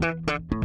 Thank 0.00 0.30
you. 0.52 0.59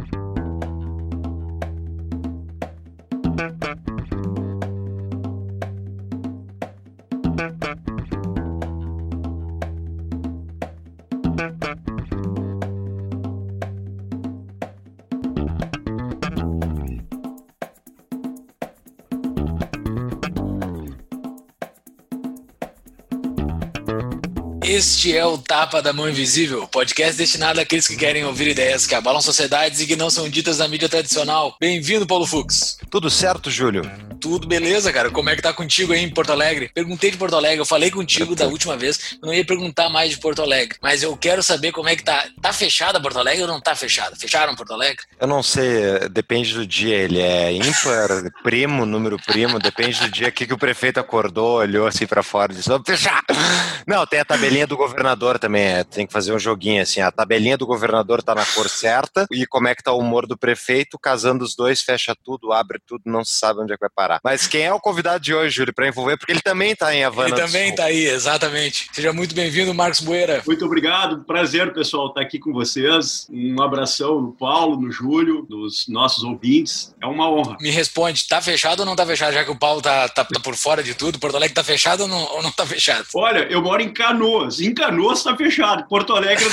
Este 24.66 25.16
é 25.16 25.24
o 25.24 25.38
Tapa 25.38 25.80
da 25.80 25.92
Mão 25.92 26.08
Invisível, 26.08 26.66
podcast 26.66 27.16
destinado 27.16 27.60
àqueles 27.60 27.86
que 27.86 27.94
querem 27.94 28.24
ouvir 28.24 28.48
ideias 28.48 28.84
que 28.84 28.96
abalam 28.96 29.20
sociedades 29.20 29.80
e 29.80 29.86
que 29.86 29.94
não 29.94 30.10
são 30.10 30.28
ditas 30.28 30.58
na 30.58 30.66
mídia 30.66 30.88
tradicional. 30.88 31.54
Bem-vindo, 31.60 32.04
Paulo 32.04 32.26
Fux. 32.26 32.76
Tudo 32.90 33.08
certo, 33.08 33.48
Júlio? 33.48 33.88
Tudo 34.26 34.48
beleza, 34.48 34.92
cara. 34.92 35.08
Como 35.08 35.30
é 35.30 35.36
que 35.36 35.40
tá 35.40 35.52
contigo 35.52 35.92
aí 35.92 36.02
em 36.02 36.10
Porto 36.10 36.32
Alegre? 36.32 36.68
Perguntei 36.74 37.12
de 37.12 37.16
Porto 37.16 37.36
Alegre, 37.36 37.60
eu 37.60 37.64
falei 37.64 37.92
contigo 37.92 38.34
da 38.34 38.46
última 38.46 38.76
vez, 38.76 39.16
não 39.22 39.32
ia 39.32 39.46
perguntar 39.46 39.88
mais 39.88 40.10
de 40.10 40.18
Porto 40.18 40.42
Alegre, 40.42 40.76
mas 40.82 41.04
eu 41.04 41.16
quero 41.16 41.44
saber 41.44 41.70
como 41.70 41.88
é 41.88 41.94
que 41.94 42.02
tá. 42.02 42.26
Tá 42.42 42.52
fechada 42.52 43.00
Porto 43.00 43.20
Alegre 43.20 43.42
ou 43.42 43.48
não 43.48 43.60
tá 43.60 43.76
fechada? 43.76 44.16
Fecharam 44.16 44.56
Porto 44.56 44.72
Alegre? 44.72 45.04
Eu 45.20 45.28
não 45.28 45.44
sei, 45.44 46.08
depende 46.10 46.54
do 46.54 46.66
dia. 46.66 46.96
Ele 46.96 47.20
é 47.20 47.52
ímpar, 47.52 48.08
primo, 48.42 48.84
número 48.84 49.16
primo, 49.16 49.60
depende 49.60 50.00
do 50.00 50.10
dia 50.10 50.32
que, 50.32 50.44
que 50.44 50.52
o 50.52 50.58
prefeito 50.58 50.98
acordou, 50.98 51.58
olhou 51.58 51.86
assim 51.86 52.04
para 52.04 52.24
fora 52.24 52.52
e 52.52 52.56
disse: 52.56 52.68
vamos 52.68 52.84
fechar. 52.84 53.22
Não, 53.86 54.04
tem 54.08 54.18
a 54.18 54.24
tabelinha 54.24 54.66
do 54.66 54.76
governador 54.76 55.38
também, 55.38 55.62
é, 55.62 55.84
tem 55.84 56.04
que 56.04 56.12
fazer 56.12 56.32
um 56.32 56.38
joguinho 56.38 56.82
assim. 56.82 57.00
A 57.00 57.12
tabelinha 57.12 57.56
do 57.56 57.64
governador 57.64 58.24
tá 58.24 58.34
na 58.34 58.44
cor 58.44 58.68
certa 58.68 59.24
e 59.30 59.46
como 59.46 59.68
é 59.68 59.74
que 59.76 59.84
tá 59.84 59.92
o 59.92 60.00
humor 60.00 60.26
do 60.26 60.36
prefeito, 60.36 60.98
casando 60.98 61.44
os 61.44 61.54
dois, 61.54 61.80
fecha 61.80 62.12
tudo, 62.24 62.52
abre 62.52 62.80
tudo, 62.84 63.02
não 63.06 63.24
se 63.24 63.34
sabe 63.34 63.60
onde 63.60 63.72
é 63.72 63.76
que 63.76 63.82
vai 63.82 63.90
parar. 63.94 64.15
Mas 64.22 64.46
quem 64.46 64.62
é 64.62 64.72
o 64.72 64.80
convidado 64.80 65.22
de 65.22 65.34
hoje, 65.34 65.56
Júlio, 65.56 65.74
para 65.74 65.88
envolver? 65.88 66.16
Porque 66.16 66.32
ele 66.32 66.40
também 66.40 66.74
tá 66.74 66.94
em 66.94 67.04
Havana. 67.04 67.28
Ele 67.28 67.36
também 67.36 67.74
tá 67.74 67.84
aí, 67.84 68.06
exatamente. 68.06 68.88
Seja 68.92 69.12
muito 69.12 69.34
bem-vindo, 69.34 69.72
Marcos 69.74 70.00
Bueira. 70.00 70.42
Muito 70.46 70.64
obrigado, 70.64 71.24
prazer, 71.24 71.72
pessoal, 71.72 72.08
estar 72.08 72.20
aqui 72.20 72.38
com 72.38 72.52
vocês. 72.52 73.26
Um 73.30 73.60
abração 73.62 74.20
no 74.20 74.32
Paulo, 74.32 74.80
no 74.80 74.90
Júlio, 74.90 75.42
dos 75.42 75.86
nossos 75.88 76.24
ouvintes. 76.24 76.94
É 77.02 77.06
uma 77.06 77.30
honra. 77.30 77.56
Me 77.60 77.70
responde, 77.70 78.26
tá 78.26 78.40
fechado 78.40 78.80
ou 78.80 78.86
não 78.86 78.96
tá 78.96 79.06
fechado? 79.06 79.32
Já 79.32 79.44
que 79.44 79.50
o 79.50 79.58
Paulo 79.58 79.80
tá, 79.80 80.08
tá, 80.08 80.24
tá 80.24 80.40
por 80.40 80.54
fora 80.56 80.82
de 80.82 80.94
tudo, 80.94 81.18
Porto 81.18 81.36
Alegre 81.36 81.54
tá 81.54 81.64
fechado 81.64 82.02
ou 82.02 82.08
não, 82.08 82.22
ou 82.34 82.42
não 82.42 82.52
tá 82.52 82.66
fechado? 82.66 83.06
Olha, 83.14 83.46
eu 83.50 83.62
moro 83.62 83.82
em 83.82 83.92
Canoas. 83.92 84.60
Em 84.60 84.74
Canoas 84.74 85.22
tá 85.22 85.36
fechado. 85.36 85.86
Porto 85.88 86.14
Alegre 86.14 86.44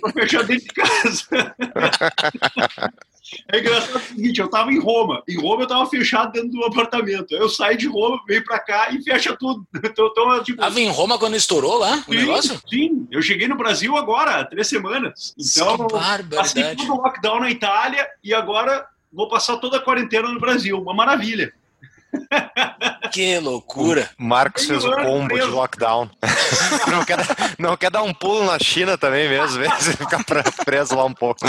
tá 0.00 0.12
fechado 0.12 0.46
dentro 0.46 0.64
de 0.64 0.72
casa. 0.74 1.54
É 3.50 3.58
engraçado 3.58 3.96
o 3.96 4.00
seguinte, 4.00 4.40
eu 4.40 4.48
tava 4.48 4.72
em 4.72 4.78
Roma. 4.78 5.22
Em 5.28 5.40
Roma 5.40 5.62
eu 5.62 5.68
tava 5.68 5.86
fechado 5.86 6.32
dentro 6.32 6.50
do 6.50 6.64
apartamento. 6.64 7.34
Eu 7.34 7.48
saí 7.48 7.76
de 7.76 7.86
Roma, 7.86 8.20
venho 8.26 8.44
pra 8.44 8.58
cá 8.58 8.90
e 8.90 9.02
fecha 9.02 9.36
tudo. 9.36 9.66
Então, 9.94 10.08
então, 10.08 10.42
tipo, 10.42 10.60
Tava 10.60 10.80
em 10.80 10.88
Roma 10.88 11.18
quando 11.18 11.36
estourou 11.36 11.78
lá 11.78 12.02
o 12.08 12.12
sim, 12.12 12.18
negócio? 12.18 12.60
Sim, 12.68 13.06
eu 13.10 13.22
cheguei 13.22 13.46
no 13.46 13.56
Brasil 13.56 13.96
agora, 13.96 14.40
há 14.40 14.44
três 14.44 14.66
semanas. 14.66 15.34
Então, 15.38 15.86
passei 16.34 16.74
todo 16.74 16.92
o 16.92 16.96
lockdown 16.96 17.40
na 17.40 17.50
Itália 17.50 18.06
e 18.22 18.34
agora 18.34 18.84
vou 19.12 19.28
passar 19.28 19.58
toda 19.58 19.76
a 19.76 19.80
quarentena 19.80 20.28
no 20.28 20.40
Brasil. 20.40 20.80
Uma 20.80 20.94
maravilha. 20.94 21.52
Que 23.12 23.38
loucura. 23.38 24.10
Marcos 24.18 24.64
fez 24.66 24.84
o 24.84 24.90
combo 24.90 25.34
de 25.34 25.44
lockdown. 25.44 26.10
não, 26.90 27.04
quer, 27.04 27.16
dar- 27.18 27.54
não 27.58 27.76
quer 27.76 27.90
dar 27.90 28.02
um 28.02 28.12
pulo 28.12 28.44
na 28.44 28.58
China 28.58 28.98
também 28.98 29.28
mesmo, 29.28 29.58
vezes 29.62 29.94
ficar 29.94 30.24
pre- 30.24 30.42
preso 30.64 30.96
lá 30.96 31.04
um 31.04 31.14
pouco. 31.14 31.40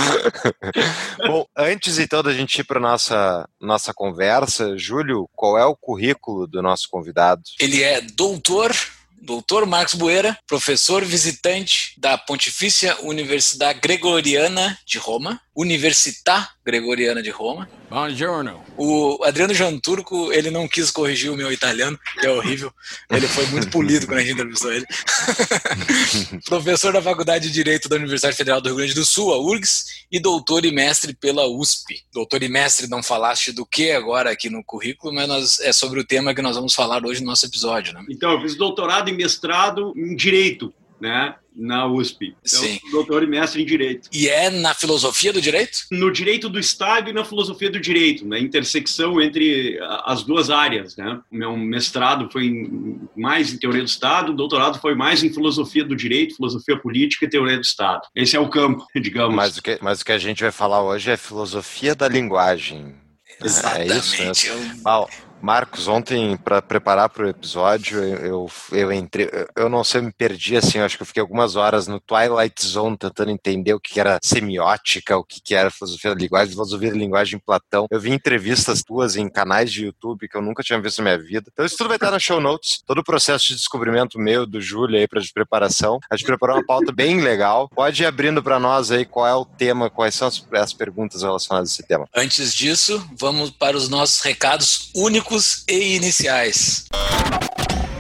Bom, 1.25 1.45
antes 1.57 1.97
então 1.97 2.21
da 2.21 2.33
gente 2.33 2.59
ir 2.59 2.63
para 2.63 2.79
nossa 2.79 3.47
nossa 3.59 3.93
conversa, 3.93 4.77
Júlio, 4.77 5.27
qual 5.35 5.57
é 5.57 5.65
o 5.65 5.75
currículo 5.75 6.45
do 6.45 6.61
nosso 6.61 6.87
convidado? 6.89 7.41
Ele 7.59 7.81
é 7.81 7.99
doutor, 8.01 8.71
doutor 9.19 9.65
Marcos 9.65 9.95
Bueira, 9.95 10.37
professor 10.45 11.03
visitante 11.03 11.93
da 11.97 12.15
Pontifícia 12.15 12.95
Universidade 13.01 13.79
Gregoriana 13.79 14.77
de 14.85 14.99
Roma, 14.99 15.41
Università 15.55 16.49
Gregoriana 16.65 17.21
de 17.21 17.29
Roma. 17.29 17.69
Buongiorno. 17.89 18.63
O 18.75 19.23
Adriano 19.23 19.53
Janturco, 19.53 20.33
ele 20.33 20.49
não 20.49 20.67
quis 20.67 20.89
corrigir 20.89 21.31
o 21.31 21.35
meu 21.35 21.51
italiano, 21.51 21.97
que 22.19 22.25
é 22.25 22.31
horrível. 22.31 22.73
Ele 23.11 23.27
foi 23.27 23.45
muito 23.47 23.69
polido 23.69 24.07
quando 24.07 24.17
a 24.17 24.21
gente 24.21 24.33
entrevistou 24.33 24.73
ele. 24.73 24.85
Professor 26.45 26.91
da 26.93 27.01
Faculdade 27.01 27.47
de 27.47 27.53
Direito 27.53 27.87
da 27.87 27.95
Universidade 27.95 28.35
Federal 28.35 28.59
do 28.59 28.67
Rio 28.69 28.77
Grande 28.77 28.93
do 28.95 29.05
Sul, 29.05 29.31
a 29.33 29.37
URGS, 29.39 29.85
e 30.11 30.19
doutor 30.19 30.65
e 30.65 30.71
mestre 30.71 31.13
pela 31.13 31.47
USP. 31.47 32.03
Doutor 32.13 32.41
e 32.43 32.49
mestre, 32.49 32.87
não 32.87 33.03
falaste 33.03 33.51
do 33.51 33.65
que 33.65 33.91
agora 33.91 34.31
aqui 34.31 34.49
no 34.49 34.63
currículo, 34.63 35.13
mas 35.13 35.27
nós- 35.27 35.59
é 35.59 35.71
sobre 35.71 35.99
o 35.99 36.03
tema 36.05 36.33
que 36.33 36.41
nós 36.41 36.55
vamos 36.55 36.73
falar 36.73 37.05
hoje 37.05 37.21
no 37.21 37.27
nosso 37.27 37.45
episódio, 37.45 37.93
né? 37.93 38.03
Então, 38.09 38.31
eu 38.31 38.41
fiz 38.41 38.55
doutorado 38.57 39.09
e 39.09 39.13
mestrado 39.13 39.93
em 39.95 40.15
Direito, 40.15 40.73
né? 40.99 41.35
Na 41.55 41.85
USP. 41.87 42.35
Então, 42.45 42.59
Sim. 42.61 42.79
sou 42.81 42.91
doutor 42.91 43.23
e 43.23 43.27
mestre 43.27 43.61
em 43.61 43.65
Direito. 43.65 44.09
E 44.11 44.27
é 44.27 44.49
na 44.49 44.73
filosofia 44.73 45.31
do 45.31 45.41
direito? 45.41 45.79
No 45.91 46.11
direito 46.11 46.49
do 46.49 46.59
Estado 46.59 47.09
e 47.09 47.13
na 47.13 47.23
filosofia 47.23 47.69
do 47.69 47.79
direito, 47.79 48.27
na 48.27 48.37
intersecção 48.37 49.21
entre 49.21 49.79
as 50.03 50.23
duas 50.23 50.49
áreas, 50.49 50.95
né? 50.97 51.19
O 51.31 51.35
meu 51.35 51.55
mestrado 51.55 52.29
foi 52.31 52.45
em- 52.47 52.99
mais 53.15 53.53
em 53.53 53.57
teoria 53.57 53.81
do 53.83 53.87
Estado, 53.87 54.31
o 54.31 54.35
doutorado 54.35 54.79
foi 54.79 54.95
mais 54.95 55.23
em 55.23 55.31
filosofia 55.33 55.83
do 55.85 55.95
direito, 55.95 56.35
filosofia 56.35 56.77
política 56.77 57.25
e 57.25 57.29
teoria 57.29 57.55
do 57.57 57.63
Estado. 57.63 58.01
Esse 58.13 58.35
é 58.35 58.39
o 58.39 58.49
campo, 58.49 58.85
digamos. 59.01 59.35
Mas 59.35 59.57
o 59.57 59.61
que, 59.61 59.77
mas 59.81 60.01
o 60.01 60.05
que 60.05 60.11
a 60.11 60.17
gente 60.17 60.43
vai 60.43 60.51
falar 60.51 60.83
hoje 60.83 61.09
é 61.11 61.15
filosofia 61.17 61.95
da 61.95 62.07
linguagem. 62.09 62.95
É 63.41 63.45
isso. 63.47 64.15
Exatamente. 64.15 64.47
Eu- 64.47 64.59
Mal, 64.83 65.09
Marcos, 65.41 65.87
ontem, 65.87 66.37
para 66.37 66.61
preparar 66.61 67.09
para 67.09 67.25
o 67.25 67.29
episódio, 67.29 68.03
eu, 68.03 68.49
eu, 68.71 68.91
entrei. 68.91 69.29
Eu 69.55 69.69
não 69.69 69.83
sei, 69.83 70.01
me 70.01 70.11
perdi 70.11 70.57
assim. 70.57 70.79
Acho 70.79 70.97
que 70.97 71.03
eu 71.03 71.07
fiquei 71.07 71.21
algumas 71.21 71.55
horas 71.55 71.87
no 71.87 71.99
Twilight 71.99 72.65
Zone 72.65 72.97
tentando 72.97 73.31
entender 73.31 73.73
o 73.73 73.79
que 73.79 73.99
era 73.99 74.19
semiótica, 74.23 75.17
o 75.17 75.23
que 75.23 75.53
era 75.53 75.69
filosofia 75.69 76.15
da 76.15 76.21
linguagem, 76.21 76.51
filosofia 76.53 76.91
da 76.91 76.97
linguagem 76.97 77.37
em 77.37 77.39
Platão. 77.39 77.87
Eu 77.91 77.99
vi 77.99 78.11
entrevistas 78.11 78.81
tuas 78.81 79.15
em 79.15 79.29
canais 79.29 79.71
de 79.71 79.85
YouTube 79.85 80.27
que 80.27 80.35
eu 80.35 80.41
nunca 80.41 80.63
tinha 80.63 80.81
visto 80.81 80.99
na 80.99 81.11
minha 81.11 81.19
vida. 81.19 81.49
Então, 81.51 81.65
isso 81.65 81.77
tudo 81.77 81.89
vai 81.89 81.97
estar 81.97 82.11
nas 82.11 82.23
show 82.23 82.39
notes. 82.39 82.81
Todo 82.85 82.99
o 82.99 83.03
processo 83.03 83.47
de 83.47 83.55
descobrimento 83.55 84.17
meu, 84.17 84.45
do 84.45 84.59
Júlio 84.59 84.97
aí, 84.97 85.07
para 85.07 85.21
de 85.21 85.31
preparação. 85.31 85.99
A 86.09 86.15
gente 86.15 86.25
preparou 86.25 86.55
uma 86.55 86.65
pauta 86.65 86.91
bem 86.91 87.21
legal. 87.21 87.69
Pode 87.69 88.01
ir 88.01 88.05
abrindo 88.05 88.41
para 88.41 88.59
nós 88.59 88.89
aí 88.89 89.05
qual 89.05 89.27
é 89.27 89.35
o 89.35 89.45
tema, 89.45 89.89
quais 89.89 90.15
são 90.15 90.27
as, 90.27 90.43
as 90.53 90.73
perguntas 90.73 91.21
relacionadas 91.21 91.69
a 91.69 91.73
esse 91.73 91.87
tema. 91.87 92.07
Antes 92.15 92.53
disso, 92.53 93.07
vamos 93.17 93.51
para 93.51 93.77
os 93.77 93.89
nossos 93.89 94.21
recados 94.21 94.91
únicos 94.95 95.24
e 95.67 95.95
iniciais. 95.95 96.85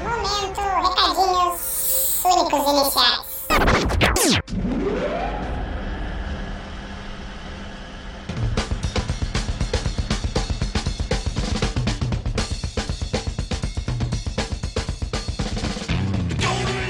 Momento, 0.03 0.61
recadinhos 0.61 2.21
únicos 2.23 2.71
iniciais. 2.71 3.21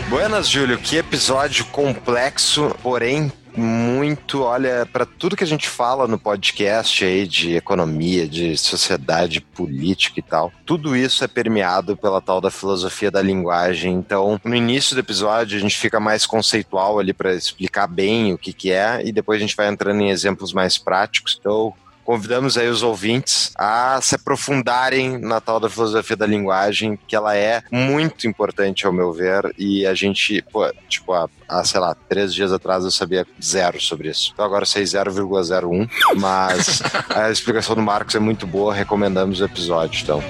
Buenas, 0.09 0.49
Júlio. 0.49 0.77
Que 0.77 0.97
episódio 0.97 1.63
complexo, 1.67 2.75
porém 2.83 3.31
muito, 3.57 4.43
olha, 4.43 4.87
para 4.91 5.05
tudo 5.05 5.35
que 5.35 5.43
a 5.43 5.47
gente 5.47 5.67
fala 5.67 6.07
no 6.07 6.19
podcast 6.19 7.03
aí 7.03 7.27
de 7.27 7.55
economia, 7.55 8.27
de 8.27 8.57
sociedade 8.57 9.41
política 9.41 10.19
e 10.19 10.23
tal, 10.23 10.51
tudo 10.65 10.95
isso 10.95 11.23
é 11.23 11.27
permeado 11.27 11.95
pela 11.95 12.21
tal 12.21 12.41
da 12.41 12.51
filosofia 12.51 13.09
da 13.09 13.21
linguagem. 13.21 13.93
Então, 13.93 14.39
no 14.43 14.55
início 14.55 14.95
do 14.95 14.99
episódio 14.99 15.57
a 15.57 15.61
gente 15.61 15.77
fica 15.77 15.99
mais 15.99 16.25
conceitual 16.25 16.99
ali 16.99 17.13
para 17.13 17.33
explicar 17.33 17.87
bem 17.87 18.33
o 18.33 18.37
que 18.37 18.53
que 18.53 18.71
é 18.71 19.01
e 19.05 19.11
depois 19.11 19.37
a 19.37 19.41
gente 19.41 19.55
vai 19.55 19.67
entrando 19.67 20.01
em 20.01 20.09
exemplos 20.09 20.53
mais 20.53 20.77
práticos. 20.77 21.37
Então, 21.39 21.73
convidamos 22.05 22.57
aí 22.57 22.69
os 22.69 22.83
ouvintes 22.83 23.51
a 23.57 23.99
se 24.01 24.15
aprofundarem 24.15 25.17
na 25.17 25.41
tal 25.41 25.59
da 25.59 25.69
filosofia 25.69 26.15
da 26.15 26.25
linguagem, 26.25 26.97
que 27.07 27.15
ela 27.15 27.35
é 27.35 27.63
muito 27.71 28.27
importante 28.27 28.85
ao 28.85 28.93
meu 28.93 29.11
ver, 29.11 29.53
e 29.57 29.85
a 29.85 29.93
gente, 29.93 30.41
pô, 30.51 30.71
tipo, 30.87 31.11
há, 31.13 31.27
há, 31.49 31.63
sei 31.65 31.79
lá, 31.79 31.95
três 32.07 32.33
dias 32.33 32.53
atrás 32.53 32.83
eu 32.83 32.91
sabia 32.91 33.25
zero 33.43 33.81
sobre 33.81 34.09
isso. 34.09 34.31
Então 34.33 34.45
agora 34.45 34.61
eu 34.61 34.67
sei 34.67 34.83
0,01, 34.83 35.89
mas 36.15 36.81
a 37.09 37.31
explicação 37.31 37.75
do 37.75 37.81
Marcos 37.81 38.15
é 38.15 38.19
muito 38.19 38.45
boa, 38.45 38.73
recomendamos 38.73 39.41
o 39.41 39.45
episódio, 39.45 40.01
então. 40.03 40.23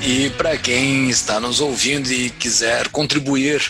E 0.00 0.30
para 0.30 0.56
quem 0.56 1.10
está 1.10 1.38
nos 1.38 1.60
ouvindo 1.60 2.10
e 2.10 2.30
quiser 2.30 2.88
contribuir 2.88 3.60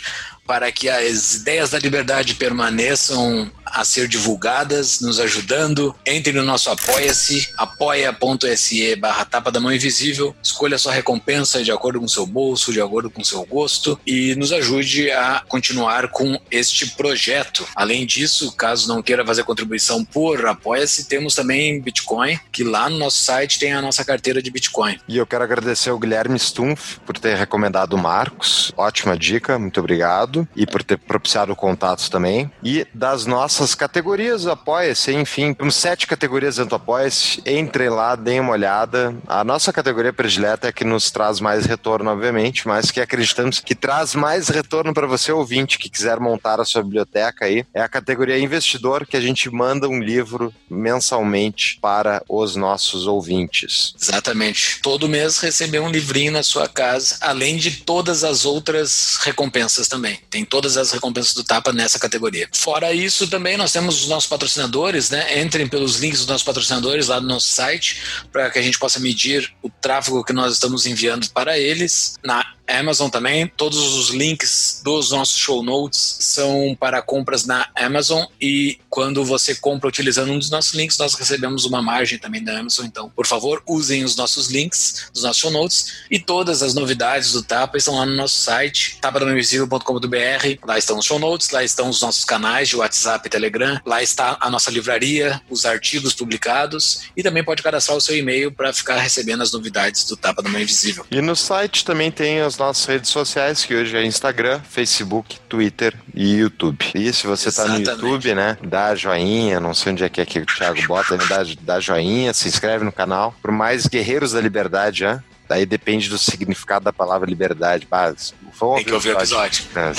para 0.48 0.72
que 0.72 0.88
as 0.88 1.34
ideias 1.34 1.68
da 1.68 1.78
liberdade 1.78 2.34
permaneçam 2.34 3.52
a 3.72 3.84
ser 3.84 4.08
divulgadas, 4.08 5.00
nos 5.00 5.20
ajudando. 5.20 5.94
Entre 6.04 6.32
no 6.32 6.42
nosso 6.42 6.70
Apoia-se, 6.70 7.50
apoia.se 7.56 8.96
barra 8.96 9.24
tapa 9.24 9.50
da 9.50 9.60
mão 9.60 9.72
invisível. 9.72 10.34
Escolha 10.42 10.78
sua 10.78 10.92
recompensa 10.92 11.62
de 11.62 11.70
acordo 11.70 11.98
com 11.98 12.06
o 12.06 12.08
seu 12.08 12.26
bolso, 12.26 12.72
de 12.72 12.80
acordo 12.80 13.10
com 13.10 13.22
o 13.22 13.24
seu 13.24 13.44
gosto 13.44 13.98
e 14.06 14.34
nos 14.34 14.52
ajude 14.52 15.10
a 15.10 15.42
continuar 15.48 16.08
com 16.08 16.40
este 16.50 16.90
projeto. 16.90 17.66
Além 17.74 18.06
disso, 18.06 18.52
caso 18.52 18.88
não 18.88 19.02
queira 19.02 19.24
fazer 19.24 19.44
contribuição 19.44 20.04
por 20.04 20.46
Apoia-se, 20.46 21.04
temos 21.04 21.34
também 21.34 21.80
Bitcoin, 21.80 22.38
que 22.50 22.64
lá 22.64 22.88
no 22.88 22.98
nosso 22.98 23.22
site 23.22 23.58
tem 23.58 23.72
a 23.72 23.82
nossa 23.82 24.04
carteira 24.04 24.42
de 24.42 24.50
Bitcoin. 24.50 24.98
E 25.08 25.16
eu 25.16 25.26
quero 25.26 25.44
agradecer 25.44 25.90
ao 25.90 25.98
Guilherme 25.98 26.38
Stumpf 26.38 26.98
por 27.04 27.18
ter 27.18 27.36
recomendado 27.36 27.94
o 27.94 27.98
Marcos. 27.98 28.72
Ótima 28.76 29.16
dica, 29.16 29.58
muito 29.58 29.80
obrigado. 29.80 30.46
E 30.56 30.66
por 30.66 30.82
ter 30.82 30.98
propiciado 30.98 31.54
contatos 31.54 32.08
também. 32.08 32.50
E 32.62 32.86
das 32.94 33.26
nossas 33.26 33.67
categorias, 33.74 34.46
apoia-se, 34.46 35.12
enfim, 35.12 35.54
temos 35.54 35.76
sete 35.76 36.06
categorias 36.06 36.56
dentro 36.56 36.70
do 36.70 36.76
apoia-se. 36.76 37.42
Entrem 37.46 37.88
lá, 37.88 38.14
deem 38.14 38.40
uma 38.40 38.52
olhada. 38.52 39.14
A 39.26 39.42
nossa 39.44 39.72
categoria 39.72 40.12
predileta 40.12 40.68
é 40.68 40.72
que 40.72 40.84
nos 40.84 41.10
traz 41.10 41.40
mais 41.40 41.66
retorno, 41.66 42.10
obviamente, 42.10 42.66
mas 42.66 42.90
que 42.90 43.00
acreditamos 43.00 43.60
que 43.60 43.74
traz 43.74 44.14
mais 44.14 44.48
retorno 44.48 44.92
para 44.92 45.06
você, 45.06 45.32
ouvinte, 45.32 45.78
que 45.78 45.88
quiser 45.88 46.20
montar 46.20 46.60
a 46.60 46.64
sua 46.64 46.82
biblioteca 46.82 47.44
aí. 47.44 47.64
É 47.74 47.80
a 47.80 47.88
categoria 47.88 48.38
investidor 48.38 49.06
que 49.06 49.16
a 49.16 49.20
gente 49.20 49.50
manda 49.50 49.88
um 49.88 50.00
livro 50.00 50.52
mensalmente 50.70 51.78
para 51.80 52.22
os 52.28 52.56
nossos 52.56 53.06
ouvintes. 53.06 53.94
Exatamente. 54.00 54.80
Todo 54.82 55.08
mês 55.08 55.38
receber 55.38 55.80
um 55.80 55.90
livrinho 55.90 56.32
na 56.32 56.42
sua 56.42 56.68
casa, 56.68 57.16
além 57.20 57.56
de 57.56 57.70
todas 57.82 58.24
as 58.24 58.44
outras 58.44 59.18
recompensas 59.22 59.88
também. 59.88 60.18
Tem 60.30 60.44
todas 60.44 60.76
as 60.76 60.90
recompensas 60.90 61.34
do 61.34 61.44
Tapa 61.44 61.72
nessa 61.72 61.98
categoria. 61.98 62.48
Fora 62.52 62.92
isso, 62.92 63.28
também 63.28 63.47
nós 63.56 63.72
temos 63.72 64.02
os 64.02 64.08
nossos 64.08 64.28
patrocinadores, 64.28 65.10
né? 65.10 65.40
Entrem 65.40 65.68
pelos 65.68 65.96
links 65.96 66.18
dos 66.20 66.28
nossos 66.28 66.44
patrocinadores 66.44 67.08
lá 67.08 67.20
no 67.20 67.28
nosso 67.28 67.48
site 67.48 68.02
para 68.32 68.50
que 68.50 68.58
a 68.58 68.62
gente 68.62 68.78
possa 68.78 69.00
medir 69.00 69.52
o 69.62 69.70
tráfego 69.70 70.24
que 70.24 70.32
nós 70.32 70.52
estamos 70.54 70.86
enviando 70.86 71.28
para 71.30 71.58
eles. 71.58 72.14
Na 72.24 72.44
Amazon 72.68 73.08
também. 73.08 73.46
Todos 73.56 73.78
os 73.96 74.10
links 74.10 74.80
dos 74.84 75.10
nossos 75.10 75.36
show 75.36 75.62
notes 75.62 76.18
são 76.20 76.76
para 76.78 77.00
compras 77.00 77.46
na 77.46 77.68
Amazon 77.74 78.24
e 78.40 78.78
quando 78.90 79.24
você 79.24 79.54
compra 79.54 79.88
utilizando 79.88 80.32
um 80.32 80.38
dos 80.38 80.50
nossos 80.50 80.74
links, 80.74 80.98
nós 80.98 81.14
recebemos 81.14 81.64
uma 81.64 81.80
margem 81.80 82.18
também 82.18 82.44
da 82.44 82.58
Amazon. 82.58 82.86
Então, 82.86 83.10
por 83.10 83.26
favor, 83.26 83.62
usem 83.66 84.04
os 84.04 84.16
nossos 84.16 84.48
links 84.48 85.10
dos 85.12 85.22
nossos 85.22 85.40
show 85.40 85.50
notes 85.50 86.04
e 86.10 86.18
todas 86.18 86.62
as 86.62 86.74
novidades 86.74 87.32
do 87.32 87.42
Tapa 87.42 87.78
estão 87.78 87.96
lá 87.96 88.04
no 88.04 88.14
nosso 88.14 88.40
site, 88.40 88.98
tapadamainvisível.com.br. 89.00 90.66
Lá 90.66 90.78
estão 90.78 90.98
os 90.98 91.06
show 91.06 91.18
notes, 91.18 91.50
lá 91.50 91.64
estão 91.64 91.88
os 91.88 92.02
nossos 92.02 92.24
canais 92.24 92.68
de 92.68 92.76
WhatsApp 92.76 93.26
e 93.26 93.30
Telegram, 93.30 93.80
lá 93.86 94.02
está 94.02 94.36
a 94.40 94.50
nossa 94.50 94.70
livraria, 94.70 95.40
os 95.48 95.64
artigos 95.64 96.12
publicados 96.12 97.08
e 97.16 97.22
também 97.22 97.42
pode 97.42 97.62
cadastrar 97.62 97.96
o 97.96 98.00
seu 98.00 98.16
e-mail 98.16 98.52
para 98.52 98.72
ficar 98.72 98.98
recebendo 98.98 99.42
as 99.42 99.52
novidades 99.52 100.04
do 100.04 100.16
Tapa 100.16 100.42
da 100.42 100.50
Mãe 100.50 100.62
Invisível. 100.62 101.06
E 101.10 101.20
no 101.22 101.34
site 101.34 101.84
também 101.84 102.10
tem 102.10 102.40
as 102.40 102.57
nossas 102.58 102.84
redes 102.84 103.10
sociais, 103.10 103.64
que 103.64 103.74
hoje 103.74 103.96
é 103.96 104.04
Instagram, 104.04 104.60
Facebook, 104.68 105.38
Twitter 105.48 105.94
e 106.14 106.36
YouTube. 106.36 106.78
E 106.94 107.12
se 107.12 107.26
você 107.26 107.48
está 107.48 107.66
no 107.66 107.78
YouTube, 107.78 108.34
né, 108.34 108.58
dá 108.62 108.94
joinha, 108.94 109.60
não 109.60 109.74
sei 109.74 109.92
onde 109.92 110.04
é 110.04 110.08
que, 110.08 110.20
é 110.20 110.26
que 110.26 110.40
o 110.40 110.46
Thiago 110.46 110.86
bota, 110.86 111.16
né, 111.16 111.24
dá, 111.28 111.44
dá 111.60 111.80
joinha, 111.80 112.34
se 112.34 112.48
inscreve 112.48 112.84
no 112.84 112.92
canal. 112.92 113.34
Por 113.40 113.52
mais 113.52 113.86
guerreiros 113.86 114.32
da 114.32 114.40
liberdade, 114.40 115.04
né? 115.04 115.22
Daí 115.48 115.64
depende 115.64 116.10
do 116.10 116.18
significado 116.18 116.84
da 116.84 116.92
palavra 116.92 117.28
liberdade. 117.28 117.88
Mas, 117.90 118.34
Tem 118.76 118.84
que 118.84 118.92
ouvir 118.92 119.14
o 119.14 119.18
episódio. 119.18 119.64
É. 119.74 119.92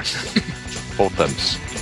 Voltamos. 0.96 1.77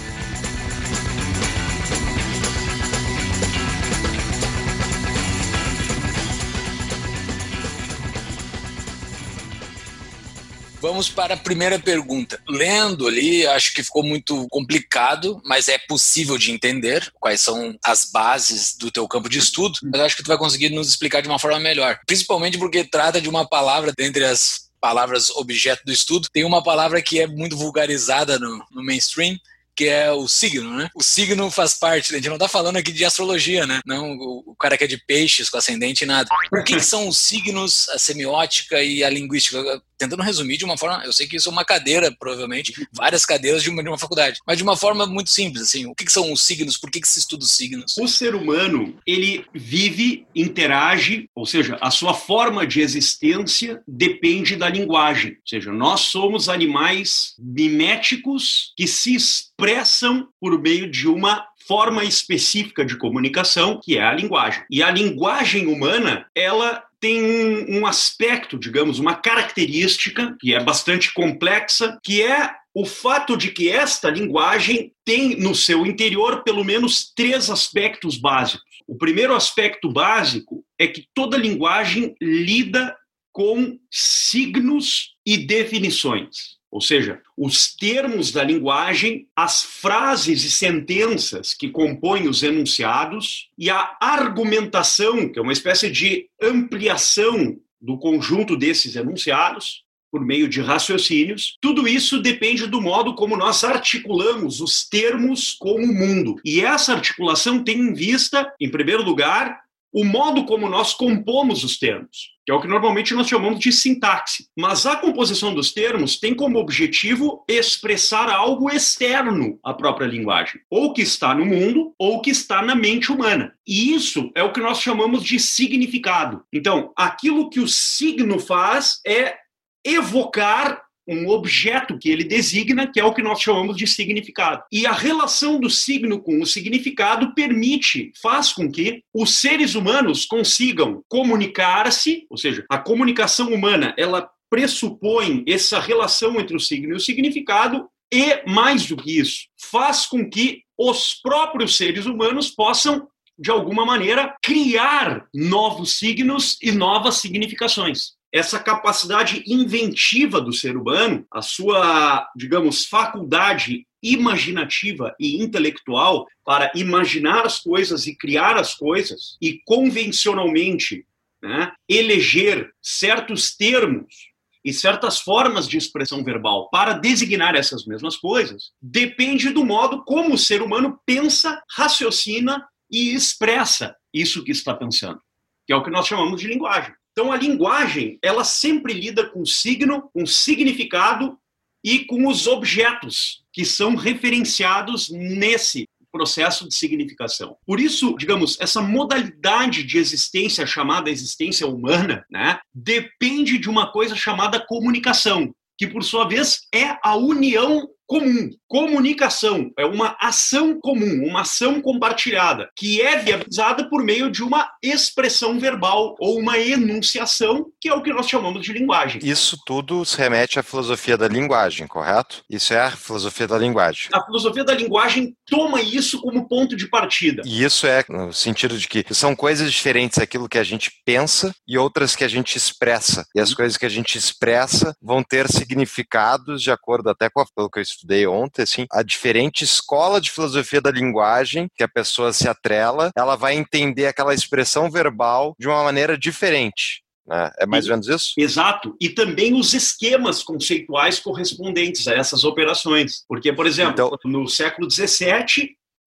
Vamos 10.87 11.09
para 11.09 11.35
a 11.35 11.37
primeira 11.37 11.81
pergunta. 11.81 12.41
Lendo 12.49 13.09
ali, 13.09 13.45
acho 13.45 13.75
que 13.75 13.83
ficou 13.83 14.05
muito 14.05 14.47
complicado, 14.49 15.43
mas 15.45 15.67
é 15.67 15.77
possível 15.79 16.39
de 16.39 16.53
entender 16.53 17.13
quais 17.19 17.41
são 17.41 17.77
as 17.85 18.05
bases 18.05 18.77
do 18.77 18.89
teu 18.89 19.09
campo 19.09 19.29
de 19.29 19.37
estudo. 19.37 19.81
Mas 19.83 20.01
acho 20.01 20.17
que 20.17 20.23
tu 20.23 20.29
vai 20.29 20.39
conseguir 20.39 20.69
nos 20.69 20.89
explicar 20.89 21.21
de 21.21 21.29
uma 21.29 21.41
forma 21.41 21.59
melhor. 21.59 21.99
Principalmente 22.07 22.57
porque 22.57 22.85
trata 22.85 23.21
de 23.21 23.29
uma 23.29 23.45
palavra 23.45 23.93
dentre 23.99 24.25
as 24.25 24.71
palavras 24.81 25.29
objeto 25.31 25.83
do 25.85 25.91
estudo. 25.91 26.29
Tem 26.33 26.45
uma 26.45 26.63
palavra 26.63 27.03
que 27.03 27.19
é 27.19 27.27
muito 27.27 27.57
vulgarizada 27.57 28.39
no, 28.39 28.65
no 28.71 28.85
mainstream, 28.85 29.37
que 29.77 29.87
é 29.87 30.11
o 30.11 30.27
signo, 30.27 30.75
né? 30.77 30.89
O 30.95 31.03
signo 31.03 31.51
faz 31.51 31.75
parte, 31.75 32.13
a 32.13 32.17
gente 32.17 32.29
não 32.29 32.39
tá 32.39 32.49
falando 32.49 32.77
aqui 32.77 32.91
de 32.91 33.05
astrologia, 33.05 33.67
né? 33.67 33.81
Não 33.85 34.13
o, 34.17 34.57
cara 34.59 34.79
que 34.79 34.85
é 34.85 34.87
de 34.87 34.97
peixes, 34.97 35.51
com 35.51 35.59
ascendente 35.59 36.05
e 36.05 36.07
nada. 36.07 36.29
O 36.53 36.65
que, 36.65 36.77
que, 36.77 36.81
são 36.81 37.09
os 37.09 37.19
signos, 37.19 37.89
a 37.91 37.99
semiótica 37.99 38.83
e 38.83 39.05
a 39.05 39.11
linguística? 39.11 39.83
tentando 39.99 40.23
resumir 40.23 40.57
de 40.57 40.65
uma 40.65 40.77
forma, 40.77 41.03
eu 41.05 41.13
sei 41.13 41.27
que 41.27 41.37
isso 41.37 41.49
é 41.49 41.53
uma 41.53 41.65
cadeira, 41.65 42.15
provavelmente, 42.19 42.87
várias 42.93 43.25
cadeiras 43.25 43.63
de 43.63 43.71
uma, 43.71 43.83
de 43.83 43.89
uma 43.89 43.99
faculdade, 43.99 44.41
mas 44.47 44.57
de 44.57 44.63
uma 44.63 44.77
forma 44.77 45.07
muito 45.07 45.31
simples, 45.31 45.63
assim, 45.63 45.87
o 45.87 45.95
que, 45.95 46.05
que 46.05 46.13
são 46.13 46.33
os 46.33 46.43
signos, 46.43 46.77
por 46.77 46.91
que, 46.91 47.01
que 47.01 47.09
se 47.09 47.19
estuda 47.19 47.45
os 47.45 47.51
signos? 47.51 47.97
O 47.99 48.07
ser 48.07 48.35
humano, 48.35 48.99
ele 49.07 49.45
vive, 49.55 50.27
interage, 50.35 51.29
ou 51.35 51.47
seja, 51.47 51.79
a 51.81 51.91
sua 51.91 52.15
forma 52.15 52.67
de 52.67 52.81
existência 52.81 53.83
depende 53.87 54.57
da 54.57 54.69
linguagem, 54.69 55.33
ou 55.33 55.49
seja, 55.49 55.73
nós 55.73 56.01
somos 56.03 56.49
animais 56.49 57.35
miméticos 57.39 58.73
que 58.77 58.87
se 58.87 59.15
expressam 59.57 60.29
por 60.39 60.61
meio 60.61 60.91
de 60.91 61.09
uma 61.09 61.47
forma 61.67 62.05
específica 62.05 62.85
de 62.85 62.97
comunicação, 62.97 63.81
que 63.83 63.97
é 63.97 64.03
a 64.03 64.13
linguagem. 64.13 64.63
E 64.71 64.83
a 64.83 64.91
linguagem 64.91 65.67
humana, 65.67 66.27
ela 66.35 66.85
tem 67.01 67.23
um, 67.23 67.79
um 67.79 67.87
aspecto, 67.87 68.59
digamos, 68.59 68.99
uma 68.99 69.15
característica 69.15 70.37
que 70.39 70.55
é 70.55 70.63
bastante 70.63 71.13
complexa, 71.13 71.99
que 72.05 72.23
é 72.23 72.51
o 72.75 72.85
fato 72.85 73.37
de 73.37 73.51
que 73.51 73.71
esta 73.71 74.11
linguagem 74.11 74.93
tem 75.05 75.37
no 75.37 75.55
seu 75.55 75.87
interior 75.87 76.43
pelo 76.43 76.63
menos 76.63 77.11
três 77.15 77.49
aspectos 77.49 78.19
básicos. 78.19 78.65
O 78.87 78.97
primeiro 78.97 79.35
aspecto 79.35 79.91
básico 79.91 80.63
é 80.79 80.87
que 80.87 81.07
toda 81.15 81.39
linguagem 81.39 82.15
lida 82.21 82.95
com 83.33 83.79
signos 83.91 85.15
e 85.25 85.39
definições. 85.39 86.56
Ou 86.77 86.83
seja, 86.83 87.23
os 87.35 87.75
termos 87.75 88.31
da 88.31 88.45
linguagem, 88.45 89.27
as 89.35 89.63
frases 89.63 90.45
e 90.45 90.51
sentenças 90.51 91.55
que 91.55 91.71
compõem 91.71 92.29
os 92.29 92.43
enunciados 92.43 93.49
e 93.57 93.71
a 93.71 93.97
argumentação, 93.99 95.27
que 95.27 95.39
é 95.39 95.43
uma 95.43 95.55
espécie 95.55 95.91
de 95.91 96.29
ampliação 96.39 97.57
do 97.81 97.97
conjunto 97.97 98.59
desses 98.59 98.95
enunciados, 98.95 99.87
por 100.11 100.21
meio 100.23 100.47
de 100.49 100.61
raciocínios. 100.61 101.57
Tudo 101.63 101.89
isso 101.89 102.21
depende 102.21 102.67
do 102.67 102.83
modo 102.83 103.15
como 103.15 103.39
nós 103.39 103.65
articulamos 103.65 104.61
os 104.61 104.87
termos 104.87 105.57
com 105.59 105.77
o 105.77 105.95
mundo. 105.95 106.37
E 106.45 106.61
essa 106.61 106.93
articulação 106.93 107.65
tem 107.65 107.79
em 107.79 107.95
vista, 107.95 108.53
em 108.61 108.71
primeiro 108.71 109.03
lugar, 109.03 109.63
o 109.97 110.05
modo 110.05 110.45
como 110.45 110.69
nós 110.69 110.93
compomos 110.93 111.65
os 111.65 111.79
termos, 111.79 112.37
que 112.45 112.53
é 112.53 112.55
o 112.55 112.61
que 112.61 112.69
normalmente 112.69 113.15
nós 113.15 113.27
chamamos 113.27 113.59
de 113.59 113.73
sintaxe. 113.73 114.47
Mas 114.55 114.85
a 114.85 114.95
composição 114.95 115.55
dos 115.55 115.73
termos 115.73 116.21
tem 116.21 116.35
como 116.35 116.59
objetivo 116.59 117.43
expressar 117.49 118.29
algo 118.29 118.71
externo 118.71 119.59
à 119.65 119.73
própria 119.73 120.07
linguagem, 120.07 120.61
ou 120.69 120.93
que 120.93 121.01
está 121.01 121.35
no 121.35 121.47
mundo, 121.47 121.95
ou 121.99 122.21
que 122.21 122.29
está 122.29 122.61
na 122.61 122.75
mente 122.75 123.11
humana. 123.11 123.55
E 123.67 123.95
isso 123.95 124.31
é 124.35 124.43
o 124.43 124.53
que 124.53 124.61
nós 124.61 124.83
chamamos 124.83 125.25
de 125.25 125.41
significado. 125.41 126.45
Então, 126.53 126.93
aquilo 126.95 127.49
que 127.49 127.61
o 127.61 127.67
signo 127.67 128.39
faz 128.39 129.01
é 129.07 129.35
evocar 129.83 130.86
um 131.07 131.29
objeto 131.29 131.99
que 131.99 132.09
ele 132.09 132.25
designa, 132.25 132.87
que 132.87 132.99
é 132.99 133.05
o 133.05 133.15
que 133.15 133.23
nós 133.23 133.41
chamamos 133.41 133.77
de 133.77 133.87
significado. 133.87 134.63
E 134.73 134.87
a 134.87 134.93
relação 134.93 135.61
do 135.61 135.71
signo 135.71 136.21
com 136.21 136.41
o 136.41 136.47
significado 136.47 137.35
permite, 137.35 138.13
faz 138.21 138.53
com 138.53 138.71
que 138.71 139.03
os 139.15 139.35
seres 139.37 139.75
humanos 139.75 140.25
consigam 140.25 141.03
comunicar-se, 141.09 142.27
ou 142.29 142.37
seja, 142.37 142.65
a 142.69 142.79
comunicação 142.79 143.53
humana, 143.53 143.95
ela 143.97 144.29
pressupõe 144.51 145.45
essa 145.47 145.79
relação 145.81 146.41
entre 146.41 146.57
o 146.57 146.61
signo 146.61 146.93
e 146.93 146.97
o 146.97 147.01
significado 147.01 147.89
e 148.13 148.49
mais 148.49 148.87
do 148.87 148.97
que 148.97 149.19
isso, 149.19 149.47
faz 149.71 150.07
com 150.07 150.29
que 150.29 150.63
os 150.79 151.15
próprios 151.15 151.77
seres 151.77 152.07
humanos 152.07 152.51
possam 152.51 153.09
de 153.39 153.51
alguma 153.51 153.85
maneira 153.85 154.35
criar 154.43 155.27
novos 155.35 155.99
signos 155.99 156.57
e 156.63 156.73
novas 156.73 157.17
significações 157.17 158.16
essa 158.33 158.59
capacidade 158.59 159.43
inventiva 159.47 160.41
do 160.41 160.53
ser 160.53 160.77
humano, 160.77 161.27
a 161.31 161.41
sua, 161.41 162.29
digamos, 162.37 162.85
faculdade 162.87 163.87
imaginativa 164.03 165.15
e 165.19 165.43
intelectual 165.43 166.27
para 166.45 166.71
imaginar 166.75 167.45
as 167.45 167.61
coisas 167.61 168.07
e 168.07 168.15
criar 168.15 168.57
as 168.57 168.75
coisas 168.75 169.37
e 169.41 169.61
convencionalmente 169.65 171.07
né, 171.43 171.73
eleger 171.89 172.71
certos 172.81 173.57
termos 173.57 174.31
e 174.65 174.73
certas 174.73 175.21
formas 175.21 175.69
de 175.69 175.77
expressão 175.77 176.25
verbal 176.25 176.69
para 176.71 176.93
designar 176.93 177.55
essas 177.55 177.87
mesmas 177.87 178.17
coisas 178.17 178.73
depende 178.83 179.51
do 179.51 179.65
modo 179.65 180.05
como 180.05 180.35
o 180.35 180.39
ser 180.39 180.61
humano 180.61 181.01
pensa, 181.07 181.63
raciocina 181.71 182.67
e 182.91 183.15
expressa 183.15 183.97
isso 184.13 184.43
que 184.43 184.51
está 184.51 184.75
pensando, 184.75 185.21
que 185.67 185.73
é 185.73 185.77
o 185.77 185.83
que 185.83 185.91
nós 185.91 186.07
chamamos 186.07 186.41
de 186.41 186.49
linguagem. 186.49 186.93
Então, 187.19 187.33
a 187.33 187.37
linguagem, 187.39 188.19
ela 188.21 188.45
sempre 188.45 188.93
lida 188.93 189.27
com 189.27 189.43
signo, 189.47 190.11
com 190.13 190.27
significado 190.27 191.39
e 191.83 192.01
com 192.05 192.27
os 192.29 192.47
objetos 192.47 193.43
que 193.51 193.65
são 193.65 193.95
referenciados 193.95 195.09
nesse 195.09 195.89
processo 196.13 196.69
de 196.69 196.75
significação. 196.75 197.57
Por 197.65 197.81
isso, 197.81 198.15
digamos, 198.19 198.61
essa 198.61 198.83
modalidade 198.83 199.83
de 199.83 199.97
existência 199.97 200.67
chamada 200.67 201.09
existência 201.09 201.67
humana, 201.67 202.23
né, 202.31 202.61
depende 202.75 203.57
de 203.57 203.71
uma 203.71 203.91
coisa 203.91 204.15
chamada 204.15 204.61
comunicação, 204.61 205.55
que 205.79 205.87
por 205.87 206.05
sua 206.05 206.29
vez 206.29 206.67
é 206.75 206.99
a 207.03 207.17
união 207.17 207.89
comum. 208.07 208.51
Comunicação 208.69 209.71
é 209.79 209.85
uma 209.85 210.17
ação 210.21 210.79
comum, 210.81 211.25
uma 211.27 211.43
ação 211.43 211.81
compartilhada, 211.81 212.69
que 212.77 213.01
é 213.01 213.17
viabilizada 213.19 213.89
por 213.89 214.03
meio 214.03 214.31
de 214.31 214.43
uma 214.43 214.71
expressão 214.83 215.59
verbal 215.59 216.15
ou 216.19 216.39
uma 216.39 216.59
enunciação, 216.59 217.67
que 217.81 217.89
é 217.89 217.95
o 217.95 218.03
que 218.03 218.13
nós 218.13 218.29
chamamos 218.29 218.65
de 218.65 218.73
linguagem. 218.73 219.21
Isso 219.25 219.57
tudo 219.65 220.05
se 220.05 220.17
remete 220.19 220.59
à 220.59 220.63
filosofia 220.63 221.17
da 221.17 221.29
linguagem, 221.29 221.87
correto? 221.87 222.43
Isso 222.51 222.75
é 222.75 222.81
a 222.81 222.91
filosofia 222.91 223.47
da 223.47 223.59
linguagem. 223.59 224.09
A 224.13 224.25
filosofia 224.25 224.65
da 224.65 224.75
linguagem 224.75 225.35
toma 225.47 225.81
isso 225.81 226.21
como 226.21 226.49
ponto 226.49 226.77
de 226.77 226.89
partida. 226.89 227.43
E 227.45 227.63
isso 227.63 227.87
é 227.87 228.05
no 228.09 228.33
sentido 228.33 228.79
de 228.79 228.89
que 228.89 229.05
são 229.15 229.35
coisas 229.35 229.73
diferentes 229.73 230.19
aquilo 230.19 230.49
que 230.49 230.59
a 230.59 230.65
gente 230.65 230.91
pensa 231.05 231.55
e 231.67 231.79
outras 231.79 232.17
que 232.17 232.25
a 232.25 232.29
gente 232.29 232.57
expressa. 232.57 233.25
E 233.35 233.41
as 233.41 233.55
coisas 233.55 233.77
que 233.77 233.87
a 233.87 233.91
gente 233.91 234.19
expressa 234.19 234.97
vão 235.01 235.23
ter 235.23 235.49
significados 235.49 236.63
de 236.63 236.71
acordo 236.71 237.11
até 237.11 237.29
com 237.31 237.41
o 237.57 237.71
que 237.71 237.79
eu 237.79 237.83
estudei 237.97 238.27
ontem, 238.27 238.63
assim, 238.63 238.87
a 238.93 239.03
diferente 239.03 239.65
escola 239.65 240.21
de 240.21 240.31
filosofia 240.31 240.81
da 240.81 240.91
linguagem 240.91 241.69
que 241.75 241.83
a 241.83 241.89
pessoa 241.89 242.33
se 242.33 242.49
atrela, 242.49 243.11
ela 243.17 243.37
vai 243.37 243.55
entender 243.55 244.07
aquela 244.07 244.35
expressão 244.35 244.91
verbal 244.91 245.55
de 245.59 245.67
uma 245.67 245.83
maneira 245.83 246.17
diferente. 246.17 247.03
Né? 247.27 247.51
É 247.59 247.67
mais 247.67 247.87
ou 247.87 247.93
menos 247.93 248.07
isso? 248.07 248.35
Exato. 248.37 248.97
E 249.01 249.09
também 249.09 249.55
os 249.55 249.75
esquemas 249.75 250.43
conceituais 250.43 251.19
correspondentes 251.19 252.07
a 252.07 252.15
essas 252.15 252.45
operações. 252.45 253.25
Porque, 253.29 253.53
por 253.53 253.67
exemplo, 253.67 253.93
então... 253.93 254.19
no 254.25 254.47
século 254.49 254.91
XVII, 254.91 255.71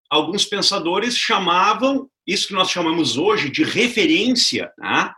alguns 0.10 0.46
pensadores 0.46 1.18
chamavam 1.18 2.08
isso 2.26 2.48
que 2.48 2.54
nós 2.54 2.70
chamamos 2.70 3.18
hoje 3.18 3.50
de 3.50 3.64
referência, 3.64 4.72
né? 4.78 5.12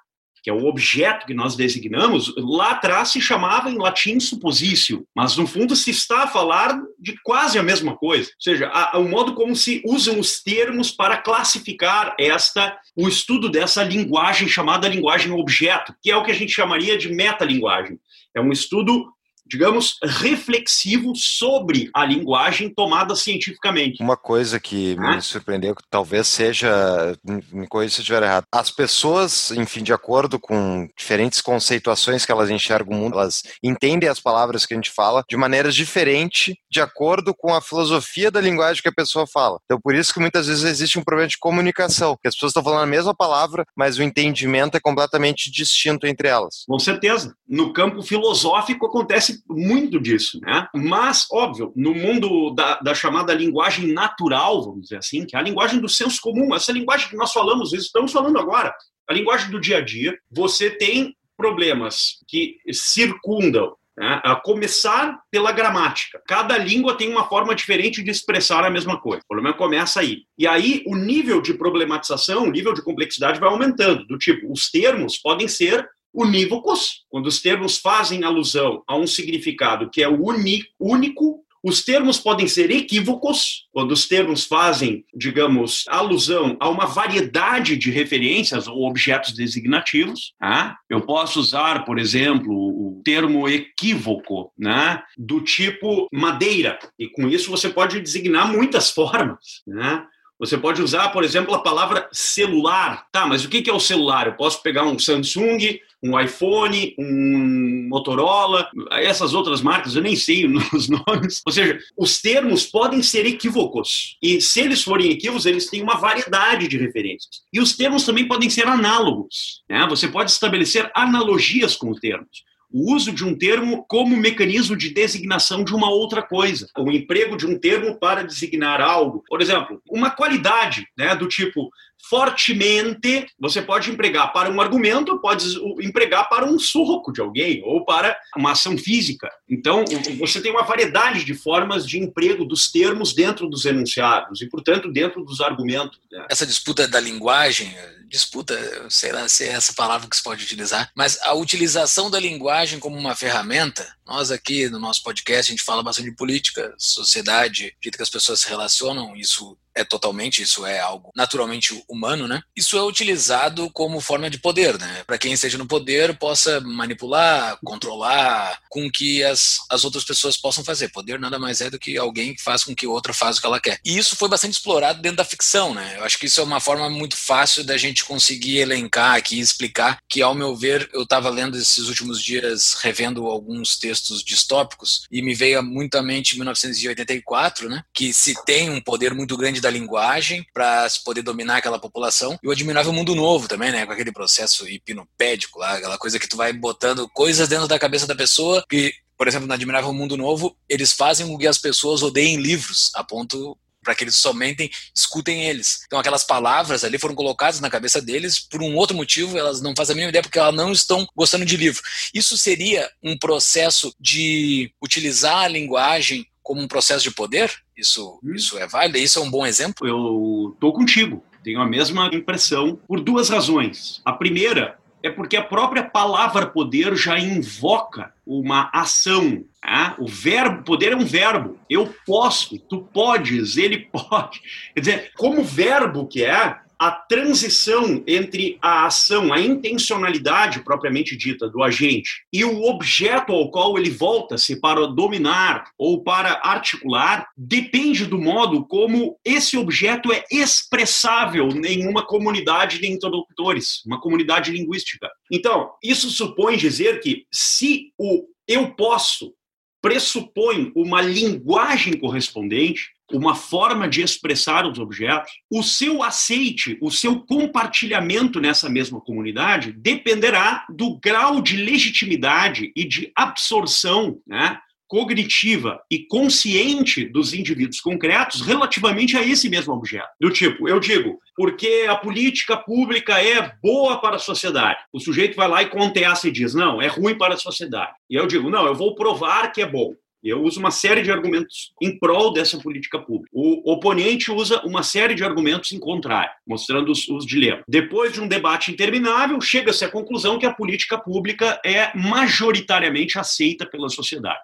Que 0.43 0.49
é 0.49 0.53
o 0.53 0.65
objeto 0.65 1.25
que 1.25 1.33
nós 1.33 1.55
designamos, 1.55 2.33
lá 2.37 2.71
atrás 2.71 3.09
se 3.09 3.21
chamava 3.21 3.71
em 3.71 3.77
latim 3.77 4.19
suposício, 4.19 5.07
mas 5.15 5.37
no 5.37 5.47
fundo 5.47 5.73
se 5.73 5.89
está 5.89 6.23
a 6.23 6.27
falar 6.27 6.77
de 6.99 7.15
quase 7.23 7.57
a 7.57 7.63
mesma 7.63 7.95
coisa. 7.95 8.29
Ou 8.29 8.41
seja, 8.41 8.69
o 8.95 9.03
modo 9.03 9.35
como 9.35 9.55
se 9.55 9.81
usam 9.85 10.19
os 10.19 10.43
termos 10.43 10.91
para 10.91 11.15
classificar 11.15 12.13
esta 12.19 12.77
o 12.95 13.07
estudo 13.07 13.49
dessa 13.49 13.83
linguagem 13.83 14.47
chamada 14.47 14.87
linguagem 14.87 15.31
objeto, 15.31 15.95
que 16.01 16.11
é 16.11 16.17
o 16.17 16.23
que 16.23 16.31
a 16.31 16.35
gente 16.35 16.51
chamaria 16.51 16.97
de 16.97 17.11
metalinguagem. 17.13 17.97
É 18.35 18.41
um 18.41 18.51
estudo 18.51 19.12
digamos, 19.45 19.97
reflexivo 20.03 21.15
sobre 21.15 21.89
a 21.93 22.05
linguagem 22.05 22.69
tomada 22.73 23.15
cientificamente. 23.15 24.01
Uma 24.01 24.17
coisa 24.17 24.59
que 24.59 24.95
ah. 24.99 25.15
me 25.15 25.21
surpreendeu, 25.21 25.75
que 25.75 25.83
talvez 25.89 26.27
seja, 26.27 27.17
me 27.51 27.67
corrija 27.67 27.95
se 27.95 28.01
eu 28.01 28.03
estiver 28.03 28.23
errado, 28.23 28.45
as 28.51 28.71
pessoas, 28.71 29.51
enfim, 29.51 29.83
de 29.83 29.93
acordo 29.93 30.39
com 30.39 30.87
diferentes 30.97 31.41
conceituações 31.41 32.25
que 32.25 32.31
elas 32.31 32.49
enxergam 32.49 32.95
o 32.95 32.99
mundo, 32.99 33.19
elas 33.19 33.43
entendem 33.61 34.09
as 34.09 34.19
palavras 34.19 34.65
que 34.65 34.73
a 34.73 34.77
gente 34.77 34.91
fala 34.91 35.23
de 35.29 35.37
maneiras 35.37 35.75
diferentes, 35.75 36.55
de 36.69 36.81
acordo 36.81 37.33
com 37.33 37.53
a 37.53 37.61
filosofia 37.61 38.31
da 38.31 38.41
linguagem 38.41 38.81
que 38.81 38.89
a 38.89 38.93
pessoa 38.93 39.27
fala. 39.27 39.59
Então, 39.65 39.79
por 39.81 39.93
isso 39.95 40.13
que 40.13 40.19
muitas 40.19 40.47
vezes 40.47 40.63
existe 40.63 40.97
um 40.97 41.03
problema 41.03 41.27
de 41.27 41.37
comunicação, 41.37 42.17
que 42.21 42.27
as 42.27 42.33
pessoas 42.33 42.51
estão 42.51 42.63
falando 42.63 42.83
a 42.83 42.87
mesma 42.87 43.13
palavra, 43.13 43.65
mas 43.75 43.97
o 43.97 44.03
entendimento 44.03 44.77
é 44.77 44.79
completamente 44.79 45.51
distinto 45.51 46.07
entre 46.07 46.27
elas. 46.27 46.63
Com 46.67 46.79
certeza. 46.79 47.35
No 47.47 47.73
campo 47.73 48.01
filosófico 48.01 48.85
acontece 48.85 49.32
muito 49.47 49.99
disso, 49.99 50.39
né? 50.41 50.67
Mas, 50.73 51.27
óbvio, 51.31 51.71
no 51.75 51.93
mundo 51.93 52.51
da, 52.51 52.79
da, 52.79 52.93
chamada 52.93 53.33
linguagem 53.33 53.93
natural, 53.93 54.63
vamos 54.63 54.83
dizer 54.83 54.97
assim, 54.97 55.25
que 55.25 55.35
é 55.35 55.39
a 55.39 55.43
linguagem 55.43 55.79
do 55.79 55.89
senso 55.89 56.19
comum, 56.21 56.53
essa 56.55 56.71
linguagem 56.71 57.09
que 57.09 57.15
nós 57.15 57.31
falamos, 57.31 57.73
estamos 57.73 58.11
falando 58.11 58.37
agora, 58.37 58.73
a 59.07 59.13
linguagem 59.13 59.51
do 59.51 59.59
dia 59.59 59.77
a 59.77 59.81
dia, 59.81 60.17
você 60.31 60.69
tem 60.69 61.15
problemas 61.35 62.19
que 62.27 62.57
circundam 62.71 63.75
né? 63.97 64.21
a 64.23 64.35
começar 64.35 65.19
pela 65.29 65.51
gramática. 65.51 66.21
Cada 66.27 66.57
língua 66.57 66.97
tem 66.97 67.09
uma 67.09 67.27
forma 67.27 67.53
diferente 67.53 68.01
de 68.03 68.11
expressar 68.11 68.63
a 68.63 68.69
mesma 68.69 68.99
coisa. 68.99 69.21
O 69.23 69.27
problema 69.27 69.55
começa 69.55 69.99
aí. 69.99 70.23
E 70.37 70.47
aí 70.47 70.83
o 70.87 70.95
nível 70.95 71.41
de 71.41 71.53
problematização, 71.53 72.43
o 72.43 72.51
nível 72.51 72.73
de 72.73 72.83
complexidade 72.83 73.39
vai 73.39 73.49
aumentando. 73.49 74.05
Do 74.07 74.17
tipo, 74.17 74.51
os 74.51 74.69
termos 74.69 75.17
podem 75.17 75.47
ser 75.47 75.87
unívocos, 76.13 77.03
quando 77.09 77.27
os 77.27 77.41
termos 77.41 77.77
fazem 77.77 78.23
alusão 78.23 78.83
a 78.87 78.95
um 78.95 79.07
significado 79.07 79.89
que 79.89 80.03
é 80.03 80.07
único, 80.07 81.43
os 81.63 81.81
termos 81.81 82.19
podem 82.19 82.45
ser 82.45 82.69
equívocos, 82.71 83.69
quando 83.71 83.93
os 83.93 84.05
termos 84.05 84.45
fazem, 84.45 85.05
digamos, 85.15 85.85
alusão 85.87 86.57
a 86.59 86.67
uma 86.67 86.85
variedade 86.85 87.77
de 87.77 87.89
referências 87.89 88.67
ou 88.67 88.85
objetos 88.85 89.31
designativos. 89.31 90.33
Tá? 90.37 90.77
Eu 90.89 90.99
posso 90.99 91.39
usar, 91.39 91.85
por 91.85 91.97
exemplo, 91.97 92.53
o 92.53 93.01
termo 93.05 93.47
equívoco, 93.47 94.51
né? 94.59 95.01
do 95.17 95.39
tipo 95.39 96.09
madeira, 96.11 96.77
e 96.99 97.07
com 97.07 97.29
isso 97.29 97.49
você 97.49 97.69
pode 97.69 98.01
designar 98.01 98.51
muitas 98.51 98.89
formas. 98.91 99.61
Né? 99.65 100.05
Você 100.37 100.57
pode 100.57 100.81
usar, 100.81 101.09
por 101.09 101.23
exemplo, 101.23 101.55
a 101.55 101.63
palavra 101.63 102.09
celular. 102.11 103.07
Tá, 103.09 103.25
mas 103.25 103.45
o 103.45 103.49
que 103.49 103.69
é 103.69 103.73
o 103.73 103.79
celular? 103.79 104.27
Eu 104.27 104.33
posso 104.33 104.61
pegar 104.61 104.83
um 104.83 104.99
Samsung, 104.99 105.79
um 106.03 106.19
iPhone, 106.19 106.93
um 106.99 107.87
Motorola, 107.89 108.69
essas 108.91 109.33
outras 109.33 109.61
marcas, 109.61 109.95
eu 109.95 110.01
nem 110.01 110.15
sei 110.15 110.45
os 110.73 110.89
nomes. 110.89 111.41
Ou 111.45 111.51
seja, 111.51 111.79
os 111.97 112.21
termos 112.21 112.65
podem 112.65 113.01
ser 113.01 113.25
equívocos. 113.25 114.17
E 114.21 114.41
se 114.41 114.59
eles 114.59 114.83
forem 114.83 115.11
equívocos, 115.11 115.45
eles 115.45 115.69
têm 115.69 115.81
uma 115.81 115.97
variedade 115.97 116.67
de 116.67 116.77
referências. 116.77 117.41
E 117.53 117.59
os 117.59 117.75
termos 117.75 118.03
também 118.03 118.27
podem 118.27 118.49
ser 118.49 118.67
análogos. 118.67 119.63
Né? 119.69 119.85
Você 119.89 120.07
pode 120.07 120.31
estabelecer 120.31 120.91
analogias 120.93 121.75
com 121.75 121.89
os 121.89 121.99
termos 121.99 122.43
o 122.73 122.91
uso 122.91 123.11
de 123.11 123.23
um 123.23 123.37
termo 123.37 123.85
como 123.87 124.17
mecanismo 124.17 124.75
de 124.75 124.89
designação 124.89 125.63
de 125.63 125.75
uma 125.75 125.91
outra 125.91 126.23
coisa, 126.23 126.67
o 126.75 126.91
emprego 126.91 127.37
de 127.37 127.45
um 127.45 127.59
termo 127.59 127.99
para 127.99 128.23
designar 128.23 128.81
algo. 128.81 129.23
Por 129.27 129.41
exemplo, 129.41 129.79
uma 129.87 130.09
qualidade, 130.09 130.87
né, 130.97 131.15
do 131.15 131.27
tipo 131.27 131.69
fortemente, 132.09 133.27
você 133.39 133.61
pode 133.61 133.89
empregar 133.89 134.31
para 134.33 134.51
um 134.51 134.59
argumento, 134.59 135.19
pode 135.19 135.45
empregar 135.81 136.27
para 136.27 136.45
um 136.45 136.59
soco 136.59 137.11
de 137.11 137.21
alguém 137.21 137.61
ou 137.63 137.85
para 137.85 138.17
uma 138.35 138.51
ação 138.51 138.77
física. 138.77 139.29
Então, 139.49 139.85
você 140.19 140.41
tem 140.41 140.51
uma 140.51 140.63
variedade 140.63 141.23
de 141.23 141.33
formas 141.33 141.87
de 141.87 141.99
emprego 141.99 142.45
dos 142.45 142.71
termos 142.71 143.13
dentro 143.13 143.47
dos 143.49 143.65
enunciados 143.65 144.41
e, 144.41 144.49
portanto, 144.49 144.91
dentro 144.91 145.23
dos 145.23 145.39
argumentos. 145.41 145.99
Né? 146.11 146.25
Essa 146.29 146.45
disputa 146.45 146.87
da 146.87 146.99
linguagem, 146.99 147.73
disputa, 148.07 148.55
sei 148.89 149.11
lá 149.11 149.27
se 149.27 149.45
é 149.45 149.53
essa 149.53 149.73
palavra 149.73 150.07
que 150.07 150.15
se 150.15 150.23
pode 150.23 150.43
utilizar, 150.43 150.91
mas 150.95 151.17
a 151.21 151.33
utilização 151.33 152.11
da 152.11 152.19
linguagem 152.19 152.79
como 152.79 152.97
uma 152.97 153.15
ferramenta, 153.15 153.87
nós 154.05 154.29
aqui 154.29 154.69
no 154.69 154.77
nosso 154.77 155.01
podcast 155.03 155.51
a 155.51 155.55
gente 155.55 155.63
fala 155.63 155.81
bastante 155.81 156.09
de 156.09 156.15
política, 156.15 156.75
sociedade, 156.77 157.75
jeito 157.81 157.97
que 157.97 158.03
as 158.03 158.09
pessoas 158.09 158.41
se 158.41 158.49
relacionam, 158.49 159.15
isso 159.15 159.57
é 159.75 159.83
totalmente, 159.83 160.41
isso 160.41 160.65
é 160.65 160.79
algo 160.79 161.11
naturalmente 161.15 161.83
humano, 161.87 162.27
né? 162.27 162.41
Isso 162.55 162.77
é 162.77 162.83
utilizado 162.83 163.69
como 163.71 163.99
forma 163.99 164.29
de 164.29 164.37
poder, 164.37 164.77
né? 164.79 165.03
Para 165.05 165.17
quem 165.17 165.33
esteja 165.33 165.57
no 165.57 165.67
poder 165.67 166.17
possa 166.17 166.59
manipular, 166.61 167.57
controlar, 167.63 168.59
com 168.69 168.89
que 168.89 169.23
as, 169.23 169.57
as 169.69 169.83
outras 169.83 170.03
pessoas 170.03 170.37
possam 170.37 170.63
fazer. 170.63 170.89
Poder 170.89 171.19
nada 171.19 171.39
mais 171.39 171.61
é 171.61 171.69
do 171.69 171.79
que 171.79 171.97
alguém 171.97 172.35
que 172.35 172.43
faz 172.43 172.63
com 172.63 172.75
que 172.75 172.87
outra 172.87 173.13
faça 173.13 173.37
o 173.37 173.41
que 173.41 173.47
ela 173.47 173.59
quer. 173.59 173.79
E 173.83 173.97
isso 173.97 174.15
foi 174.15 174.29
bastante 174.29 174.53
explorado 174.53 175.01
dentro 175.01 175.17
da 175.17 175.25
ficção, 175.25 175.73
né? 175.73 175.95
Eu 175.97 176.03
acho 176.03 176.17
que 176.17 176.25
isso 176.25 176.39
é 176.39 176.43
uma 176.43 176.59
forma 176.59 176.89
muito 176.89 177.15
fácil 177.15 177.63
da 177.63 177.77
gente 177.77 178.05
conseguir 178.05 178.57
elencar 178.57 179.15
aqui 179.15 179.37
e 179.37 179.41
explicar 179.41 179.99
que, 180.07 180.21
ao 180.21 180.35
meu 180.35 180.55
ver, 180.55 180.89
eu 180.93 181.03
estava 181.03 181.29
lendo 181.29 181.57
esses 181.57 181.87
últimos 181.87 182.21
dias, 182.21 182.73
revendo 182.81 183.25
alguns 183.25 183.77
textos 183.77 184.23
distópicos, 184.23 185.03
e 185.11 185.21
me 185.21 185.33
veio 185.33 185.63
muito 185.63 185.95
à 185.95 186.03
mente 186.03 186.35
1984, 186.35 187.69
né? 187.69 187.83
Que 187.93 188.13
se 188.13 188.33
tem 188.45 188.69
um 188.69 188.81
poder 188.81 189.13
muito 189.13 189.37
grande 189.37 189.61
da 189.63 189.69
linguagem 189.69 190.45
para 190.53 190.87
se 190.87 191.03
poder 191.03 191.21
dominar 191.21 191.57
aquela 191.57 191.79
população. 191.79 192.37
E 192.43 192.47
o 192.47 192.51
Admirável 192.51 192.93
Mundo 192.93 193.15
Novo 193.15 193.47
também, 193.47 193.71
né? 193.71 193.85
Com 193.85 193.91
aquele 193.91 194.11
processo 194.11 194.67
hipnopédico 194.67 195.59
lá, 195.59 195.73
aquela 195.73 195.97
coisa 195.97 196.19
que 196.19 196.27
tu 196.27 196.37
vai 196.37 196.53
botando 196.53 197.09
coisas 197.09 197.47
dentro 197.47 197.67
da 197.67 197.79
cabeça 197.79 198.05
da 198.05 198.15
pessoa 198.15 198.63
que 198.69 198.93
por 199.15 199.27
exemplo, 199.27 199.47
no 199.47 199.53
Admirável 199.53 199.93
Mundo 199.93 200.17
Novo, 200.17 200.57
eles 200.67 200.91
fazem 200.91 201.27
com 201.27 201.37
que 201.37 201.47
as 201.47 201.57
pessoas 201.57 202.01
odeiem 202.01 202.37
livros, 202.37 202.91
a 202.95 203.03
ponto 203.03 203.57
para 203.83 203.93
que 203.93 204.03
eles 204.03 204.15
somente 204.15 204.71
escutem 204.95 205.43
eles. 205.43 205.81
Então 205.85 205.99
aquelas 205.99 206.23
palavras 206.23 206.83
ali 206.83 206.97
foram 206.97 207.13
colocadas 207.13 207.59
na 207.59 207.69
cabeça 207.69 208.01
deles 208.01 208.39
por 208.39 208.63
um 208.63 208.75
outro 208.75 208.95
motivo, 208.95 209.37
elas 209.37 209.61
não 209.61 209.73
fazem 209.75 209.93
a 209.93 209.95
mínima 209.95 210.09
ideia 210.09 210.23
porque 210.23 210.39
elas 210.39 210.55
não 210.55 210.71
estão 210.71 211.05
gostando 211.15 211.45
de 211.45 211.57
livro. 211.57 211.81
Isso 212.13 212.37
seria 212.37 212.89
um 213.03 213.17
processo 213.17 213.93
de 213.99 214.73
utilizar 214.81 215.43
a 215.43 215.47
linguagem 215.47 216.25
como 216.41 216.61
um 216.61 216.67
processo 216.67 217.03
de 217.03 217.11
poder? 217.11 217.51
Isso, 217.77 218.19
hum. 218.23 218.33
isso 218.33 218.57
é 218.57 218.67
válido? 218.67 218.97
Isso 218.97 219.19
é 219.19 219.21
um 219.21 219.31
bom 219.31 219.45
exemplo? 219.45 219.87
Eu 219.87 220.55
tô 220.59 220.71
contigo. 220.71 221.23
Tenho 221.43 221.59
a 221.59 221.65
mesma 221.65 222.09
impressão 222.13 222.79
por 222.87 223.01
duas 223.01 223.29
razões. 223.29 224.01
A 224.05 224.13
primeira 224.13 224.77
é 225.03 225.09
porque 225.09 225.35
a 225.35 225.43
própria 225.43 225.83
palavra 225.83 226.47
poder 226.47 226.95
já 226.95 227.19
invoca 227.19 228.13
uma 228.25 228.69
ação. 228.73 229.43
Né? 229.61 229.95
O 229.99 230.07
verbo, 230.07 230.63
poder 230.63 230.93
é 230.93 230.95
um 230.95 231.05
verbo. 231.05 231.59
Eu 231.69 231.93
posso, 232.05 232.57
tu 232.57 232.87
podes, 232.93 233.57
ele 233.57 233.79
pode. 233.91 234.41
Quer 234.73 234.79
dizer, 234.79 235.11
como 235.17 235.43
verbo 235.43 236.07
que 236.07 236.23
é, 236.23 236.57
a 236.77 236.91
transição 236.91 238.03
entre 238.07 238.57
a 238.61 238.85
ação, 238.85 239.31
a 239.31 239.39
intencionalidade 239.39 240.63
propriamente 240.63 241.15
dita 241.15 241.47
do 241.49 241.63
agente 241.63 242.23
e 242.31 242.43
o 242.43 242.63
objeto 242.63 243.31
ao 243.31 243.49
qual 243.51 243.77
ele 243.77 243.89
volta-se 243.89 244.59
para 244.59 244.87
dominar 244.87 245.71
ou 245.77 246.03
para 246.03 246.41
articular 246.43 247.27
depende 247.37 248.05
do 248.05 248.19
modo 248.19 248.65
como 248.65 249.17
esse 249.23 249.57
objeto 249.57 250.11
é 250.11 250.23
expressável 250.31 251.49
em 251.65 251.87
uma 251.87 252.05
comunidade 252.05 252.79
de 252.79 252.91
interlocutores, 252.91 253.83
uma 253.85 253.99
comunidade 253.99 254.51
linguística. 254.51 255.09
Então, 255.31 255.71
isso 255.83 256.09
supõe 256.09 256.57
dizer 256.57 256.99
que 256.99 257.25
se 257.31 257.91
o 257.97 258.25
eu 258.47 258.73
posso 258.75 259.33
pressupõe 259.81 260.71
uma 260.75 261.01
linguagem 261.01 261.97
correspondente, 261.97 262.91
uma 263.13 263.35
forma 263.35 263.87
de 263.87 264.01
expressar 264.01 264.65
os 264.65 264.79
objetos, 264.79 265.31
o 265.49 265.63
seu 265.63 266.03
aceite, 266.03 266.77
o 266.81 266.91
seu 266.91 267.19
compartilhamento 267.19 268.39
nessa 268.39 268.69
mesma 268.69 268.99
comunidade 268.99 269.71
dependerá 269.71 270.65
do 270.69 270.99
grau 270.99 271.41
de 271.41 271.57
legitimidade 271.57 272.71
e 272.75 272.83
de 272.83 273.11
absorção 273.15 274.19
né, 274.27 274.59
cognitiva 274.93 275.81
e 275.89 276.05
consciente 276.05 277.05
dos 277.05 277.33
indivíduos 277.33 277.81
concretos 277.81 278.41
relativamente 278.41 279.17
a 279.17 279.23
esse 279.23 279.49
mesmo 279.49 279.73
objeto. 279.73 280.07
Do 280.21 280.29
tipo, 280.29 280.69
eu 280.69 280.79
digo, 280.79 281.19
porque 281.35 281.87
a 281.89 281.95
política 281.95 282.55
pública 282.55 283.19
é 283.19 283.55
boa 283.61 283.99
para 283.99 284.17
a 284.17 284.19
sociedade. 284.19 284.79
O 284.93 284.99
sujeito 284.99 285.35
vai 285.35 285.47
lá 285.47 285.63
e 285.63 285.69
contesta 285.69 286.27
e 286.27 286.31
diz, 286.31 286.53
não, 286.53 286.79
é 286.79 286.85
ruim 286.85 287.17
para 287.17 287.33
a 287.33 287.37
sociedade. 287.37 287.93
E 288.07 288.15
eu 288.15 288.27
digo, 288.27 288.51
não, 288.51 288.67
eu 288.67 288.75
vou 288.75 288.93
provar 288.93 289.51
que 289.51 289.63
é 289.63 289.65
bom. 289.65 289.95
Eu 290.23 290.41
uso 290.41 290.59
uma 290.59 290.71
série 290.71 291.01
de 291.01 291.11
argumentos 291.11 291.73
em 291.81 291.99
prol 291.99 292.31
dessa 292.31 292.57
política 292.57 292.97
pública. 292.97 293.29
O 293.33 293.69
oponente 293.71 294.31
usa 294.31 294.61
uma 294.65 294.81
série 294.81 295.15
de 295.15 295.23
argumentos 295.23 295.73
em 295.73 295.79
contrário, 295.79 296.31
mostrando 296.47 296.91
os, 296.91 297.09
os 297.09 297.25
dilemas. 297.25 297.65
Depois 297.67 298.13
de 298.13 298.21
um 298.21 298.27
debate 298.27 298.71
interminável, 298.71 299.41
chega-se 299.41 299.83
à 299.83 299.89
conclusão 299.89 300.39
que 300.39 300.45
a 300.45 300.53
política 300.53 300.97
pública 300.97 301.59
é 301.65 301.91
majoritariamente 301.97 303.19
aceita 303.19 303.65
pela 303.65 303.89
sociedade. 303.89 304.39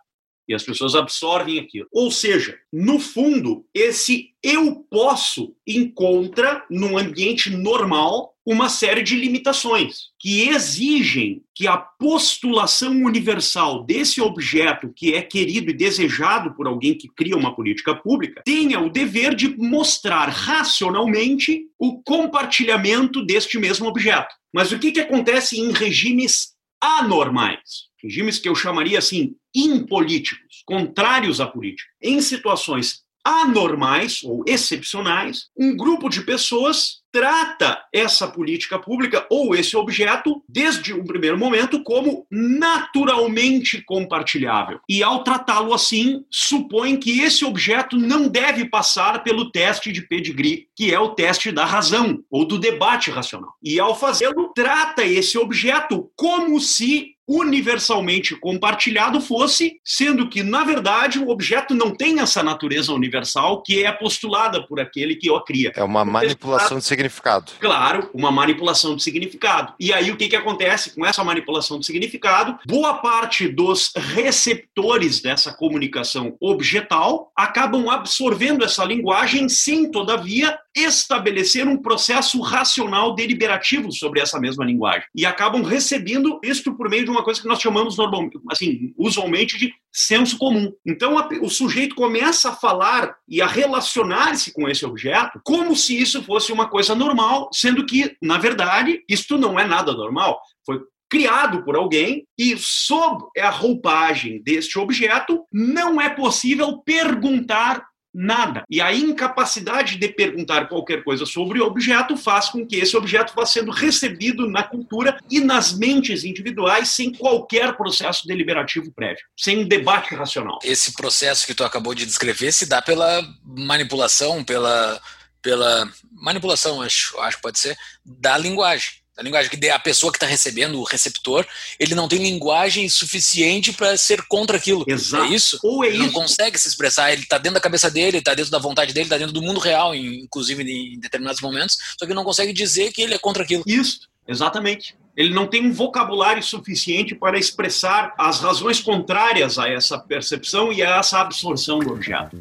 E 0.50 0.54
as 0.54 0.64
pessoas 0.64 0.96
absorvem 0.96 1.60
aquilo. 1.60 1.88
Ou 1.94 2.12
seja, 2.12 2.58
no 2.74 3.00
fundo, 3.00 3.66
esse 3.74 4.34
eu 4.44 4.84
posso 4.90 5.56
encontra, 5.66 6.66
num 6.70 6.98
ambiente 6.98 7.52
normal, 7.52 8.29
uma 8.46 8.69
série 8.69 9.03
de 9.03 9.15
limitações 9.15 10.10
que 10.19 10.50
exigem 10.50 11.41
que 11.53 11.67
a 11.67 11.77
postulação 11.77 12.91
universal 12.91 13.84
desse 13.84 14.22
objeto 14.22 14.91
que 14.96 15.13
é 15.13 15.22
querido 15.22 15.69
e 15.69 15.74
desejado 15.74 16.53
por 16.55 16.67
alguém 16.67 16.98
que 16.98 17.10
cria 17.10 17.38
uma 17.38 17.55
política 17.55 17.93
pública 17.93 18.41
tenha 18.46 18.79
o 18.79 18.89
dever 18.89 19.36
de 19.36 19.55
mostrar 19.58 20.29
racionalmente 20.29 21.67
o 21.77 22.01
compartilhamento 22.01 23.25
deste 23.25 23.60
mesmo 23.60 23.88
objeto. 23.88 24.34
Mas 24.53 24.72
o 24.72 24.79
que, 24.79 24.91
que 24.91 25.01
acontece 25.01 25.60
em 25.60 25.72
regimes 25.72 26.53
anormais? 26.81 27.89
regimes 28.01 28.39
que 28.39 28.48
eu 28.48 28.55
chamaria 28.55 28.98
assim 28.98 29.36
impolíticos, 29.53 30.63
contrários 30.65 31.41
à 31.41 31.48
política, 31.48 31.89
em 32.01 32.22
situações 32.22 33.03
anormais 33.24 34.22
ou 34.24 34.44
excepcionais, 34.48 35.48
um 35.58 35.76
grupo 35.76 36.10
de 36.10 36.22
pessoas 36.22 37.00
trata 37.12 37.84
essa 37.94 38.28
política 38.28 38.78
pública 38.78 39.26
ou 39.30 39.56
esse 39.56 39.76
objeto, 39.76 40.44
desde 40.48 40.94
o 40.94 41.04
primeiro 41.04 41.38
momento, 41.38 41.84
como 41.84 42.26
naturalmente 42.30 43.84
compartilhável. 43.84 44.80
E 44.88 45.02
ao 45.04 45.24
tratá-lo 45.24 45.74
assim, 45.74 46.24
supõe 46.30 46.98
que 46.98 47.22
esse 47.22 47.44
objeto 47.44 47.98
não 47.98 48.28
deve 48.28 48.66
passar 48.66 49.24
pelo 49.24 49.52
teste 49.52 49.92
de 49.92 50.02
pedigree, 50.02 50.68
que 50.76 50.94
é 50.94 51.00
o 51.00 51.10
teste 51.10 51.52
da 51.52 51.65
razão 51.65 52.20
ou 52.30 52.46
do 52.46 52.60
debate 52.60 53.10
racional. 53.10 53.54
E 53.63 53.80
ao 53.80 53.96
fazê-lo, 53.96 54.52
trata 54.54 55.04
esse 55.04 55.38
objeto 55.38 56.12
como 56.15 56.60
se 56.60 57.15
universalmente 57.30 58.36
compartilhado 58.36 59.22
fosse, 59.22 59.80
sendo 59.86 60.28
que, 60.28 60.42
na 60.42 60.63
verdade, 60.63 61.20
o 61.20 61.30
objeto 61.30 61.76
não 61.76 61.94
tem 61.96 62.20
essa 62.20 62.42
natureza 62.42 62.92
universal 62.92 63.62
que 63.62 63.84
é 63.84 63.92
postulada 63.92 64.65
por 64.65 64.80
aquele 64.80 65.15
que 65.15 65.30
o 65.30 65.39
cria. 65.42 65.72
É 65.76 65.84
uma 65.84 66.04
manipulação 66.04 66.80
de 66.80 66.86
significado. 66.86 67.52
Claro, 67.60 68.10
uma 68.15 68.32
manipulação 68.32 68.96
de 68.96 69.04
significado. 69.04 69.74
E 69.80 69.94
aí 69.94 70.12
o 70.12 70.18
que, 70.18 70.28
que 70.28 70.36
acontece 70.36 70.96
com 70.96 71.06
essa 71.06 71.24
manipulação 71.24 71.80
de 71.80 71.86
significado? 71.86 72.58
Boa 72.65 72.96
parte 72.96 73.48
dos 73.48 73.92
receptores 73.96 75.22
dessa 75.22 75.54
comunicação 75.54 76.36
objetal 76.42 77.32
acabam 77.36 77.89
absorvendo 77.89 78.65
essa 78.65 78.84
linguagem 78.84 79.48
sem, 79.48 79.92
todavia, 79.92 80.58
estabelecer 80.76 81.68
um 81.68 81.78
processo 81.78 82.39
racional 82.42 83.13
deliberativo 83.13 83.92
sobre 83.92 84.22
essa 84.22 84.39
mesma 84.39 84.65
linguagem. 84.65 85.08
E 85.15 85.26
acabam 85.26 85.62
recebendo 85.62 86.39
isto 86.44 86.74
por 86.76 86.89
meio 86.89 87.06
de 87.06 87.12
uma 87.12 87.18
coisa 87.23 87.41
que 87.41 87.47
nós 87.47 87.62
chamamos 87.62 87.97
normalmente, 87.97 88.39
assim, 88.51 88.93
usualmente 88.97 89.58
de 89.58 89.73
senso 89.91 90.38
comum. 90.38 90.71
Então 90.86 91.17
a, 91.17 91.27
o 91.41 91.49
sujeito 91.49 91.95
começa 91.95 92.49
a 92.49 92.55
falar 92.55 93.15
e 93.27 93.41
a 93.41 93.47
relacionar-se 93.47 94.53
com 94.53 94.67
esse 94.67 94.86
objeto 94.86 95.39
como 95.43 95.75
se 95.75 95.99
isso 95.99 96.23
fosse 96.23 96.51
uma 96.51 96.67
coisa 96.67 96.95
normal, 96.95 97.49
sendo 97.53 97.86
que, 97.86 98.15
na 98.21 98.38
verdade, 98.38 99.03
isto 99.08 99.38
não 99.38 99.60
é 99.60 99.65
nada 99.65 99.91
normal. 99.93 100.39
Foi 100.65 100.79
criado 101.10 101.63
por 101.63 101.75
alguém 101.75 102.25
e 102.38 102.55
sob 102.58 103.25
a 103.38 103.49
roupagem 103.49 104.41
deste 104.43 104.77
objeto 104.77 105.43
não 105.51 105.99
é 105.99 106.10
possível 106.10 106.77
perguntar 106.86 107.88
nada. 108.19 108.65
E 108.69 108.82
a 108.82 108.93
incapacidade 108.93 109.97
de 109.97 110.10
perguntar 110.10 110.67
qualquer 110.67 111.03
coisa 111.05 111.25
sobre 111.25 111.62
o 111.62 111.65
objeto 111.65 112.17
faz 112.17 112.49
com 112.49 112.67
que 112.67 112.75
esse 112.75 112.97
objeto 112.97 113.34
vá 113.34 113.45
sendo 113.45 113.71
recebido 113.71 114.49
na 114.49 114.62
cultura 114.62 115.17
e 115.32 115.39
nas 115.39 115.77
mentes 115.77 116.25
individuais 116.25 116.89
sem 116.89 117.13
qualquer 117.13 117.77
processo 117.77 118.27
deliberativo 118.27 118.91
prévio, 118.91 119.23
sem 119.38 119.60
um 119.60 119.67
debate 119.67 120.13
racional. 120.13 120.60
Esse 120.63 120.93
processo 120.93 121.47
que 121.47 121.53
tu 121.53 121.63
acabou 121.63 121.95
de 121.95 122.05
descrever 122.05 122.51
se 122.51 122.65
dá 122.65 122.82
pela 122.82 123.25
manipulação, 123.45 124.43
pela 124.43 125.01
pela 125.41 125.89
manipulação, 126.12 126.82
acho, 126.82 127.17
acho 127.21 127.38
que 127.38 127.43
pode 127.43 127.58
ser, 127.58 127.77
da 128.03 128.38
linguagem 128.38 128.95
a 129.19 129.23
linguagem 129.23 129.51
que 129.51 129.69
a 129.69 129.77
pessoa 129.77 130.13
que 130.13 130.15
está 130.15 130.25
recebendo, 130.25 130.79
o 130.79 130.84
receptor, 130.84 131.45
ele 131.77 131.93
não 131.93 132.08
tem 132.08 132.19
linguagem 132.19 132.88
suficiente 132.88 133.73
para 133.73 133.97
ser 133.97 134.23
contra 134.23 134.55
aquilo. 134.55 134.86
Exato. 134.88 135.25
É 135.25 135.27
isso? 135.36 135.60
Ou 135.62 135.84
é 135.84 135.88
ele 135.88 135.97
isso. 135.97 136.05
não 136.05 136.13
consegue 136.13 136.58
se 136.58 136.69
expressar, 136.69 137.12
ele 137.12 137.23
está 137.23 137.38
dentro 137.38 137.55
da 137.55 137.60
cabeça 137.60 137.91
dele, 137.91 138.19
está 138.19 138.34
dentro 138.34 138.49
da 138.49 138.60
vontade 138.60 138.93
dele, 138.93 139.08
está 139.08 139.17
dentro 139.17 139.34
do 139.34 139.41
mundo 139.41 139.60
real, 139.60 139.93
inclusive 139.93 140.63
em 140.63 140.97
determinados 140.99 141.41
momentos, 141.41 141.77
só 141.99 142.05
que 142.08 142.13
não 142.13 142.23
consegue 142.23 142.53
dizer 142.53 142.93
que 142.93 143.01
ele 143.01 143.13
é 143.13 143.17
contra 143.17 143.43
aquilo. 143.43 143.63
Isso, 143.67 144.08
exatamente. 144.25 144.95
Ele 145.17 145.34
não 145.34 145.47
tem 145.47 145.65
um 145.65 145.73
vocabulário 145.73 146.41
suficiente 146.41 147.13
para 147.13 147.38
expressar 147.38 148.13
as 148.17 148.39
razões 148.39 148.79
contrárias 148.79 149.60
a 149.60 149.67
essa 149.67 149.99
percepção 149.99 150.71
e 150.71 150.82
a 150.82 150.97
essa 150.97 151.19
absorção 151.19 151.79
do 151.79 151.91
objeto. 151.91 152.38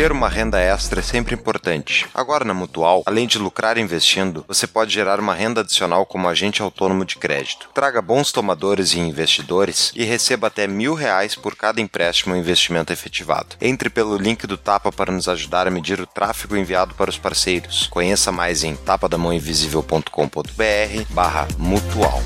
Ter 0.00 0.12
uma 0.12 0.30
renda 0.30 0.58
extra 0.58 1.00
é 1.00 1.02
sempre 1.02 1.34
importante. 1.34 2.08
Agora 2.14 2.42
na 2.42 2.54
Mutual, 2.54 3.02
além 3.04 3.26
de 3.26 3.38
lucrar 3.38 3.76
investindo, 3.76 4.42
você 4.48 4.66
pode 4.66 4.94
gerar 4.94 5.20
uma 5.20 5.34
renda 5.34 5.60
adicional 5.60 6.06
como 6.06 6.26
agente 6.26 6.62
autônomo 6.62 7.04
de 7.04 7.18
crédito. 7.18 7.68
Traga 7.74 8.00
bons 8.00 8.32
tomadores 8.32 8.94
e 8.94 8.98
investidores 8.98 9.92
e 9.94 10.02
receba 10.02 10.46
até 10.46 10.66
mil 10.66 10.94
reais 10.94 11.34
por 11.34 11.54
cada 11.54 11.82
empréstimo 11.82 12.34
ou 12.34 12.40
investimento 12.40 12.94
efetivado. 12.94 13.56
Entre 13.60 13.90
pelo 13.90 14.16
link 14.16 14.46
do 14.46 14.56
Tapa 14.56 14.90
para 14.90 15.12
nos 15.12 15.28
ajudar 15.28 15.66
a 15.66 15.70
medir 15.70 16.00
o 16.00 16.06
tráfego 16.06 16.56
enviado 16.56 16.94
para 16.94 17.10
os 17.10 17.18
parceiros. 17.18 17.86
Conheça 17.88 18.32
mais 18.32 18.64
em 18.64 18.74
tapadamãoinvisível.com.br 18.76 21.04
barra 21.10 21.46
mutual. 21.58 22.22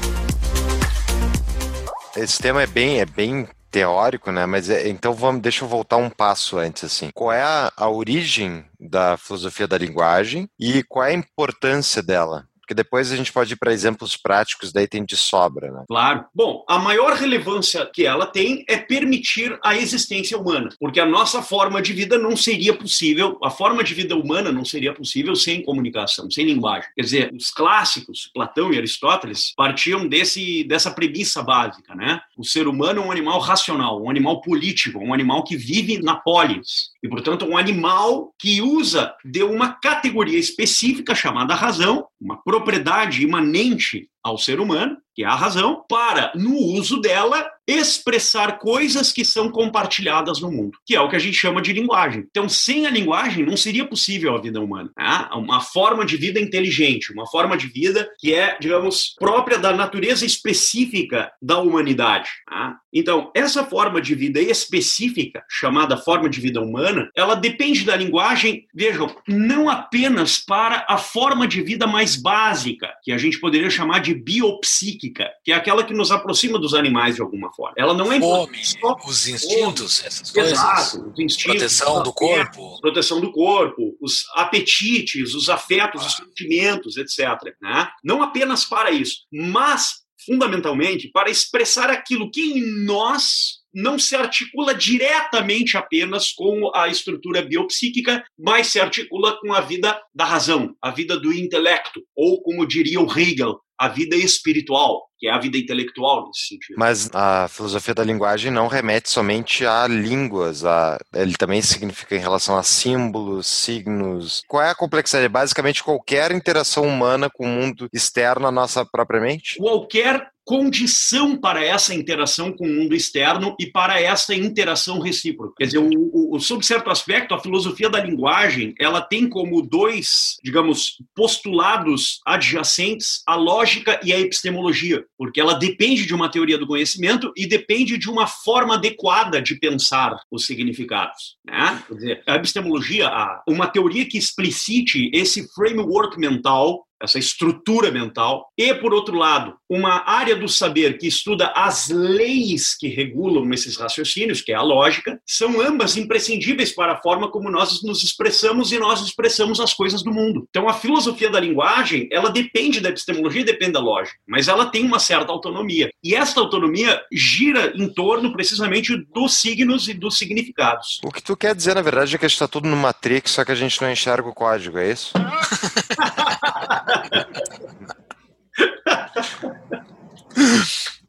Esse 2.17 2.41
tema 2.41 2.63
é 2.63 2.67
bem, 2.69 3.01
é 3.01 3.05
bem 3.05 3.49
teórico, 3.75 4.31
né? 4.31 4.47
Mas 4.47 4.71
é, 4.71 4.89
então 4.89 5.13
vamos, 5.13 5.43
deixa 5.43 5.65
eu 5.65 5.69
voltar 5.69 5.97
um 5.97 6.09
passo 6.09 6.59
antes, 6.59 6.85
assim. 6.85 7.11
Qual 7.13 7.33
é 7.33 7.43
a, 7.43 7.73
a 7.77 7.89
origem 7.89 8.65
da 8.79 9.17
filosofia 9.17 9.67
da 9.67 9.77
linguagem 9.77 10.49
e 10.61 10.85
qual 10.85 11.05
é 11.05 11.11
a 11.11 11.15
importância 11.15 12.01
dela 12.01 12.47
Porque 12.65 12.75
depois 12.75 13.13
a 13.13 13.17
gente 13.17 13.31
pode 13.31 13.53
ir 13.53 13.57
para 13.57 13.75
exemplos 13.75 14.17
práticos, 14.17 14.73
daí 14.73 14.89
tem 14.89 15.05
de 15.05 15.17
sobra, 15.17 15.71
né? 15.71 15.85
Claro. 15.87 16.25
Bom, 16.35 16.65
a 16.67 16.79
maior 16.79 17.13
relevância 17.13 17.85
que 17.85 18.07
ela 18.07 18.27
tem 18.27 18.65
é 18.67 18.79
permitir 18.79 19.59
a 19.63 19.77
existência 19.77 20.39
humana, 20.39 20.71
porque 20.81 20.99
a 20.99 21.05
nossa 21.05 21.43
forma 21.43 21.83
de 21.83 21.93
vida 21.93 22.17
não 22.17 22.35
seria 22.35 22.73
possível, 22.73 23.39
a 23.45 23.51
forma 23.51 23.85
de 23.85 23.93
vida 23.93 24.17
humana 24.17 24.51
não 24.51 24.65
seria 24.65 24.95
possível 24.95 25.37
sem 25.37 25.63
comunicação, 25.63 26.31
sem 26.31 26.47
linguagem. 26.47 26.89
Quer 26.97 27.03
dizer, 27.03 27.35
os 27.35 27.51
clássicos, 27.51 28.31
Platão 28.33 28.73
e 28.73 28.79
Aristóteles, 28.79 29.53
partiam 29.55 30.09
desse, 30.09 30.65
dessa 30.65 30.91
premissa 30.91 31.43
básica, 31.43 31.95
né? 31.95 32.21
O 32.39 32.45
ser 32.45 32.67
humano 32.67 33.03
é 33.03 33.05
um 33.05 33.13
animal 33.13 33.41
racional, 33.41 34.03
um 34.03 34.09
animal 34.09 34.41
político, 34.41 34.99
um 34.99 35.13
animal 35.13 35.45
que 35.45 35.55
vive 35.55 36.01
na 36.01 36.15
polis, 36.15 36.95
e, 37.03 37.09
portanto, 37.09 37.45
um 37.45 37.59
animal 37.59 38.33
que 38.39 38.63
usa 38.63 39.15
de 39.23 39.43
uma 39.43 39.75
categoria 39.75 40.39
específica 40.39 41.15
chamada 41.15 41.55
razão, 41.55 42.07
uma 42.19 42.43
propriedade 42.55 43.25
imanente 43.25 44.09
ao 44.25 44.39
ser 44.39 44.59
humano, 44.59 44.97
que 45.15 45.23
é 45.23 45.27
a 45.27 45.35
razão, 45.35 45.85
para, 45.89 46.33
no 46.35 46.57
uso 46.57 47.01
dela, 47.01 47.49
expressar 47.67 48.59
coisas 48.59 49.13
que 49.13 49.25
são 49.25 49.49
compartilhadas 49.49 50.41
no 50.41 50.51
mundo, 50.51 50.77
que 50.85 50.95
é 50.95 51.01
o 51.01 51.09
que 51.09 51.17
a 51.17 51.21
gente 51.21 51.37
chama 51.37 51.63
de 51.63 51.73
linguagem. 51.73 52.27
Então, 52.29 52.49
sem 52.49 52.87
a 52.87 52.91
linguagem, 52.91 53.45
não 53.45 53.57
seria 53.57 53.87
possível 53.87 54.35
a 54.35 54.41
vida 54.41 54.61
humana. 54.61 54.91
Né? 54.99 55.29
Uma 55.35 55.61
forma 55.61 56.05
de 56.05 56.17
vida 56.17 56.41
inteligente, 56.41 57.13
uma 57.13 57.27
forma 57.27 57.57
de 57.57 57.69
vida 57.69 58.11
que 58.19 58.35
é, 58.35 58.59
digamos, 58.61 59.15
própria 59.19 59.59
da 59.59 59.73
natureza 59.73 60.27
específica 60.27 61.31
da 61.41 61.59
humanidade. 61.59 62.31
Né? 62.51 62.75
Então, 62.93 63.31
essa 63.35 63.65
forma 63.65 64.01
de 64.01 64.15
vida 64.15 64.41
específica, 64.41 65.43
chamada 65.49 65.97
forma 65.97 66.29
de 66.29 66.41
vida 66.41 66.61
humana, 66.61 67.09
ela 67.17 67.35
depende 67.35 67.85
da 67.85 67.97
linguagem, 67.97 68.67
vejam, 68.75 69.15
não 69.27 69.69
apenas 69.69 70.39
para 70.39 70.85
a 70.89 70.99
forma 70.99 71.47
de 71.47 71.63
vida 71.63 71.87
mais 71.87 72.17
básica, 72.17 72.93
que 73.03 73.13
a 73.13 73.19
gente 73.19 73.41
poderia 73.41 73.71
chamar 73.71 74.01
de 74.01 74.14
biopsíquica, 74.15 75.31
que 75.45 75.53
é 75.53 75.55
aquela 75.55 75.85
que 75.85 75.93
nos 75.93 76.11
aproxima 76.11 76.59
dos 76.59 76.75
animais 76.75 77.17
de 77.17 77.23
alguma 77.23 77.53
forma. 77.53 77.75
Ela 77.77 77.95
não 77.95 78.13
é 78.13 78.19
Fome, 78.19 78.65
só 78.65 78.97
os 79.07 79.29
instintos, 79.29 79.99
fome. 79.99 80.09
essas 80.09 80.31
coisas. 80.31 80.53
Exato, 80.53 81.11
os 81.11 81.19
instintos. 81.19 81.45
Proteção 81.45 82.03
do 82.03 82.13
corpo. 82.13 82.81
Proteção 82.81 83.21
do 83.21 83.33
corpo, 83.33 83.97
os 84.01 84.25
apetites, 84.35 85.35
os 85.35 85.49
afetos, 85.49 86.03
ah. 86.03 86.07
os 86.07 86.17
sentimentos, 86.17 86.97
etc. 86.97 87.55
Né? 87.61 87.89
Não 88.03 88.23
apenas 88.23 88.65
para 88.65 88.91
isso, 88.91 89.23
mas 89.33 90.05
fundamentalmente 90.25 91.11
para 91.13 91.31
expressar 91.31 91.91
aquilo 91.91 92.31
que 92.31 92.41
em 92.41 92.85
nós 92.85 93.63
não 93.75 93.99
se 93.99 94.15
articula 94.15 94.75
diretamente 94.75 95.77
apenas 95.77 96.33
com 96.33 96.71
a 96.75 96.89
estrutura 96.89 97.43
biopsíquica, 97.43 98.25
mas 98.39 98.69
se 98.69 98.79
articula 98.79 99.37
com 99.41 99.53
a 99.53 99.61
vida 99.61 100.01
da 100.15 100.25
razão, 100.25 100.77
a 100.81 100.91
vida 100.91 101.19
do 101.19 101.33
intelecto, 101.33 102.01
ou 102.15 102.41
como 102.41 102.67
diria 102.67 103.01
o 103.01 103.19
Hegel, 103.19 103.61
a 103.79 103.89
vida 103.89 104.17
espiritual, 104.17 105.09
que 105.19 105.27
é 105.27 105.33
a 105.33 105.39
vida 105.39 105.57
intelectual 105.57 106.27
nesse 106.27 106.49
sentido. 106.49 106.77
Mas 106.79 107.11
a 107.13 107.49
filosofia 107.49 107.95
da 107.95 108.05
linguagem 108.05 108.51
não 108.51 108.69
remete 108.69 109.11
somente 109.11 109.67
a 109.67 109.87
línguas, 109.87 110.65
a, 110.65 110.99
ele 111.15 111.35
também 111.35 111.61
significa 111.63 112.15
em 112.15 112.21
relação 112.21 112.57
a 112.57 112.63
símbolos, 112.63 113.47
signos. 113.47 114.43
Qual 114.47 114.63
é 114.63 114.71
a 114.71 114.75
complexidade? 114.75 115.29
Basicamente 115.29 115.83
qualquer 115.83 116.33
interação 116.33 116.85
humana 116.85 117.29
com 117.31 117.45
o 117.45 117.49
mundo 117.49 117.89
externo 117.93 118.47
à 118.47 118.53
nossa 118.53 118.85
própria 118.85 119.21
mente? 119.21 119.57
Qualquer 119.59 120.34
condição 120.45 121.37
para 121.37 121.65
essa 121.65 121.95
interação 121.95 122.53
com 122.53 122.67
o 122.67 122.73
mundo 122.73 122.95
externo 122.95 123.57
e 123.59 123.67
para 123.67 124.01
essa 124.01 124.35
interação 124.35 124.99
recíproca. 124.99 125.55
Quer 125.59 125.65
dizer, 125.67 125.79
o, 125.79 126.35
o, 126.35 126.39
sob 126.39 126.65
certo 126.65 126.91
aspecto, 126.91 127.35
a 127.35 127.41
filosofia 127.41 127.89
da 127.89 128.03
linguagem, 128.03 128.75
ela 128.79 129.01
tem 129.01 129.29
como 129.29 129.63
dois, 129.63 130.37
digamos, 130.45 130.99
postulados 131.15 132.21
adjacentes 132.27 133.23
a 133.27 133.35
lógica 133.35 133.99
e 134.05 134.13
a 134.13 134.21
epistemologia, 134.21 135.05
porque 135.17 135.41
ela 135.41 135.55
depende 135.55 136.07
de 136.07 136.15
uma 136.15 136.31
teoria 136.31 136.59
do 136.59 136.67
conhecimento 136.67 137.33
e 137.37 137.47
depende 137.47 137.97
de 137.97 138.11
uma 138.11 138.27
forma 138.27 138.75
adequada 138.75 139.41
de 139.41 139.55
pensar 139.55 140.21
os 140.31 140.45
significados. 140.47 141.37
Né? 141.45 141.83
Quer 141.89 141.95
dizer, 141.95 142.23
a 142.27 142.37
epistemologia, 142.37 143.11
uma 143.49 143.67
teoria 143.67 144.07
que 144.07 144.19
explicite 144.19 145.11
esse 145.15 145.49
framework 145.55 146.19
mental 146.19 146.85
essa 147.03 147.19
estrutura 147.19 147.91
mental, 147.91 148.49
e, 148.57 148.73
por 148.75 148.95
outro 148.95 149.17
lado, 149.17 149.55
uma 149.69 150.09
área 150.09 150.37
do 150.37 150.49
saber 150.49 150.99
que 150.99 151.07
estuda 151.07 151.53
as 151.55 151.89
leis 151.89 152.77
que 152.77 152.89
regulam 152.89 153.51
esses 153.53 153.77
raciocínios, 153.77 154.41
que 154.41 154.53
é 154.53 154.55
a 154.55 154.63
lógica, 154.63 155.21
são 155.27 155.61
ambas 155.61 155.97
imprescindíveis 155.97 156.73
para 156.73 156.93
a 156.93 157.03
forma 157.03 157.31
como 157.31 157.51
nós 157.51 157.83
nos 157.83 158.03
expressamos 158.03 158.73
e 158.73 158.79
nós 158.79 159.01
expressamos 159.03 159.61
as 159.61 159.75
coisas 159.75 160.03
do 160.03 160.13
mundo. 160.13 160.47
Então, 160.49 160.69
a 160.69 160.75
filosofia 160.75 161.31
da 161.31 161.41
linguagem, 161.41 162.09
ela 162.11 162.31
depende 162.31 162.81
da 162.81 162.89
epistemologia 162.89 163.43
e 163.43 163.45
depende 163.45 163.73
da 163.73 163.81
lógica, 163.81 164.17
mas 164.27 164.49
ela 164.49 164.67
tem 164.67 164.85
uma 164.85 164.99
certa 164.99 165.33
autonomia. 165.33 165.91
E 166.03 166.15
esta 166.15 166.41
autonomia 166.41 167.03
gira 167.13 167.73
em 167.75 167.89
torno, 167.93 168.33
precisamente, 168.33 168.97
dos 169.13 169.35
signos 169.35 169.89
e 169.89 169.95
dos 169.95 170.17
significados. 170.19 171.01
O 171.05 171.11
que 171.11 171.23
tu 171.23 171.37
quer 171.37 171.55
dizer, 171.55 171.75
na 171.75 171.83
verdade, 171.83 172.15
é 172.15 172.19
que 172.19 172.25
a 172.25 172.29
gente 172.29 172.37
está 172.37 172.49
tudo 172.49 172.69
no 172.69 172.77
Matrix, 172.77 173.33
só 173.33 173.45
que 173.45 173.53
a 173.53 173.57
gente 173.57 173.81
não 173.81 173.91
enxerga 173.91 174.29
o 174.29 174.35
código, 174.35 174.79
é 174.79 174.91
isso? 174.91 175.13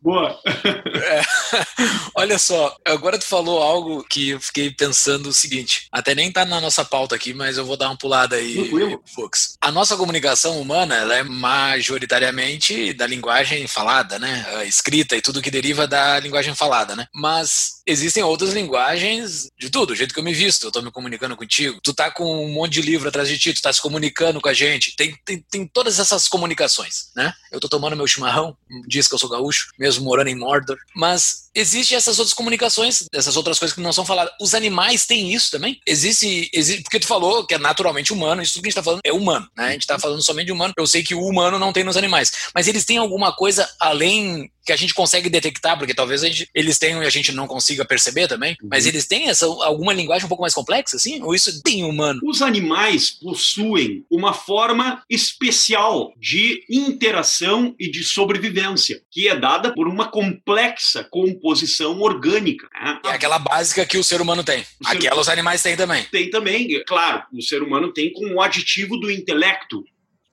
Boa. 0.06 0.40
É. 0.46 1.22
Olha 2.14 2.38
só, 2.38 2.78
agora 2.86 3.18
tu 3.18 3.26
falou 3.26 3.64
algo 3.64 4.04
que 4.04 4.30
eu 4.30 4.40
fiquei 4.40 4.70
pensando 4.70 5.30
o 5.30 5.34
seguinte, 5.34 5.88
até 5.92 6.14
nem 6.14 6.32
tá 6.32 6.46
na 6.46 6.62
nossa 6.62 6.86
pauta 6.86 7.16
aqui, 7.16 7.34
mas 7.34 7.58
eu 7.58 7.66
vou 7.66 7.76
dar 7.76 7.88
uma 7.88 7.98
pulada 7.98 8.36
aí, 8.36 8.72
Fux. 9.16 9.56
A 9.60 9.72
nossa 9.72 9.98
comunicação 9.98 10.62
humana, 10.62 10.96
ela 10.96 11.16
é 11.16 11.24
majoritariamente 11.24 12.94
da 12.94 13.08
linguagem 13.08 13.66
falada, 13.66 14.20
né? 14.20 14.46
A 14.58 14.64
escrita 14.64 15.16
e 15.16 15.22
tudo 15.24 15.42
que 15.42 15.50
deriva 15.50 15.88
da 15.88 16.20
linguagem 16.20 16.54
falada, 16.54 16.96
né? 16.96 17.08
Mas 17.12 17.75
existem 17.86 18.24
outras 18.24 18.54
linguagens 18.54 19.48
de 19.58 19.70
tudo, 19.70 19.92
o 19.92 19.96
jeito 19.96 20.14
que 20.14 20.20
eu 20.20 20.24
me 20.24 20.34
visto, 20.34 20.66
eu 20.66 20.72
tô 20.72 20.82
me 20.82 20.92
comunicando 20.92 21.36
contigo, 21.36 21.80
tu 21.84 21.94
tá 21.94 22.12
com 22.12 22.46
um 22.46 22.54
monte 22.54 22.74
de 22.74 22.82
livro 22.82 23.08
atrás 23.08 23.28
de 23.28 23.38
ti, 23.38 23.54
tu 23.54 23.62
tá 23.62 23.72
se 23.72 23.82
comunicando 23.82 24.42
com 24.42 24.50
a 24.50 24.54
gente, 24.54 24.96
tem, 24.96 25.16
tem, 25.24 25.44
tem 25.50 25.68
todas 25.68 26.00
essas 26.00 26.28
comunicações, 26.28 27.12
né? 27.16 27.34
Eu 27.52 27.60
tô 27.60 27.70
tomando 27.70 27.96
meu 27.96 28.08
chimarrão, 28.08 28.58
diz 28.88 29.08
que 29.08 29.14
eu 29.14 29.20
sou 29.20 29.30
gaúcho, 29.30 29.70
mesmo 29.78 30.04
morando 30.04 30.28
em 30.30 30.36
Mordor. 30.36 30.78
Mas 30.96 31.50
existem 31.54 31.96
essas 31.96 32.20
outras 32.20 32.34
comunicações, 32.34 33.06
essas 33.14 33.38
outras 33.38 33.58
coisas 33.58 33.74
que 33.74 33.82
não 33.82 33.94
são 33.94 34.06
faladas. 34.06 34.34
Os 34.42 34.54
animais 34.54 35.06
têm 35.06 35.34
isso 35.34 35.52
também? 35.52 35.80
Existe, 35.88 36.50
existe 36.54 36.84
porque 36.84 37.00
tu 37.00 37.08
falou 37.08 37.46
que 37.46 37.56
é 37.56 37.58
naturalmente 37.58 38.12
humano, 38.12 38.42
isso 38.42 38.54
tudo 38.54 38.64
que 38.64 38.68
a 38.68 38.72
gente 38.72 38.76
tá 38.76 38.84
falando 38.84 39.02
é 39.04 39.14
humano, 39.14 39.50
né? 39.56 39.68
A 39.68 39.72
gente 39.72 39.88
tá 39.88 39.98
falando 39.98 40.22
somente 40.22 40.48
de 40.48 40.52
humano. 40.52 40.74
Eu 40.78 40.88
sei 40.88 41.04
que 41.04 41.16
o 41.16 41.26
humano 41.26 41.58
não 41.58 41.72
tem 41.72 41.84
nos 41.84 41.98
animais, 41.98 42.32
mas 42.54 42.68
eles 42.68 42.86
têm 42.86 42.98
alguma 42.98 43.34
coisa 43.34 43.70
além 43.80 44.52
que 44.66 44.74
a 44.74 44.76
gente 44.76 44.94
consegue 44.94 45.30
detectar, 45.30 45.78
porque 45.78 45.94
talvez 45.94 46.22
gente, 46.22 46.50
eles 46.54 46.78
tenham 46.80 47.04
e 47.04 47.06
a 47.06 47.10
gente 47.10 47.32
não 47.32 47.48
consiga 47.48 47.86
perceber 47.86 48.28
também, 48.28 48.58
uhum. 48.62 48.70
mas 48.70 48.86
eles 48.86 49.06
têm 49.06 49.30
essa 49.30 49.46
alguma 49.46 49.94
linguagem 49.94 50.26
um 50.26 50.30
pouco 50.30 50.42
mais 50.42 50.54
complexa, 50.54 50.96
assim? 50.96 51.22
Ou 51.22 51.36
isso 51.36 51.62
tem 51.62 51.84
humano? 51.84 52.20
Os 52.24 52.42
animais 52.42 53.10
possuem 53.12 54.06
uma 54.10 54.34
forma 54.34 55.04
especial 55.10 56.14
de 56.18 56.64
interação 56.70 57.76
e 57.80 57.90
de 57.90 58.04
sobrevivência, 58.04 59.02
que 59.12 59.28
é 59.28 59.36
dada 59.36 59.74
por 59.74 59.88
uma 59.88 60.08
complexa 60.08 61.04
composição 61.04 62.00
orgânica. 62.02 62.68
Né? 62.74 63.00
É 63.06 63.10
aquela 63.10 63.38
básica 63.38 63.86
que 63.86 63.98
o 63.98 64.04
ser 64.04 64.22
humano 64.22 64.44
tem. 64.44 64.66
Aquela 64.84 65.22
os 65.22 65.30
animais 65.30 65.62
têm 65.62 65.76
também. 65.76 66.04
Tem 66.06 66.30
também, 66.30 66.84
claro. 66.86 67.24
O 67.32 67.42
ser 67.42 67.62
humano 67.62 67.92
tem 67.94 68.12
com 68.12 68.34
o 68.34 68.42
aditivo 68.42 68.98
do 68.98 69.12
intelecto, 69.12 69.84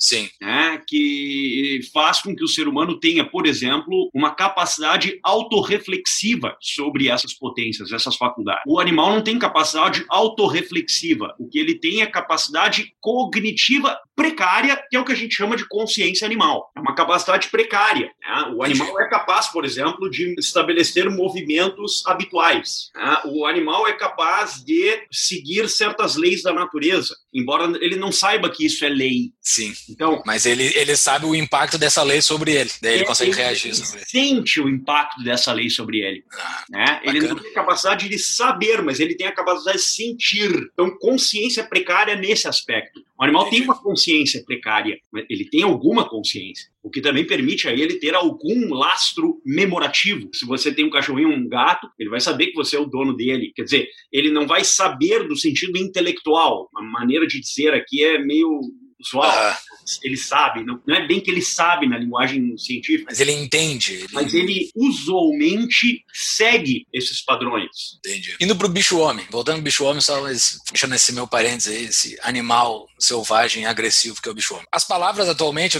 Sim. 0.03 0.29
Né, 0.41 0.83
que 0.85 1.79
faz 1.95 2.21
com 2.21 2.35
que 2.35 2.43
o 2.43 2.49
ser 2.49 2.67
humano 2.67 2.99
tenha, 2.99 3.25
por 3.25 3.47
exemplo, 3.47 4.11
uma 4.13 4.35
capacidade 4.35 5.21
autorreflexiva 5.23 6.57
sobre 6.61 7.09
essas 7.09 7.33
potências, 7.33 7.93
essas 7.93 8.17
faculdades. 8.17 8.65
O 8.67 8.81
animal 8.81 9.11
não 9.11 9.23
tem 9.23 9.39
capacidade 9.39 10.05
autorreflexiva. 10.09 11.37
O 11.39 11.49
que 11.49 11.59
ele 11.59 11.77
tem 11.77 12.03
é 12.03 12.07
capacidade 12.07 12.93
cognitiva 13.01 13.97
precária, 14.17 14.83
que 14.91 14.97
é 14.97 15.01
o 15.01 15.05
que 15.05 15.13
a 15.13 15.17
gente 15.17 15.35
chama 15.35 15.57
de 15.57 15.67
consciência 15.69 16.27
animal. 16.27 16.71
É 16.77 16.81
uma 16.81 16.95
capacidade 16.95 17.49
precária. 17.49 18.11
Né? 18.21 18.55
O 18.57 18.63
animal 18.63 19.01
é 19.01 19.09
capaz, 19.09 19.49
por 19.49 19.65
exemplo, 19.65 20.11
de 20.11 20.35
estabelecer 20.39 21.09
movimentos 21.09 22.05
habituais. 22.07 22.91
Né? 22.95 23.19
O 23.27 23.47
animal 23.47 23.87
é 23.87 23.93
capaz 23.93 24.63
de 24.65 25.07
seguir 25.11 25.69
certas 25.69 26.17
leis 26.17 26.43
da 26.43 26.53
natureza, 26.53 27.15
embora 27.33 27.65
ele 27.81 27.97
não 27.97 28.11
saiba 28.11 28.51
que 28.51 28.67
isso 28.67 28.85
é 28.85 28.89
lei. 28.89 29.33
Sim. 29.41 29.73
Então, 29.93 30.23
mas 30.27 30.47
ele, 30.47 30.73
ele 30.77 30.97
sabe 30.97 31.27
o 31.27 31.35
impacto 31.35 31.79
dessa 31.79 32.03
lei 32.03 32.21
sobre 32.21 32.53
ele, 32.53 32.71
daí 32.81 32.95
ele 32.95 33.03
é, 33.03 33.07
consegue 33.07 33.31
ele 33.31 33.41
reagir. 33.41 33.69
Ele 33.69 34.05
sente 34.07 34.61
o 34.61 34.69
impacto 34.69 35.23
dessa 35.23 35.53
lei 35.53 35.69
sobre 35.69 36.01
ele. 36.01 36.25
Ah, 36.33 36.65
né? 36.71 37.01
Ele 37.05 37.21
não 37.21 37.37
tem 37.37 37.51
a 37.51 37.55
capacidade 37.55 38.09
de 38.09 38.19
saber, 38.19 38.83
mas 38.83 39.01
ele 39.01 39.15
tem 39.15 39.27
a 39.27 39.35
capacidade 39.35 39.79
de 39.79 39.85
sentir. 39.85 40.71
Então, 40.73 40.97
consciência 40.99 41.65
precária 41.65 42.17
nesse 42.17 42.49
aspecto. 42.49 43.01
O 43.23 43.25
animal 43.25 43.49
tem 43.49 43.63
uma 43.63 43.81
consciência 43.81 44.43
precária, 44.45 44.99
mas 45.13 45.25
ele 45.31 45.45
tem 45.45 45.63
alguma 45.63 46.09
consciência, 46.09 46.69
o 46.83 46.91
que 46.91 47.01
também 47.01 47.25
permite 47.25 47.69
a 47.69 47.73
ele 47.73 48.01
ter 48.01 48.17
algum 48.17 48.75
lastro 48.75 49.41
memorativo. 49.47 50.29
Se 50.33 50.45
você 50.45 50.75
tem 50.75 50.85
um 50.85 50.91
cachorrinho 50.91 51.29
um 51.29 51.49
gato, 51.49 51.89
ele 51.99 52.11
vai 52.11 52.19
saber 52.19 52.47
que 52.49 52.57
você 52.57 52.75
é 52.75 52.81
o 52.81 52.87
dono 52.87 53.15
dele. 53.15 53.53
Quer 53.55 53.63
dizer, 53.63 53.89
ele 54.13 54.29
não 54.31 54.45
vai 54.45 54.65
saber 54.65 55.29
do 55.29 55.37
sentido 55.37 55.79
intelectual. 55.79 56.69
A 56.77 56.83
maneira 56.83 57.25
de 57.25 57.41
dizer 57.41 57.73
aqui 57.75 58.03
é 58.03 58.19
meio 58.19 58.61
usual. 58.99 59.55
Ele 60.03 60.17
sabe, 60.17 60.65
não, 60.65 60.81
não 60.87 60.95
é 60.95 61.07
bem 61.07 61.21
que 61.21 61.31
ele 61.31 61.43
sabe 61.43 61.87
na 61.87 61.99
linguagem 61.99 62.57
científica. 62.57 63.07
Mas 63.09 63.21
ele 63.21 63.33
entende. 63.33 63.95
Ele... 63.95 64.09
Mas 64.13 64.35
ele 64.35 64.71
usualmente 64.75 66.05
segue 66.13 66.87
esses 66.93 67.23
padrões. 67.23 67.99
Entendi. 67.99 68.37
Indo 68.41 68.57
pro 68.57 68.69
bicho-homem, 68.69 69.27
voltando 69.31 69.57
pro 69.57 69.65
bicho-homem, 69.65 70.01
só 70.01 70.23
fechando 70.71 70.95
esse 70.95 71.13
meu 71.13 71.27
parênteses 71.27 71.75
aí, 71.75 71.85
esse 71.85 72.19
animal 72.23 72.87
selvagem 72.99 73.67
agressivo 73.67 74.21
que 74.21 74.29
é 74.29 74.33
o 74.33 74.35
bicho-homem. 74.35 74.67
As 74.73 74.85
palavras 74.85 75.29
atualmente, 75.29 75.79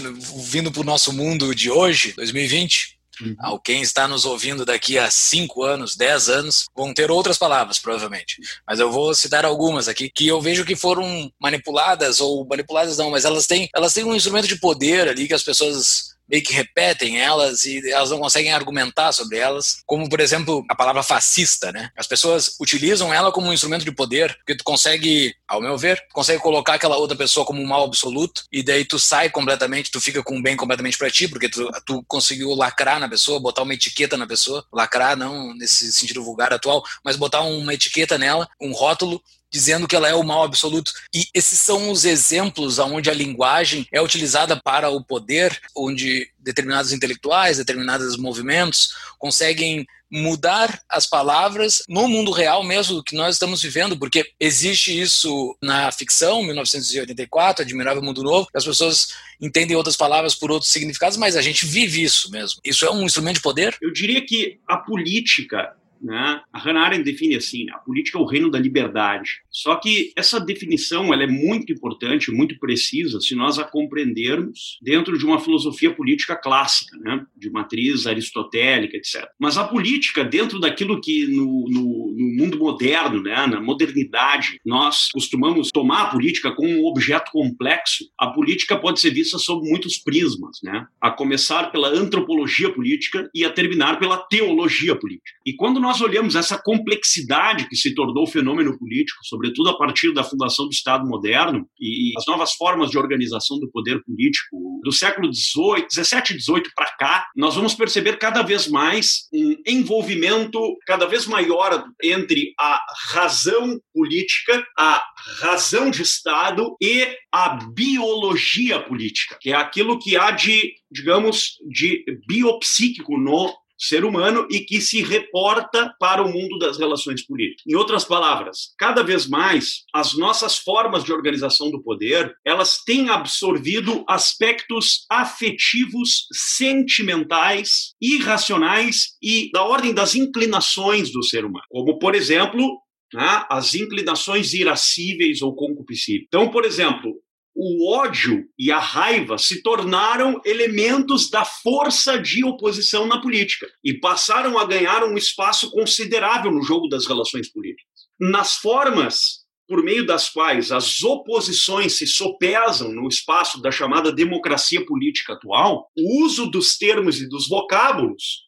vindo 0.49 0.71
pro 0.71 0.83
nosso 0.83 1.13
mundo 1.13 1.53
de 1.55 1.71
hoje, 1.71 2.13
2020, 2.15 2.97
Uhum. 3.21 3.59
Quem 3.63 3.81
está 3.81 4.07
nos 4.07 4.25
ouvindo 4.25 4.65
daqui 4.65 4.97
a 4.97 5.09
5 5.09 5.63
anos, 5.63 5.95
10 5.95 6.29
anos, 6.29 6.65
vão 6.75 6.93
ter 6.93 7.11
outras 7.11 7.37
palavras, 7.37 7.79
provavelmente. 7.79 8.41
Mas 8.67 8.79
eu 8.79 8.91
vou 8.91 9.13
citar 9.13 9.45
algumas 9.45 9.87
aqui 9.87 10.09
que 10.09 10.27
eu 10.27 10.41
vejo 10.41 10.65
que 10.65 10.75
foram 10.75 11.31
manipuladas, 11.39 12.19
ou 12.19 12.45
manipuladas 12.47 12.97
não, 12.97 13.11
mas 13.11 13.25
elas 13.25 13.45
têm, 13.45 13.69
elas 13.75 13.93
têm 13.93 14.03
um 14.03 14.15
instrumento 14.15 14.47
de 14.47 14.59
poder 14.59 15.07
ali 15.07 15.27
que 15.27 15.33
as 15.33 15.43
pessoas 15.43 16.12
meio 16.33 16.43
que 16.43 16.53
repetem 16.53 17.19
elas 17.19 17.63
e 17.65 17.91
elas 17.91 18.09
não 18.09 18.17
conseguem 18.17 18.51
argumentar 18.51 19.11
sobre 19.11 19.37
elas, 19.37 19.83
como 19.85 20.09
por 20.09 20.19
exemplo 20.19 20.65
a 20.67 20.73
palavra 20.73 21.03
fascista, 21.03 21.71
né? 21.71 21.91
As 21.95 22.07
pessoas 22.07 22.55
utilizam 22.59 23.13
ela 23.13 23.31
como 23.31 23.47
um 23.47 23.53
instrumento 23.53 23.85
de 23.85 23.91
poder, 23.91 24.35
porque 24.37 24.55
tu 24.55 24.63
consegue, 24.63 25.35
ao 25.47 25.61
meu 25.61 25.77
ver, 25.77 26.03
consegue 26.11 26.41
colocar 26.41 26.73
aquela 26.73 26.97
outra 26.97 27.15
pessoa 27.15 27.45
como 27.45 27.61
um 27.61 27.67
mal 27.67 27.83
absoluto 27.83 28.45
e 28.51 28.63
daí 28.63 28.83
tu 28.83 28.97
sai 28.97 29.29
completamente, 29.29 29.91
tu 29.91 30.01
fica 30.01 30.23
com 30.23 30.37
um 30.37 30.41
bem 30.41 30.57
completamente 30.57 30.97
para 30.97 31.11
ti, 31.11 31.27
porque 31.27 31.47
tu, 31.47 31.69
tu 31.85 32.03
conseguiu 32.07 32.49
lacrar 32.55 32.99
na 32.99 33.07
pessoa, 33.07 33.39
botar 33.39 33.61
uma 33.61 33.73
etiqueta 33.75 34.17
na 34.17 34.25
pessoa, 34.25 34.65
lacrar 34.73 35.15
não 35.15 35.53
nesse 35.53 35.91
sentido 35.91 36.23
vulgar 36.23 36.51
atual, 36.51 36.83
mas 37.03 37.15
botar 37.15 37.41
uma 37.41 37.75
etiqueta 37.75 38.17
nela, 38.17 38.49
um 38.59 38.71
rótulo 38.71 39.21
dizendo 39.53 39.87
que 39.87 39.95
ela 39.95 40.09
é 40.09 40.15
o 40.15 40.23
mal 40.23 40.43
absoluto. 40.43 40.91
E 41.13 41.27
esses 41.31 41.59
são 41.59 41.91
os 41.91 42.05
exemplos 42.05 42.79
onde 42.79 43.09
a 43.09 43.13
linguagem 43.13 43.87
é 43.91 44.01
utilizada 44.01 44.59
para 44.59 44.89
o 44.89 45.03
poder, 45.03 45.61
onde 45.75 46.27
determinados 46.39 46.91
intelectuais, 46.91 47.57
determinados 47.57 48.17
movimentos 48.17 48.95
conseguem 49.19 49.85
mudar 50.11 50.79
as 50.87 51.07
palavras 51.07 51.81
no 51.89 52.07
mundo 52.07 52.31
real 52.31 52.63
mesmo 52.63 53.03
que 53.03 53.15
nós 53.15 53.35
estamos 53.35 53.63
vivendo, 53.63 53.97
porque 53.97 54.31
existe 54.39 54.99
isso 54.99 55.57
na 55.61 55.91
ficção, 55.91 56.43
1984, 56.43 57.63
Admirável 57.63 58.03
Mundo 58.03 58.21
Novo, 58.21 58.47
as 58.53 58.63
pessoas 58.63 59.07
entendem 59.41 59.75
outras 59.75 59.97
palavras 59.97 60.35
por 60.35 60.51
outros 60.51 60.71
significados, 60.71 61.17
mas 61.17 61.35
a 61.35 61.41
gente 61.41 61.65
vive 61.65 62.03
isso 62.03 62.29
mesmo. 62.29 62.59
Isso 62.63 62.85
é 62.85 62.91
um 62.91 63.03
instrumento 63.03 63.37
de 63.37 63.41
poder? 63.41 63.75
Eu 63.81 63.91
diria 63.91 64.23
que 64.23 64.59
a 64.67 64.77
política 64.77 65.75
né? 66.03 66.41
A 66.51 66.59
Hannah 66.59 66.81
Arendt 66.81 67.03
define 67.03 67.35
assim: 67.35 67.69
a 67.71 67.77
política 67.77 68.17
é 68.17 68.21
o 68.21 68.25
reino 68.25 68.51
da 68.51 68.59
liberdade. 68.59 69.41
Só 69.49 69.75
que 69.75 70.11
essa 70.15 70.39
definição 70.39 71.13
ela 71.13 71.23
é 71.23 71.27
muito 71.27 71.71
importante, 71.71 72.31
muito 72.31 72.57
precisa, 72.59 73.21
se 73.21 73.35
nós 73.35 73.57
a 73.57 73.63
compreendermos 73.63 74.77
dentro 74.81 75.17
de 75.17 75.25
uma 75.25 75.39
filosofia 75.39 75.93
política 75.93 76.35
clássica, 76.35 76.97
né? 76.97 77.25
de 77.37 77.49
matriz 77.49 78.05
aristotélica, 78.05 78.97
etc. 78.97 79.27
Mas 79.39 79.57
a 79.57 79.63
política, 79.63 80.23
dentro 80.23 80.59
daquilo 80.59 80.99
que 80.99 81.27
no, 81.27 81.65
no, 81.69 82.15
no 82.17 82.37
mundo 82.37 82.57
moderno, 82.57 83.21
né? 83.21 83.45
na 83.47 83.61
modernidade, 83.61 84.59
nós 84.65 85.09
costumamos 85.13 85.69
tomar 85.71 86.03
a 86.03 86.05
política 86.07 86.51
como 86.51 86.69
um 86.69 86.85
objeto 86.85 87.31
complexo, 87.31 88.05
a 88.19 88.27
política 88.27 88.77
pode 88.77 88.99
ser 88.99 89.11
vista 89.11 89.37
sob 89.37 89.67
muitos 89.69 89.97
prismas, 89.97 90.59
né? 90.63 90.85
a 90.99 91.11
começar 91.11 91.71
pela 91.71 91.89
antropologia 91.89 92.69
política 92.73 93.29
e 93.33 93.45
a 93.45 93.49
terminar 93.49 93.99
pela 93.99 94.17
teologia 94.17 94.95
política. 94.95 95.31
E 95.45 95.53
quando 95.53 95.79
nós 95.79 95.92
nós 95.93 96.01
olhamos 96.01 96.33
essa 96.33 96.57
complexidade 96.57 97.69
que 97.69 97.75
se 97.75 97.93
tornou 97.93 98.23
o 98.23 98.27
fenômeno 98.27 98.75
político, 98.79 99.19
sobretudo 99.21 99.69
a 99.69 99.77
partir 99.77 100.11
da 100.11 100.23
fundação 100.23 100.65
do 100.65 100.71
Estado 100.71 101.07
moderno 101.07 101.67
e 101.79 102.13
as 102.17 102.25
novas 102.25 102.53
formas 102.53 102.89
de 102.89 102.97
organização 102.97 103.59
do 103.59 103.69
poder 103.69 104.03
político 104.03 104.81
do 104.83 104.91
século 104.91 105.31
XVII 105.31 105.85
e 105.87 106.41
XVIII 106.41 106.63
para 106.75 106.95
cá, 106.97 107.27
nós 107.35 107.53
vamos 107.53 107.75
perceber 107.75 108.17
cada 108.17 108.41
vez 108.41 108.67
mais 108.67 109.27
um 109.31 109.55
envolvimento 109.67 110.59
cada 110.87 111.05
vez 111.05 111.27
maior 111.27 111.85
entre 112.03 112.55
a 112.59 112.81
razão 113.11 113.79
política, 113.93 114.65
a 114.75 115.03
razão 115.41 115.91
de 115.91 116.01
Estado 116.01 116.75
e 116.81 117.07
a 117.31 117.49
biologia 117.71 118.79
política, 118.79 119.37
que 119.39 119.51
é 119.51 119.55
aquilo 119.55 119.99
que 119.99 120.17
há 120.17 120.31
de, 120.31 120.73
digamos, 120.91 121.51
de 121.69 122.03
biopsíquico 122.27 123.15
no 123.15 123.53
ser 123.77 124.05
humano 124.05 124.47
e 124.49 124.61
que 124.61 124.79
se 124.79 125.01
reporta 125.01 125.93
para 125.99 126.23
o 126.23 126.31
mundo 126.31 126.57
das 126.57 126.77
relações 126.77 127.25
políticas. 127.25 127.63
Em 127.67 127.75
outras 127.75 128.03
palavras, 128.03 128.73
cada 128.77 129.03
vez 129.03 129.27
mais 129.27 129.83
as 129.93 130.13
nossas 130.15 130.57
formas 130.57 131.03
de 131.03 131.11
organização 131.11 131.69
do 131.69 131.81
poder, 131.81 132.33
elas 132.45 132.83
têm 132.83 133.09
absorvido 133.09 134.03
aspectos 134.07 135.05
afetivos, 135.09 136.27
sentimentais, 136.31 137.93
irracionais 138.01 139.15
e 139.21 139.49
da 139.51 139.63
ordem 139.63 139.93
das 139.93 140.15
inclinações 140.15 141.11
do 141.11 141.23
ser 141.23 141.45
humano. 141.45 141.65
Como, 141.69 141.99
por 141.99 142.15
exemplo, 142.15 142.79
né, 143.13 143.45
as 143.49 143.75
inclinações 143.75 144.53
irascíveis 144.53 145.41
ou 145.41 145.55
concupiscíveis. 145.55 146.25
Então, 146.27 146.49
por 146.49 146.65
exemplo, 146.65 147.13
o 147.55 147.93
ódio 147.93 148.45
e 148.57 148.71
a 148.71 148.79
raiva 148.79 149.37
se 149.37 149.61
tornaram 149.61 150.41
elementos 150.43 151.29
da 151.29 151.45
força 151.45 152.17
de 152.17 152.43
oposição 152.43 153.07
na 153.07 153.21
política 153.21 153.67
e 153.83 153.93
passaram 153.93 154.57
a 154.57 154.65
ganhar 154.65 155.03
um 155.03 155.15
espaço 155.15 155.69
considerável 155.71 156.51
no 156.51 156.63
jogo 156.63 156.87
das 156.87 157.05
relações 157.05 157.51
políticas. 157.51 157.91
Nas 158.19 158.55
formas 158.55 159.43
por 159.67 159.83
meio 159.83 160.05
das 160.05 160.29
quais 160.29 160.71
as 160.71 161.01
oposições 161.03 161.97
se 161.97 162.05
sopesam 162.05 162.91
no 162.91 163.07
espaço 163.07 163.61
da 163.61 163.71
chamada 163.71 164.11
democracia 164.11 164.85
política 164.85 165.33
atual, 165.33 165.89
o 165.97 166.25
uso 166.25 166.47
dos 166.47 166.77
termos 166.77 167.21
e 167.21 167.27
dos 167.27 167.47
vocábulos 167.47 168.42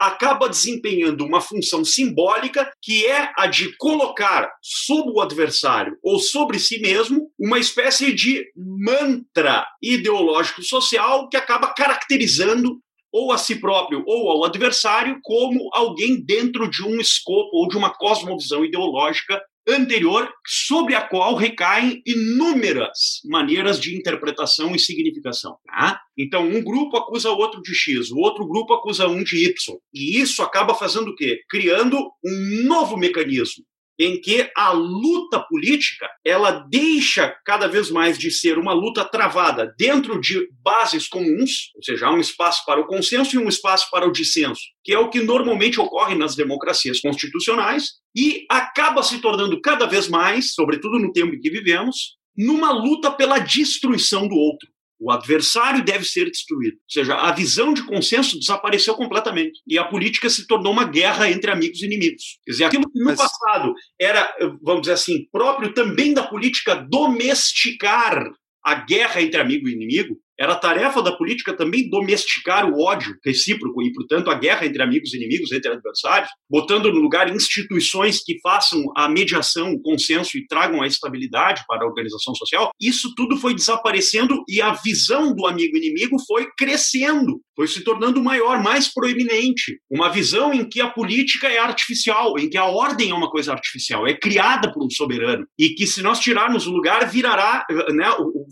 acaba 0.00 0.48
desempenhando 0.48 1.26
uma 1.26 1.42
função 1.42 1.84
simbólica 1.84 2.72
que 2.80 3.04
é 3.04 3.30
a 3.36 3.46
de 3.46 3.76
colocar 3.76 4.50
sob 4.62 5.10
o 5.10 5.20
adversário 5.20 5.98
ou 6.02 6.18
sobre 6.18 6.58
si 6.58 6.80
mesmo 6.80 7.30
uma 7.38 7.58
espécie 7.58 8.14
de 8.14 8.46
mantra 8.56 9.66
ideológico 9.82 10.62
social 10.62 11.28
que 11.28 11.36
acaba 11.36 11.74
caracterizando 11.74 12.80
ou 13.12 13.32
a 13.32 13.36
si 13.38 13.56
próprio 13.56 14.02
ou 14.06 14.30
ao 14.30 14.44
adversário 14.44 15.18
como 15.22 15.68
alguém 15.74 16.24
dentro 16.24 16.70
de 16.70 16.82
um 16.82 16.98
escopo 17.00 17.50
ou 17.52 17.68
de 17.68 17.76
uma 17.76 17.90
cosmovisão 17.90 18.64
ideológica 18.64 19.42
anterior 19.68 20.28
sobre 20.46 20.94
a 20.94 21.02
qual 21.02 21.34
recaem 21.34 22.02
inúmeras 22.06 23.20
maneiras 23.24 23.80
de 23.80 23.96
interpretação 23.96 24.74
e 24.74 24.78
significação. 24.78 25.56
Tá? 25.66 26.00
Então, 26.18 26.46
um 26.46 26.62
grupo 26.62 26.96
acusa 26.96 27.30
o 27.30 27.36
outro 27.36 27.60
de 27.62 27.74
X, 27.74 28.10
o 28.10 28.18
outro 28.18 28.46
grupo 28.46 28.74
acusa 28.74 29.06
um 29.06 29.22
de 29.22 29.44
Y. 29.44 29.76
E 29.94 30.20
isso 30.20 30.42
acaba 30.42 30.74
fazendo 30.74 31.08
o 31.08 31.14
quê? 31.14 31.40
Criando 31.48 31.96
um 32.24 32.64
novo 32.64 32.96
mecanismo 32.96 33.64
em 34.00 34.18
que 34.18 34.50
a 34.56 34.72
luta 34.72 35.38
política 35.40 36.08
ela 36.24 36.66
deixa 36.70 37.36
cada 37.44 37.68
vez 37.68 37.90
mais 37.90 38.18
de 38.18 38.30
ser 38.30 38.56
uma 38.56 38.72
luta 38.72 39.04
travada 39.04 39.74
dentro 39.78 40.18
de 40.18 40.48
bases 40.62 41.06
comuns, 41.06 41.70
ou 41.76 41.84
seja, 41.84 42.06
há 42.06 42.10
um 42.10 42.18
espaço 42.18 42.64
para 42.64 42.80
o 42.80 42.86
consenso 42.86 43.36
e 43.36 43.38
um 43.38 43.46
espaço 43.46 43.90
para 43.90 44.08
o 44.08 44.12
dissenso, 44.12 44.62
que 44.82 44.94
é 44.94 44.98
o 44.98 45.10
que 45.10 45.20
normalmente 45.20 45.78
ocorre 45.78 46.14
nas 46.14 46.34
democracias 46.34 46.98
constitucionais 46.98 47.90
e 48.16 48.46
acaba 48.50 49.02
se 49.02 49.18
tornando 49.18 49.60
cada 49.60 49.84
vez 49.84 50.08
mais, 50.08 50.54
sobretudo 50.54 50.98
no 50.98 51.12
tempo 51.12 51.34
em 51.34 51.38
que 51.38 51.50
vivemos, 51.50 52.16
numa 52.34 52.72
luta 52.72 53.10
pela 53.10 53.38
destruição 53.38 54.26
do 54.26 54.34
outro. 54.34 54.66
O 55.00 55.10
adversário 55.10 55.82
deve 55.82 56.04
ser 56.04 56.26
destruído. 56.26 56.74
Ou 56.74 56.90
seja, 56.90 57.14
a 57.14 57.32
visão 57.32 57.72
de 57.72 57.82
consenso 57.82 58.38
desapareceu 58.38 58.94
completamente. 58.94 59.58
E 59.66 59.78
a 59.78 59.84
política 59.84 60.28
se 60.28 60.46
tornou 60.46 60.70
uma 60.72 60.84
guerra 60.84 61.30
entre 61.30 61.50
amigos 61.50 61.80
e 61.80 61.86
inimigos. 61.86 62.38
Quer 62.44 62.50
dizer, 62.50 62.64
aquilo 62.64 62.90
que 62.90 62.98
no 62.98 63.06
Mas... 63.06 63.16
passado 63.16 63.72
era, 64.00 64.34
vamos 64.62 64.82
dizer 64.82 64.94
assim, 64.94 65.28
próprio 65.30 65.74
também 65.74 66.14
da 66.14 66.26
política 66.26 66.74
domesticar 66.74 68.30
a 68.64 68.74
guerra 68.74 69.20
entre 69.20 69.40
amigo 69.40 69.68
e 69.68 69.72
inimigo, 69.72 70.18
era 70.40 70.56
tarefa 70.56 71.02
da 71.02 71.12
política 71.12 71.54
também 71.54 71.90
domesticar 71.90 72.66
o 72.66 72.80
ódio 72.82 73.14
recíproco 73.22 73.82
e, 73.82 73.92
portanto, 73.92 74.30
a 74.30 74.34
guerra 74.34 74.64
entre 74.64 74.82
amigos 74.82 75.12
e 75.12 75.18
inimigos, 75.18 75.52
entre 75.52 75.70
adversários, 75.70 76.30
botando 76.48 76.90
no 76.90 76.98
lugar 76.98 77.28
instituições 77.28 78.22
que 78.24 78.40
façam 78.40 78.82
a 78.96 79.06
mediação, 79.06 79.72
o 79.72 79.82
consenso 79.82 80.38
e 80.38 80.46
tragam 80.46 80.80
a 80.80 80.86
estabilidade 80.86 81.62
para 81.68 81.84
a 81.84 81.86
organização 81.86 82.34
social. 82.34 82.70
Isso 82.80 83.14
tudo 83.14 83.36
foi 83.36 83.54
desaparecendo 83.54 84.42
e 84.48 84.62
a 84.62 84.72
visão 84.72 85.34
do 85.34 85.46
amigo-inimigo 85.46 86.16
foi 86.26 86.48
crescendo, 86.56 87.42
foi 87.54 87.68
se 87.68 87.84
tornando 87.84 88.22
maior, 88.22 88.62
mais 88.62 88.92
proeminente. 88.92 89.78
Uma 89.90 90.08
visão 90.08 90.54
em 90.54 90.66
que 90.66 90.80
a 90.80 90.88
política 90.88 91.48
é 91.48 91.58
artificial, 91.58 92.38
em 92.38 92.48
que 92.48 92.56
a 92.56 92.64
ordem 92.64 93.10
é 93.10 93.14
uma 93.14 93.28
coisa 93.28 93.52
artificial, 93.52 94.06
é 94.06 94.14
criada 94.14 94.72
por 94.72 94.82
um 94.82 94.88
soberano 94.88 95.44
e 95.58 95.74
que, 95.74 95.86
se 95.86 96.00
nós 96.00 96.18
tirarmos 96.18 96.66
o 96.66 96.70
lugar, 96.70 97.10
virará, 97.10 97.66
né, 97.90 98.08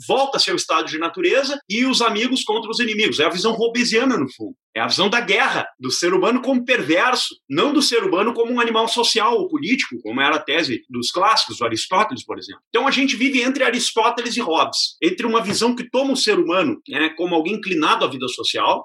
volta-se 0.07 0.51
ao 0.51 0.57
estado 0.57 0.87
de 0.87 0.99
natureza 0.99 1.59
e 1.69 1.78
e 1.79 1.87
os 1.87 2.03
amigos 2.03 2.43
contra 2.43 2.71
os 2.71 2.81
inimigos. 2.81 3.21
É 3.21 3.25
a 3.25 3.31
visão 3.31 3.53
hobbesiana, 3.53 4.17
no 4.17 4.27
fundo. 4.33 4.55
É 4.75 4.81
a 4.81 4.87
visão 4.87 5.09
da 5.09 5.21
guerra, 5.21 5.67
do 5.79 5.91
ser 5.91 6.13
humano 6.13 6.43
como 6.43 6.65
perverso, 6.65 7.37
não 7.49 7.73
do 7.73 7.81
ser 7.81 8.03
humano 8.03 8.35
como 8.35 8.53
um 8.53 8.61
animal 8.61 8.89
social 8.89 9.35
ou 9.35 9.49
político, 9.49 9.97
como 10.03 10.21
era 10.21 10.37
a 10.37 10.41
tese 10.41 10.83
dos 10.89 11.11
clássicos, 11.11 11.59
do 11.59 11.65
Aristóteles, 11.65 12.25
por 12.25 12.39
exemplo. 12.39 12.63
Então 12.69 12.87
a 12.87 12.91
gente 12.91 13.17
vive 13.17 13.43
entre 13.43 13.65
Aristóteles 13.65 14.37
e 14.37 14.41
Hobbes, 14.41 14.97
entre 15.03 15.27
uma 15.27 15.43
visão 15.43 15.75
que 15.75 15.89
toma 15.89 16.13
o 16.13 16.17
ser 16.17 16.39
humano 16.39 16.81
né, 16.89 17.11
como 17.17 17.35
alguém 17.35 17.55
inclinado 17.55 18.05
à 18.05 18.09
vida 18.09 18.27
social, 18.29 18.85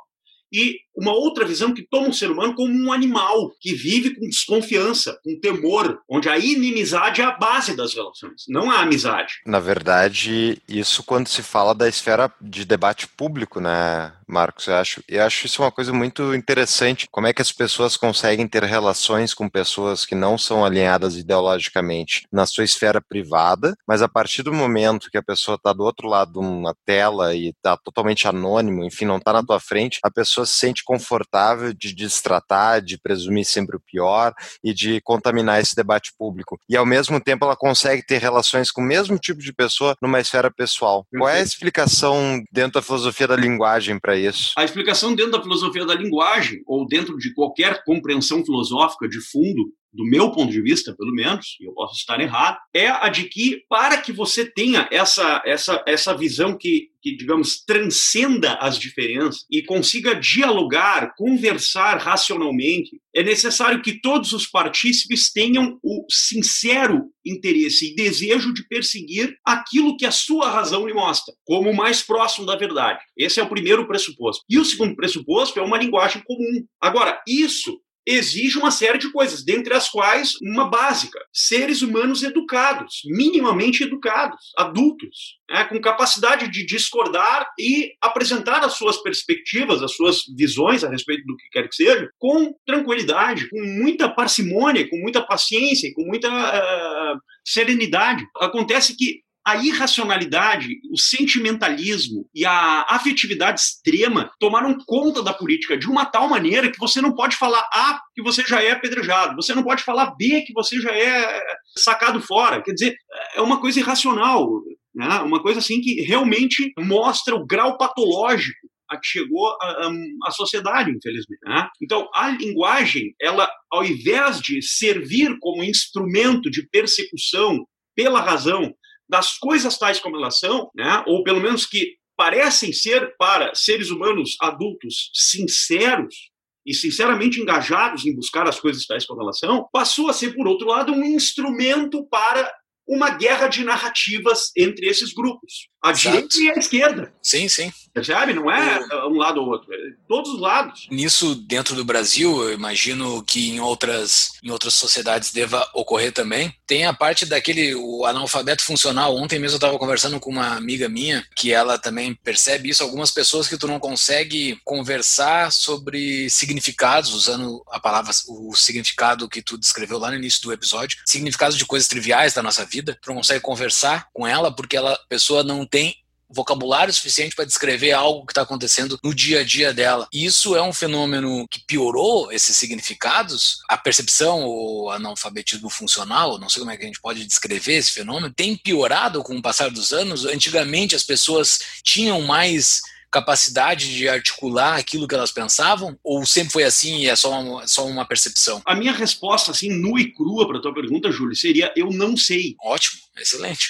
e 0.53 0.83
uma 0.95 1.11
outra 1.11 1.43
visão 1.43 1.73
que 1.73 1.81
toma 1.81 2.09
o 2.09 2.13
ser 2.13 2.29
humano 2.29 2.53
como 2.53 2.71
um 2.71 2.91
animal 2.91 3.51
que 3.59 3.73
vive 3.73 4.15
com 4.15 4.29
desconfiança, 4.29 5.17
com 5.23 5.39
temor, 5.39 5.99
onde 6.07 6.29
a 6.29 6.37
inimizade 6.37 7.21
é 7.21 7.25
a 7.25 7.31
base 7.31 7.75
das 7.75 7.95
relações, 7.95 8.43
não 8.47 8.69
a 8.69 8.81
amizade. 8.81 9.41
Na 9.45 9.59
verdade, 9.59 10.61
isso 10.69 11.03
quando 11.03 11.27
se 11.27 11.41
fala 11.41 11.73
da 11.73 11.89
esfera 11.89 12.31
de 12.39 12.63
debate 12.63 13.07
público, 13.07 13.59
né, 13.59 14.13
Marcos? 14.27 14.67
Eu 14.67 14.75
acho, 14.75 15.03
eu 15.07 15.23
acho 15.23 15.45
isso 15.45 15.61
uma 15.61 15.71
coisa 15.71 15.91
muito 15.91 16.33
interessante. 16.33 17.07
Como 17.09 17.27
é 17.27 17.33
que 17.33 17.41
as 17.41 17.51
pessoas 17.51 17.97
conseguem 17.97 18.47
ter 18.47 18.63
relações 18.63 19.33
com 19.33 19.49
pessoas 19.49 20.05
que 20.05 20.15
não 20.15 20.37
são 20.37 20.63
alinhadas 20.63 21.15
ideologicamente 21.15 22.27
na 22.31 22.45
sua 22.45 22.63
esfera 22.63 23.01
privada, 23.01 23.75
mas 23.87 24.01
a 24.01 24.07
partir 24.07 24.43
do 24.43 24.53
momento 24.53 25.09
que 25.09 25.17
a 25.17 25.23
pessoa 25.23 25.55
está 25.55 25.73
do 25.73 25.83
outro 25.83 26.07
lado 26.07 26.33
de 26.33 26.39
uma 26.39 26.75
tela 26.85 27.35
e 27.35 27.49
está 27.49 27.77
totalmente 27.77 28.27
anônimo, 28.27 28.83
enfim, 28.83 29.05
não 29.05 29.17
está 29.17 29.33
na 29.33 29.43
tua 29.43 29.59
frente, 29.59 29.99
a 30.03 30.11
pessoa 30.11 30.42
se 30.45 30.58
sente 30.58 30.84
confortável 30.84 31.73
de 31.73 31.93
destratar, 31.93 32.82
de 32.82 32.97
presumir 32.97 33.45
sempre 33.45 33.75
o 33.75 33.79
pior 33.79 34.34
e 34.63 34.73
de 34.73 35.01
contaminar 35.01 35.62
esse 35.62 35.75
debate 35.75 36.12
público. 36.17 36.60
E 36.69 36.75
ao 36.75 36.86
mesmo 36.86 37.19
tempo 37.19 37.45
ela 37.45 37.56
consegue 37.56 38.06
ter 38.06 38.19
relações 38.19 38.71
com 38.71 38.82
o 38.82 38.86
mesmo 38.86 39.17
tipo 39.17 39.39
de 39.39 39.53
pessoa 39.53 39.95
numa 40.01 40.19
esfera 40.19 40.51
pessoal. 40.51 41.06
Qual 41.15 41.29
é 41.29 41.39
a 41.39 41.43
explicação 41.43 42.41
dentro 42.51 42.73
da 42.73 42.82
filosofia 42.82 43.27
da 43.27 43.36
linguagem 43.36 43.99
para 43.99 44.15
isso? 44.15 44.53
A 44.58 44.63
explicação 44.63 45.15
dentro 45.15 45.34
da 45.34 45.41
filosofia 45.41 45.86
da 45.86 45.95
linguagem 45.95 46.62
ou 46.65 46.88
dentro 46.88 47.17
de 47.17 47.34
qualquer 47.34 47.84
compreensão 47.84 48.43
filosófica 48.43 49.08
de 49.08 49.19
fundo 49.21 49.73
do 49.93 50.03
meu 50.06 50.32
ponto 50.32 50.51
de 50.51 50.62
vista, 50.62 50.95
pelo 50.97 51.13
menos, 51.13 51.56
e 51.62 51.65
eu 51.65 51.73
posso 51.73 51.95
estar 51.95 52.19
errado, 52.19 52.58
é 52.73 52.88
a 52.88 53.08
de 53.10 53.25
que 53.25 53.63
para 53.69 53.97
que 53.97 54.12
você 54.12 54.45
tenha 54.45 54.88
essa, 54.91 55.41
essa, 55.45 55.84
essa 55.88 56.17
visão 56.17 56.58
que, 56.58 56.89
que, 57.01 57.15
digamos, 57.15 57.63
transcenda 57.63 58.53
as 58.56 58.79
diferenças 58.79 59.45
e 59.51 59.62
consiga 59.62 60.15
dialogar, 60.15 61.13
conversar 61.15 61.97
racionalmente, 61.97 62.99
é 63.13 63.21
necessário 63.21 63.82
que 63.82 64.01
todos 64.01 64.34
os 64.34 64.47
partícipes 64.47 65.32
tenham 65.32 65.77
o 65.84 66.06
sincero 66.10 67.03
interesse 67.25 67.91
e 67.91 67.95
desejo 67.95 68.53
de 68.53 68.67
perseguir 68.67 69.36
aquilo 69.45 69.95
que 69.95 70.06
a 70.06 70.12
sua 70.12 70.49
razão 70.49 70.88
lhe 70.88 70.93
mostra, 70.93 71.34
como 71.45 71.69
o 71.69 71.75
mais 71.75 72.01
próximo 72.01 72.45
da 72.45 72.56
verdade. 72.56 72.99
Esse 73.17 73.39
é 73.39 73.43
o 73.43 73.49
primeiro 73.49 73.88
pressuposto. 73.88 74.43
E 74.49 74.58
o 74.58 74.65
segundo 74.65 74.95
pressuposto 74.95 75.60
é 75.60 75.62
uma 75.62 75.77
linguagem 75.77 76.23
comum. 76.25 76.65
Agora, 76.82 77.21
isso 77.27 77.79
exige 78.05 78.57
uma 78.57 78.71
série 78.71 78.97
de 78.97 79.11
coisas, 79.11 79.43
dentre 79.43 79.73
as 79.73 79.89
quais 79.89 80.35
uma 80.41 80.69
básica: 80.69 81.19
seres 81.31 81.81
humanos 81.81 82.23
educados, 82.23 83.01
minimamente 83.05 83.83
educados, 83.83 84.51
adultos, 84.57 85.37
né, 85.49 85.63
com 85.65 85.79
capacidade 85.79 86.49
de 86.49 86.65
discordar 86.65 87.47
e 87.59 87.93
apresentar 88.01 88.63
as 88.63 88.73
suas 88.73 88.97
perspectivas, 89.01 89.81
as 89.81 89.95
suas 89.95 90.23
visões 90.35 90.83
a 90.83 90.89
respeito 90.89 91.25
do 91.25 91.35
que 91.35 91.49
quer 91.51 91.67
que 91.67 91.75
seja, 91.75 92.09
com 92.17 92.53
tranquilidade, 92.65 93.49
com 93.49 93.61
muita 93.61 94.09
parcimônia, 94.09 94.87
com 94.89 94.97
muita 94.97 95.21
paciência, 95.21 95.91
com 95.93 96.03
muita 96.03 96.29
uh, 96.29 97.19
serenidade. 97.45 98.25
Acontece 98.37 98.95
que 98.95 99.21
a 99.45 99.58
irracionalidade, 99.58 100.79
o 100.91 100.97
sentimentalismo 100.97 102.27
e 102.34 102.45
a 102.45 102.86
afetividade 102.89 103.60
extrema 103.60 104.32
tomaram 104.39 104.77
conta 104.86 105.21
da 105.21 105.34
política 105.34 105.77
de 105.77 105.88
uma 105.88 106.06
tal 106.06 106.29
maneira 106.29 106.71
que 106.71 106.79
você 106.79 107.01
não 107.01 107.13
pode 107.13 107.36
falar 107.36 107.67
A 107.73 107.99
que 108.15 108.21
você 108.21 108.43
já 108.43 108.62
é 108.62 108.71
apedrejado, 108.71 109.36
você 109.36 109.53
não 109.53 109.63
pode 109.63 109.84
falar 109.84 110.15
B 110.15 110.43
que 110.45 110.53
você 110.53 110.79
já 110.79 110.91
é 110.91 111.41
sacado 111.77 112.21
fora. 112.21 112.62
Quer 112.62 112.71
dizer, 112.71 112.95
é 113.36 113.41
uma 113.41 113.60
coisa 113.60 113.79
irracional, 113.79 114.49
né? 114.95 115.19
uma 115.19 115.41
coisa 115.41 115.60
assim 115.60 115.82
que 115.82 116.01
realmente 116.01 116.71
mostra 116.79 117.36
o 117.36 117.45
grau 117.45 117.77
patológico 117.77 118.67
a 118.89 118.97
que 118.97 119.08
chegou 119.08 119.47
a, 119.62 119.65
a, 119.65 119.91
a 120.27 120.32
sociedade, 120.32 120.91
infelizmente. 120.91 121.39
Né? 121.45 121.67
Então, 121.82 122.08
a 122.13 122.29
linguagem, 122.29 123.13
ela, 123.19 123.49
ao 123.71 123.84
invés 123.84 124.39
de 124.39 124.62
servir 124.62 125.36
como 125.39 125.63
instrumento 125.63 126.49
de 126.49 126.67
persecução 126.69 127.65
pela 127.95 128.21
razão 128.21 128.73
das 129.13 129.38
coisas 129.38 129.78
tais 129.78 129.99
como 129.99 130.17
elas 130.17 130.39
são, 130.39 130.71
né? 130.73 131.04
ou 131.06 131.23
pelo 131.23 131.39
menos 131.39 131.67
que 131.67 131.97
parecem 132.17 132.73
ser 132.73 133.15
para 133.15 133.54
seres 133.54 133.91
humanos 133.91 134.36
adultos 134.41 135.12
sinceros 135.13 136.32
e 136.65 136.73
sinceramente 136.73 137.39
engajados 137.39 138.08
em 138.08 138.15
buscar 138.15 138.47
as 138.47 138.60
coisas 138.60 138.88
tais 138.88 139.06
como 139.06 139.21
elas 139.21 139.38
são, 139.38 139.69
passou 139.71 140.10
a 140.10 140.13
ser, 140.13 140.34
por 140.34 140.47
outro 140.47 140.67
lado, 140.67 140.91
um 140.91 141.04
instrumento 141.04 142.04
para 142.10 142.52
uma 142.88 143.12
guerra 143.12 143.47
de 143.47 143.63
narrativas 143.63 144.52
entre 144.58 144.88
esses 144.88 145.13
grupos, 145.13 145.67
a 145.84 145.91
Exato. 145.91 146.28
direita 146.28 146.38
e 146.39 146.49
a 146.49 146.54
esquerda. 146.60 147.13
Sim, 147.21 147.47
sim. 147.47 147.71
Percebe? 147.93 148.34
Não 148.34 148.51
é 148.51 148.79
um 149.08 149.17
lado 149.17 149.39
ou 149.39 149.49
outro, 149.49 149.71
é 149.71 149.77
todos 150.08 150.34
os 150.34 150.39
lados. 150.39 150.88
Nisso, 150.89 151.36
dentro 151.36 151.75
do 151.75 151.86
Brasil, 151.86 152.43
eu 152.43 152.53
imagino 152.53 153.23
que 153.23 153.51
em 153.51 153.60
outras, 153.60 154.32
em 154.43 154.49
outras 154.49 154.73
sociedades 154.73 155.32
deva 155.32 155.69
ocorrer 155.73 156.12
também. 156.12 156.53
Tem 156.65 156.86
a 156.86 156.93
parte 156.93 157.25
daquele 157.25 157.75
o 157.75 158.03
analfabeto 158.06 158.63
funcional. 158.63 159.15
Ontem 159.15 159.38
mesmo 159.38 159.56
eu 159.56 159.58
estava 159.58 159.77
conversando 159.77 160.19
com 160.19 160.32
uma 160.32 160.56
amiga 160.56 160.89
minha 160.89 161.23
que 161.36 161.53
ela 161.53 161.77
também 161.77 162.15
percebe 162.15 162.69
isso. 162.69 162.82
Algumas 162.82 163.12
pessoas 163.12 163.47
que 163.47 163.58
tu 163.58 163.67
não 163.67 163.79
consegue 163.79 164.60
conversar 164.65 165.51
sobre 165.51 166.29
significados, 166.32 167.13
usando 167.13 167.63
a 167.69 167.79
palavra, 167.79 168.12
o 168.27 168.56
significado 168.56 169.29
que 169.29 169.41
tu 169.41 169.56
descreveu 169.56 169.99
lá 169.99 170.10
no 170.10 170.17
início 170.17 170.41
do 170.41 170.51
episódio, 170.51 170.97
significados 171.06 171.58
de 171.58 171.65
coisas 171.65 171.88
triviais 171.88 172.34
da 172.34 172.41
nossa 172.41 172.65
vida. 172.65 172.97
Tu 173.01 173.08
não 173.10 173.17
consegue 173.17 173.41
conversar 173.41 174.08
com 174.12 174.25
ela 174.25 174.51
porque 174.51 174.75
ela, 174.75 174.93
a 174.93 175.08
pessoa 175.08 175.43
não 175.43 175.63
tem 175.63 176.02
vocabulário 176.33 176.93
suficiente 176.93 177.35
para 177.35 177.45
descrever 177.45 177.91
algo 177.91 178.25
que 178.25 178.31
está 178.31 178.41
acontecendo 178.41 178.99
no 179.03 179.13
dia 179.13 179.41
a 179.41 179.43
dia 179.43 179.73
dela. 179.73 180.07
Isso 180.11 180.55
é 180.55 180.61
um 180.61 180.73
fenômeno 180.73 181.47
que 181.49 181.61
piorou 181.65 182.31
esses 182.31 182.55
significados, 182.57 183.59
a 183.69 183.77
percepção 183.77 184.43
ou 184.43 184.91
analfabetismo 184.91 185.69
funcional, 185.69 186.39
não 186.39 186.49
sei 186.49 186.61
como 186.61 186.71
é 186.71 186.77
que 186.77 186.83
a 186.83 186.87
gente 186.87 187.01
pode 187.01 187.25
descrever 187.25 187.75
esse 187.75 187.91
fenômeno, 187.91 188.33
tem 188.33 188.57
piorado 188.57 189.23
com 189.23 189.35
o 189.35 189.41
passar 189.41 189.69
dos 189.69 189.91
anos. 189.91 190.25
Antigamente 190.25 190.95
as 190.95 191.03
pessoas 191.03 191.59
tinham 191.83 192.21
mais 192.21 192.81
capacidade 193.13 193.95
de 193.95 194.10
articular 194.10 194.76
aquilo 194.76 195.08
que 195.08 195.13
elas 195.13 195.32
pensavam? 195.32 195.97
Ou 196.04 196.26
sempre 196.26 196.52
foi 196.52 196.63
assim 196.63 197.02
e 197.02 197.08
é 197.08 197.15
só 197.15 197.39
uma, 197.39 197.67
só 197.67 197.86
uma 197.86 198.04
percepção? 198.06 198.62
A 198.65 198.76
minha 198.76 198.91
resposta, 198.91 199.52
assim, 199.52 199.69
nua 199.69 200.02
e 200.02 200.12
crua 200.12 200.47
para 200.47 200.58
a 200.58 200.62
tua 200.62 200.73
pergunta, 200.73 201.12
Júlio, 201.12 201.36
seria 201.36 201.71
eu 201.76 201.91
não 201.91 202.17
sei. 202.17 202.56
Ótimo, 202.63 202.99
excelente. 203.17 203.69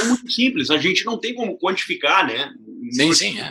É 0.00 0.04
muito 0.04 0.30
simples, 0.30 0.70
a 0.70 0.78
gente 0.78 1.04
não 1.04 1.18
tem 1.18 1.34
como 1.34 1.58
quantificar, 1.58 2.26
né? 2.26 2.50
Sim, 2.92 3.12
sim, 3.12 3.38
é. 3.38 3.48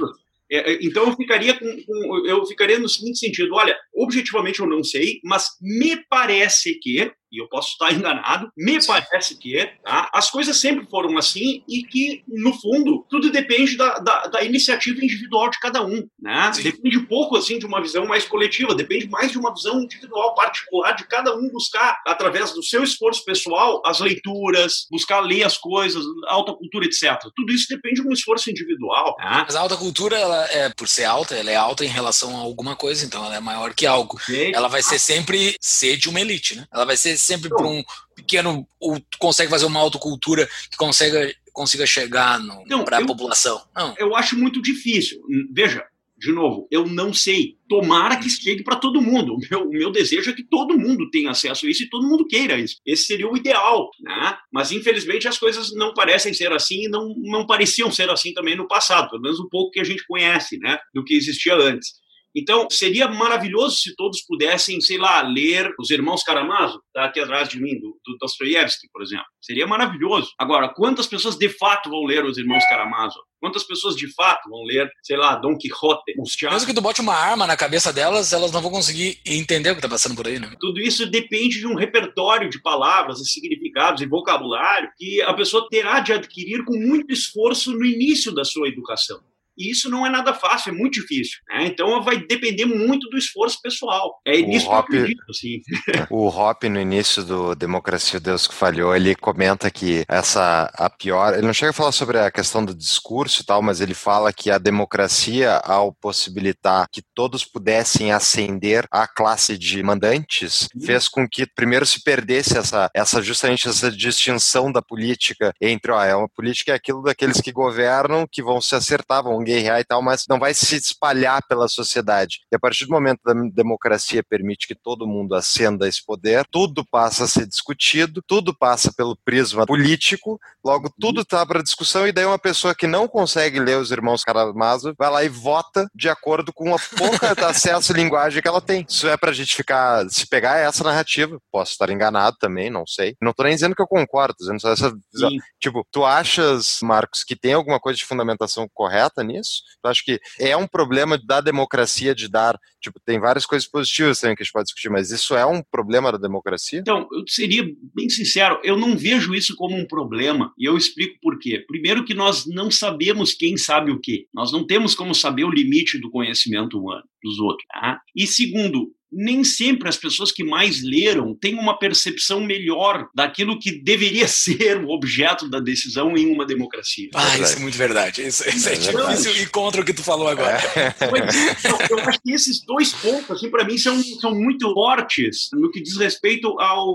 É, 0.50 0.72
é, 0.72 0.80
então 0.82 1.06
eu 1.08 1.16
ficaria 1.16 1.54
com, 1.54 1.84
com, 1.84 2.26
eu 2.26 2.46
ficaria 2.46 2.80
no 2.80 2.88
seguinte 2.88 3.20
sentido, 3.20 3.54
olha, 3.54 3.78
objetivamente 3.94 4.60
eu 4.60 4.68
não 4.68 4.84
sei, 4.84 5.20
mas 5.24 5.46
me 5.62 5.98
parece 6.10 6.76
que 6.76 7.12
e 7.32 7.42
eu 7.42 7.48
posso 7.48 7.72
estar 7.72 7.92
enganado, 7.94 8.52
me 8.56 8.78
parece 8.86 9.38
que 9.38 9.66
tá? 9.84 10.10
as 10.14 10.30
coisas 10.30 10.58
sempre 10.58 10.86
foram 10.90 11.18
assim 11.18 11.64
e 11.68 11.84
que, 11.84 12.24
no 12.28 12.54
fundo, 12.54 13.06
tudo 13.10 13.32
depende 13.32 13.76
da, 13.76 14.00
da, 14.00 14.28
da 14.28 14.44
iniciativa 14.44 15.04
individual 15.04 15.50
de 15.50 15.60
cada 15.60 15.84
um. 15.86 16.08
Né? 16.20 16.52
Depende 16.64 17.00
pouco 17.08 17.38
assim 17.38 17.60
de 17.60 17.66
uma 17.66 17.82
visão 17.82 18.06
mais 18.06 18.26
coletiva, 18.26 18.76
depende 18.76 19.10
mais 19.10 19.32
de 19.32 19.38
uma 19.38 19.54
visão 19.54 19.82
individual, 19.82 20.36
particular, 20.36 20.94
de 20.94 21.08
cada 21.08 21.36
um 21.36 21.50
buscar, 21.50 22.02
através 22.06 22.52
do 22.52 22.64
seu 22.64 22.84
esforço 22.84 23.24
pessoal, 23.24 23.82
as 23.86 24.00
leituras, 24.00 24.88
buscar 24.92 25.20
ler 25.20 25.44
as 25.44 25.58
coisas, 25.58 26.04
alta 26.28 26.54
cultura, 26.54 26.86
etc. 26.86 27.20
Tudo 27.36 27.52
isso 27.52 27.68
depende 27.70 28.02
de 28.02 28.08
um 28.08 28.12
esforço 28.12 28.50
individual. 28.50 29.16
Né? 29.20 29.44
Mas 29.46 29.56
a 29.56 29.62
alta 29.62 29.78
cultura, 29.78 30.18
ela 30.18 30.46
é, 30.52 30.70
por 30.70 30.88
ser 30.88 31.06
alta, 31.06 31.36
ela 31.36 31.52
é 31.52 31.56
alta 31.56 31.84
em 31.84 31.90
relação 31.90 32.36
a 32.36 32.40
alguma 32.40 32.76
coisa, 32.76 33.06
então 33.06 33.26
ela 33.26 33.36
é 33.36 33.40
maior 33.40 33.74
que 33.74 33.86
algo. 33.86 34.20
Ela 34.54 34.68
vai 34.68 34.84
ser 34.84 35.00
sempre 35.00 35.56
ser 35.60 35.98
de 35.98 36.10
uma 36.10 36.22
elite, 36.22 36.56
né? 36.56 36.66
Ela 36.72 36.86
vai 36.86 36.98
ser 36.98 37.17
sempre 37.18 37.50
para 37.50 37.68
um 37.68 37.84
pequeno, 38.16 38.68
ou 38.80 39.02
consegue 39.20 39.50
fazer 39.50 39.66
uma 39.66 39.80
autocultura 39.80 40.48
que 40.70 40.78
consiga, 40.78 41.34
consiga 41.54 41.86
chegar 41.86 42.40
para 42.86 43.00
a 43.00 43.06
população? 43.06 43.62
Não. 43.76 43.96
Eu 43.98 44.16
acho 44.16 44.38
muito 44.38 44.62
difícil. 44.62 45.22
Veja, 45.52 45.86
de 46.18 46.32
novo, 46.32 46.68
eu 46.72 46.88
não 46.88 47.14
sei. 47.14 47.58
Tomara 47.70 48.18
que 48.18 48.30
chegue 48.30 48.64
para 48.64 48.78
todo 48.78 49.02
mundo. 49.02 49.36
O 49.36 49.40
meu, 49.52 49.68
o 49.68 49.70
meu, 49.70 49.92
desejo 49.92 50.32
é 50.32 50.34
que 50.34 50.44
todo 50.44 50.78
mundo 50.78 51.10
tenha 51.12 51.30
acesso 51.30 51.66
a 51.66 51.70
isso 51.70 51.84
e 51.84 51.90
todo 51.90 52.08
mundo 52.08 52.28
queira 52.28 52.60
isso. 52.60 52.78
Esse 52.86 53.04
seria 53.04 53.30
o 53.30 53.38
ideal, 53.38 53.90
né? 54.02 54.36
Mas 54.52 54.72
infelizmente 54.72 55.28
as 55.28 55.38
coisas 55.38 55.74
não 55.76 55.94
parecem 55.94 56.34
ser 56.34 56.52
assim 56.52 56.86
e 56.86 56.90
não, 56.90 57.14
não 57.18 57.46
pareciam 57.46 57.92
ser 57.92 58.10
assim 58.10 58.34
também 58.34 58.56
no 58.56 58.68
passado, 58.68 59.10
pelo 59.10 59.22
menos 59.22 59.40
um 59.40 59.48
pouco 59.48 59.72
que 59.72 59.80
a 59.80 59.84
gente 59.84 60.06
conhece, 60.08 60.58
né? 60.58 60.80
Do 60.94 61.04
que 61.04 61.14
existia 61.14 61.56
antes. 61.56 61.92
Então, 62.40 62.68
seria 62.70 63.08
maravilhoso 63.08 63.78
se 63.78 63.96
todos 63.96 64.22
pudessem, 64.22 64.80
sei 64.80 65.00
lá, 65.00 65.24
ler 65.24 65.74
Os 65.80 65.90
Irmãos 65.90 66.22
Karamazov, 66.22 66.80
tá 66.94 67.06
aqui 67.06 67.20
atrás 67.20 67.50
de 67.50 67.60
mim, 67.60 67.80
do, 67.80 68.00
do 68.06 68.16
Dostoiévski, 68.20 68.88
por 68.94 69.02
exemplo. 69.02 69.26
Seria 69.42 69.66
maravilhoso. 69.66 70.30
Agora, 70.38 70.70
quantas 70.70 71.08
pessoas 71.08 71.36
de 71.36 71.50
fato 71.50 71.90
vão 71.90 72.06
ler 72.06 72.24
Os 72.24 72.38
Irmãos 72.38 72.64
Karamazov? 72.70 73.24
Quantas 73.40 73.64
pessoas 73.64 73.96
de 73.96 74.14
fato 74.14 74.48
vão 74.50 74.64
ler, 74.66 74.88
sei 75.02 75.18
lá, 75.18 75.36
Dom 75.36 75.58
Quixote, 75.58 76.14
os 76.20 76.36
Mesmo 76.42 76.68
que 76.68 76.74
tu 76.74 76.82
bote 76.82 77.02
uma 77.02 77.16
arma 77.16 77.48
na 77.48 77.58
cabeça 77.58 77.92
delas, 77.92 78.32
elas 78.32 78.52
não 78.52 78.62
vão 78.62 78.72
conseguir 78.72 79.20
entender 79.26 79.72
o 79.72 79.76
que 79.76 79.82
tá 79.82 79.90
passando 79.90 80.16
por 80.16 80.28
aí, 80.28 80.38
né? 80.40 80.52
Tudo 80.60 80.80
isso 80.80 81.10
depende 81.10 81.60
de 81.60 81.66
um 81.66 81.76
repertório 81.76 82.50
de 82.50 82.62
palavras, 82.62 83.18
de 83.18 83.28
significados 83.28 84.02
e 84.02 84.08
vocabulário 84.08 84.92
que 84.96 85.22
a 85.24 85.34
pessoa 85.34 85.68
terá 85.70 86.00
de 86.00 86.14
adquirir 86.14 86.64
com 86.66 86.78
muito 86.78 87.12
esforço 87.12 87.72
no 87.74 87.86
início 87.86 88.32
da 88.32 88.44
sua 88.44 88.68
educação. 88.68 89.20
E 89.58 89.72
isso 89.72 89.90
não 89.90 90.06
é 90.06 90.10
nada 90.10 90.34
fácil, 90.34 90.72
é 90.72 90.76
muito 90.76 90.94
difícil. 91.02 91.38
Né? 91.50 91.66
Então 91.68 92.02
vai 92.04 92.18
depender 92.26 92.66
muito 92.66 93.10
do 93.10 93.18
esforço 93.18 93.60
pessoal. 93.62 94.20
É 94.26 94.38
O 94.38 94.48
nisso 94.48 94.68
Hop- 94.70 94.88
que 94.88 94.96
eu 94.96 95.00
acredito, 95.02 95.24
assim. 95.30 95.62
O 96.10 96.28
Hop, 96.28 96.64
no 96.66 96.80
início 96.80 97.24
do 97.24 97.56
Democracia 97.56 98.20
Deus 98.20 98.48
que 98.48 98.54
Falhou, 98.54 98.96
ele 98.96 99.16
comenta 99.16 99.70
que 99.72 100.04
essa, 100.08 100.70
a 100.74 100.90
pior. 100.90 101.34
Ele 101.34 101.46
não 101.48 101.54
chega 101.54 101.72
a 101.72 101.74
falar 101.74 101.92
sobre 101.92 102.18
a 102.20 102.30
questão 102.32 102.64
do 102.64 102.74
discurso 102.76 103.42
e 103.42 103.46
tal, 103.46 103.62
mas 103.62 103.82
ele 103.82 103.94
fala 103.94 104.32
que 104.34 104.50
a 104.52 104.58
democracia, 104.58 105.58
ao 105.64 105.94
possibilitar 105.94 106.88
que 106.92 107.02
todos 107.16 107.44
pudessem 107.46 108.12
ascender 108.12 108.86
à 108.92 109.08
classe 109.08 109.58
de 109.58 109.82
mandantes, 109.84 110.68
Uhum. 110.76 110.86
fez 110.86 111.08
com 111.08 111.28
que 111.28 111.46
primeiro 111.46 111.86
se 111.86 112.04
perdesse 112.04 112.58
essa, 112.58 112.90
essa 112.94 113.22
justamente 113.22 113.68
essa 113.68 113.92
distinção 113.92 114.72
da 114.72 114.82
política 114.82 115.54
entre, 115.62 115.92
ó, 115.92 116.04
é 116.04 116.16
uma 116.16 116.30
política 116.30 116.72
é 116.72 116.76
aquilo 116.76 117.02
daqueles 117.04 117.40
que 117.42 117.52
governam, 117.52 118.28
que 118.32 118.42
vão 118.44 118.60
se 118.62 118.76
acertar, 118.76 119.24
vão 119.24 119.44
guerrear 119.48 119.80
e 119.80 119.84
tal, 119.84 120.02
mas 120.02 120.26
não 120.30 120.40
vai 120.40 120.54
se 120.54 120.76
espalhar 120.76 121.42
pela 121.48 121.68
sociedade. 121.68 122.42
E 122.52 122.56
a 122.56 122.60
partir 122.60 122.86
do 122.86 122.92
momento 122.92 123.20
da 123.26 123.34
democracia 123.54 124.24
permite 124.24 124.68
que 124.68 124.76
todo 124.76 125.08
mundo 125.08 125.36
ascenda 125.36 125.86
a 125.86 125.90
esse 125.90 126.06
poder, 126.06 126.46
tudo 126.52 126.86
passa 126.86 127.24
a 127.24 127.28
ser 127.28 127.48
discutido, 127.48 128.22
tudo 128.26 128.56
passa 128.56 128.92
pelo 128.94 129.18
prisma 129.24 129.66
político, 129.66 130.40
logo 130.64 130.92
tudo 131.00 131.22
está 131.22 131.46
para 131.46 131.64
discussão, 131.64 132.08
e 132.08 132.12
daí 132.12 132.26
uma 132.26 132.40
pessoa 132.40 132.76
que 132.76 132.88
não 132.88 133.08
consegue 133.08 133.60
ler 133.60 133.78
os 133.78 133.92
irmãos 133.92 134.24
Karamazov 134.24 134.96
vai 134.98 135.10
lá 135.10 135.24
e 135.24 135.30
vota 135.30 135.88
de 135.96 136.10
acordo 136.10 136.52
com 136.54 136.76
a 136.76 136.80
pouca 136.98 137.28
acesso 137.48 137.94
à 137.94 137.96
linguagem 137.96 138.42
que 138.42 138.48
ela 138.48 138.62
tem. 138.62 138.86
Isso 138.88 139.08
é 139.08 139.16
pra 139.16 139.32
gente 139.32 139.56
ficar, 139.56 140.08
se 140.10 140.28
pegar 140.28 140.58
essa 140.58 140.84
narrativa, 140.84 141.40
posso 141.52 141.72
estar 141.72 141.90
enganado 141.90 142.38
também, 142.40 142.70
não 142.70 142.86
sei. 142.86 143.16
Não 143.22 143.34
tô 143.34 143.44
nem 143.44 143.54
dizendo 143.54 143.76
que 143.76 143.82
eu 143.82 143.88
concordo, 143.88 144.36
dizendo 144.40 144.60
só 144.60 144.72
essa 144.72 144.94
visão. 145.14 145.30
Tipo, 145.60 145.86
tu 145.92 146.04
achas, 146.04 146.80
Marcos, 146.82 147.24
que 147.24 147.36
tem 147.36 147.54
alguma 147.54 147.80
coisa 147.80 147.98
de 147.98 148.06
fundamentação 148.06 148.68
correta 148.74 149.24
nisso? 149.24 149.37
Tu 149.42 149.88
acha 149.88 150.02
que 150.04 150.20
é 150.40 150.56
um 150.56 150.68
problema 150.68 151.18
da 151.18 151.42
democracia 151.42 152.14
de 152.14 152.28
dar, 152.28 152.58
tipo, 152.82 153.00
tem 153.06 153.20
várias 153.20 153.46
coisas 153.46 153.68
positivas 153.68 154.20
também 154.20 154.36
que 154.36 154.44
a 154.44 154.46
gente 154.46 154.54
pode 154.54 154.66
discutir, 154.66 154.90
mas 154.90 155.12
isso 155.12 155.36
é 155.36 155.46
um 155.46 155.62
problema 155.62 156.12
da 156.12 156.18
democracia? 156.18 156.80
Então, 156.80 157.08
eu 157.12 157.24
seria 157.28 157.64
bem 157.96 158.10
sincero, 158.10 158.60
eu 158.64 158.78
não 158.78 158.98
vejo 158.98 159.34
isso 159.34 159.56
como 159.56 159.76
um 159.76 159.88
problema, 159.88 160.54
e 160.58 160.66
eu 160.66 160.78
explico 160.78 161.18
por 161.22 161.40
quê. 161.40 161.64
Primeiro 161.68 162.06
que 162.06 162.14
nós 162.14 162.46
não 162.46 162.72
sabemos 162.72 163.34
quem 163.34 163.58
sabe 163.58 163.92
o 163.92 164.00
quê. 164.00 164.28
Nós 164.34 164.52
não 164.52 164.66
temos 164.66 164.96
como 164.96 165.14
saber 165.14 165.44
o 165.44 165.52
limite 165.52 166.00
do 166.00 166.10
conhecimento 166.10 166.80
humano 166.80 167.04
dos 167.24 167.40
outros. 167.40 167.66
Tá? 167.68 168.00
E 168.16 168.26
segundo, 168.26 168.92
nem 169.18 169.44
sempre 169.44 169.90
as 169.90 169.98
pessoas 169.98 170.32
que 170.32 170.44
mais 170.44 170.84
leram 170.84 171.34
têm 171.34 171.56
uma 171.56 171.78
percepção 171.80 172.40
melhor 172.40 173.10
daquilo 173.16 173.58
que 173.60 173.72
deveria 173.72 174.28
ser 174.30 174.78
o 174.84 174.90
objeto 174.90 175.50
da 175.50 175.60
decisão 175.60 176.16
em 176.16 176.32
uma 176.32 176.46
democracia. 176.46 177.10
Ah, 177.16 177.22
Verdade. 177.22 177.44
isso 177.44 177.58
é 177.58 177.60
muito 177.60 177.78
verdade. 177.78 178.22
Isso, 178.28 178.48
isso 178.48 178.70
é, 178.70 178.74
É 178.74 178.76
difícil 178.76 178.94
verdade. 178.94 179.42
e 179.42 179.46
contra 179.48 179.82
o 179.82 179.86
que 179.86 179.94
tu 179.94 180.04
falou 180.04 180.28
agora. 180.28 180.60
Mas, 181.12 181.36
então, 181.66 181.78
eu 181.90 182.00
acho 182.00 182.20
que 182.22 182.32
esses 182.32 182.64
dois 182.64 182.94
pontos, 182.94 183.32
assim, 183.32 183.50
para 183.50 183.66
mim, 183.66 183.78
são, 183.78 184.00
são 184.22 184.36
muito 184.36 184.72
fortes 184.74 185.48
no 185.54 185.72
que 185.72 185.82
diz 185.82 185.98
respeito 185.98 186.48
ao, 186.60 186.94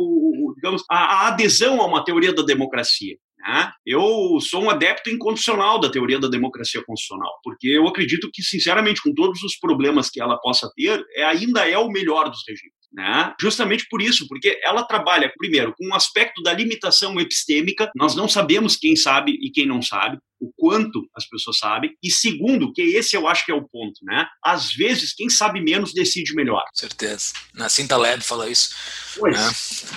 digamos, 0.54 0.84
à, 0.88 1.24
à 1.24 1.28
adesão 1.28 1.80
a 1.80 1.86
uma 1.86 2.04
teoria 2.04 2.32
da 2.32 2.42
democracia. 2.42 3.16
Né? 3.42 3.72
Eu 3.84 4.38
sou 4.40 4.62
um 4.62 4.70
adepto 4.70 5.10
incondicional 5.10 5.80
da 5.80 5.90
teoria 5.90 6.20
da 6.20 6.28
democracia 6.28 6.82
constitucional, 6.86 7.32
porque 7.42 7.66
eu 7.66 7.88
acredito 7.88 8.30
que, 8.32 8.42
sinceramente, 8.42 9.02
com 9.02 9.12
todos 9.12 9.42
os 9.42 9.56
problemas 9.56 10.08
que 10.08 10.20
ela 10.20 10.38
possa 10.38 10.70
ter, 10.76 11.04
é, 11.16 11.24
ainda 11.24 11.68
é 11.68 11.76
o 11.76 11.88
melhor 11.88 12.30
dos 12.30 12.42
regimes. 12.48 12.72
Né? 12.92 13.34
Justamente 13.40 13.86
por 13.90 14.00
isso, 14.00 14.28
porque 14.28 14.60
ela 14.62 14.84
trabalha, 14.84 15.32
primeiro, 15.36 15.74
com 15.76 15.88
um 15.88 15.94
aspecto 15.94 16.42
da 16.42 16.52
limitação 16.52 17.18
epistêmica, 17.18 17.90
nós 17.96 18.14
não 18.14 18.28
sabemos 18.28 18.76
quem 18.76 18.94
sabe 18.94 19.32
e 19.32 19.50
quem 19.50 19.66
não 19.66 19.82
sabe, 19.82 20.18
o 20.42 20.52
quanto 20.56 21.08
as 21.16 21.24
pessoas 21.28 21.56
sabem, 21.58 21.96
e 22.02 22.10
segundo, 22.10 22.72
que 22.72 22.82
esse 22.82 23.14
eu 23.16 23.28
acho 23.28 23.46
que 23.46 23.52
é 23.52 23.54
o 23.54 23.62
ponto, 23.62 24.00
né? 24.04 24.26
Às 24.44 24.72
vezes, 24.74 25.14
quem 25.14 25.30
sabe 25.30 25.60
menos 25.60 25.94
decide 25.94 26.34
melhor. 26.34 26.64
Com 26.68 26.74
certeza. 26.76 27.32
Na 27.54 27.68
Cinta 27.68 27.96
Lab 27.96 28.20
fala 28.24 28.48
isso. 28.50 28.74
Pois, 29.16 29.36
né? 29.36 29.50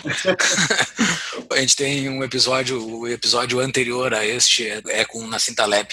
a 1.52 1.58
gente 1.58 1.76
tem 1.76 2.08
um 2.10 2.24
episódio, 2.24 2.80
o 2.86 3.08
episódio 3.08 3.60
anterior 3.60 4.14
a 4.14 4.24
este 4.26 4.68
é, 4.68 4.82
é 4.88 5.06
com 5.06 5.26
na 5.28 5.40
Cinta 5.40 5.66
Lab. 5.66 5.88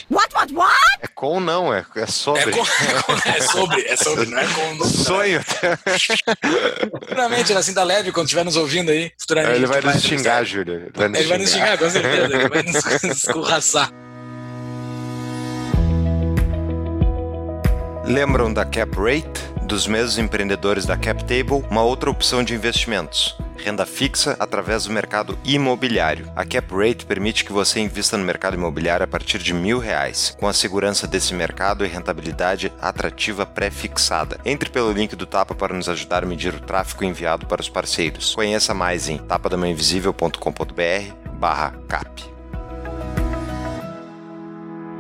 É 1.01 1.07
com 1.09 1.41
não, 1.41 1.73
é, 1.73 1.87
é 1.97 2.07
sobre. 2.07 2.43
É, 2.43 2.51
com- 2.51 2.61
é 2.67 3.03
com- 3.03 3.29
é 3.31 3.41
sobre, 3.41 3.83
é 3.87 3.97
sobre, 3.97 4.27
não 4.27 4.39
é 4.39 4.47
com. 4.49 4.85
Sonho. 4.85 5.41
Futuramente, 6.91 7.55
na 7.55 7.63
Cinta 7.63 7.83
Lab, 7.85 8.11
quando 8.13 8.27
estiver 8.27 8.45
nos 8.45 8.57
ouvindo 8.57 8.91
aí, 8.91 9.11
futuramente. 9.19 9.57
Ele 9.57 9.67
vai 9.67 9.81
nos 9.81 10.03
xingar, 10.03 10.45
Júlio. 10.45 10.93
Ele 10.95 11.25
vai 11.27 11.39
nos 11.39 11.51
xingar, 11.51 11.79
com 11.79 11.89
certeza. 11.89 12.35
Ele 12.37 12.49
vai 12.49 12.63
nos 12.63 12.77
escorraçar. 13.25 13.91
Lembram 18.13 18.53
da 18.53 18.67
Cap 18.67 18.95
Rate? 18.99 19.41
Dos 19.63 19.87
mesmos 19.87 20.19
empreendedores 20.19 20.85
da 20.85 20.99
Cap 20.99 21.25
Table, 21.25 21.65
uma 21.71 21.83
outra 21.83 22.11
opção 22.11 22.45
de 22.45 22.55
investimentos. 22.55 23.35
Renda 23.57 23.87
fixa 23.87 24.37
através 24.39 24.85
do 24.85 24.93
mercado 24.93 25.39
imobiliário. 25.43 26.31
A 26.37 26.45
Cap 26.45 26.75
Rate 26.75 27.07
permite 27.07 27.43
que 27.43 27.55
você 27.55 27.81
invista 27.81 28.19
no 28.19 28.25
mercado 28.25 28.53
imobiliário 28.53 29.05
a 29.05 29.07
partir 29.07 29.39
de 29.39 29.55
mil 29.55 29.79
reais, 29.79 30.37
com 30.39 30.47
a 30.47 30.53
segurança 30.53 31.07
desse 31.07 31.33
mercado 31.33 31.87
e 31.87 31.89
rentabilidade 31.89 32.71
atrativa 32.83 33.47
pré-fixada. 33.47 34.39
Entre 34.45 34.69
pelo 34.69 34.93
link 34.93 35.17
do 35.17 35.25
Tapa 35.25 35.55
para 35.55 35.73
nos 35.73 35.89
ajudar 35.89 36.23
a 36.23 36.27
medir 36.27 36.55
o 36.55 36.61
tráfego 36.61 37.05
enviado 37.05 37.47
para 37.47 37.63
os 37.63 37.71
parceiros. 37.71 38.35
Conheça 38.35 38.75
mais 38.75 39.09
em 39.09 39.17
tapadamainvisível.com.br 39.17 41.15
barra 41.39 41.71
cap. 41.89 42.31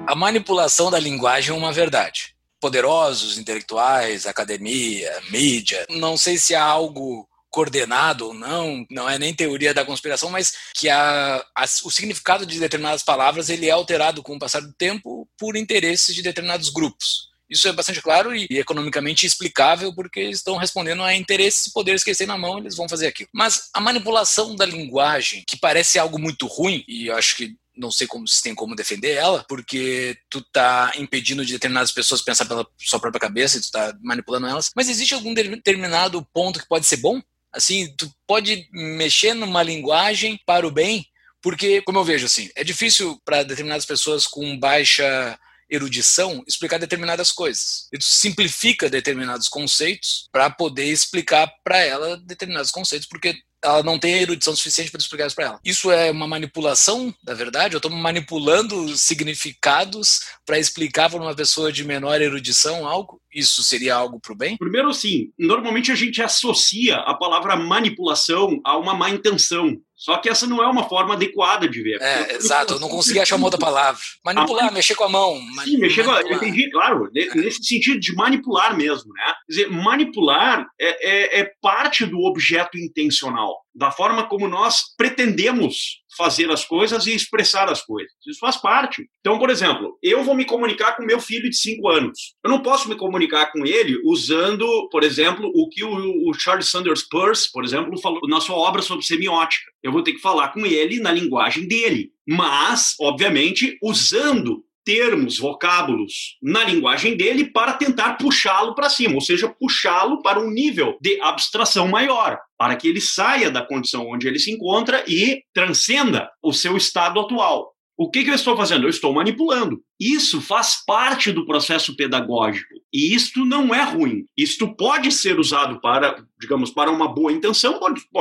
A 0.06 0.14
manipulação 0.14 0.90
da 0.90 0.98
linguagem 0.98 1.54
é 1.54 1.58
uma 1.58 1.72
verdade. 1.72 2.31
Poderosos, 2.62 3.38
intelectuais, 3.38 4.24
academia, 4.24 5.12
mídia, 5.30 5.84
não 5.90 6.16
sei 6.16 6.38
se 6.38 6.54
há 6.54 6.62
algo 6.62 7.28
coordenado 7.50 8.28
ou 8.28 8.32
não, 8.34 8.86
não 8.88 9.10
é 9.10 9.18
nem 9.18 9.34
teoria 9.34 9.74
da 9.74 9.84
conspiração, 9.84 10.30
mas 10.30 10.52
que 10.72 10.88
a, 10.88 11.44
a- 11.56 11.64
o 11.84 11.90
significado 11.90 12.46
de 12.46 12.60
determinadas 12.60 13.02
palavras 13.02 13.48
ele 13.50 13.66
é 13.66 13.72
alterado 13.72 14.22
com 14.22 14.36
o 14.36 14.38
passar 14.38 14.60
do 14.60 14.72
tempo 14.72 15.28
por 15.36 15.56
interesses 15.56 16.14
de 16.14 16.22
determinados 16.22 16.70
grupos. 16.70 17.32
Isso 17.50 17.66
é 17.68 17.72
bastante 17.72 18.00
claro 18.00 18.34
e, 18.34 18.46
economicamente 18.48 19.26
explicável 19.26 19.92
porque 19.94 20.20
estão 20.20 20.56
respondendo 20.56 21.02
a 21.02 21.14
interesses 21.14 21.66
e 21.66 21.72
poderes 21.72 22.02
que 22.04 22.14
têm 22.14 22.26
na 22.26 22.38
mão, 22.38 22.58
eles 22.58 22.76
vão 22.76 22.88
fazer 22.88 23.08
aquilo. 23.08 23.28
Mas 23.34 23.68
a 23.74 23.80
manipulação 23.80 24.56
da 24.56 24.64
linguagem, 24.64 25.44
que 25.46 25.58
parece 25.58 25.98
algo 25.98 26.18
muito 26.18 26.46
ruim, 26.46 26.82
e 26.88 27.08
eu 27.08 27.16
acho 27.16 27.36
que 27.36 27.54
não 27.76 27.90
sei 27.90 28.06
como 28.06 28.26
se 28.28 28.42
tem 28.42 28.54
como 28.54 28.76
defender 28.76 29.12
ela, 29.12 29.44
porque 29.48 30.16
tu 30.28 30.40
tá 30.52 30.92
impedindo 30.96 31.44
de 31.44 31.52
determinadas 31.52 31.92
pessoas 31.92 32.22
pensar 32.22 32.46
pela 32.46 32.66
sua 32.78 33.00
própria 33.00 33.20
cabeça 33.20 33.58
e 33.58 33.60
tu 33.60 33.70
tá 33.70 33.96
manipulando 34.02 34.46
elas. 34.46 34.70
Mas 34.74 34.88
existe 34.88 35.14
algum 35.14 35.34
determinado 35.34 36.26
ponto 36.32 36.60
que 36.60 36.68
pode 36.68 36.86
ser 36.86 36.98
bom? 36.98 37.20
Assim, 37.52 37.94
tu 37.96 38.10
pode 38.26 38.68
mexer 38.72 39.34
numa 39.34 39.62
linguagem 39.62 40.40
para 40.46 40.66
o 40.66 40.70
bem, 40.70 41.06
porque, 41.42 41.82
como 41.82 41.98
eu 41.98 42.04
vejo 42.04 42.26
assim, 42.26 42.48
é 42.54 42.64
difícil 42.64 43.20
para 43.24 43.42
determinadas 43.42 43.84
pessoas 43.84 44.26
com 44.26 44.58
baixa 44.58 45.38
erudição 45.68 46.44
explicar 46.46 46.78
determinadas 46.78 47.32
coisas. 47.32 47.88
Tu 47.90 48.04
simplifica 48.04 48.90
determinados 48.90 49.48
conceitos 49.48 50.28
para 50.30 50.50
poder 50.50 50.84
explicar 50.84 51.50
para 51.64 51.78
ela 51.78 52.16
determinados 52.18 52.70
conceitos, 52.70 53.08
porque 53.08 53.34
ela 53.62 53.82
não 53.82 53.98
tem 53.98 54.14
a 54.14 54.22
erudição 54.22 54.54
suficiente 54.54 54.90
para 54.90 54.98
explicar 54.98 55.26
isso 55.26 55.36
para 55.36 55.44
ela. 55.46 55.60
Isso 55.64 55.90
é 55.90 56.10
uma 56.10 56.26
manipulação 56.26 57.14
da 57.22 57.34
verdade? 57.34 57.74
Eu 57.74 57.78
estou 57.78 57.90
manipulando 57.90 58.96
significados 58.96 60.22
para 60.44 60.58
explicar 60.58 61.10
para 61.10 61.20
uma 61.20 61.34
pessoa 61.34 61.72
de 61.72 61.84
menor 61.84 62.20
erudição 62.20 62.86
algo? 62.86 63.20
Isso 63.32 63.62
seria 63.62 63.94
algo 63.94 64.20
para 64.20 64.32
o 64.32 64.36
bem? 64.36 64.56
Primeiro, 64.56 64.92
sim, 64.92 65.30
normalmente 65.38 65.90
a 65.90 65.94
gente 65.94 66.20
associa 66.20 66.96
a 66.96 67.14
palavra 67.14 67.56
manipulação 67.56 68.60
a 68.64 68.76
uma 68.76 68.94
má 68.94 69.10
intenção. 69.10 69.78
Só 70.04 70.16
que 70.16 70.28
essa 70.28 70.48
não 70.48 70.60
é 70.60 70.66
uma 70.66 70.88
forma 70.88 71.14
adequada 71.14 71.68
de 71.68 71.80
ver. 71.80 72.00
É, 72.02 72.34
exato, 72.34 72.74
eu 72.74 72.80
não 72.80 72.88
consegui 72.88 73.20
achar 73.20 73.36
uma 73.36 73.46
outra 73.46 73.60
palavra. 73.60 74.00
Manipular, 74.24 74.72
mexer 74.72 74.96
com 74.96 75.04
a 75.04 75.08
mão. 75.08 75.40
Sim, 75.64 75.76
mexer 75.78 76.04
com 76.04 76.10
a- 76.10 76.22
entendi, 76.22 76.70
claro, 76.72 77.08
ne- 77.14 77.28
nesse 77.36 77.62
sentido 77.62 78.00
de 78.00 78.12
manipular 78.16 78.76
mesmo, 78.76 79.12
né? 79.12 79.24
Quer 79.46 79.52
dizer, 79.52 79.70
manipular 79.70 80.66
é, 80.80 81.38
é- 81.38 81.40
é 81.42 81.52
parte 81.62 82.04
do 82.04 82.18
objeto 82.20 82.76
intencional, 82.76 83.60
da 83.72 83.92
forma 83.92 84.24
como 84.28 84.48
nós 84.48 84.80
pretendemos 84.96 86.01
fazer 86.16 86.50
as 86.50 86.64
coisas 86.64 87.06
e 87.06 87.14
expressar 87.14 87.68
as 87.70 87.82
coisas. 87.82 88.12
Isso 88.26 88.38
faz 88.38 88.56
parte. 88.56 89.08
Então, 89.20 89.38
por 89.38 89.50
exemplo, 89.50 89.98
eu 90.02 90.22
vou 90.22 90.34
me 90.34 90.44
comunicar 90.44 90.96
com 90.96 91.04
meu 91.04 91.20
filho 91.20 91.48
de 91.48 91.56
5 91.56 91.88
anos. 91.88 92.34
Eu 92.44 92.50
não 92.50 92.62
posso 92.62 92.88
me 92.88 92.96
comunicar 92.96 93.52
com 93.52 93.64
ele 93.66 94.00
usando, 94.04 94.66
por 94.90 95.02
exemplo, 95.02 95.50
o 95.54 95.68
que 95.68 95.84
o, 95.84 96.28
o 96.28 96.34
Charles 96.34 96.68
Sanders 96.68 97.02
Peirce, 97.08 97.50
por 97.52 97.64
exemplo, 97.64 98.00
falou 98.00 98.20
na 98.28 98.40
sua 98.40 98.56
obra 98.56 98.82
sobre 98.82 99.04
semiótica. 99.04 99.70
Eu 99.82 99.92
vou 99.92 100.02
ter 100.02 100.12
que 100.12 100.20
falar 100.20 100.48
com 100.48 100.64
ele 100.66 101.00
na 101.00 101.12
linguagem 101.12 101.66
dele, 101.66 102.10
mas, 102.26 102.94
obviamente, 103.00 103.78
usando 103.82 104.64
termos, 104.84 105.38
vocábulos 105.38 106.36
na 106.42 106.64
linguagem 106.64 107.16
dele 107.16 107.50
para 107.50 107.74
tentar 107.74 108.14
puxá-lo 108.14 108.74
para 108.74 108.90
cima, 108.90 109.14
ou 109.14 109.20
seja, 109.20 109.48
puxá-lo 109.48 110.22
para 110.22 110.40
um 110.40 110.50
nível 110.50 110.96
de 111.00 111.20
abstração 111.20 111.88
maior, 111.88 112.38
para 112.58 112.76
que 112.76 112.88
ele 112.88 113.00
saia 113.00 113.50
da 113.50 113.64
condição 113.64 114.08
onde 114.08 114.26
ele 114.26 114.38
se 114.38 114.50
encontra 114.50 115.04
e 115.06 115.42
transcenda 115.54 116.30
o 116.42 116.52
seu 116.52 116.76
estado 116.76 117.20
atual. 117.20 117.72
O 117.96 118.10
que, 118.10 118.24
que, 118.24 118.30
eu 118.30 118.34
estou 118.34 118.56
fazendo? 118.56 118.84
Eu 118.84 118.90
estou 118.90 119.12
manipulando. 119.12 119.80
Isso 120.00 120.40
faz 120.40 120.82
parte 120.84 121.30
do 121.30 121.46
processo 121.46 121.94
pedagógico. 121.94 122.74
E 122.92 123.14
isto 123.14 123.44
não 123.44 123.74
é 123.74 123.82
ruim. 123.82 124.24
Isto 124.36 124.74
pode 124.74 125.12
ser 125.12 125.38
usado 125.38 125.80
para, 125.80 126.24
digamos, 126.40 126.70
para 126.70 126.90
uma 126.90 127.06
boa 127.06 127.30
intenção, 127.30 127.78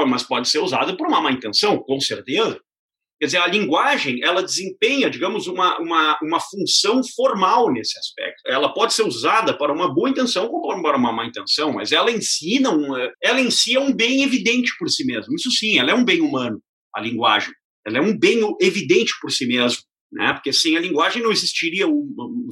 mas 0.07 0.23
pode 0.23 0.49
ser 0.49 0.59
usado 0.59 0.95
por 0.97 1.07
uma 1.07 1.21
má 1.21 1.31
intenção, 1.31 1.77
com 1.79 1.99
certeza. 1.99 2.59
Quer 3.21 3.27
dizer, 3.27 3.37
a 3.37 3.45
linguagem, 3.45 4.19
ela 4.23 4.41
desempenha, 4.41 5.07
digamos, 5.07 5.45
uma, 5.45 5.77
uma, 5.77 6.17
uma 6.23 6.39
função 6.39 7.01
formal 7.15 7.71
nesse 7.71 7.95
aspecto. 7.99 8.41
Ela 8.47 8.73
pode 8.73 8.95
ser 8.95 9.03
usada 9.03 9.55
para 9.55 9.71
uma 9.71 9.93
boa 9.93 10.09
intenção 10.09 10.47
como 10.47 10.81
para 10.81 10.97
uma 10.97 11.11
má 11.11 11.27
intenção, 11.27 11.71
mas 11.71 11.91
ela 11.91 12.09
em 12.09 12.19
si, 12.19 12.59
não, 12.59 12.97
ela 13.21 13.39
em 13.39 13.51
si 13.51 13.75
é 13.75 13.79
um 13.79 13.93
bem 13.93 14.23
evidente 14.23 14.71
por 14.79 14.89
si 14.89 15.05
mesmo. 15.05 15.35
Isso 15.35 15.51
sim, 15.51 15.77
ela 15.77 15.91
é 15.91 15.93
um 15.93 16.03
bem 16.03 16.19
humano, 16.19 16.59
a 16.95 16.99
linguagem. 16.99 17.53
Ela 17.85 17.99
é 17.99 18.01
um 18.01 18.17
bem 18.17 18.41
evidente 18.59 19.13
por 19.21 19.31
si 19.31 19.45
mesmo, 19.45 19.83
né? 20.11 20.33
porque 20.33 20.51
sem 20.51 20.75
a 20.75 20.79
linguagem 20.79 21.21
não 21.21 21.31
existiria 21.31 21.85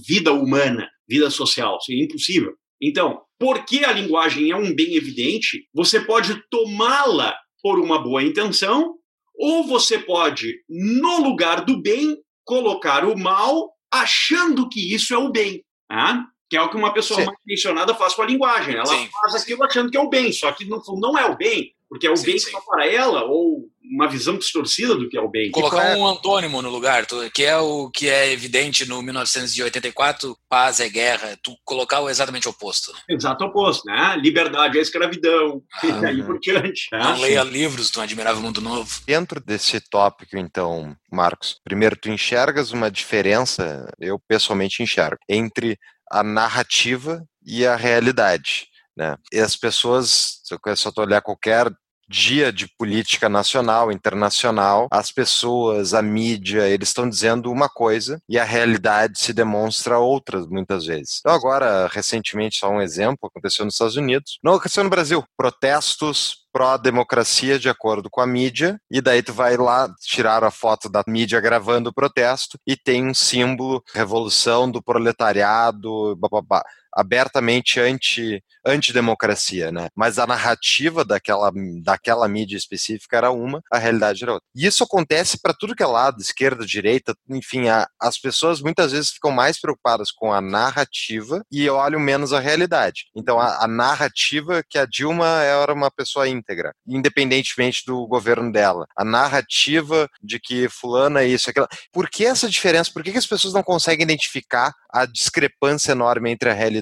vida 0.07 0.31
humana, 0.31 0.87
vida 1.09 1.31
social, 1.31 1.81
seria 1.81 2.05
impossível. 2.05 2.53
Então, 2.79 3.23
porque 3.39 3.79
a 3.79 3.91
linguagem 3.91 4.51
é 4.51 4.55
um 4.55 4.75
bem 4.75 4.93
evidente, 4.93 5.67
você 5.73 5.99
pode 5.99 6.43
tomá-la 6.51 7.35
por 7.59 7.79
uma 7.79 7.97
boa 7.97 8.21
intenção 8.21 8.98
ou 9.39 9.63
você 9.63 9.97
pode, 9.97 10.61
no 10.67 11.21
lugar 11.21 11.63
do 11.63 11.81
bem, 11.81 12.17
colocar 12.43 13.05
o 13.05 13.17
mal, 13.17 13.73
achando 13.89 14.67
que 14.67 14.93
isso 14.93 15.13
é 15.13 15.17
o 15.17 15.31
bem. 15.31 15.63
Né? 15.89 16.25
Que 16.49 16.57
é 16.57 16.61
o 16.61 16.69
que 16.69 16.75
uma 16.75 16.93
pessoa 16.93 17.19
Sim. 17.19 17.25
mal 17.25 17.35
intencionada 17.45 17.95
faz 17.95 18.13
com 18.13 18.21
a 18.21 18.25
linguagem. 18.25 18.75
Ela 18.75 18.85
Sim. 18.85 19.09
faz 19.21 19.35
aquilo 19.35 19.63
achando 19.63 19.89
que 19.89 19.97
é 19.97 20.01
o 20.01 20.09
bem, 20.09 20.33
só 20.33 20.51
que 20.51 20.65
no 20.65 20.83
fundo 20.83 20.99
não 20.99 21.17
é 21.17 21.25
o 21.25 21.37
bem, 21.37 21.73
porque 21.87 22.05
é 22.05 22.11
o 22.11 22.17
sim, 22.17 22.25
bem 22.25 22.39
sim. 22.39 22.51
só 22.51 22.59
para 22.61 22.85
ela, 22.85 23.23
ou 23.23 23.58
uma 23.89 24.07
visão 24.07 24.37
distorcida 24.37 24.95
do 24.95 25.09
que 25.09 25.17
é 25.17 25.21
o 25.21 25.27
bem. 25.27 25.51
Colocar 25.51 25.97
um 25.97 26.07
antônimo 26.07 26.61
no 26.61 26.69
lugar, 26.69 27.05
que 27.33 27.43
é 27.43 27.57
o 27.57 27.89
que 27.89 28.07
é 28.07 28.31
evidente 28.31 28.87
no 28.87 29.01
1984, 29.01 30.37
paz 30.47 30.79
é 30.79 30.87
guerra, 30.87 31.37
tu 31.41 31.55
colocar 31.65 32.01
o 32.01 32.09
exatamente 32.09 32.47
oposto. 32.47 32.93
Exato 33.09 33.45
oposto, 33.45 33.85
né? 33.85 34.15
Liberdade 34.17 34.77
é 34.77 34.81
escravidão, 34.81 35.61
ah, 35.81 35.87
e 36.03 36.05
aí 36.05 36.23
por 36.23 36.39
diante. 36.39 36.87
Né? 36.91 36.99
Não 36.99 37.19
leia 37.19 37.43
livros 37.43 37.89
do 37.89 38.01
Admirável 38.01 38.41
Mundo 38.41 38.61
Novo. 38.61 39.01
Dentro 39.05 39.39
desse 39.39 39.79
tópico, 39.79 40.37
então, 40.37 40.95
Marcos, 41.11 41.59
primeiro, 41.63 41.95
tu 41.95 42.09
enxergas 42.09 42.71
uma 42.71 42.91
diferença, 42.91 43.91
eu 43.99 44.19
pessoalmente 44.27 44.83
enxergo, 44.83 45.17
entre 45.27 45.77
a 46.11 46.23
narrativa 46.23 47.23
e 47.45 47.65
a 47.65 47.75
realidade. 47.75 48.67
Né? 48.95 49.15
E 49.31 49.39
as 49.39 49.55
pessoas, 49.55 50.41
se 50.43 50.53
eu 50.53 50.75
só 50.75 50.91
olhar 50.97 51.21
qualquer 51.21 51.71
dia 52.09 52.51
de 52.51 52.67
política 52.77 53.29
nacional, 53.29 53.91
internacional, 53.91 54.87
as 54.91 55.11
pessoas, 55.11 55.93
a 55.93 56.01
mídia, 56.01 56.67
eles 56.67 56.89
estão 56.89 57.07
dizendo 57.07 57.51
uma 57.51 57.69
coisa 57.69 58.19
e 58.27 58.39
a 58.39 58.43
realidade 58.43 59.19
se 59.19 59.31
demonstra 59.31 59.99
outra 59.99 60.39
muitas 60.47 60.85
vezes. 60.85 61.19
Então 61.19 61.33
agora, 61.33 61.87
recentemente, 61.87 62.57
só 62.57 62.69
um 62.69 62.81
exemplo, 62.81 63.27
aconteceu 63.27 63.63
nos 63.63 63.75
Estados 63.75 63.95
Unidos, 63.95 64.39
não 64.43 64.53
aconteceu 64.53 64.83
no 64.83 64.89
Brasil, 64.89 65.23
protestos 65.37 66.39
pró-democracia 66.51 67.59
de 67.59 67.69
acordo 67.69 68.09
com 68.09 68.21
a 68.21 68.27
mídia, 68.27 68.81
e 68.89 69.01
daí 69.01 69.21
tu 69.21 69.31
vai 69.31 69.55
lá 69.55 69.87
tirar 70.01 70.43
a 70.43 70.49
foto 70.49 70.89
da 70.89 71.03
mídia 71.07 71.39
gravando 71.39 71.91
o 71.91 71.93
protesto 71.93 72.57
e 72.65 72.75
tem 72.75 73.07
um 73.07 73.13
símbolo 73.13 73.83
revolução 73.93 74.69
do 74.69 74.81
proletariado, 74.81 76.15
bababá 76.15 76.63
abertamente 76.93 77.79
anti 77.79 78.43
antidemocracia, 78.65 79.71
né? 79.71 79.87
Mas 79.95 80.19
a 80.19 80.27
narrativa 80.27 81.05
daquela, 81.05 81.51
daquela 81.81 82.27
mídia 82.27 82.57
específica 82.57 83.17
era 83.17 83.31
uma, 83.31 83.61
a 83.71 83.77
realidade 83.77 84.23
era 84.23 84.33
outra. 84.33 84.47
E 84.53 84.65
isso 84.65 84.83
acontece 84.83 85.39
para 85.41 85.53
tudo 85.53 85.75
que 85.75 85.81
é 85.81 85.85
lado, 85.85 86.21
esquerda, 86.21 86.65
direita, 86.65 87.15
enfim, 87.29 87.69
a, 87.69 87.87
as 87.99 88.19
pessoas 88.19 88.61
muitas 88.61 88.91
vezes 88.91 89.11
ficam 89.11 89.31
mais 89.31 89.59
preocupadas 89.59 90.11
com 90.11 90.33
a 90.33 90.41
narrativa 90.41 91.41
e 91.51 91.69
olham 91.69 91.99
menos 91.99 92.33
a 92.33 92.39
realidade. 92.39 93.05
Então, 93.15 93.39
a, 93.39 93.63
a 93.63 93.67
narrativa 93.67 94.63
que 94.69 94.77
a 94.77 94.85
Dilma 94.85 95.41
era 95.41 95.73
uma 95.73 95.89
pessoa 95.89 96.27
íntegra, 96.27 96.73
independentemente 96.87 97.83
do 97.85 98.05
governo 98.07 98.51
dela. 98.51 98.85
A 98.95 99.05
narrativa 99.05 100.07
de 100.21 100.39
que 100.39 100.67
fulana 100.69 101.21
é 101.21 101.27
isso, 101.27 101.49
aquilo. 101.49 101.67
Por 101.91 102.09
que 102.09 102.25
essa 102.25 102.49
diferença? 102.49 102.91
Por 102.91 103.03
que, 103.03 103.11
que 103.11 103.17
as 103.17 103.27
pessoas 103.27 103.53
não 103.53 103.63
conseguem 103.63 104.03
identificar 104.03 104.73
a 104.91 105.05
discrepância 105.05 105.91
enorme 105.91 106.31
entre 106.31 106.49
a 106.49 106.53
realidade 106.53 106.79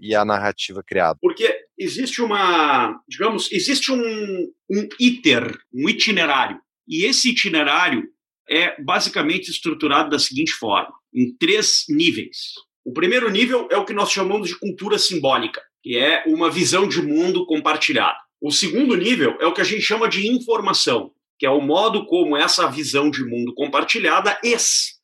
e 0.00 0.14
a 0.14 0.24
narrativa 0.24 0.82
criada? 0.82 1.18
Porque 1.20 1.52
existe 1.78 2.22
uma, 2.22 3.00
digamos, 3.08 3.50
existe 3.50 3.90
um, 3.90 4.52
um 4.70 4.88
iter, 4.98 5.58
um 5.72 5.88
itinerário. 5.88 6.60
E 6.86 7.04
esse 7.06 7.30
itinerário 7.30 8.08
é 8.48 8.80
basicamente 8.82 9.50
estruturado 9.50 10.10
da 10.10 10.18
seguinte 10.18 10.52
forma, 10.52 10.92
em 11.14 11.34
três 11.36 11.84
níveis. 11.88 12.54
O 12.84 12.92
primeiro 12.92 13.30
nível 13.30 13.68
é 13.70 13.76
o 13.76 13.84
que 13.84 13.92
nós 13.92 14.10
chamamos 14.10 14.48
de 14.48 14.58
cultura 14.58 14.98
simbólica, 14.98 15.62
que 15.82 15.96
é 15.96 16.24
uma 16.26 16.50
visão 16.50 16.88
de 16.88 17.00
mundo 17.00 17.46
compartilhada. 17.46 18.18
O 18.40 18.50
segundo 18.50 18.96
nível 18.96 19.36
é 19.40 19.46
o 19.46 19.52
que 19.52 19.60
a 19.60 19.64
gente 19.64 19.82
chama 19.82 20.08
de 20.08 20.26
informação, 20.26 21.12
que 21.38 21.46
é 21.46 21.50
o 21.50 21.60
modo 21.60 22.06
como 22.06 22.36
essa 22.36 22.68
visão 22.68 23.10
de 23.10 23.24
mundo 23.24 23.54
compartilhada 23.54 24.38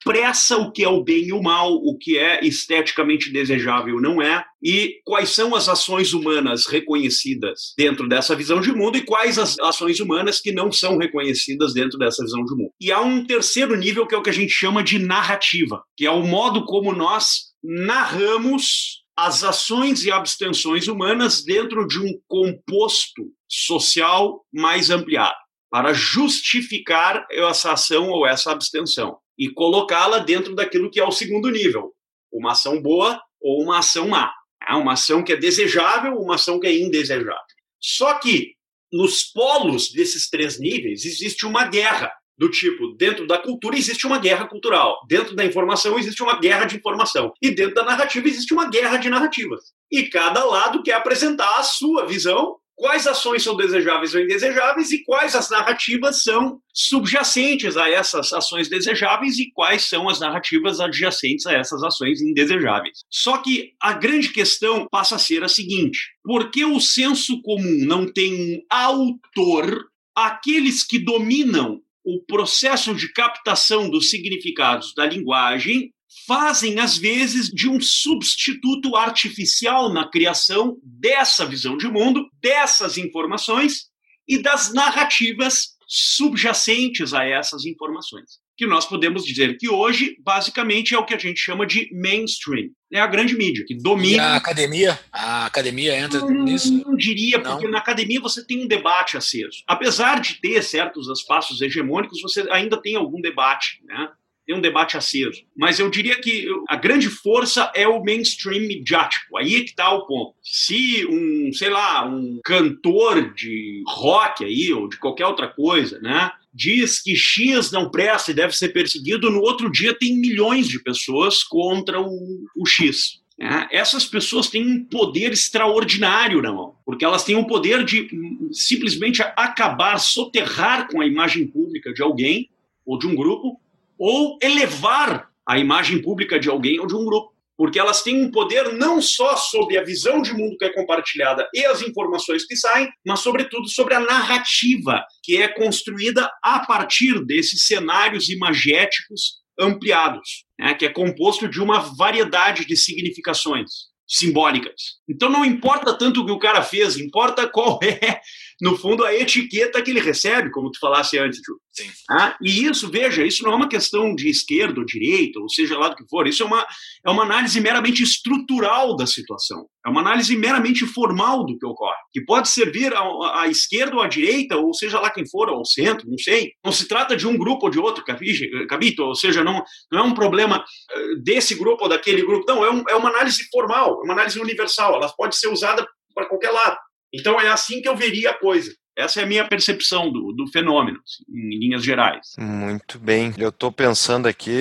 expressa 0.07 0.57
o 0.57 0.70
que 0.70 0.84
é 0.84 0.88
o 0.88 1.02
bem 1.02 1.26
e 1.26 1.32
o 1.32 1.42
mal, 1.42 1.74
o 1.74 1.98
que 1.98 2.16
é 2.16 2.44
esteticamente 2.44 3.32
desejável 3.32 4.00
não 4.00 4.22
é, 4.22 4.44
e 4.62 5.00
quais 5.04 5.30
são 5.30 5.54
as 5.54 5.68
ações 5.68 6.12
humanas 6.12 6.66
reconhecidas 6.66 7.74
dentro 7.76 8.09
dessa 8.09 8.36
visão 8.36 8.61
de 8.61 8.72
mundo 8.72 8.96
e 8.96 9.04
quais 9.04 9.36
as 9.36 9.59
ações 9.59 9.98
humanas 9.98 10.40
que 10.40 10.52
não 10.52 10.70
são 10.70 10.96
reconhecidas 10.96 11.74
dentro 11.74 11.98
dessa 11.98 12.22
visão 12.22 12.44
de 12.44 12.54
mundo. 12.54 12.70
E 12.80 12.92
há 12.92 13.00
um 13.00 13.26
terceiro 13.26 13.76
nível 13.76 14.07
que 14.07 14.14
é 14.14 14.18
o 14.18 14.22
que 14.22 14.30
a 14.30 14.34
gente 14.34 14.52
chama 14.52 14.82
de 14.82 14.98
narrativa, 14.98 15.82
que 15.96 16.07
é 16.07 16.11
o 16.11 16.22
modo 16.22 16.64
como 16.64 16.94
nós 16.94 17.46
narramos 17.62 19.04
as 19.18 19.42
ações 19.42 20.04
e 20.04 20.12
abstenções 20.12 20.86
humanas 20.86 21.42
dentro 21.42 21.84
de 21.86 21.98
um 21.98 22.12
composto 22.28 23.24
social 23.48 24.44
mais 24.54 24.88
ampliado 24.88 25.34
para 25.68 25.92
justificar 25.92 27.26
essa 27.28 27.72
ação 27.72 28.09
ou 28.11 28.26
essa 28.26 28.52
abstenção 28.52 29.16
e 29.39 29.51
colocá-la 29.53 30.18
dentro 30.18 30.55
daquilo 30.55 30.91
que 30.91 31.01
é 31.01 31.05
o 31.05 31.11
segundo 31.11 31.51
nível, 31.51 31.93
uma 32.32 32.53
ação 32.53 32.80
boa 32.80 33.20
ou 33.41 33.62
uma 33.62 33.78
ação 33.78 34.09
má. 34.09 34.32
É 34.68 34.74
uma 34.74 34.95
ação 34.95 35.22
que 35.22 35.32
é 35.32 35.37
desejável, 35.37 36.14
uma 36.14 36.34
ação 36.34 36.59
que 36.59 36.66
é 36.66 36.76
indesejável. 36.76 37.34
Só 37.80 38.18
que 38.18 38.55
nos 38.93 39.24
polos 39.24 39.93
desses 39.93 40.28
três 40.28 40.59
níveis 40.59 41.05
existe 41.05 41.47
uma 41.47 41.66
guerra 41.66 42.11
do 42.39 42.51
tipo, 42.51 42.95
dentro 42.97 43.26
da 43.26 43.39
cultura 43.39 43.76
existe 43.76 44.07
uma 44.07 44.18
guerra 44.18 44.47
cultural, 44.47 45.01
dentro 45.09 45.34
da 45.34 45.45
informação 45.45 45.99
existe 45.99 46.22
uma 46.22 46.39
guerra 46.39 46.66
de 46.66 46.76
informação, 46.76 47.32
e 47.41 47.51
dentro 47.51 47.74
da 47.74 47.84
narrativa 47.84 48.28
existe 48.28 48.53
uma 48.53 48.68
guerra 48.68 48.99
de 48.99 49.09
narrativas. 49.09 49.72
E 49.91 50.05
cada 50.05 50.45
lado 50.45 50.82
quer 50.82 50.93
apresentar 50.93 51.59
a 51.59 51.62
sua 51.62 52.05
visão 52.05 52.57
quais 52.76 53.06
ações 53.06 53.42
são 53.42 53.56
desejáveis 53.56 54.14
ou 54.14 54.20
indesejáveis 54.20 54.92
e 54.92 55.02
quais 55.02 55.34
as 55.34 55.48
narrativas 55.50 56.22
são 56.22 56.60
subjacentes 56.72 57.76
a 57.76 57.88
essas 57.88 58.32
ações 58.32 58.68
desejáveis 58.68 59.38
e 59.38 59.50
quais 59.52 59.82
são 59.84 60.08
as 60.08 60.20
narrativas 60.20 60.78
adjacentes 60.78 61.46
a 61.46 61.54
essas 61.54 61.82
ações 61.82 62.20
indesejáveis. 62.20 63.00
Só 63.10 63.38
que 63.38 63.72
a 63.80 63.94
grande 63.94 64.28
questão 64.28 64.86
passa 64.90 65.16
a 65.16 65.18
ser 65.18 65.42
a 65.42 65.48
seguinte: 65.48 65.98
por 66.22 66.50
que 66.50 66.64
o 66.64 66.78
senso 66.78 67.40
comum 67.42 67.84
não 67.86 68.06
tem 68.06 68.34
um 68.34 68.60
autor? 68.70 69.86
Aqueles 70.14 70.82
que 70.82 70.98
dominam 70.98 71.80
o 72.04 72.22
processo 72.24 72.94
de 72.94 73.12
captação 73.12 73.90
dos 73.90 74.08
significados 74.10 74.94
da 74.94 75.04
linguagem 75.04 75.90
fazem, 76.26 76.78
às 76.80 76.96
vezes, 76.96 77.48
de 77.48 77.68
um 77.68 77.80
substituto 77.80 78.96
artificial 78.96 79.92
na 79.92 80.08
criação 80.10 80.76
dessa 80.82 81.46
visão 81.46 81.76
de 81.76 81.88
mundo, 81.88 82.26
dessas 82.42 82.98
informações 82.98 83.84
e 84.28 84.42
das 84.42 84.72
narrativas 84.72 85.76
subjacentes 85.88 87.14
a 87.14 87.24
essas 87.24 87.64
informações. 87.64 88.44
que 88.58 88.66
nós 88.66 88.86
podemos 88.86 89.22
dizer 89.22 89.58
que 89.58 89.68
hoje, 89.68 90.16
basicamente, 90.24 90.94
é 90.94 90.98
o 90.98 91.04
que 91.04 91.12
a 91.12 91.18
gente 91.18 91.38
chama 91.38 91.66
de 91.66 91.90
mainstream. 91.92 92.68
É 92.90 92.98
a 92.98 93.06
grande 93.06 93.36
mídia, 93.36 93.62
que 93.66 93.74
E 93.74 93.78
domina. 93.78 94.22
a 94.22 94.36
academia? 94.36 94.98
A 95.12 95.44
academia 95.44 95.94
entra 95.98 96.20
Não, 96.20 96.30
nisso? 96.42 96.72
não 96.72 96.96
diria, 96.96 97.38
porque 97.38 97.64
Não. 97.66 97.72
na 97.72 97.78
academia 97.80 98.18
você 98.18 98.42
tem 98.46 98.64
um 98.64 98.66
debate 98.66 99.14
aceso. 99.14 99.58
Apesar 99.66 100.20
de 100.22 100.40
ter 100.40 100.62
certos 100.62 101.06
espaços 101.10 101.60
hegemônicos, 101.60 102.22
você 102.22 102.46
ainda 102.50 102.80
tem 102.80 102.96
algum 102.96 103.20
debate, 103.20 103.78
né? 103.84 104.08
Tem 104.47 104.55
um 104.55 104.61
debate 104.61 104.97
aceso. 104.97 105.42
Mas 105.57 105.80
eu 105.80 105.90
diria 105.90 106.20
que 106.20 106.47
a 106.68 106.76
grande 106.76 107.09
força 107.09 107.70
é 107.74 107.88
o 107.88 108.03
mainstream 108.03 108.68
midiático. 108.68 109.36
Aí 109.36 109.57
é 109.57 109.61
que 109.61 109.70
está 109.70 109.92
o 109.92 110.07
ponto. 110.07 110.34
Se 110.40 111.05
um, 111.07 111.53
sei 111.53 111.68
lá, 111.68 112.07
um 112.07 112.40
cantor 112.44 113.34
de 113.34 113.82
rock 113.88 114.44
aí, 114.44 114.72
ou 114.72 114.88
de 114.88 114.99
qualquer 114.99 115.26
outra 115.26 115.49
coisa, 115.49 115.99
né? 115.99 116.30
Diz 116.55 117.03
que 117.03 117.14
X 117.14 117.70
não 117.72 117.90
presta 117.90 118.30
e 118.30 118.34
deve 118.34 118.57
ser 118.57 118.68
perseguido, 118.68 119.30
no 119.30 119.40
outro 119.40 119.70
dia 119.70 119.92
tem 119.92 120.16
milhões 120.16 120.68
de 120.68 120.82
pessoas 120.82 121.42
contra 121.42 122.01
o, 122.01 122.44
o 122.57 122.64
X. 122.64 123.20
né? 123.38 123.68
essas 123.70 124.07
pessoas 124.07 124.49
têm 124.49 124.66
um 124.66 124.84
poder 124.84 125.32
extraordinário 125.32 126.40
na 126.40 126.53
mão, 126.53 126.74
porque 126.86 127.05
elas 127.05 127.24
têm 127.24 127.36
o 127.36 127.47
poder 127.47 127.84
de 127.84 128.09
hum, 128.11 128.49
simplesmente 128.53 129.20
acabar, 129.20 129.99
soterrar 129.99 130.88
com 130.88 131.01
a 131.01 131.07
imagem 131.07 131.47
pública 131.47 131.92
de 131.92 132.01
alguém 132.01 132.49
ou 132.86 132.99
de 132.99 133.07
um 133.07 133.14
grupo, 133.14 133.61
ou 133.99 134.38
elevar 134.42 135.28
a 135.47 135.59
imagem 135.59 136.03
pública 136.03 136.38
de 136.38 136.49
alguém 136.49 136.80
ou 136.80 136.86
de 136.86 136.94
um 136.94 137.05
grupo. 137.05 137.34
Porque 137.57 137.78
elas 137.78 138.03
têm 138.03 138.22
um 138.22 138.30
poder 138.30 138.74
não 138.74 139.01
só 139.01 139.34
sobre 139.34 139.78
a 139.78 139.82
visão 139.82 140.20
de 140.20 140.34
mundo 140.34 140.59
que 140.59 140.66
é 140.66 140.72
compartilhada 140.72 141.49
e 141.55 141.64
as 141.64 141.80
informações 141.80 142.44
que 142.44 142.55
saem, 142.55 142.86
mas, 143.05 143.20
sobretudo, 143.20 143.66
sobre 143.68 143.94
a 143.94 144.01
narrativa 144.01 145.03
que 145.22 145.38
é 145.40 145.49
construída 145.49 146.30
a 146.42 146.61
partir 146.66 147.24
desses 147.24 147.66
cenários 147.66 148.28
imagéticos 148.28 149.40
ampliados, 149.59 150.44
né, 150.59 150.74
que 150.74 150.84
é 150.84 150.90
composto 150.90 151.49
de 151.49 151.61
uma 151.62 151.78
variedade 151.78 152.66
de 152.66 152.76
significações 152.76 153.70
simbólicas. 154.07 154.99
Então 155.09 155.28
não 155.28 155.44
importa 155.44 155.97
tanto 155.97 156.20
o 156.20 156.26
que 156.26 156.32
o 156.32 156.38
cara 156.38 156.62
fez, 156.62 156.97
importa 156.97 157.49
qual 157.49 157.78
é, 157.82 158.20
no 158.61 158.76
fundo, 158.76 159.04
a 159.04 159.14
etiqueta 159.14 159.82
que 159.82 159.90
ele 159.90 160.00
recebe, 160.00 160.50
como 160.50 160.70
tu 160.70 160.78
falasse 160.80 161.18
antes, 161.18 161.38
Ju. 161.44 161.54
Sim. 161.72 161.90
Ah, 162.11 162.34
e 162.42 162.64
isso, 162.64 162.90
veja, 162.90 163.22
isso 163.24 163.42
não 163.44 163.52
é 163.52 163.57
uma 163.57 163.68
questão 163.68 164.14
de 164.14 164.30
esquerda 164.30 164.80
ou 164.80 164.86
direita, 164.86 165.38
ou 165.38 165.48
seja 165.50 165.78
lá 165.78 165.88
do 165.90 165.96
que 165.96 166.09
for, 166.09 166.26
isso 166.26 166.42
é 166.42 166.46
uma, 166.46 166.66
é 167.07 167.11
uma 167.11 167.22
análise 167.24 167.61
meramente 167.61 168.02
estrutural 168.02 168.96
da 168.96 169.07
situação, 169.07 169.66
é 169.86 169.90
uma 169.90 170.00
análise 170.00 170.34
meramente 170.36 170.86
formal 170.86 171.44
do 171.44 171.59
que 171.59 171.66
ocorre, 171.66 171.98
que 172.12 172.24
pode 172.24 172.48
servir 172.48 172.94
à, 172.94 173.46
esquerda 173.48 173.96
ou 173.96 174.02
à 174.02 174.09
direita, 174.09 174.57
ou 174.57 174.72
seja 174.72 174.98
lá 174.98 175.11
quem 175.11 175.28
for, 175.28 175.50
ou 175.50 175.57
ao 175.59 175.64
centro, 175.66 176.09
não 176.09 176.16
sei. 176.18 176.52
Não 176.64 176.72
se 176.72 176.88
trata 176.88 177.14
de 177.14 177.26
um 177.26 177.36
grupo 177.36 177.66
ou 177.66 177.70
de 177.70 177.78
outro, 177.78 178.02
Cabi- 178.04 178.66
Cabito, 178.68 179.02
ou 179.02 179.14
seja, 179.14 179.44
não, 179.44 179.62
não 179.92 179.98
é 180.00 180.02
um 180.02 180.14
problema 180.14 180.64
eh, 180.94 181.16
desse 181.22 181.54
grupo 181.54 181.84
ou 181.84 181.88
daquele 181.90 182.22
grupo, 182.22 182.44
não, 182.48 182.64
é, 182.64 182.70
um- 182.70 182.84
é 182.88 182.94
uma 182.96 183.11
análise 183.11 183.46
formal, 183.52 184.00
é 184.00 184.04
uma 184.04 184.14
análise 184.14 184.40
universal, 184.40 184.94
ela 184.94 185.12
pode 185.14 185.36
ser 185.36 185.48
usada 185.48 185.86
para 186.14 186.26
qualquer 186.26 186.50
lado. 186.50 186.78
Então 187.12 187.40
é 187.40 187.48
assim 187.48 187.80
que 187.80 187.88
eu 187.88 187.96
veria 187.96 188.30
a 188.30 188.38
coisa. 188.38 188.74
Essa 188.97 189.20
é 189.20 189.24
a 189.24 189.26
minha 189.26 189.47
percepção 189.47 190.11
do, 190.11 190.32
do 190.32 190.47
fenômeno, 190.47 190.99
assim, 191.05 191.22
em 191.28 191.59
linhas 191.59 191.84
gerais. 191.84 192.34
Muito 192.38 192.99
bem. 192.99 193.34
Eu 193.36 193.51
estou 193.51 193.70
pensando 193.70 194.26
aqui, 194.26 194.59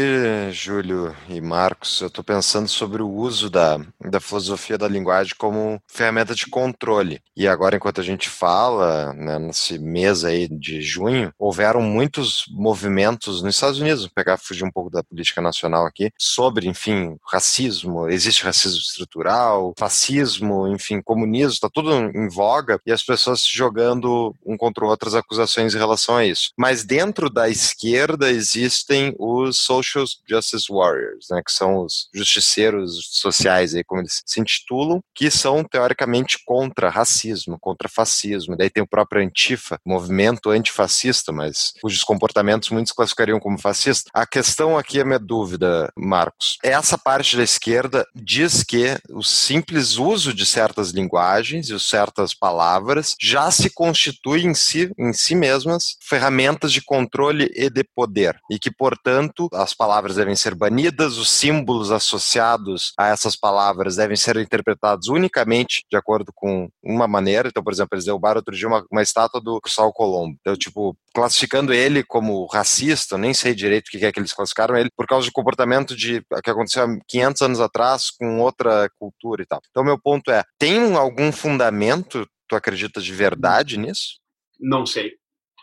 Júlio 0.52 1.16
e 1.30 1.40
Marcos, 1.40 2.02
eu 2.02 2.08
estou 2.08 2.24
pensando 2.24 2.68
sobre 2.68 3.02
o 3.02 3.10
uso 3.10 3.50
da, 3.50 3.80
da 4.02 4.20
filosofia 4.20 4.78
da 4.78 4.90
linguagem 4.90 5.34
como 5.38 5.82
ferramenta 5.88 6.36
de 6.36 6.48
controle. 6.48 7.22
E 7.36 7.48
agora, 7.48 7.78
enquanto 7.78 8.02
a 8.02 8.04
gente 8.04 8.28
fala, 8.28 9.14
né, 9.14 9.40
nesse 9.40 9.80
mês 9.80 10.26
aí 10.26 10.50
de 10.50 10.82
junho, 10.82 11.34
houveram 11.40 11.82
muitos 11.82 12.46
movimentos 12.50 13.42
nos 13.42 13.56
Estados 13.56 13.80
Unidos, 13.80 14.02
vou 14.02 14.12
pegar, 14.14 14.38
fugir 14.38 14.66
um 14.66 14.72
pouco 14.72 14.90
da 14.90 15.04
política 15.04 15.42
nacional 15.42 15.86
aqui, 15.86 16.12
sobre, 16.20 16.68
enfim, 16.68 17.16
racismo, 17.26 18.10
existe 18.10 18.44
racismo 18.44 18.80
estrutural, 18.80 19.74
fascismo, 19.78 20.68
enfim, 20.68 21.02
comunismo, 21.02 21.54
está 21.54 21.70
tudo 21.70 21.94
em 21.94 22.28
voga, 22.28 22.82
e 22.86 22.92
as 22.92 23.02
pessoas 23.02 23.42
se 23.42 23.56
jogando 23.56 24.25
um 24.46 24.58
contra 24.58 24.86
o 24.86 24.88
outro 24.88 25.10
as 25.10 25.16
acusações 25.16 25.76
em 25.76 25.78
relação 25.78 26.18
a 26.18 26.26
isso. 26.26 26.52
Mas 26.58 26.84
dentro 26.84 27.30
da 27.30 27.50
esquerda 27.50 28.30
existem 28.30 29.14
os 29.20 29.58
social 29.58 30.06
justice 30.28 30.68
warriors, 30.70 31.28
né, 31.30 31.42
que 31.46 31.52
são 31.52 31.84
os 31.84 32.10
justiceiros 32.14 33.10
sociais 33.12 33.74
aí 33.76 33.84
como 33.84 34.02
eles 34.02 34.22
se 34.26 34.40
intitulam, 34.40 35.02
que 35.14 35.30
são 35.30 35.64
teoricamente 35.64 36.40
contra 36.46 36.90
racismo, 36.90 37.58
contra 37.60 37.90
fascismo. 37.90 38.56
Daí 38.58 38.70
tem 38.70 38.84
o 38.84 38.88
próprio 38.88 39.24
Antifa, 39.24 39.80
movimento 39.86 40.50
antifascista, 40.50 41.32
mas 41.32 41.74
cujos 41.82 42.04
comportamentos 42.04 42.70
muitos 42.70 42.92
classificariam 42.92 43.40
como 43.40 43.58
fascista. 43.58 44.10
A 44.14 44.26
questão 44.26 44.78
aqui 44.78 45.00
é 45.00 45.04
minha 45.04 45.20
dúvida, 45.20 45.92
Marcos. 45.98 46.58
Essa 46.64 46.98
parte 46.98 47.38
da 47.38 47.44
esquerda 47.44 48.06
diz 48.14 48.64
que 48.64 48.98
o 49.10 49.24
simples 49.24 49.98
uso 49.98 50.34
de 50.34 50.46
certas 50.46 50.92
linguagens 50.92 51.70
e 51.70 51.76
certas 51.86 52.34
palavras 52.34 53.16
já 53.20 53.50
se 53.52 53.70
constitui 53.70 54.15
em 54.38 54.54
si, 54.54 54.92
em 54.98 55.14
si 55.14 55.36
mesmas 55.36 55.98
ferramentas 56.02 56.72
de 56.72 56.82
controle 56.82 57.52
e 57.56 57.70
de 57.70 57.84
poder 57.84 58.40
e 58.50 58.60
que, 58.60 58.72
portanto, 58.72 59.50
as 59.54 59.74
palavras 59.74 60.16
devem 60.16 60.36
ser 60.36 60.56
banidas, 60.56 61.18
os 61.18 61.30
símbolos 61.30 61.92
associados 61.92 62.94
a 62.98 63.08
essas 63.08 63.36
palavras 63.36 63.96
devem 63.96 64.16
ser 64.16 64.38
interpretados 64.38 65.08
unicamente 65.08 65.84
de 65.90 65.98
acordo 65.98 66.32
com 66.34 66.70
uma 66.84 67.08
maneira. 67.08 67.48
Então, 67.48 67.64
por 67.64 67.74
exemplo, 67.74 67.96
eles 67.96 68.06
derrubaram 68.06 68.38
outro 68.38 68.56
dia 68.56 68.68
uma, 68.68 68.86
uma 68.92 69.02
estátua 69.02 69.42
do 69.42 69.60
Cristóvão 69.62 69.92
Colombo. 69.92 70.38
Então, 70.42 70.56
tipo, 70.56 70.96
classificando 71.14 71.74
ele 71.74 72.04
como 72.04 72.46
racista, 72.48 73.18
nem 73.18 73.34
sei 73.34 73.56
direito 73.56 73.88
o 73.88 73.92
que 73.92 74.06
é 74.06 74.12
que 74.12 74.20
eles 74.20 74.34
classificaram 74.34 74.76
ele, 74.76 74.90
por 74.96 75.08
causa 75.08 75.26
de 75.26 75.32
comportamento 75.32 75.96
de 75.96 76.22
que 76.44 76.50
aconteceu 76.50 76.84
há 76.84 76.98
500 77.08 77.42
anos 77.42 77.60
atrás 77.62 78.12
com 78.12 78.40
outra 78.40 78.90
cultura 79.00 79.42
e 79.42 79.46
tal. 79.46 79.62
Então, 79.70 79.84
meu 79.84 80.00
ponto 80.00 80.30
é, 80.30 80.44
tem 80.60 80.96
algum 80.96 81.32
fundamento, 81.32 82.28
tu 82.48 82.56
acredita 82.56 83.02
de 83.02 83.14
verdade 83.14 83.78
nisso? 83.78 84.20
Não 84.60 84.86
sei. 84.86 85.14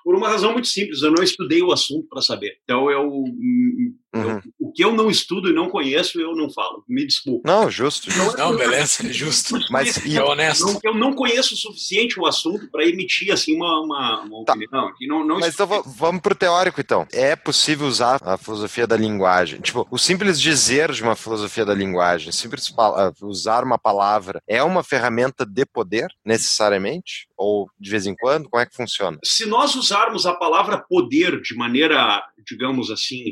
Por 0.04 0.16
uma 0.16 0.28
razão 0.28 0.52
muito 0.52 0.68
simples, 0.68 1.02
eu 1.02 1.12
não 1.12 1.22
estudei 1.22 1.62
o 1.62 1.72
assunto 1.72 2.08
para 2.08 2.20
saber. 2.20 2.58
Então, 2.64 2.90
eu, 2.90 3.24
hum, 4.14 4.20
eu- 4.22 4.28
Uhum. 4.30 4.40
o 4.60 4.72
que 4.72 4.84
eu 4.84 4.92
não 4.94 5.10
estudo 5.10 5.50
e 5.50 5.52
não 5.52 5.68
conheço, 5.68 6.20
eu 6.20 6.34
não 6.34 6.50
falo. 6.50 6.84
Me 6.88 7.06
desculpe. 7.06 7.46
Não, 7.46 7.70
justo. 7.70 8.10
justo. 8.10 8.36
Não, 8.38 8.56
beleza, 8.56 9.06
é 9.06 9.12
justo. 9.12 9.58
Mas 9.70 9.96
e- 10.04 10.16
É 10.16 10.22
honesto. 10.22 10.66
Não- 10.66 10.80
eu 10.84 10.94
não 10.94 11.12
conheço 11.14 11.54
o 11.54 11.56
suficiente 11.56 12.18
o 12.18 12.26
assunto 12.26 12.70
para 12.70 12.84
emitir 12.86 13.32
assim 13.32 13.54
uma, 13.56 13.80
uma, 13.80 14.20
uma 14.22 14.44
Tá. 14.44 14.52
opinião. 14.54 14.90
Não, 15.02 15.26
não 15.26 15.40
Mas 15.40 15.54
então 15.54 15.66
va- 15.66 15.82
vamos 15.84 16.20
pro 16.22 16.34
teórico, 16.34 16.80
então. 16.80 17.06
É 17.12 17.34
possível 17.36 17.86
usar 17.86 18.18
a 18.22 18.36
filosofia 18.36 18.86
da 18.86 18.96
linguagem. 18.96 19.60
Tipo, 19.60 19.86
o 19.90 19.98
simples 19.98 20.40
dizer 20.40 20.92
de 20.92 21.02
uma 21.02 21.16
filosofia 21.16 21.64
da 21.64 21.74
linguagem, 21.74 22.32
simples 22.32 22.72
usar 23.22 23.64
uma 23.64 23.78
palavra, 23.78 24.40
é 24.46 24.62
uma 24.62 24.82
ferramenta 24.82 25.44
de 25.46 25.64
poder, 25.66 26.08
necessariamente? 26.24 27.26
Ou 27.36 27.68
de 27.78 27.90
vez 27.90 28.06
em 28.06 28.14
quando? 28.14 28.48
Como 28.48 28.60
é 28.62 28.66
que 28.66 28.74
funciona? 28.76 29.18
se 29.24 29.46
nós 29.46 29.74
usarmos 29.74 30.26
a 30.26 30.34
palavra 30.34 30.78
poder 30.88 31.40
de 31.40 31.54
maneira, 31.56 32.22
digamos 32.46 32.90
assim, 32.90 33.24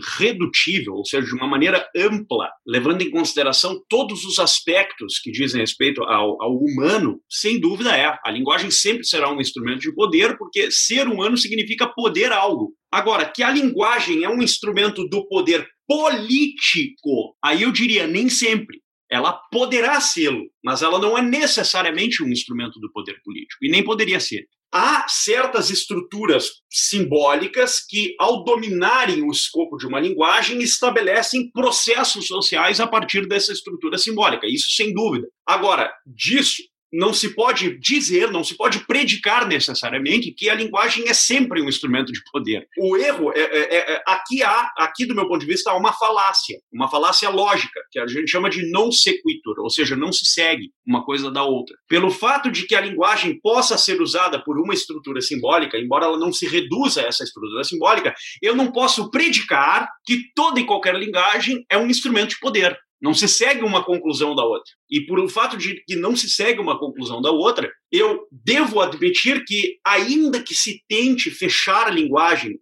redutível, 0.70 0.94
ou 0.94 1.04
seja, 1.04 1.26
de 1.26 1.34
uma 1.34 1.46
maneira 1.46 1.86
ampla, 1.96 2.50
levando 2.66 3.02
em 3.02 3.10
consideração 3.10 3.82
todos 3.88 4.24
os 4.24 4.38
aspectos 4.38 5.18
que 5.18 5.30
dizem 5.30 5.60
respeito 5.60 6.02
ao, 6.04 6.40
ao 6.42 6.56
humano, 6.56 7.20
sem 7.28 7.60
dúvida 7.60 7.96
é. 7.96 8.18
A 8.24 8.30
linguagem 8.30 8.70
sempre 8.70 9.04
será 9.04 9.30
um 9.30 9.40
instrumento 9.40 9.80
de 9.80 9.94
poder, 9.94 10.36
porque 10.38 10.70
ser 10.70 11.08
humano 11.08 11.36
significa 11.36 11.88
poder 11.88 12.32
algo. 12.32 12.74
Agora, 12.92 13.24
que 13.24 13.42
a 13.42 13.50
linguagem 13.50 14.24
é 14.24 14.28
um 14.28 14.42
instrumento 14.42 15.06
do 15.08 15.26
poder 15.28 15.66
político, 15.86 17.36
aí 17.42 17.62
eu 17.62 17.72
diria 17.72 18.06
nem 18.06 18.28
sempre. 18.28 18.80
Ela 19.10 19.32
poderá 19.50 20.00
sê-lo, 20.00 20.44
mas 20.64 20.82
ela 20.82 21.00
não 21.00 21.18
é 21.18 21.22
necessariamente 21.22 22.22
um 22.22 22.28
instrumento 22.28 22.78
do 22.78 22.92
poder 22.92 23.20
político, 23.24 23.64
e 23.64 23.68
nem 23.68 23.82
poderia 23.82 24.20
ser 24.20 24.46
há 24.72 25.06
certas 25.08 25.70
estruturas 25.70 26.50
simbólicas 26.70 27.84
que, 27.86 28.14
ao 28.18 28.44
dominarem 28.44 29.22
o 29.22 29.30
escopo 29.30 29.76
de 29.76 29.86
uma 29.86 30.00
linguagem, 30.00 30.62
estabelecem 30.62 31.50
processos 31.50 32.26
sociais 32.26 32.80
a 32.80 32.86
partir 32.86 33.26
dessa 33.26 33.52
estrutura 33.52 33.98
simbólica. 33.98 34.46
Isso 34.46 34.70
sem 34.70 34.92
dúvida. 34.94 35.26
Agora, 35.46 35.92
disso 36.06 36.62
não 36.92 37.12
se 37.12 37.34
pode 37.34 37.78
dizer, 37.78 38.30
não 38.30 38.42
se 38.42 38.56
pode 38.56 38.80
predicar 38.86 39.46
necessariamente 39.46 40.32
que 40.32 40.48
a 40.50 40.54
linguagem 40.54 41.08
é 41.08 41.14
sempre 41.14 41.62
um 41.62 41.68
instrumento 41.68 42.12
de 42.12 42.20
poder. 42.32 42.66
O 42.78 42.96
erro 42.96 43.32
é, 43.32 43.40
é- 43.40 43.92
é- 43.94 44.02
aqui 44.06 44.42
há, 44.42 44.72
aqui 44.78 45.06
do 45.06 45.14
meu 45.14 45.26
ponto 45.28 45.40
de 45.40 45.46
vista, 45.46 45.70
há 45.70 45.76
uma 45.76 45.92
falácia, 45.92 46.58
uma 46.72 46.88
falácia 46.88 47.28
lógica 47.28 47.80
que 47.90 47.98
a 47.98 48.06
gente 48.06 48.30
chama 48.30 48.50
de 48.50 48.70
non 48.70 48.90
sequitur, 48.90 49.60
ou 49.60 49.70
seja, 49.70 49.96
não 49.96 50.12
se 50.12 50.24
segue 50.26 50.72
uma 50.86 51.04
coisa 51.04 51.30
da 51.30 51.44
outra. 51.44 51.76
Pelo 51.88 52.10
fato 52.10 52.50
de 52.50 52.66
que 52.66 52.74
a 52.74 52.80
linguagem 52.80 53.40
possa 53.40 53.78
ser 53.78 54.00
usada 54.00 54.42
por 54.42 54.58
uma 54.58 54.74
estrutura 54.74 55.20
simbólica, 55.20 55.78
embora 55.78 56.06
ela 56.06 56.18
não 56.18 56.32
se 56.32 56.46
reduza 56.46 57.02
a 57.02 57.06
essa 57.06 57.24
estrutura 57.24 57.64
simbólica, 57.64 58.14
eu 58.42 58.54
não 58.56 58.72
posso 58.72 59.10
predicar 59.10 59.88
que 60.04 60.24
toda 60.34 60.60
e 60.60 60.66
qualquer 60.66 60.94
linguagem 60.96 61.64
é 61.70 61.78
um 61.78 61.86
instrumento 61.86 62.30
de 62.30 62.40
poder. 62.40 62.76
Não 63.00 63.14
se 63.14 63.26
segue 63.26 63.62
uma 63.62 63.84
conclusão 63.84 64.34
da 64.34 64.44
outra. 64.44 64.72
E 64.90 65.06
por 65.06 65.18
o 65.18 65.28
fato 65.28 65.56
de 65.56 65.82
que 65.86 65.96
não 65.96 66.14
se 66.14 66.28
segue 66.28 66.60
uma 66.60 66.78
conclusão 66.78 67.22
da 67.22 67.30
outra, 67.30 67.70
eu 67.90 68.26
devo 68.30 68.80
admitir 68.80 69.44
que, 69.44 69.78
ainda 69.84 70.42
que 70.42 70.54
se 70.54 70.82
tente 70.88 71.30
fechar 71.30 71.86
a 71.86 71.90
linguagem 71.90 72.58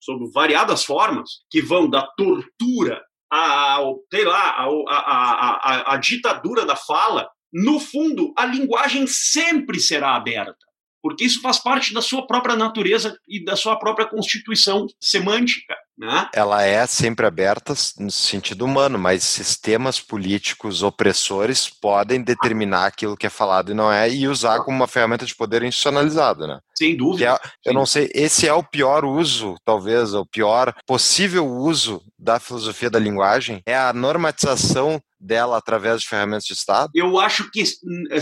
sob 0.00 0.30
variadas 0.32 0.84
formas, 0.84 1.28
que 1.50 1.60
vão 1.60 1.90
da 1.90 2.06
tortura 2.16 3.02
a, 3.32 3.78
sei 4.12 4.24
lá, 4.24 4.50
a, 4.50 4.66
a, 4.88 5.94
a 5.94 5.96
ditadura 5.98 6.64
da 6.64 6.76
fala, 6.76 7.28
no 7.52 7.78
fundo, 7.80 8.32
a 8.36 8.46
linguagem 8.46 9.06
sempre 9.06 9.78
será 9.78 10.14
aberta 10.14 10.69
porque 11.02 11.24
isso 11.24 11.40
faz 11.40 11.58
parte 11.58 11.92
da 11.92 12.02
sua 12.02 12.26
própria 12.26 12.56
natureza 12.56 13.16
e 13.28 13.44
da 13.44 13.56
sua 13.56 13.76
própria 13.76 14.06
constituição 14.06 14.86
semântica. 15.00 15.74
Né? 16.00 16.28
Ela 16.34 16.62
é 16.62 16.86
sempre 16.86 17.26
aberta 17.26 17.74
no 17.98 18.10
sentido 18.10 18.64
humano, 18.64 18.98
mas 18.98 19.22
sistemas 19.22 20.00
políticos 20.00 20.82
opressores 20.82 21.68
podem 21.68 22.22
determinar 22.22 22.86
aquilo 22.86 23.16
que 23.16 23.26
é 23.26 23.30
falado 23.30 23.70
e 23.70 23.74
não 23.74 23.92
é 23.92 24.10
e 24.10 24.26
usar 24.26 24.60
como 24.60 24.78
uma 24.78 24.88
ferramenta 24.88 25.26
de 25.26 25.34
poder 25.34 25.62
institucionalizado, 25.62 26.46
né? 26.46 26.58
Sem 26.74 26.96
dúvida. 26.96 27.34
É, 27.34 27.68
eu 27.68 27.74
não 27.74 27.84
sei, 27.84 28.10
esse 28.14 28.48
é 28.48 28.54
o 28.54 28.62
pior 28.62 29.04
uso, 29.04 29.56
talvez, 29.62 30.14
o 30.14 30.24
pior 30.24 30.74
possível 30.86 31.46
uso 31.46 32.02
da 32.18 32.40
filosofia 32.40 32.88
da 32.88 32.98
linguagem, 32.98 33.62
é 33.66 33.76
a 33.76 33.92
normatização 33.92 34.98
dela 35.20 35.58
através 35.58 36.00
de 36.00 36.08
ferramentas 36.08 36.44
de 36.44 36.54
Estado? 36.54 36.90
Eu 36.94 37.20
acho 37.20 37.50
que 37.50 37.62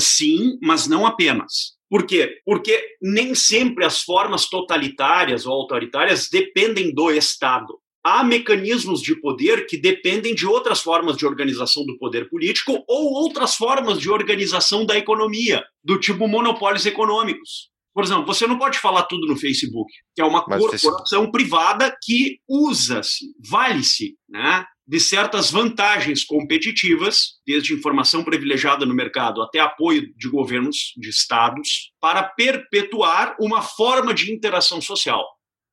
sim, 0.00 0.58
mas 0.60 0.88
não 0.88 1.06
apenas. 1.06 1.77
Por 1.88 2.06
quê? 2.06 2.40
Porque 2.44 2.96
nem 3.00 3.34
sempre 3.34 3.84
as 3.84 4.02
formas 4.02 4.48
totalitárias 4.48 5.46
ou 5.46 5.52
autoritárias 5.52 6.28
dependem 6.30 6.92
do 6.92 7.10
Estado. 7.10 7.78
Há 8.04 8.22
mecanismos 8.22 9.02
de 9.02 9.18
poder 9.20 9.66
que 9.66 9.76
dependem 9.76 10.34
de 10.34 10.46
outras 10.46 10.80
formas 10.80 11.16
de 11.16 11.26
organização 11.26 11.84
do 11.84 11.98
poder 11.98 12.28
político 12.28 12.84
ou 12.86 13.12
outras 13.12 13.54
formas 13.54 13.98
de 13.98 14.10
organização 14.10 14.86
da 14.86 14.96
economia, 14.96 15.64
do 15.82 15.98
tipo 15.98 16.28
monopólios 16.28 16.86
econômicos. 16.86 17.70
Por 17.92 18.04
exemplo, 18.04 18.26
você 18.26 18.46
não 18.46 18.58
pode 18.58 18.78
falar 18.78 19.02
tudo 19.04 19.26
no 19.26 19.36
Facebook, 19.36 19.92
que 20.14 20.22
é 20.22 20.24
uma 20.24 20.44
Mas 20.46 20.60
corporação 20.60 21.02
Facebook... 21.02 21.32
privada 21.32 21.96
que 22.02 22.38
usa-se, 22.48 23.26
vale-se, 23.44 24.16
né, 24.28 24.64
de 24.88 24.98
certas 24.98 25.50
vantagens 25.50 26.24
competitivas, 26.24 27.34
desde 27.46 27.74
informação 27.74 28.24
privilegiada 28.24 28.86
no 28.86 28.94
mercado 28.94 29.42
até 29.42 29.60
apoio 29.60 30.10
de 30.16 30.30
governos, 30.30 30.94
de 30.96 31.10
estados, 31.10 31.92
para 32.00 32.22
perpetuar 32.22 33.36
uma 33.38 33.60
forma 33.60 34.14
de 34.14 34.32
interação 34.32 34.80
social 34.80 35.22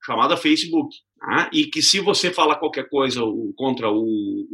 chamada 0.06 0.36
Facebook. 0.36 0.94
Né? 1.30 1.50
E 1.54 1.66
que 1.68 1.82
se 1.82 2.02
você 2.02 2.30
fala 2.30 2.60
qualquer 2.60 2.90
coisa 2.90 3.22
contra 3.56 3.90
o, 3.90 4.46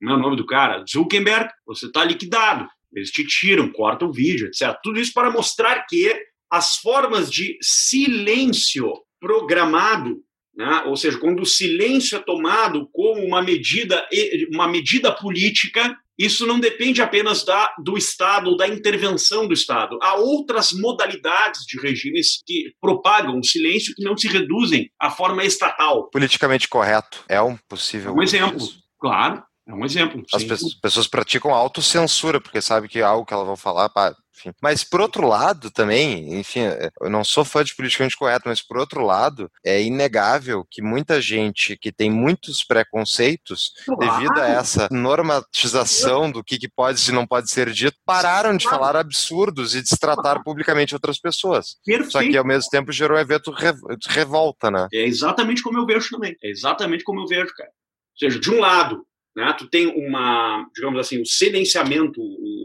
meu 0.00 0.14
é 0.16 0.18
nome 0.18 0.36
do 0.36 0.46
cara, 0.46 0.84
Zuckerberg, 0.88 1.48
você 1.64 1.86
está 1.86 2.04
liquidado. 2.04 2.68
Eles 2.92 3.10
te 3.10 3.24
tiram, 3.24 3.70
cortam 3.70 4.08
o 4.08 4.12
vídeo, 4.12 4.48
etc. 4.48 4.76
Tudo 4.82 4.98
isso 4.98 5.12
para 5.12 5.30
mostrar 5.30 5.86
que 5.88 6.12
as 6.50 6.76
formas 6.76 7.30
de 7.30 7.56
silêncio 7.62 8.90
programado 9.20 10.16
né? 10.58 10.82
ou 10.86 10.96
seja, 10.96 11.16
quando 11.18 11.40
o 11.40 11.46
silêncio 11.46 12.16
é 12.16 12.18
tomado 12.18 12.88
como 12.92 13.24
uma 13.24 13.40
medida, 13.40 14.04
uma 14.52 14.66
medida 14.66 15.12
política, 15.12 15.96
isso 16.18 16.44
não 16.44 16.58
depende 16.58 17.00
apenas 17.00 17.44
da, 17.44 17.72
do 17.78 17.96
Estado 17.96 18.50
ou 18.50 18.56
da 18.56 18.66
intervenção 18.66 19.46
do 19.46 19.54
Estado. 19.54 19.96
Há 20.02 20.16
outras 20.16 20.72
modalidades 20.72 21.60
de 21.64 21.80
regimes 21.80 22.42
que 22.44 22.72
propagam 22.80 23.38
o 23.38 23.44
silêncio 23.44 23.94
que 23.94 24.02
não 24.02 24.16
se 24.16 24.26
reduzem 24.26 24.90
à 24.98 25.10
forma 25.10 25.44
estatal. 25.44 26.10
Politicamente 26.10 26.66
correto 26.66 27.24
é 27.28 27.40
um 27.40 27.56
possível. 27.68 28.12
Um 28.12 28.22
exemplo, 28.22 28.66
claro. 28.98 29.44
É 29.68 29.72
um 29.74 29.84
exemplo. 29.84 30.24
As 30.32 30.42
pessoas 30.80 31.06
praticam 31.06 31.54
autocensura, 31.54 32.40
porque 32.40 32.60
sabem 32.60 32.88
que 32.88 33.00
é 33.00 33.02
algo 33.02 33.26
que 33.26 33.34
elas 33.34 33.46
vão 33.46 33.56
falar, 33.56 33.90
pá, 33.90 34.16
enfim. 34.38 34.52
Mas 34.62 34.84
por 34.84 35.00
outro 35.00 35.26
lado 35.26 35.70
também, 35.70 36.38
enfim, 36.38 36.60
eu 37.00 37.10
não 37.10 37.24
sou 37.24 37.44
fã 37.44 37.64
de 37.64 37.74
politicamente 37.74 38.16
correto, 38.16 38.48
mas 38.48 38.62
por 38.62 38.78
outro 38.78 39.04
lado, 39.04 39.50
é 39.64 39.82
inegável 39.82 40.66
que 40.70 40.80
muita 40.80 41.20
gente 41.20 41.76
que 41.76 41.92
tem 41.92 42.10
muitos 42.10 42.64
preconceitos 42.64 43.72
claro. 43.84 44.00
devido 44.00 44.40
a 44.40 44.48
essa 44.48 44.88
normatização 44.90 46.30
do 46.30 46.42
que, 46.44 46.58
que 46.58 46.68
pode 46.68 46.98
e 47.08 47.12
não 47.12 47.26
pode 47.26 47.50
ser 47.50 47.70
dito, 47.72 47.96
pararam 48.04 48.56
de 48.56 48.68
falar 48.68 48.96
absurdos 48.96 49.74
e 49.74 49.82
de 49.82 49.88
se 49.88 49.98
tratar 49.98 50.42
publicamente 50.42 50.94
outras 50.94 51.18
pessoas. 51.18 51.76
Perfeito. 51.84 52.12
Só 52.12 52.20
que 52.20 52.36
ao 52.36 52.44
mesmo 52.44 52.70
tempo 52.70 52.92
gerou 52.92 53.16
um 53.16 53.20
evento 53.20 53.52
de 53.52 54.08
revolta, 54.08 54.70
né? 54.70 54.88
É 54.92 55.04
exatamente 55.04 55.62
como 55.62 55.78
eu 55.78 55.86
vejo 55.86 56.10
também. 56.10 56.36
É 56.42 56.50
exatamente 56.50 57.04
como 57.04 57.20
eu 57.20 57.26
vejo, 57.26 57.52
cara. 57.56 57.70
Ou 57.70 58.18
seja, 58.18 58.40
de 58.40 58.50
um 58.50 58.58
lado, 58.58 59.06
né, 59.38 59.54
tu 59.56 59.68
tem 59.68 59.86
uma, 59.86 60.68
digamos 60.74 60.98
assim, 60.98 61.18
o 61.18 61.22
um 61.22 61.24
silenciamento 61.24 62.20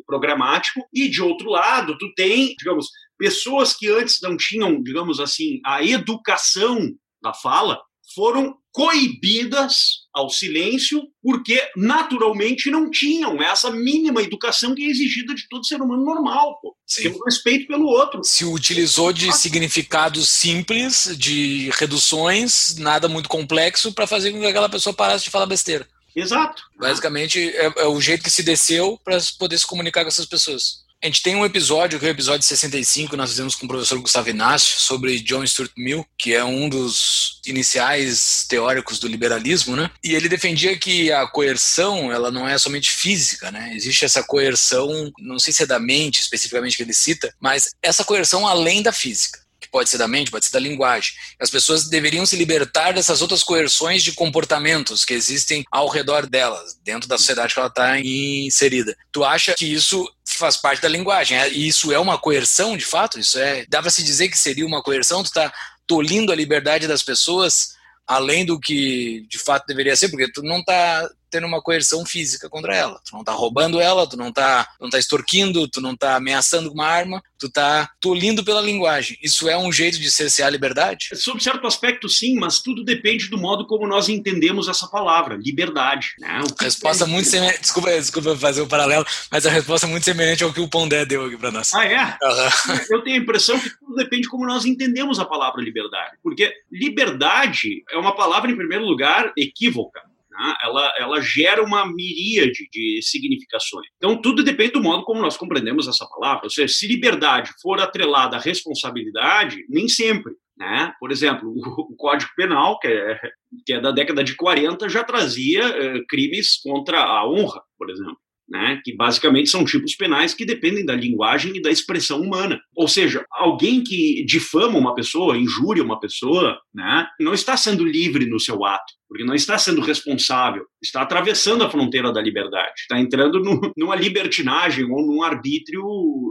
programático, 0.07 0.82
e 0.91 1.07
de 1.07 1.21
outro 1.21 1.49
lado, 1.49 1.95
tu 1.99 2.11
tem, 2.15 2.55
digamos, 2.57 2.88
pessoas 3.15 3.76
que 3.76 3.88
antes 3.89 4.19
não 4.21 4.36
tinham, 4.36 4.82
digamos 4.82 5.19
assim, 5.19 5.59
a 5.63 5.84
educação 5.84 6.80
da 7.21 7.32
fala, 7.32 7.80
foram 8.15 8.55
coibidas 8.71 10.03
ao 10.11 10.30
silêncio 10.30 11.03
porque 11.21 11.61
naturalmente 11.78 12.71
não 12.71 12.89
tinham 12.89 13.41
essa 13.41 13.69
mínima 13.69 14.21
educação 14.21 14.74
que 14.74 14.84
é 14.84 14.89
exigida 14.89 15.34
de 15.36 15.47
todo 15.47 15.65
ser 15.65 15.80
humano 15.80 16.03
normal, 16.03 16.59
pô. 16.59 16.76
Um 17.05 17.26
respeito 17.26 17.67
pelo 17.67 17.86
outro. 17.86 18.24
Se 18.24 18.43
utilizou 18.45 19.13
de 19.13 19.32
significados 19.32 20.28
simples, 20.28 21.15
de 21.17 21.69
reduções, 21.76 22.76
nada 22.78 23.07
muito 23.07 23.30
complexo 23.30 23.93
para 23.93 24.07
fazer 24.07 24.32
com 24.32 24.39
que 24.39 24.47
aquela 24.47 24.69
pessoa 24.69 24.93
parasse 24.93 25.26
de 25.26 25.30
falar 25.30 25.45
besteira. 25.45 25.88
Exato. 26.16 26.64
Basicamente, 26.78 27.39
é, 27.55 27.72
é 27.78 27.88
o 27.88 27.99
jeito 27.99 28.24
que 28.24 28.30
se 28.30 28.43
desceu 28.43 28.99
para 29.03 29.18
poder 29.38 29.57
se 29.57 29.66
comunicar 29.66 30.03
com 30.03 30.09
essas 30.09 30.26
pessoas. 30.26 30.84
A 31.03 31.05
gente 31.05 31.22
tem 31.22 31.36
um 31.36 31.43
episódio, 31.43 31.99
que 31.99 32.05
é 32.05 32.07
o 32.07 32.11
episódio 32.11 32.47
65, 32.47 33.18
nós 33.18 33.32
fizemos 33.32 33.55
com 33.55 33.66
o 33.66 33.68
professor 33.68 33.99
Gustavo 33.99 34.30
Inácio, 34.30 34.80
sobre 34.80 35.20
John 35.20 35.45
Stuart 35.45 35.74
Mill, 35.76 36.05
que 36.18 36.34
é 36.34 36.45
um 36.45 36.70
dos 36.70 37.41
iniciais 37.45 38.45
teóricos 38.47 38.99
do 38.99 39.09
liberalismo, 39.09 39.76
né? 39.76 39.91
E 40.01 40.16
ele 40.16 40.30
defendia 40.30 40.78
que 40.78 41.11
a 41.11 41.28
coerção, 41.28 42.09
ela 42.09 42.32
não 42.32 42.47
é 42.47 42.57
somente 42.57 42.89
física, 42.89 43.51
né? 43.51 43.74
Existe 43.76 44.05
essa 44.05 44.24
coerção, 44.24 45.11
não 45.20 45.38
sei 45.38 45.51
se 45.51 45.64
é 45.64 45.66
da 45.66 45.78
mente 45.78 46.22
especificamente 46.22 46.78
que 46.78 46.84
ele 46.84 46.93
cita, 46.93 47.36
mas 47.38 47.72
essa 47.82 48.05
coerção 48.05 48.47
além 48.47 48.82
da 48.82 48.93
física 48.93 49.42
pode 49.74 49.89
ser 49.89 49.97
da 49.97 50.07
mente, 50.07 50.30
pode 50.30 50.45
ser 50.45 50.51
da 50.51 50.59
linguagem. 50.59 51.15
As 51.39 51.49
pessoas 51.49 51.89
deveriam 51.89 52.28
se 52.28 52.36
libertar 52.36 52.93
dessas 52.93 53.24
outras 53.24 53.43
coerções 53.43 54.03
de 54.03 54.11
comportamentos 54.11 55.03
que 55.03 55.15
existem 55.15 55.65
ao 55.71 55.89
redor 55.89 56.28
delas, 56.28 56.78
dentro 56.84 57.09
da 57.09 57.17
sociedade 57.17 57.55
que 57.55 57.59
ela 57.59 57.69
está 57.69 57.99
inserida. 57.99 58.95
Tu 59.11 59.24
acha 59.24 59.55
que 59.55 59.65
isso 59.65 60.07
faz 60.24 60.55
parte 60.55 60.84
da 60.84 60.88
linguagem? 60.88 61.38
É, 61.38 61.49
e 61.49 61.67
isso 61.67 61.91
é 61.91 61.97
uma 61.97 62.19
coerção, 62.19 62.78
de 62.78 62.86
fato? 62.86 63.19
Isso 63.19 63.39
é. 63.39 63.65
Dá 63.67 63.82
para 63.82 63.89
se 63.89 64.03
dizer 64.03 64.30
que 64.30 64.38
seria 64.38 64.65
uma 64.65 64.84
coerção? 64.84 65.24
Tu 65.24 65.28
está 65.28 65.51
tolindo 65.88 66.32
a 66.32 66.36
liberdade 66.36 66.88
das 66.88 67.01
pessoas 67.01 67.74
além 68.07 68.45
do 68.45 68.59
que 68.59 69.25
de 69.29 69.39
fato 69.39 69.65
deveria 69.65 69.95
ser, 69.95 70.09
porque 70.09 70.31
tu 70.31 70.41
não 70.41 70.59
está 70.59 71.09
tendo 71.33 71.47
uma 71.47 71.63
coerção 71.63 72.05
física 72.05 72.47
contra 72.47 72.75
ela. 72.75 73.01
Tu 73.03 73.15
não 73.15 73.23
tá 73.23 73.31
roubando 73.31 73.81
ela, 73.81 74.07
tu 74.07 74.15
não 74.15 74.31
tá, 74.31 74.67
não 74.79 74.87
tá 74.87 74.99
extorquindo, 74.99 75.67
tu 75.67 75.81
não 75.81 75.97
tá 75.97 76.15
ameaçando 76.15 76.69
com 76.69 76.75
uma 76.75 76.85
arma, 76.85 77.23
tu 77.39 77.49
tá 77.49 77.89
tolindo 77.99 78.43
pela 78.43 78.61
linguagem. 78.61 79.17
Isso 79.19 79.49
é 79.49 79.57
um 79.57 79.71
jeito 79.71 79.99
de 79.99 80.11
cercear 80.11 80.47
a 80.47 80.51
liberdade? 80.51 81.09
Sob 81.15 81.41
certo 81.41 81.65
aspecto, 81.65 82.07
sim, 82.07 82.35
mas 82.35 82.59
tudo 82.59 82.83
depende 82.83 83.29
do 83.29 83.37
modo 83.39 83.65
como 83.65 83.87
nós 83.87 84.09
entendemos 84.09 84.67
essa 84.67 84.87
palavra, 84.87 85.35
liberdade. 85.35 86.09
Né? 86.19 86.39
resposta 86.61 87.05
é 87.05 87.07
muito 87.07 87.27
semelhante. 87.27 87.61
Desculpa, 87.61 87.89
desculpa 87.89 88.35
fazer 88.35 88.61
o 88.61 88.65
um 88.65 88.67
paralelo, 88.67 89.05
mas 89.31 89.43
a 89.47 89.49
resposta 89.49 89.87
é 89.87 89.89
muito 89.89 90.03
semelhante 90.03 90.43
ao 90.43 90.53
que 90.53 90.61
o 90.61 90.69
Pondé 90.69 91.03
deu 91.03 91.25
aqui 91.25 91.37
para 91.37 91.51
nós. 91.51 91.73
Ah, 91.73 91.85
é? 91.85 92.17
Uhum. 92.21 92.79
Eu 92.91 93.01
tenho 93.01 93.15
a 93.15 93.23
impressão 93.23 93.59
que 93.59 93.71
tudo 93.93 94.03
depende 94.03 94.23
de 94.23 94.29
como 94.29 94.45
nós 94.45 94.65
entendemos 94.65 95.19
a 95.19 95.25
palavra 95.25 95.61
liberdade. 95.61 96.17
Porque 96.21 96.51
liberdade 96.71 97.83
é 97.91 97.97
uma 97.97 98.15
palavra, 98.15 98.51
em 98.51 98.55
primeiro 98.55 98.83
lugar, 98.83 99.31
equívoca. 99.37 100.01
Né? 100.31 100.55
Ela, 100.63 100.93
ela 100.97 101.21
gera 101.21 101.63
uma 101.63 101.85
miríade 101.85 102.67
de 102.71 102.99
significações. 103.03 103.87
Então, 103.97 104.19
tudo 104.19 104.43
depende 104.43 104.73
do 104.73 104.83
modo 104.83 105.03
como 105.03 105.21
nós 105.21 105.37
compreendemos 105.37 105.87
essa 105.87 106.05
palavra. 106.07 106.45
Ou 106.45 106.49
seja, 106.49 106.73
se 106.73 106.87
liberdade 106.87 107.51
for 107.61 107.79
atrelada 107.79 108.37
à 108.37 108.39
responsabilidade, 108.39 109.57
nem 109.69 109.87
sempre. 109.87 110.33
Né? 110.57 110.93
Por 110.99 111.11
exemplo, 111.11 111.49
o, 111.49 111.95
Código 111.95 112.31
Penal, 112.35 112.79
que 112.79 112.87
é, 112.87 113.19
que 113.65 113.73
é 113.73 113.79
da 113.79 113.91
década 113.91 114.23
de 114.23 114.35
40, 114.35 114.89
já 114.89 115.03
trazia 115.03 115.63
eh, 115.63 116.03
crimes 116.07 116.59
contra 116.61 117.03
a 117.03 117.27
honra, 117.27 117.61
por 117.77 117.89
exemplo 117.89 118.17
né, 118.53 118.79
que 118.83 118.95
basicamente 118.95 119.49
são 119.49 119.65
tipos 119.65 119.95
penais 119.95 120.35
que 120.35 120.45
dependem 120.45 120.85
da 120.85 120.93
linguagem 120.93 121.57
e 121.57 121.61
da 121.61 121.71
expressão 121.71 122.21
humana. 122.21 122.61
Ou 122.75 122.87
seja, 122.87 123.25
alguém 123.31 123.83
que 123.83 124.23
difama 124.27 124.77
uma 124.77 124.93
pessoa, 124.93 125.35
injúria 125.35 125.83
uma 125.83 125.99
pessoa, 125.99 126.59
né, 126.71 127.07
não 127.19 127.33
está 127.33 127.57
sendo 127.57 127.83
livre 127.83 128.27
no 128.27 128.39
seu 128.39 128.63
ato, 128.63 128.93
porque 129.09 129.23
não 129.23 129.33
está 129.33 129.57
sendo 129.57 129.81
responsável, 129.81 130.65
está 130.83 131.01
atravessando 131.01 131.63
a 131.63 131.69
fronteira 131.69 132.13
da 132.13 132.21
liberdade, 132.21 132.73
está 132.81 132.99
entrando 132.99 133.39
no, 133.39 133.59
numa 133.75 133.95
libertinagem 133.95 134.85
ou 134.85 135.03
num 135.03 135.23
arbítrio 135.23 135.83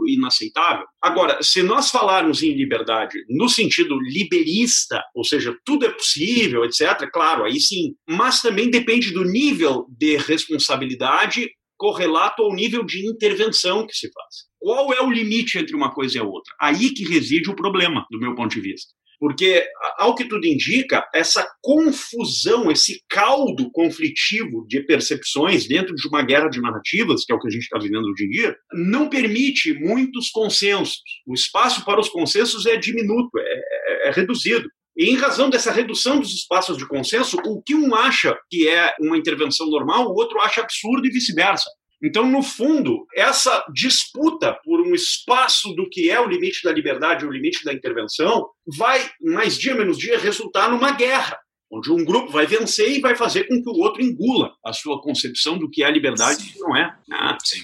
inaceitável. 0.07 0.85
Agora, 1.01 1.43
se 1.43 1.61
nós 1.61 1.91
falarmos 1.91 2.41
em 2.41 2.55
liberdade 2.55 3.17
no 3.27 3.49
sentido 3.49 3.99
liberista, 3.99 5.03
ou 5.13 5.25
seja, 5.25 5.53
tudo 5.65 5.85
é 5.85 5.89
possível, 5.89 6.63
etc., 6.63 7.09
claro, 7.11 7.43
aí 7.43 7.59
sim, 7.59 7.95
mas 8.07 8.41
também 8.41 8.71
depende 8.71 9.11
do 9.11 9.25
nível 9.25 9.85
de 9.89 10.15
responsabilidade 10.15 11.49
correlato 11.83 12.41
ao 12.41 12.53
nível 12.53 12.81
de 12.85 13.05
intervenção 13.05 13.85
que 13.85 13.93
se 13.93 14.09
faz. 14.09 14.35
Qual 14.57 14.93
é 14.93 15.01
o 15.01 15.11
limite 15.11 15.57
entre 15.57 15.75
uma 15.75 15.93
coisa 15.93 16.17
e 16.17 16.21
a 16.21 16.23
outra? 16.23 16.55
Aí 16.57 16.93
que 16.93 17.03
reside 17.03 17.49
o 17.49 17.55
problema, 17.57 18.05
do 18.09 18.17
meu 18.17 18.33
ponto 18.33 18.53
de 18.53 18.61
vista. 18.61 18.93
Porque, 19.19 19.65
ao 19.97 20.15
que 20.15 20.23
tudo 20.23 20.47
indica, 20.47 21.05
essa 21.13 21.45
confusão, 21.61 22.71
esse 22.71 23.01
caldo 23.09 23.69
conflitivo 23.71 24.65
de 24.65 24.81
percepções 24.85 25.67
dentro 25.67 25.93
de 25.93 26.07
uma 26.07 26.23
guerra 26.23 26.47
de 26.47 26.61
narrativas, 26.61 27.25
que 27.25 27.33
é 27.33 27.35
o 27.35 27.39
que 27.39 27.49
a 27.49 27.51
gente 27.51 27.63
está 27.63 27.77
vivendo 27.77 28.05
hoje 28.05 28.27
em 28.27 28.29
dia, 28.29 28.55
não 28.73 29.09
permite 29.09 29.73
muitos 29.73 30.29
consensos. 30.29 31.01
O 31.27 31.33
espaço 31.33 31.83
para 31.83 31.99
os 31.99 32.07
consensos 32.07 32.65
é 32.65 32.77
diminuto, 32.77 33.37
é, 33.37 33.43
é, 33.43 34.07
é 34.07 34.11
reduzido. 34.11 34.69
E 34.95 35.09
em 35.09 35.15
razão 35.15 35.49
dessa 35.49 35.71
redução 35.71 36.19
dos 36.19 36.33
espaços 36.33 36.77
de 36.77 36.87
consenso, 36.87 37.37
o 37.45 37.61
que 37.61 37.73
um 37.73 37.95
acha 37.95 38.37
que 38.49 38.67
é 38.67 38.93
uma 38.99 39.17
intervenção 39.17 39.67
normal, 39.67 40.05
o 40.05 40.15
outro 40.15 40.39
acha 40.39 40.61
absurdo 40.61 41.07
e 41.07 41.11
vice-versa. 41.11 41.69
Então, 42.03 42.29
no 42.29 42.43
fundo, 42.43 43.05
essa 43.15 43.65
disputa 43.73 44.53
por 44.63 44.81
um 44.81 44.93
espaço 44.93 45.73
do 45.73 45.89
que 45.89 46.11
é 46.11 46.19
o 46.19 46.27
limite 46.27 46.61
da 46.61 46.71
liberdade, 46.71 47.25
o 47.25 47.31
limite 47.31 47.63
da 47.63 47.73
intervenção, 47.73 48.45
vai, 48.67 49.09
mais 49.21 49.57
dia 49.57 49.73
menos 49.73 49.97
dia, 49.97 50.19
resultar 50.19 50.69
numa 50.69 50.91
guerra, 50.91 51.39
onde 51.71 51.89
um 51.89 52.03
grupo 52.03 52.29
vai 52.29 52.45
vencer 52.45 52.91
e 52.91 52.99
vai 52.99 53.15
fazer 53.15 53.45
com 53.45 53.61
que 53.61 53.69
o 53.69 53.81
outro 53.81 54.03
engula 54.03 54.53
a 54.65 54.73
sua 54.73 55.01
concepção 55.01 55.57
do 55.57 55.69
que 55.69 55.81
é 55.81 55.85
a 55.87 55.91
liberdade 55.91 56.43
e 56.43 56.49
o 56.49 56.53
que 56.53 56.59
não 56.59 56.75
é. 56.75 56.93
Ah, 57.09 57.37
sim. 57.41 57.63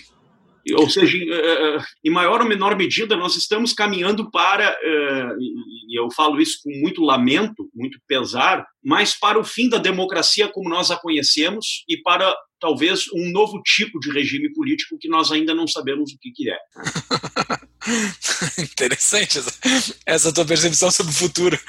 Ou 0.76 0.90
seja, 0.90 1.18
eh, 1.18 1.78
eh, 1.78 1.80
em 2.04 2.12
maior 2.12 2.42
ou 2.42 2.48
menor 2.48 2.76
medida, 2.76 3.16
nós 3.16 3.36
estamos 3.36 3.74
caminhando 3.74 4.30
para, 4.32 4.78
eh, 4.82 5.36
e 5.88 6.00
eu 6.00 6.10
falo 6.12 6.40
isso 6.42 6.60
com 6.64 6.72
muito 6.80 7.02
lamento, 7.02 7.70
muito 7.74 8.00
pesar, 8.08 8.66
mas 8.84 9.18
para 9.18 9.40
o 9.40 9.44
fim 9.44 9.70
da 9.70 9.78
democracia 9.78 10.48
como 10.48 10.70
nós 10.70 10.92
a 10.92 10.98
conhecemos 10.98 11.84
e 11.88 11.98
para 11.98 12.36
talvez 12.60 13.05
um 13.14 13.32
novo 13.32 13.62
tipo 13.64 13.99
de 13.99 14.12
regime 14.12 14.51
político 14.53 14.97
que 14.99 15.10
nós 15.10 15.32
ainda 15.32 15.53
não 15.53 15.68
sabemos 15.68 16.12
o 16.12 16.18
que, 16.20 16.32
que 16.32 16.49
é. 16.49 16.57
Interessante 18.62 19.39
essa, 19.39 19.53
essa 20.05 20.34
tua 20.34 20.45
percepção 20.45 20.91
sobre 20.91 21.12
o 21.12 21.16
futuro. 21.16 21.60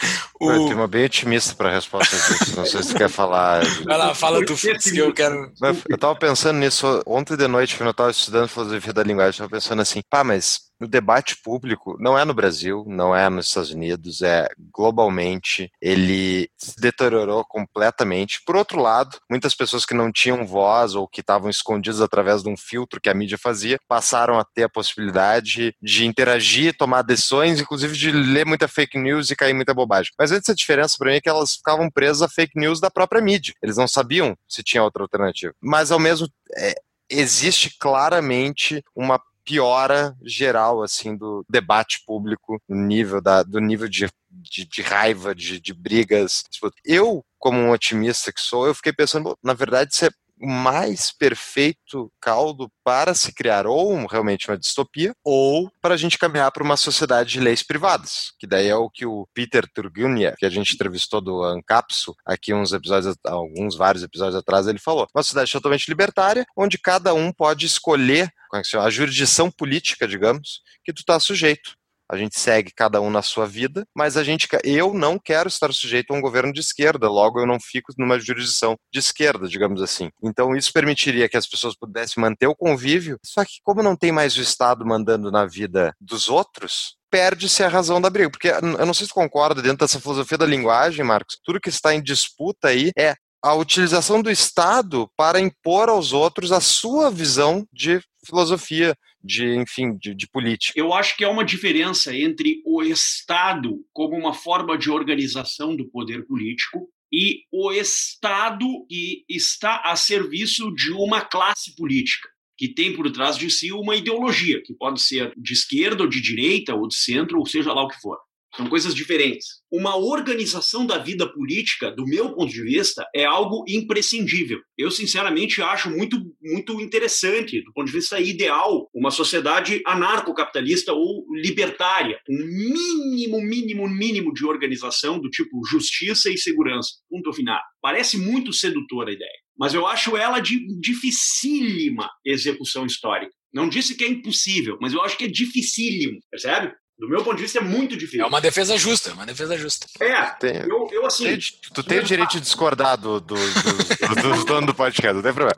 O... 0.41 0.51
Eu 0.51 0.65
tenho 0.65 0.77
uma 0.77 0.89
bem 0.89 1.05
otimista 1.05 1.55
para 1.55 1.71
a 1.71 1.75
resposta 1.75 2.17
disso. 2.17 2.57
Não 2.57 2.67
sei 2.67 2.83
se 2.83 2.93
tu 2.93 2.99
quer 2.99 3.09
falar. 3.09 3.65
Vai 3.85 3.97
lá, 3.97 4.15
fala 4.15 4.45
tu, 4.45 4.55
que 4.55 4.99
eu 4.99 5.13
quero. 5.13 5.53
Eu 5.89 5.95
estava 5.95 6.15
pensando 6.17 6.59
nisso 6.59 7.03
ontem 7.07 7.37
de 7.37 7.47
noite, 7.47 7.77
quando 7.77 7.89
eu 7.89 7.93
estava 7.93 8.11
estudando 8.11 8.49
filosofia 8.49 8.93
da 8.93 9.03
linguagem, 9.03 9.31
estava 9.31 9.51
pensando 9.51 9.81
assim, 9.81 10.01
pá, 10.11 10.25
mas 10.25 10.70
no 10.81 10.89
debate 10.89 11.37
público, 11.37 11.97
não 12.01 12.19
é 12.19 12.25
no 12.25 12.33
Brasil, 12.33 12.85
não 12.87 13.15
é 13.15 13.29
nos 13.29 13.49
Estados 13.49 13.71
Unidos, 13.71 14.23
é 14.23 14.49
globalmente, 14.73 15.71
ele 15.81 16.51
se 16.57 16.81
deteriorou 16.81 17.45
completamente. 17.45 18.41
Por 18.47 18.57
outro 18.57 18.81
lado, 18.81 19.19
muitas 19.29 19.55
pessoas 19.55 19.85
que 19.85 19.95
não 19.95 20.11
tinham 20.11 20.47
voz 20.47 20.95
ou 20.95 21.07
que 21.07 21.21
estavam 21.21 21.51
escondidas 21.51 22.01
através 22.01 22.43
de 22.43 22.49
um 22.49 22.57
filtro 22.57 23.01
que 23.01 23.11
a 23.11 23.15
mídia 23.15 23.37
fazia, 23.37 23.79
passaram 23.87 24.39
a 24.39 24.45
ter 24.45 24.65
a 24.65 24.69
possibilidade 24.69 25.75
de 25.83 26.07
interagir, 26.07 26.77
tomar 26.77 27.03
decisões, 27.03 27.61
inclusive 27.61 27.97
de 27.97 28.11
ler 28.11 28.47
muita 28.47 28.67
fake 28.67 28.99
news 28.99 29.31
e 29.31 29.37
cair 29.37 29.53
muita 29.53 29.75
bobagem. 29.75 30.13
Mas 30.19 30.33
antes 30.33 30.49
a 30.49 30.55
diferença 30.55 30.97
para 30.99 31.11
mim 31.11 31.17
é 31.17 31.21
que 31.21 31.29
elas 31.29 31.57
ficavam 31.57 31.91
presas 31.91 32.23
a 32.23 32.29
fake 32.29 32.59
news 32.59 32.81
da 32.81 32.91
própria 32.91 33.21
mídia. 33.21 33.55
Eles 33.63 33.77
não 33.77 33.87
sabiam 33.87 34.37
se 34.49 34.63
tinha 34.63 34.83
outra 34.83 35.03
alternativa. 35.03 35.53
Mas 35.61 35.91
ao 35.91 35.99
mesmo 35.99 36.27
é, 36.57 36.75
existe 37.11 37.77
claramente 37.79 38.83
uma 38.95 39.21
piora 39.51 40.17
geral 40.23 40.81
assim 40.81 41.17
do 41.17 41.45
debate 41.51 42.05
público, 42.07 42.63
no 42.69 42.77
nível 42.77 43.21
da, 43.21 43.43
do 43.43 43.59
nível 43.59 43.89
de, 43.89 44.09
de, 44.31 44.65
de 44.65 44.81
raiva, 44.81 45.35
de, 45.35 45.61
de 45.61 45.75
brigas. 45.75 46.45
Eu, 46.85 47.25
como 47.37 47.59
um 47.59 47.71
otimista 47.73 48.33
que 48.33 48.41
sou, 48.41 48.69
eu 48.69 48.75
fiquei 48.75 48.93
pensando, 48.93 49.37
na 49.43 49.53
verdade, 49.53 49.93
isso 49.93 50.05
é 50.05 50.11
mais 50.41 51.13
perfeito 51.13 52.11
caldo 52.21 52.71
para 52.83 53.15
se 53.15 53.33
criar 53.33 53.67
ou 53.67 54.07
realmente 54.07 54.49
uma 54.49 54.59
distopia 54.59 55.15
ou 55.25 55.71
para 55.81 55.95
a 55.95 55.97
gente 55.97 56.19
caminhar 56.19 56.51
para 56.51 56.65
uma 56.65 56.77
sociedade 56.77 57.31
de 57.31 57.41
leis 57.41 57.63
privadas, 57.63 58.33
que 58.39 58.47
daí 58.47 58.69
é 58.69 58.77
o 58.77 58.89
que 58.89 59.05
o 59.05 59.29
Peter 59.35 59.69
Turgunia, 59.73 60.35
que 60.39 60.47
a 60.47 60.51
gente 60.51 60.75
entrevistou 60.75 61.21
do 61.21 61.43
Ancapso 61.43 62.15
aqui 62.25 62.55
uns 62.55 62.73
episódios, 62.73 63.17
alguns 63.27 63.77
vários 63.77 64.03
episódios 64.03 64.37
atrás, 64.37 64.67
ele 64.67 64.79
falou, 64.79 65.07
uma 65.15 65.23
sociedade 65.23 65.53
totalmente 65.53 65.89
libertária, 65.89 66.47
onde 66.57 66.79
cada 66.79 67.13
um 67.15 67.33
pode 67.33 67.67
escolher 67.67 68.33
é 68.53 68.79
a 68.79 68.91
jurisdição 68.91 69.49
política, 69.49 70.09
digamos, 70.09 70.61
que 70.85 70.93
tu 70.93 71.01
está 71.01 71.21
sujeito 71.21 71.79
a 72.11 72.17
gente 72.17 72.39
segue 72.39 72.73
cada 72.75 73.01
um 73.01 73.11
na 73.11 73.23
sua 73.23 73.47
vida, 73.47 73.87
mas 73.95 74.17
a 74.17 74.25
gente, 74.25 74.49
eu 74.65 74.93
não 74.93 75.19
quero 75.19 75.49
estar 75.49 75.73
sujeito 75.73 76.13
a 76.13 76.17
um 76.17 76.21
governo 76.21 76.53
de 76.53 76.61
esquerda, 76.61 77.09
logo 77.09 77.39
eu 77.39 77.47
não 77.47 77.59
fico 77.61 77.93
numa 77.97 78.19
jurisdição 78.19 78.77
de 78.93 78.99
esquerda, 78.99 79.47
digamos 79.47 79.81
assim. 79.81 80.11
Então 80.23 80.57
isso 80.57 80.73
permitiria 80.73 81.29
que 81.29 81.37
as 81.37 81.47
pessoas 81.47 81.77
pudessem 81.77 82.21
manter 82.21 82.47
o 82.47 82.57
convívio, 82.57 83.19
só 83.25 83.45
que 83.45 83.61
como 83.63 83.83
não 83.83 83.95
tem 83.95 84.11
mais 84.11 84.37
o 84.37 84.43
Estado 84.43 84.85
mandando 84.85 85.31
na 85.31 85.47
vida 85.47 85.95
dos 86.01 86.29
outros, 86.29 86.97
perde-se 87.11 87.63
a 87.63 87.69
razão 87.69 88.01
da 88.01 88.11
briga. 88.11 88.31
Porque 88.31 88.49
eu 88.49 88.87
não 88.87 88.95
sei 88.95 89.07
se 89.07 89.13
concorda 89.13 89.63
dentro 89.63 89.79
dessa 89.79 90.01
filosofia 90.01 90.39
da 90.39 90.47
linguagem, 90.47 91.05
Marcos, 91.05 91.39
tudo 91.45 91.61
que 91.61 91.69
está 91.69 91.95
em 91.95 92.03
disputa 92.03 92.69
aí 92.69 92.91
é 92.99 93.15
a 93.43 93.55
utilização 93.55 94.21
do 94.21 94.31
Estado 94.31 95.09
para 95.17 95.41
impor 95.41 95.89
aos 95.89 96.13
outros 96.13 96.53
a 96.53 96.61
sua 96.61 97.11
visão 97.11 97.67
de 97.73 98.01
filosofia, 98.25 98.95
de, 99.23 99.55
enfim, 99.57 99.97
de, 99.97 100.15
de, 100.15 100.29
política. 100.29 100.79
Eu 100.79 100.93
acho 100.93 101.17
que 101.17 101.25
há 101.25 101.31
uma 101.31 101.45
diferença 101.45 102.17
entre 102.17 102.63
o 102.65 102.83
Estado 102.83 103.85
como 103.93 104.17
uma 104.17 104.33
forma 104.33 104.79
de 104.79 104.91
organização 104.91 105.77
do 105.77 105.89
poder 105.91 106.27
político 106.27 106.89
e 107.13 107.43
o 107.53 107.73
Estado 107.73 108.67
que 108.89 109.25
está 109.29 109.83
a 109.85 109.97
serviço 109.97 110.73
de 110.75 110.93
uma 110.93 111.21
classe 111.21 111.75
política 111.75 112.29
que 112.61 112.69
tem 112.69 112.95
por 112.95 113.11
trás 113.11 113.39
de 113.39 113.51
si 113.51 113.73
uma 113.73 113.97
ideologia, 113.97 114.63
que 114.63 114.75
pode 114.75 115.01
ser 115.01 115.33
de 115.35 115.55
esquerda 115.55 116.03
ou 116.03 116.09
de 116.09 116.21
direita 116.21 116.75
ou 116.75 116.87
de 116.87 116.95
centro, 116.95 117.39
ou 117.39 117.47
seja 117.47 117.73
lá 117.73 117.83
o 117.83 117.89
que 117.89 117.99
for. 117.99 118.19
São 118.57 118.69
coisas 118.69 118.95
diferentes. 118.95 119.61
Uma 119.71 119.97
organização 119.97 120.85
da 120.85 120.99
vida 120.99 121.31
política, 121.33 121.91
do 121.91 122.05
meu 122.05 122.35
ponto 122.35 122.51
de 122.51 122.63
vista, 122.63 123.07
é 123.15 123.25
algo 123.25 123.65
imprescindível. 123.69 124.59
Eu, 124.77 124.91
sinceramente, 124.91 125.63
acho 125.63 125.89
muito, 125.89 126.21
muito 126.43 126.81
interessante, 126.81 127.63
do 127.63 127.73
ponto 127.73 127.87
de 127.87 127.93
vista 127.93 128.21
ideal, 128.21 128.89
uma 128.93 129.11
sociedade 129.11 129.81
anarcocapitalista 129.87 130.93
ou 130.93 131.25
libertária. 131.33 132.19
Um 132.29 132.45
mínimo, 132.45 133.41
mínimo, 133.41 133.89
mínimo 133.89 134.33
de 134.35 134.45
organização 134.45 135.21
do 135.21 135.31
tipo 135.31 135.65
justiça 135.71 136.29
e 136.31 136.37
segurança. 136.37 136.91
Ponto 137.09 137.33
final. 137.33 137.61
Parece 137.81 138.19
muito 138.19 138.53
sedutora 138.53 139.11
a 139.11 139.15
ideia. 139.15 139.31
Mas 139.57 139.75
eu 139.75 139.87
acho 139.87 140.17
ela 140.17 140.41
de 140.41 140.59
dificílima 140.81 142.11
execução 142.25 142.87
histórica. 142.87 143.33
Não 143.53 143.69
disse 143.69 143.95
que 143.95 144.05
é 144.05 144.09
impossível, 144.09 144.79
mas 144.81 144.93
eu 144.93 145.03
acho 145.03 145.19
que 145.19 145.25
é 145.25 145.29
dificílimo, 145.29 146.19
percebe? 146.31 146.73
Do 147.01 147.09
meu 147.09 147.25
ponto 147.25 147.37
de 147.37 147.43
vista, 147.45 147.59
é 147.59 147.63
muito 147.63 147.97
difícil. 147.97 148.23
É 148.23 148.27
uma 148.27 148.43
defesa 148.43 148.77
justa, 148.77 149.09
é 149.09 149.13
uma 149.15 149.25
defesa 149.25 149.57
justa. 149.57 149.87
É, 149.99 150.23
tem, 150.39 150.57
eu, 150.69 150.87
eu 150.93 151.07
assim. 151.07 151.25
Tem, 151.25 151.39
tu 151.73 151.83
tem 151.83 151.99
o 151.99 152.05
direito 152.05 152.33
de 152.33 152.41
discordar 152.41 152.99
do, 152.99 153.19
do, 153.19 153.37
do, 153.37 154.15
do, 154.23 154.37
do 154.37 154.45
dono 154.45 154.67
do 154.67 154.75
podcast, 154.75 155.15
não 155.15 155.23
tem 155.23 155.33
problema. 155.33 155.57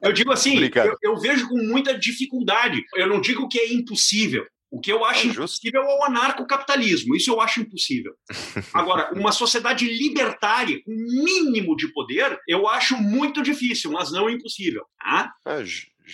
Eu 0.00 0.12
digo 0.12 0.30
assim, 0.30 0.60
eu, 0.62 0.96
eu, 1.02 1.16
vejo 1.18 1.48
com 1.48 1.56
muita 1.56 1.98
dificuldade. 1.98 2.84
Eu 2.94 3.08
não 3.08 3.20
digo 3.20 3.48
que 3.48 3.58
é 3.58 3.72
impossível. 3.72 4.46
O 4.70 4.78
que 4.78 4.92
eu 4.92 5.04
acho 5.04 5.26
é 5.26 5.30
impossível 5.30 5.82
é 5.82 5.98
o 5.98 6.04
anarcocapitalismo. 6.04 7.16
Isso 7.16 7.32
eu 7.32 7.40
acho 7.40 7.60
impossível. 7.60 8.12
Agora, 8.72 9.12
uma 9.12 9.32
sociedade 9.32 9.86
libertária, 9.86 10.80
com 10.84 10.92
mínimo 10.92 11.74
de 11.74 11.92
poder, 11.92 12.38
eu 12.46 12.68
acho 12.68 12.96
muito 12.96 13.42
difícil, 13.42 13.90
mas 13.90 14.12
não 14.12 14.30
impossível. 14.30 14.84
Tá? 15.00 15.32
É, 15.48 15.64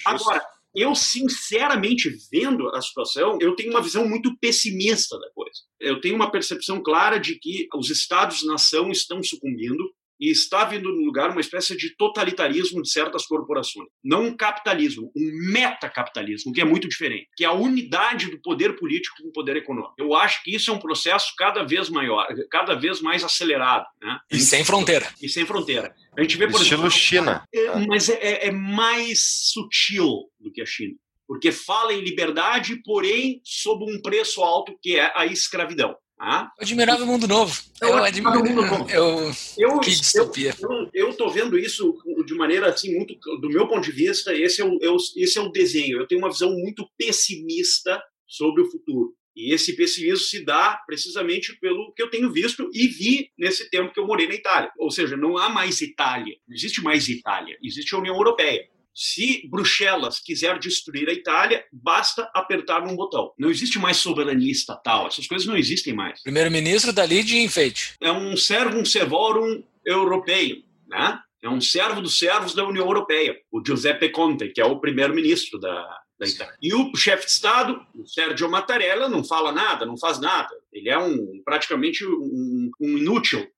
Agora, 0.06 0.42
eu, 0.74 0.94
sinceramente, 0.94 2.10
vendo 2.30 2.68
a 2.68 2.80
situação, 2.80 3.38
eu 3.40 3.56
tenho 3.56 3.70
uma 3.70 3.82
visão 3.82 4.08
muito 4.08 4.36
pessimista 4.38 5.18
da 5.18 5.30
coisa. 5.30 5.60
Eu 5.80 6.00
tenho 6.00 6.14
uma 6.14 6.30
percepção 6.30 6.82
clara 6.82 7.18
de 7.18 7.36
que 7.38 7.68
os 7.74 7.90
estados-nação 7.90 8.90
estão 8.90 9.22
sucumbindo 9.22 9.92
e 10.20 10.30
está 10.30 10.64
vindo 10.64 10.90
no 10.90 11.04
lugar 11.04 11.30
uma 11.30 11.40
espécie 11.40 11.76
de 11.76 11.96
totalitarismo 11.96 12.82
de 12.82 12.90
certas 12.90 13.24
corporações. 13.24 13.88
Não 14.04 14.24
um 14.24 14.36
capitalismo, 14.36 15.10
um 15.16 15.52
metacapitalismo, 15.52 16.52
que 16.52 16.60
é 16.60 16.64
muito 16.64 16.88
diferente, 16.88 17.28
que 17.36 17.44
é 17.44 17.46
a 17.46 17.52
unidade 17.52 18.30
do 18.30 18.40
poder 18.40 18.76
político 18.76 19.16
com 19.22 19.28
o 19.28 19.32
poder 19.32 19.56
econômico. 19.56 19.94
Eu 19.98 20.14
acho 20.14 20.42
que 20.42 20.54
isso 20.54 20.70
é 20.70 20.74
um 20.74 20.78
processo 20.78 21.32
cada 21.38 21.64
vez 21.64 21.88
maior, 21.88 22.26
cada 22.50 22.74
vez 22.74 23.00
mais 23.00 23.24
acelerado. 23.24 23.86
Né? 24.02 24.18
E 24.30 24.38
sem 24.38 24.64
fronteira. 24.64 25.08
E 25.22 25.28
sem 25.28 25.46
fronteira. 25.46 25.94
A 26.16 26.22
gente 26.22 26.36
vê, 26.36 26.46
por 26.46 26.60
Estilo 26.60 26.82
exemplo, 26.82 26.90
China. 26.90 27.44
É, 27.54 27.86
mas 27.86 28.08
é, 28.08 28.18
é, 28.20 28.46
é 28.48 28.50
mais 28.50 29.20
sutil 29.52 30.28
do 30.38 30.52
que 30.52 30.60
a 30.60 30.66
China 30.66 30.96
porque 31.30 31.52
fala 31.52 31.94
em 31.94 32.00
liberdade, 32.00 32.82
porém 32.82 33.40
sob 33.44 33.84
um 33.84 34.02
preço 34.02 34.42
alto 34.42 34.76
que 34.82 34.98
é 34.98 35.12
a 35.14 35.24
escravidão. 35.24 35.94
Ah? 36.22 36.52
Eu 36.58 36.64
admirava 36.64 37.02
o 37.02 37.06
Mundo 37.06 37.26
Novo. 37.26 37.62
Eu, 37.80 37.88
eu 37.88 38.04
admirava 38.04 38.38
o 38.38 38.44
Mundo 38.44 38.66
Novo. 38.66 38.86
Eu, 38.90 39.32
eu, 39.56 39.80
que 39.80 39.90
distopia. 39.90 40.54
Eu 40.92 41.08
estou 41.08 41.30
vendo 41.30 41.56
isso 41.58 41.96
de 42.26 42.34
maneira 42.34 42.68
assim 42.68 42.94
muito, 42.94 43.14
do 43.40 43.48
meu 43.48 43.66
ponto 43.66 43.82
de 43.82 43.92
vista, 43.92 44.34
esse 44.34 44.60
é 44.60 44.64
o, 44.64 44.78
esse 45.16 45.38
é 45.38 45.40
o 45.40 45.48
desenho. 45.48 45.98
Eu 45.98 46.06
tenho 46.06 46.20
uma 46.20 46.30
visão 46.30 46.52
muito 46.52 46.86
pessimista 46.98 48.02
sobre 48.26 48.62
o 48.62 48.70
futuro. 48.70 49.14
E 49.34 49.54
esse 49.54 49.74
pessimismo 49.74 50.18
se 50.18 50.44
dá 50.44 50.78
precisamente 50.86 51.58
pelo 51.58 51.92
que 51.94 52.02
eu 52.02 52.10
tenho 52.10 52.30
visto 52.30 52.68
e 52.74 52.86
vi 52.88 53.30
nesse 53.38 53.70
tempo 53.70 53.92
que 53.92 53.98
eu 53.98 54.06
morei 54.06 54.28
na 54.28 54.34
Itália. 54.34 54.70
Ou 54.76 54.90
seja, 54.90 55.16
não 55.16 55.38
há 55.38 55.48
mais 55.48 55.80
Itália, 55.80 56.36
não 56.46 56.54
existe 56.54 56.82
mais 56.82 57.08
Itália, 57.08 57.56
existe 57.62 57.94
a 57.94 57.98
União 57.98 58.14
Europeia. 58.14 58.68
Se 58.94 59.48
Bruxelas 59.48 60.18
quiser 60.18 60.58
destruir 60.58 61.08
a 61.08 61.12
Itália, 61.12 61.64
basta 61.72 62.30
apertar 62.34 62.82
um 62.82 62.96
botão. 62.96 63.32
Não 63.38 63.50
existe 63.50 63.78
mais 63.78 63.96
soberania 63.96 64.50
estatal, 64.50 65.06
essas 65.06 65.26
coisas 65.26 65.46
não 65.46 65.56
existem 65.56 65.94
mais. 65.94 66.22
Primeiro-ministro 66.22 66.92
dali 66.92 67.22
de 67.22 67.38
enfeite. 67.38 67.94
É 68.00 68.10
um 68.12 68.36
servum 68.36 68.84
servorum 68.84 69.62
europeu, 69.86 70.56
né? 70.88 71.20
É 71.42 71.48
um 71.48 71.60
servo 71.60 72.02
dos 72.02 72.18
servos 72.18 72.54
da 72.54 72.66
União 72.66 72.84
Europeia, 72.84 73.34
o 73.50 73.62
Giuseppe 73.64 74.10
Conte, 74.10 74.48
que 74.48 74.60
é 74.60 74.64
o 74.64 74.78
primeiro-ministro 74.78 75.58
da, 75.58 76.00
da 76.18 76.26
Itália. 76.26 76.54
E 76.60 76.74
o 76.74 76.94
chefe 76.94 77.24
de 77.24 77.32
Estado, 77.32 77.80
o 77.94 78.06
Sergio 78.06 78.50
Mattarella, 78.50 79.08
não 79.08 79.24
fala 79.24 79.50
nada, 79.50 79.86
não 79.86 79.96
faz 79.96 80.20
nada. 80.20 80.50
Ele 80.70 80.90
é 80.90 80.98
um 80.98 81.40
praticamente 81.42 82.04
um, 82.06 82.70
um 82.78 82.98
inútil 82.98 83.48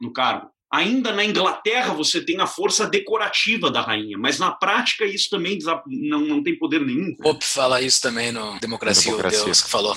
no 0.00 0.12
cargo. 0.12 0.48
Ainda 0.72 1.12
na 1.12 1.22
Inglaterra 1.22 1.92
você 1.92 2.24
tem 2.24 2.40
a 2.40 2.46
força 2.46 2.86
decorativa 2.88 3.70
da 3.70 3.82
rainha, 3.82 4.16
mas 4.16 4.38
na 4.38 4.50
prática 4.50 5.04
isso 5.04 5.28
também 5.28 5.58
não, 5.86 6.20
não 6.20 6.42
tem 6.42 6.56
poder 6.56 6.80
nenhum. 6.80 7.14
Pope 7.16 7.44
fala 7.44 7.82
isso 7.82 8.00
também 8.00 8.32
no 8.32 8.58
Democracia, 8.58 9.10
Democracia. 9.10 9.42
o 9.42 9.44
Deus 9.44 9.62
que 9.62 9.70
falou. 9.70 9.94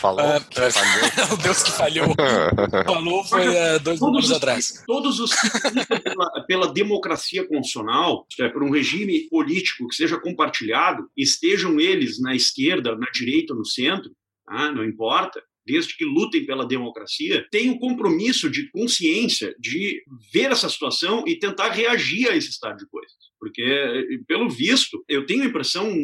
Falou? 0.00 0.36
Uh, 0.36 0.44
que 0.44 0.70
falhou. 0.70 1.32
o 1.32 1.36
Deus 1.38 1.62
que 1.62 1.72
falhou. 1.72 2.14
falou 2.84 3.24
foi 3.24 3.48
uh, 3.48 3.80
dois 3.80 4.02
anos 4.02 4.30
atrás. 4.30 4.84
Todos 4.86 5.20
os 5.20 5.30
pela, 6.04 6.44
pela 6.46 6.72
democracia 6.72 7.46
constitucional, 7.48 8.26
é, 8.40 8.48
por 8.48 8.62
um 8.62 8.70
regime 8.70 9.26
político 9.30 9.88
que 9.88 9.94
seja 9.94 10.20
compartilhado, 10.20 11.08
estejam 11.16 11.80
eles 11.80 12.20
na 12.20 12.34
esquerda, 12.34 12.94
na 12.94 13.06
direita, 13.10 13.54
no 13.54 13.64
centro, 13.64 14.10
ah, 14.46 14.70
não 14.70 14.84
importa, 14.84 15.42
desde 15.66 15.96
que 15.96 16.04
lutem 16.04 16.44
pela 16.46 16.66
democracia, 16.66 17.46
têm 17.50 17.70
o 17.70 17.78
compromisso 17.78 18.50
de 18.50 18.70
consciência 18.70 19.54
de 19.58 20.02
ver 20.32 20.52
essa 20.52 20.68
situação 20.68 21.24
e 21.26 21.38
tentar 21.38 21.70
reagir 21.70 22.28
a 22.28 22.36
esse 22.36 22.50
estado 22.50 22.78
de 22.78 22.86
coisas. 22.86 23.14
Porque, 23.44 24.22
pelo 24.26 24.48
visto, 24.48 25.04
eu 25.06 25.26
tenho 25.26 25.42
a 25.42 25.46
impressão 25.46 25.94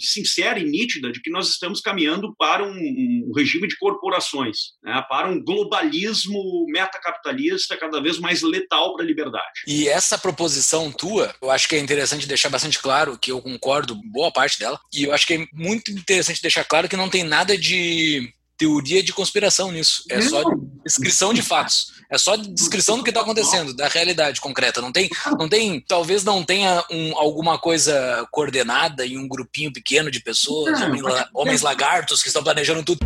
sincera 0.00 0.58
e 0.58 0.64
nítida 0.64 1.12
de 1.12 1.20
que 1.20 1.30
nós 1.30 1.50
estamos 1.50 1.82
caminhando 1.82 2.34
para 2.38 2.64
um, 2.64 2.72
um 2.72 3.32
regime 3.36 3.68
de 3.68 3.76
corporações, 3.76 4.56
né? 4.82 5.04
para 5.06 5.28
um 5.28 5.42
globalismo 5.42 6.64
metacapitalista 6.68 7.76
cada 7.76 8.00
vez 8.00 8.18
mais 8.18 8.40
letal 8.40 8.94
para 8.94 9.04
a 9.04 9.06
liberdade. 9.06 9.60
E 9.66 9.86
essa 9.86 10.16
proposição 10.16 10.90
tua, 10.90 11.34
eu 11.42 11.50
acho 11.50 11.68
que 11.68 11.76
é 11.76 11.78
interessante 11.78 12.26
deixar 12.26 12.48
bastante 12.48 12.78
claro 12.78 13.18
que 13.18 13.30
eu 13.30 13.42
concordo 13.42 13.94
boa 14.10 14.32
parte 14.32 14.58
dela, 14.58 14.80
e 14.90 15.04
eu 15.04 15.12
acho 15.12 15.26
que 15.26 15.34
é 15.34 15.46
muito 15.52 15.90
interessante 15.90 16.40
deixar 16.40 16.64
claro 16.64 16.88
que 16.88 16.96
não 16.96 17.10
tem 17.10 17.22
nada 17.22 17.58
de 17.58 18.32
teoria 18.58 19.02
de 19.02 19.12
conspiração 19.12 19.70
nisso. 19.70 20.04
É 20.10 20.20
só 20.20 20.42
descrição 20.84 21.32
de 21.32 21.40
fatos. 21.40 21.96
É 22.10 22.16
só 22.16 22.36
descrição 22.36 22.96
do 22.96 23.04
que 23.04 23.10
está 23.10 23.20
acontecendo, 23.20 23.74
da 23.74 23.86
realidade 23.86 24.40
concreta. 24.40 24.80
Não 24.80 24.90
tem, 24.90 25.10
não 25.38 25.48
tem, 25.48 25.80
talvez 25.86 26.24
não 26.24 26.42
tenha 26.42 26.82
um, 26.90 27.16
alguma 27.16 27.58
coisa 27.58 28.26
coordenada 28.30 29.06
em 29.06 29.18
um 29.18 29.28
grupinho 29.28 29.72
pequeno 29.72 30.10
de 30.10 30.20
pessoas, 30.20 30.80
homens, 30.80 31.02
homens 31.34 31.62
lagartos 31.62 32.22
que 32.22 32.28
estão 32.28 32.42
planejando 32.42 32.82
tudo. 32.82 32.98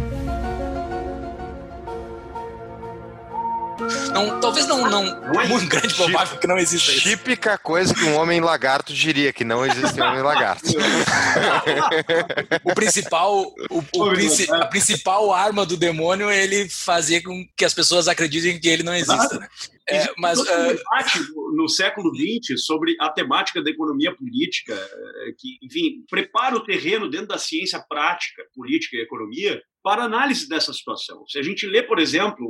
Não, 4.13 4.41
talvez 4.41 4.67
não, 4.67 4.89
não, 4.89 5.05
é 5.41 5.49
muito 5.49 5.67
grande 5.69 5.95
bobagem 5.95 6.39
que 6.39 6.47
não 6.47 6.59
exista 6.59 6.93
isso. 6.93 7.03
Típica 7.03 7.57
coisa 7.59 7.95
que 7.95 8.05
um 8.05 8.17
homem 8.17 8.41
lagarto 8.41 8.93
diria, 8.93 9.33
que 9.33 9.45
não 9.45 9.65
existe 9.65 10.01
um 10.01 10.05
homem 10.05 10.23
lagarto. 10.23 10.71
o 12.65 12.75
principal, 12.75 13.53
o, 13.71 13.85
o 13.95 14.55
a 14.55 14.67
principal 14.67 15.33
arma 15.33 15.65
do 15.65 15.77
demônio 15.77 16.29
é 16.29 16.43
ele 16.43 16.69
fazer 16.69 17.23
com 17.23 17.45
que 17.57 17.65
as 17.65 17.75
pessoas 17.75 18.09
acreditem 18.09 18.61
que 18.61 18.69
ele 18.69 18.83
não 18.83 18.95
exista, 18.95 19.39
né? 19.39 19.49
É, 19.89 20.13
mas 20.17 20.39
uh... 20.39 20.45
debate 20.45 21.19
no 21.55 21.69
século 21.69 22.13
XX 22.15 22.63
sobre 22.65 22.97
a 23.01 23.11
temática 23.11 23.63
da 23.63 23.71
economia 23.71 24.15
política, 24.15 24.75
é, 24.75 25.33
que, 25.37 25.59
enfim, 25.63 26.05
prepara 26.09 26.57
o 26.57 26.65
terreno 26.65 27.11
dentro 27.11 27.29
da 27.29 27.39
ciência 27.39 27.85
prática, 27.89 28.43
política 28.55 28.97
e 28.97 29.03
economia 29.03 29.61
para 29.83 30.05
análise 30.05 30.49
dessa 30.49 30.73
situação. 30.73 31.25
Se 31.27 31.39
a 31.39 31.43
gente 31.43 31.67
lê, 31.67 31.83
por 31.83 31.99
exemplo, 31.99 32.47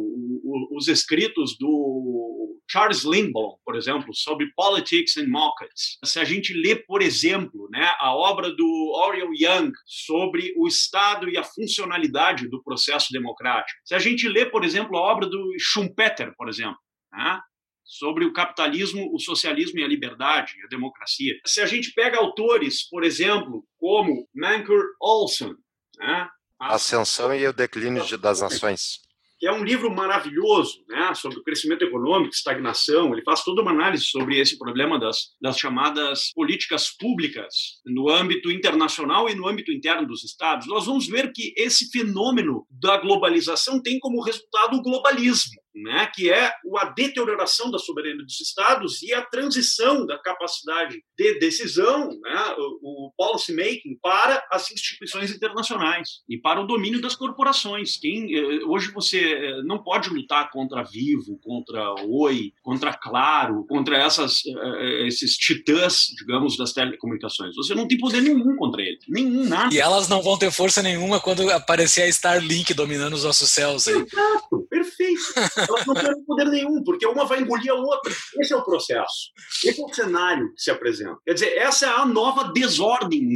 os 0.71 0.89
escritos 0.89 1.57
do 1.59 2.59
Charles 2.71 3.05
Lindblom, 3.05 3.57
por 3.65 3.77
exemplo, 3.77 4.15
sobre 4.15 4.51
Politics 4.55 5.17
and 5.17 5.29
Markets, 5.29 5.99
se 6.05 6.19
a 6.19 6.25
gente 6.25 6.55
lê, 6.55 6.77
por 6.77 7.03
exemplo, 7.03 7.69
né, 7.71 7.93
a 7.99 8.15
obra 8.15 8.51
do 8.51 8.93
Oriel 8.95 9.31
Young 9.35 9.73
sobre 9.87 10.55
o 10.57 10.67
Estado 10.67 11.29
e 11.29 11.37
a 11.37 11.45
funcionalidade 11.45 12.49
do 12.49 12.63
processo 12.63 13.13
democrático, 13.13 13.79
se 13.85 13.95
a 13.95 13.99
gente 13.99 14.29
lê, 14.29 14.47
por 14.47 14.65
exemplo, 14.65 14.97
a 14.97 15.01
obra 15.01 15.27
do 15.27 15.55
Schumpeter, 15.59 16.35
por 16.37 16.49
exemplo, 16.49 16.79
né, 17.13 17.41
sobre 17.85 18.25
o 18.25 18.33
capitalismo, 18.33 19.13
o 19.13 19.19
socialismo 19.19 19.79
e 19.79 19.85
a 19.85 19.89
liberdade, 19.89 20.55
a 20.65 20.69
democracia. 20.69 21.35
Se 21.45 21.61
a 21.61 21.67
gente 21.67 21.93
pega 21.93 22.19
autores, 22.19 22.89
por 22.89 23.05
exemplo, 23.05 23.65
como 23.77 24.27
Mancur 24.35 24.83
Olson, 25.01 25.55
né, 25.99 26.29
a 26.63 26.75
Ascensão 26.77 27.35
e 27.35 27.47
o 27.47 27.53
Declínio 27.53 28.05
das 28.19 28.41
Nações. 28.41 29.01
Que 29.41 29.49
é 29.49 29.53
um 29.53 29.65
livro 29.65 29.91
maravilhoso 29.91 30.85
né, 30.89 31.13
sobre 31.15 31.39
o 31.39 31.43
crescimento 31.43 31.83
econômico, 31.83 32.33
estagnação. 32.33 33.13
Ele 33.13 33.25
faz 33.25 33.43
toda 33.43 33.61
uma 33.61 33.73
análise 33.73 34.05
sobre 34.05 34.39
esse 34.39 34.57
problema 34.57 35.01
das, 35.01 35.31
das 35.41 35.59
chamadas 35.59 36.31
políticas 36.33 36.97
públicas 36.97 37.81
no 37.85 38.09
âmbito 38.09 38.53
internacional 38.53 39.29
e 39.29 39.35
no 39.35 39.49
âmbito 39.49 39.73
interno 39.73 40.07
dos 40.07 40.23
Estados. 40.23 40.69
Nós 40.69 40.87
vamos 40.87 41.09
ver 41.09 41.33
que 41.33 41.53
esse 41.57 41.91
fenômeno 41.91 42.65
da 42.71 42.99
globalização 42.99 43.83
tem 43.83 43.99
como 43.99 44.23
resultado 44.23 44.77
o 44.77 44.83
globalismo 44.83 45.62
né, 45.75 46.11
que 46.15 46.31
é 46.31 46.53
a 46.79 46.85
deterioração 46.87 47.71
da 47.71 47.79
soberania 47.79 48.25
dos 48.25 48.41
estados 48.41 49.03
e 49.03 49.13
a 49.13 49.23
transição 49.23 50.07
da 50.07 50.19
capacidade 50.19 51.03
de 51.17 51.39
decisão, 51.39 52.09
né, 52.09 52.55
o, 52.59 53.07
o 53.07 53.13
policy 53.17 53.55
making 53.55 53.99
para 54.03 54.45
as 54.51 54.71
instituições 54.71 55.31
internacionais 55.31 56.21
e 56.29 56.39
para 56.39 56.61
o 56.61 56.67
domínio 56.67 57.01
das 57.01 57.17
corporações. 57.17 57.97
Quem, 57.97 58.35
eh, 58.35 58.65
hoje 58.67 58.93
você 58.93 59.21
eh, 59.21 59.63
não 59.65 59.83
pode 59.83 60.11
lutar 60.11 60.51
contra 60.51 60.83
Vivo, 60.83 61.39
contra 61.43 61.95
Oi, 62.05 62.53
contra 62.63 62.93
Claro, 62.93 63.65
contra 63.69 63.97
essas, 63.97 64.43
eh, 64.47 65.07
esses 65.07 65.37
titãs, 65.37 66.07
digamos, 66.19 66.57
das 66.57 66.73
telecomunicações. 66.73 67.55
Você 67.57 67.75
não 67.75 67.89
tem 67.89 67.99
poder 67.99 68.21
nenhum 68.21 68.57
contra 68.57 68.83
eles, 68.83 69.05
nenhum, 69.09 69.49
nada. 69.49 69.75
E 69.75 69.79
elas 69.79 70.09
não 70.09 70.23
vão 70.23 70.39
ter 70.39 70.51
força 70.51 70.83
nenhuma 70.83 71.21
quando 71.21 71.51
aparecer 71.51 72.03
a 72.03 72.09
Starlink 72.09 72.75
dominando 72.75 73.15
os 73.15 73.25
nossos 73.25 73.51
céus. 73.51 73.89
Aí. 73.89 73.95
Exato, 73.95 74.67
perfeito. 74.69 75.23
elas 75.69 75.87
não 75.87 75.95
têm 75.95 76.25
poder 76.25 76.47
nenhum, 76.47 76.83
porque 76.85 77.07
uma 77.07 77.25
vai 77.25 77.41
engolir 77.41 77.73
a 77.73 77.75
outra. 77.75 78.13
Esse 78.39 78.53
é 78.53 78.57
o 78.57 78.65
processo. 78.65 79.31
Esse 79.65 79.81
é 79.81 79.85
o 79.85 79.93
cenário 79.93 80.53
que 80.55 80.63
se 80.63 80.71
apresenta. 80.71 81.19
Quer 81.25 81.35
dizer, 81.35 81.57
essa 81.57 81.87
é 81.87 81.89
a 81.89 82.07
nova 82.07 82.53
desordem. 82.53 83.35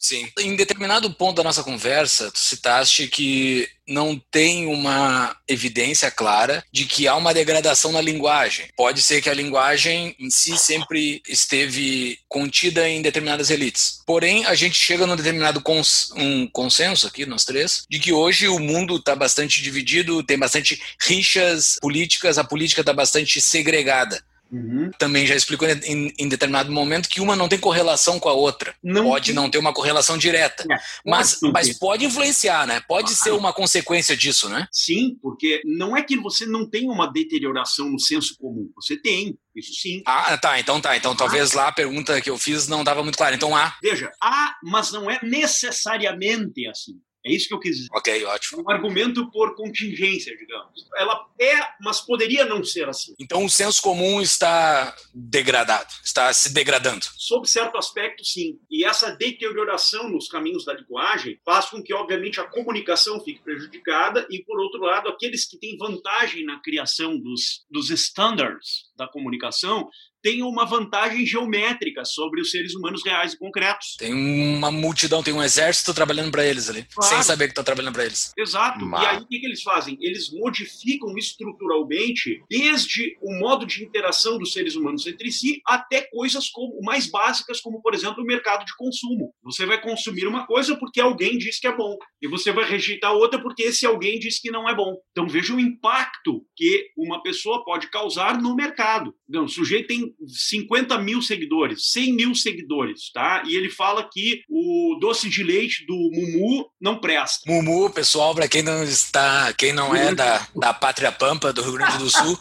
Sim. 0.00 0.26
Em 0.38 0.56
determinado 0.56 1.12
ponto 1.12 1.36
da 1.36 1.44
nossa 1.44 1.62
conversa, 1.62 2.30
tu 2.30 2.38
citaste 2.38 3.06
que 3.06 3.68
não 3.86 4.18
tem 4.30 4.66
uma 4.66 5.36
evidência 5.46 6.10
clara 6.10 6.64
de 6.72 6.86
que 6.86 7.06
há 7.06 7.14
uma 7.14 7.34
degradação 7.34 7.92
na 7.92 8.00
linguagem. 8.00 8.66
Pode 8.76 9.02
ser 9.02 9.20
que 9.20 9.28
a 9.28 9.34
linguagem 9.34 10.16
em 10.18 10.30
si 10.30 10.56
sempre 10.56 11.20
esteve 11.28 12.18
contida 12.28 12.88
em 12.88 13.02
determinadas 13.02 13.50
elites. 13.50 14.00
Porém, 14.06 14.46
a 14.46 14.54
gente 14.54 14.76
chega 14.76 15.06
num 15.06 15.16
determinado 15.16 15.60
cons 15.60 16.12
um 16.16 16.46
consenso 16.46 17.06
aqui, 17.06 17.26
nós 17.26 17.44
três, 17.44 17.84
de 17.90 17.98
que 17.98 18.12
hoje 18.12 18.48
o 18.48 18.58
mundo 18.58 18.96
está 18.96 19.14
bastante 19.14 19.60
dividido, 19.60 20.22
tem 20.22 20.38
bastante 20.38 20.80
rixas 20.98 21.76
políticas, 21.80 22.38
a 22.38 22.44
política 22.44 22.80
está 22.80 22.94
bastante 22.94 23.38
segregada. 23.40 24.24
Uhum. 24.52 24.90
Também 24.98 25.26
já 25.26 25.34
explicou 25.34 25.68
em, 25.68 26.12
em, 26.18 26.28
determinado 26.28 26.72
momento 26.72 27.08
que 27.08 27.20
uma 27.20 27.36
não 27.36 27.48
tem 27.48 27.58
correlação 27.58 28.18
com 28.18 28.28
a 28.28 28.32
outra. 28.32 28.74
Não 28.82 29.04
pode 29.04 29.26
tem. 29.26 29.34
não 29.34 29.48
ter 29.48 29.58
uma 29.58 29.72
correlação 29.72 30.18
direta. 30.18 30.64
É, 30.70 30.76
mas, 31.06 31.38
mas 31.52 31.78
pode 31.78 32.04
influenciar, 32.04 32.66
né? 32.66 32.80
Pode 32.80 33.12
ah, 33.12 33.16
ser 33.16 33.30
uma 33.30 33.52
consequência 33.52 34.16
disso, 34.16 34.48
né? 34.48 34.66
Sim, 34.72 35.16
porque 35.22 35.62
não 35.64 35.96
é 35.96 36.02
que 36.02 36.16
você 36.16 36.46
não 36.46 36.68
tem 36.68 36.88
uma 36.88 37.06
deterioração 37.06 37.90
no 37.90 37.98
senso 38.00 38.36
comum. 38.38 38.70
Você 38.74 38.96
tem, 38.96 39.38
isso 39.54 39.72
sim. 39.74 40.02
Ah, 40.06 40.36
tá. 40.36 40.58
Então 40.58 40.80
tá. 40.80 40.96
Então 40.96 41.14
talvez 41.14 41.52
lá 41.52 41.68
a 41.68 41.72
pergunta 41.72 42.20
que 42.20 42.30
eu 42.30 42.38
fiz 42.38 42.66
não 42.66 42.80
estava 42.80 43.02
muito 43.02 43.18
clara. 43.18 43.34
Então 43.34 43.56
há. 43.56 43.76
Veja, 43.82 44.10
há, 44.22 44.56
mas 44.62 44.90
não 44.92 45.10
é 45.10 45.20
necessariamente 45.22 46.66
assim. 46.66 47.00
É 47.24 47.32
isso 47.32 47.48
que 47.48 47.54
eu 47.54 47.60
quis 47.60 47.76
dizer. 47.76 47.88
Ok, 47.92 48.24
ótimo. 48.24 48.62
Um 48.66 48.70
argumento 48.70 49.30
por 49.30 49.54
contingência, 49.54 50.36
digamos. 50.36 50.88
Ela 50.96 51.26
é, 51.38 51.54
mas 51.80 52.00
poderia 52.00 52.44
não 52.44 52.64
ser 52.64 52.88
assim. 52.88 53.14
Então 53.18 53.44
o 53.44 53.50
senso 53.50 53.82
comum 53.82 54.20
está 54.20 54.94
degradado, 55.14 55.92
está 56.02 56.32
se 56.32 56.52
degradando. 56.52 57.04
Sob 57.16 57.48
certo 57.48 57.76
aspecto, 57.76 58.24
sim. 58.24 58.58
E 58.70 58.84
essa 58.84 59.10
deterioração 59.10 60.08
nos 60.08 60.28
caminhos 60.28 60.64
da 60.64 60.72
linguagem 60.72 61.38
faz 61.44 61.66
com 61.66 61.82
que, 61.82 61.92
obviamente, 61.92 62.40
a 62.40 62.44
comunicação 62.44 63.20
fique 63.20 63.42
prejudicada 63.42 64.26
e, 64.30 64.42
por 64.42 64.58
outro 64.58 64.80
lado, 64.80 65.08
aqueles 65.08 65.44
que 65.44 65.58
têm 65.58 65.76
vantagem 65.76 66.44
na 66.44 66.60
criação 66.60 67.18
dos, 67.18 67.64
dos 67.70 67.90
standards 67.90 68.90
da 68.96 69.06
comunicação 69.06 69.88
tenha 70.22 70.44
uma 70.46 70.64
vantagem 70.64 71.24
geométrica 71.26 72.04
sobre 72.04 72.40
os 72.40 72.50
seres 72.50 72.74
humanos 72.74 73.02
reais 73.04 73.32
e 73.32 73.38
concretos. 73.38 73.96
Tem 73.98 74.12
uma 74.12 74.70
multidão, 74.70 75.22
tem 75.22 75.32
um 75.34 75.42
exército 75.42 75.94
trabalhando 75.94 76.30
para 76.30 76.44
eles 76.44 76.68
ali, 76.68 76.86
Claro. 76.94 77.14
sem 77.14 77.22
saber 77.22 77.48
que 77.48 77.54
tá 77.54 77.62
trabalhando 77.62 77.94
para 77.94 78.04
eles. 78.04 78.32
Exato. 78.36 78.84
Mas- 78.84 79.02
E 79.02 79.06
aí 79.06 79.16
o 79.18 79.26
que, 79.26 79.38
que 79.40 79.46
eles 79.46 79.62
fazem? 79.62 79.96
Eles 80.00 80.30
modificam 80.32 81.16
estruturalmente 81.16 82.42
desde 82.48 83.16
o 83.20 83.38
modo 83.38 83.66
de 83.66 83.84
interação 83.84 84.38
dos 84.38 84.52
seres 84.52 84.74
humanos 84.74 85.06
entre 85.06 85.30
si 85.30 85.60
até 85.66 86.02
coisas 86.02 86.48
como 86.48 86.80
mais 86.82 87.06
básicas, 87.10 87.60
como 87.60 87.80
por 87.82 87.94
exemplo 87.94 88.22
o 88.22 88.26
mercado 88.26 88.64
de 88.64 88.74
consumo. 88.76 89.32
Você 89.42 89.66
vai 89.66 89.80
consumir 89.80 90.26
uma 90.26 90.46
coisa 90.46 90.76
porque 90.76 91.00
alguém 91.00 91.38
diz 91.38 91.58
que 91.58 91.66
é 91.66 91.74
bom 91.76 91.96
e 92.20 92.28
você 92.28 92.52
vai 92.52 92.64
rejeitar 92.68 93.12
outra 93.12 93.40
porque 93.40 93.62
esse 93.64 93.86
alguém 93.86 94.18
diz 94.18 94.38
que 94.40 94.50
não 94.50 94.68
é 94.68 94.74
bom. 94.74 94.96
Então 95.12 95.28
veja 95.28 95.54
o 95.54 95.60
impacto 95.60 96.44
que 96.56 96.88
uma 96.96 97.22
pessoa 97.22 97.64
pode 97.64 97.88
causar 97.90 98.40
no 98.40 98.54
mercado. 98.54 99.14
Então, 99.28 99.44
o 99.44 99.48
sujeito 99.48 99.88
tem 99.88 100.09
50 100.26 100.98
mil 100.98 101.22
seguidores, 101.22 101.90
100 101.92 102.12
mil 102.12 102.34
seguidores, 102.34 103.10
tá? 103.12 103.42
E 103.46 103.56
ele 103.56 103.70
fala 103.70 104.08
que 104.10 104.42
o 104.48 104.98
doce 105.00 105.28
de 105.28 105.42
leite 105.42 105.84
do 105.86 105.94
Mumu 105.94 106.70
não 106.80 107.00
presta. 107.00 107.50
Mumu, 107.50 107.90
pessoal, 107.90 108.34
para 108.34 108.48
quem 108.48 108.62
não 108.62 108.82
está, 108.82 109.52
quem 109.52 109.72
não 109.72 109.94
é 109.94 110.14
da, 110.14 110.46
da 110.54 110.74
Pátria 110.74 111.12
Pampa 111.12 111.52
do 111.52 111.62
Rio 111.62 111.74
Grande 111.74 111.98
do 111.98 112.10
Sul, 112.10 112.38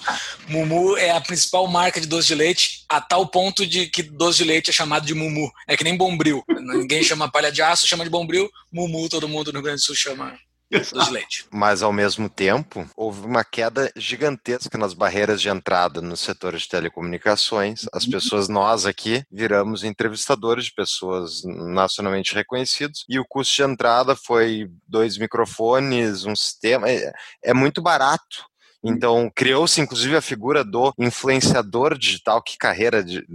Mumu 0.48 0.98
é 0.98 1.12
a 1.12 1.22
principal 1.22 1.68
marca 1.68 2.00
de 2.00 2.08
doce 2.08 2.28
de 2.28 2.36
leite, 2.36 2.86
a 2.88 3.00
tal 3.00 3.28
ponto 3.28 3.66
de 3.66 3.88
que 3.88 4.04
doce 4.04 4.40
de 4.40 4.44
leite 4.46 4.70
é 4.70 4.74
chamado 4.74 5.06
de 5.06 5.14
Mumu. 5.14 5.52
É 5.68 5.76
que 5.76 5.84
nem 5.84 5.98
Bombril. 5.98 6.44
Ninguém 6.48 7.04
chama 7.04 7.30
palha 7.30 7.52
de 7.52 7.62
aço, 7.62 7.88
chama 7.88 8.04
de 8.04 8.10
Bombril. 8.10 8.50
Mumu, 8.72 9.10
todo 9.10 9.28
mundo 9.28 9.52
no 9.52 9.60
Rio 9.60 9.64
Grande 9.64 9.82
do 9.82 9.86
Sul 9.86 9.96
chama 9.96 10.38
de 10.70 11.12
leite. 11.12 11.46
Mas, 11.52 11.82
ao 11.82 11.92
mesmo 11.92 12.30
tempo, 12.30 12.88
houve 12.96 13.26
uma 13.26 13.44
queda 13.44 13.92
gigantesca 13.96 14.78
nas 14.78 14.94
barreiras 14.94 15.42
de 15.42 15.50
entrada 15.50 16.02
no 16.02 16.16
setor 16.16 16.56
de 16.56 16.68
telecomunicações. 16.68 17.86
As 17.92 18.06
pessoas, 18.06 18.48
nós 18.48 18.86
aqui, 18.86 19.24
viramos 19.32 19.84
entrevistadores 19.84 20.66
de 20.66 20.74
pessoas 20.74 21.42
nacionalmente 21.44 22.36
reconhecidos 22.36 23.06
e 23.10 23.20
o 23.20 23.26
custo 23.26 23.56
de 23.56 23.64
entrada 23.64 24.16
foi 24.16 24.70
dois 24.88 25.18
microfones, 25.18 26.26
um 26.26 26.36
sistema. 26.36 26.90
É, 26.90 27.12
é 27.44 27.54
muito 27.54 27.82
barato. 27.82 28.50
Então, 28.84 29.30
criou-se 29.36 29.82
inclusive 29.82 30.16
a 30.16 30.22
figura 30.22 30.64
do 30.64 30.94
influenciador 30.98 31.98
digital, 31.98 32.42
que 32.42 32.58
carreira 32.58 33.04
de, 33.04 33.26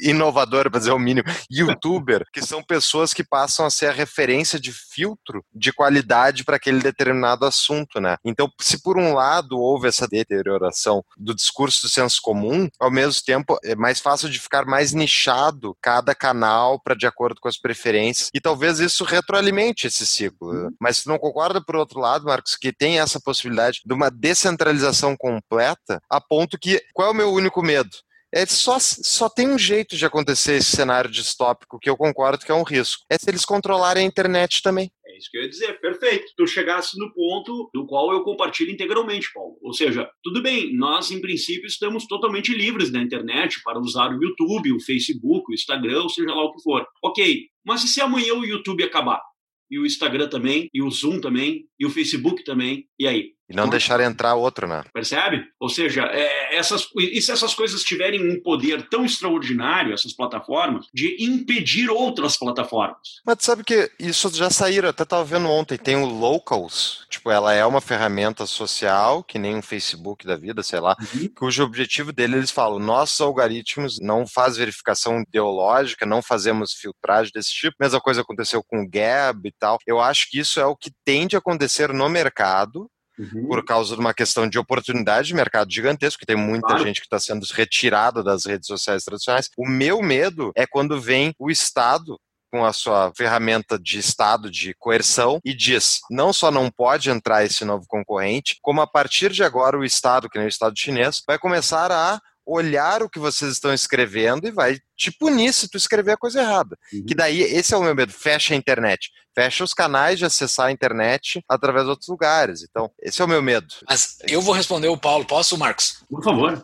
inovadora, 0.00 0.70
para 0.70 0.78
dizer 0.78 0.92
o 0.92 0.98
mínimo, 0.98 1.26
youtuber, 1.50 2.24
que 2.32 2.42
são 2.42 2.62
pessoas 2.62 3.12
que 3.12 3.24
passam 3.24 3.66
a 3.66 3.70
ser 3.70 3.86
a 3.86 3.92
referência 3.92 4.58
de 4.58 4.72
filtro 4.72 5.44
de 5.54 5.72
qualidade 5.72 6.44
para 6.44 6.56
aquele 6.56 6.80
determinado 6.80 7.44
assunto, 7.44 8.00
né? 8.00 8.16
Então, 8.24 8.50
se 8.60 8.82
por 8.82 8.98
um 8.98 9.14
lado 9.14 9.58
houve 9.58 9.88
essa 9.88 10.06
deterioração 10.06 11.04
do 11.16 11.34
discurso 11.34 11.82
do 11.82 11.88
senso 11.88 12.20
comum, 12.22 12.68
ao 12.78 12.90
mesmo 12.90 13.22
tempo 13.24 13.58
é 13.64 13.74
mais 13.74 14.00
fácil 14.00 14.28
de 14.28 14.38
ficar 14.38 14.64
mais 14.64 14.92
nichado 14.92 15.76
cada 15.80 16.14
canal 16.14 16.80
para 16.80 16.94
de 16.94 17.06
acordo 17.06 17.40
com 17.40 17.48
as 17.48 17.58
preferências 17.58 18.30
e 18.32 18.40
talvez 18.40 18.80
isso 18.80 19.04
retroalimente 19.04 19.86
esse 19.86 20.06
ciclo. 20.06 20.70
Mas 20.80 21.02
tu 21.02 21.08
não 21.08 21.18
concorda 21.18 21.60
por 21.60 21.76
outro 21.76 22.00
lado, 22.00 22.24
Marcos, 22.24 22.56
que 22.56 22.72
tem 22.72 23.00
essa 23.00 23.20
possibilidade 23.20 23.80
de 23.84 23.92
uma 23.92 24.10
descentralização 24.10 25.16
completa 25.16 26.00
a 26.08 26.20
ponto 26.20 26.58
que 26.58 26.82
qual 26.92 27.08
é 27.08 27.10
o 27.10 27.14
meu 27.14 27.32
único 27.32 27.62
medo? 27.62 27.90
É 28.36 28.44
só, 28.46 28.78
só 28.80 29.28
tem 29.28 29.48
um 29.48 29.56
jeito 29.56 29.96
de 29.96 30.04
acontecer 30.04 30.56
esse 30.56 30.74
cenário 30.74 31.08
distópico 31.08 31.78
que 31.78 31.88
eu 31.88 31.96
concordo 31.96 32.44
que 32.44 32.50
é 32.50 32.54
um 32.54 32.64
risco. 32.64 33.04
É 33.08 33.16
se 33.16 33.30
eles 33.30 33.44
controlarem 33.44 34.02
a 34.02 34.08
internet 34.08 34.60
também. 34.60 34.90
É 35.06 35.16
isso 35.16 35.28
que 35.30 35.38
eu 35.38 35.42
ia 35.42 35.48
dizer, 35.48 35.80
perfeito. 35.80 36.32
Tu 36.36 36.44
chegasse 36.48 36.98
no 36.98 37.14
ponto 37.14 37.70
do 37.72 37.86
qual 37.86 38.12
eu 38.12 38.24
compartilho 38.24 38.72
integralmente, 38.72 39.28
Paulo. 39.32 39.56
Ou 39.62 39.72
seja, 39.72 40.10
tudo 40.20 40.42
bem, 40.42 40.76
nós 40.76 41.12
em 41.12 41.20
princípio 41.20 41.68
estamos 41.68 42.08
totalmente 42.08 42.52
livres 42.52 42.90
na 42.90 43.00
internet 43.00 43.62
para 43.62 43.78
usar 43.78 44.10
o 44.10 44.20
YouTube, 44.20 44.72
o 44.72 44.80
Facebook, 44.80 45.44
o 45.48 45.54
Instagram, 45.54 46.02
ou 46.02 46.08
seja 46.08 46.34
lá 46.34 46.42
o 46.42 46.52
que 46.52 46.60
for. 46.60 46.84
Ok, 47.04 47.46
mas 47.64 47.84
e 47.84 47.88
se 47.88 48.00
amanhã 48.00 48.34
o 48.34 48.44
YouTube 48.44 48.82
acabar? 48.82 49.22
E 49.70 49.78
o 49.78 49.86
Instagram 49.86 50.28
também, 50.28 50.68
e 50.74 50.82
o 50.82 50.90
Zoom 50.90 51.20
também, 51.20 51.66
e 51.78 51.86
o 51.86 51.90
Facebook 51.90 52.42
também, 52.42 52.84
e 52.98 53.06
aí? 53.06 53.33
E 53.48 53.54
não 53.54 53.68
deixar 53.68 54.00
entrar 54.00 54.34
outro, 54.34 54.66
né? 54.66 54.82
Percebe? 54.92 55.44
Ou 55.60 55.68
seja, 55.68 56.02
é, 56.04 56.56
essas, 56.56 56.88
e 56.96 57.20
se 57.20 57.30
essas 57.30 57.52
coisas 57.54 57.82
tiverem 57.82 58.30
um 58.30 58.42
poder 58.42 58.88
tão 58.88 59.04
extraordinário, 59.04 59.92
essas 59.92 60.14
plataformas, 60.14 60.86
de 60.94 61.16
impedir 61.22 61.90
outras 61.90 62.36
plataformas? 62.36 62.96
Mas 63.24 63.38
sabe 63.40 63.62
que 63.62 63.90
isso 63.98 64.34
já 64.34 64.48
saíram, 64.48 64.88
até 64.88 65.02
estava 65.02 65.24
vendo 65.24 65.48
ontem, 65.48 65.76
tem 65.76 65.96
o 65.96 66.06
Locals, 66.06 67.06
tipo, 67.10 67.30
ela 67.30 67.52
é 67.52 67.64
uma 67.66 67.80
ferramenta 67.80 68.46
social, 68.46 69.22
que 69.22 69.38
nem 69.38 69.56
um 69.56 69.62
Facebook 69.62 70.26
da 70.26 70.36
vida, 70.36 70.62
sei 70.62 70.80
lá, 70.80 70.96
Uhum. 71.14 71.28
cujo 71.36 71.62
objetivo 71.64 72.12
dele, 72.12 72.36
eles 72.36 72.50
falam, 72.50 72.78
nossos 72.78 73.20
algoritmos 73.20 73.98
não 74.00 74.26
faz 74.26 74.56
verificação 74.56 75.20
ideológica, 75.20 76.06
não 76.06 76.22
fazemos 76.22 76.72
filtragem 76.72 77.30
desse 77.34 77.52
tipo, 77.52 77.76
mesma 77.78 78.00
coisa 78.00 78.22
aconteceu 78.22 78.62
com 78.64 78.82
o 78.82 78.88
Gab 78.88 79.46
e 79.46 79.52
tal, 79.52 79.78
eu 79.86 80.00
acho 80.00 80.30
que 80.30 80.38
isso 80.38 80.58
é 80.58 80.64
o 80.66 80.76
que 80.76 80.90
tende 81.04 81.36
a 81.36 81.38
acontecer 81.40 81.92
no 81.92 82.08
mercado, 82.08 82.90
Uhum. 83.18 83.46
por 83.46 83.64
causa 83.64 83.94
de 83.94 84.00
uma 84.00 84.12
questão 84.12 84.48
de 84.48 84.58
oportunidade 84.58 85.28
de 85.28 85.34
mercado 85.34 85.72
gigantesco, 85.72 86.18
que 86.18 86.26
tem 86.26 86.34
muita 86.36 86.66
Claro. 86.66 86.84
gente 86.84 87.00
que 87.00 87.06
está 87.06 87.20
sendo 87.20 87.44
retirada 87.52 88.22
das 88.24 88.44
redes 88.44 88.66
sociais 88.66 89.04
tradicionais. 89.04 89.50
O 89.56 89.68
meu 89.68 90.02
medo 90.02 90.50
é 90.56 90.66
quando 90.66 91.00
vem 91.00 91.32
o 91.38 91.50
Estado 91.50 92.18
com 92.50 92.64
a 92.64 92.72
sua 92.72 93.12
ferramenta 93.16 93.76
de 93.78 93.98
Estado 93.98 94.48
de 94.50 94.74
coerção 94.74 95.40
e 95.44 95.52
diz, 95.52 96.00
não 96.10 96.32
só 96.32 96.50
não 96.52 96.70
pode 96.70 97.10
entrar 97.10 97.44
esse 97.44 97.64
novo 97.64 97.84
concorrente, 97.88 98.58
como 98.62 98.80
a 98.80 98.86
partir 98.86 99.32
de 99.32 99.42
agora 99.42 99.76
o 99.78 99.84
Estado, 99.84 100.28
que 100.28 100.38
nem 100.38 100.46
o 100.46 100.48
Estado 100.48 100.78
chinês, 100.78 101.20
vai 101.26 101.36
começar 101.38 101.90
a 101.90 102.20
olhar 102.46 103.02
o 103.02 103.08
que 103.08 103.18
vocês 103.18 103.52
estão 103.52 103.72
escrevendo 103.72 104.46
e 104.46 104.50
vai 104.50 104.78
te 104.96 105.10
punir 105.10 105.52
se 105.52 105.68
tu 105.68 105.76
escrever 105.76 106.12
a 106.12 106.16
coisa 106.16 106.40
errada. 106.40 106.76
Uhum. 106.92 107.04
Que 107.06 107.14
daí, 107.14 107.40
esse 107.40 107.74
é 107.74 107.76
o 107.76 107.82
meu 107.82 107.94
medo, 107.94 108.12
fecha 108.12 108.54
a 108.54 108.56
internet. 108.56 109.10
Fecha 109.34 109.64
os 109.64 109.74
canais 109.74 110.18
de 110.18 110.24
acessar 110.24 110.66
a 110.66 110.72
internet 110.72 111.42
através 111.48 111.84
de 111.84 111.90
outros 111.90 112.08
lugares. 112.08 112.62
Então, 112.62 112.88
esse 113.02 113.20
é 113.20 113.24
o 113.24 113.28
meu 113.28 113.42
medo. 113.42 113.66
Mas 113.88 114.18
eu 114.28 114.40
vou 114.40 114.54
responder 114.54 114.88
o 114.88 114.96
Paulo. 114.96 115.24
Posso, 115.24 115.58
Marcos? 115.58 116.04
Por 116.08 116.22
favor. 116.22 116.62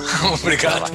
Obrigado. 0.34 0.90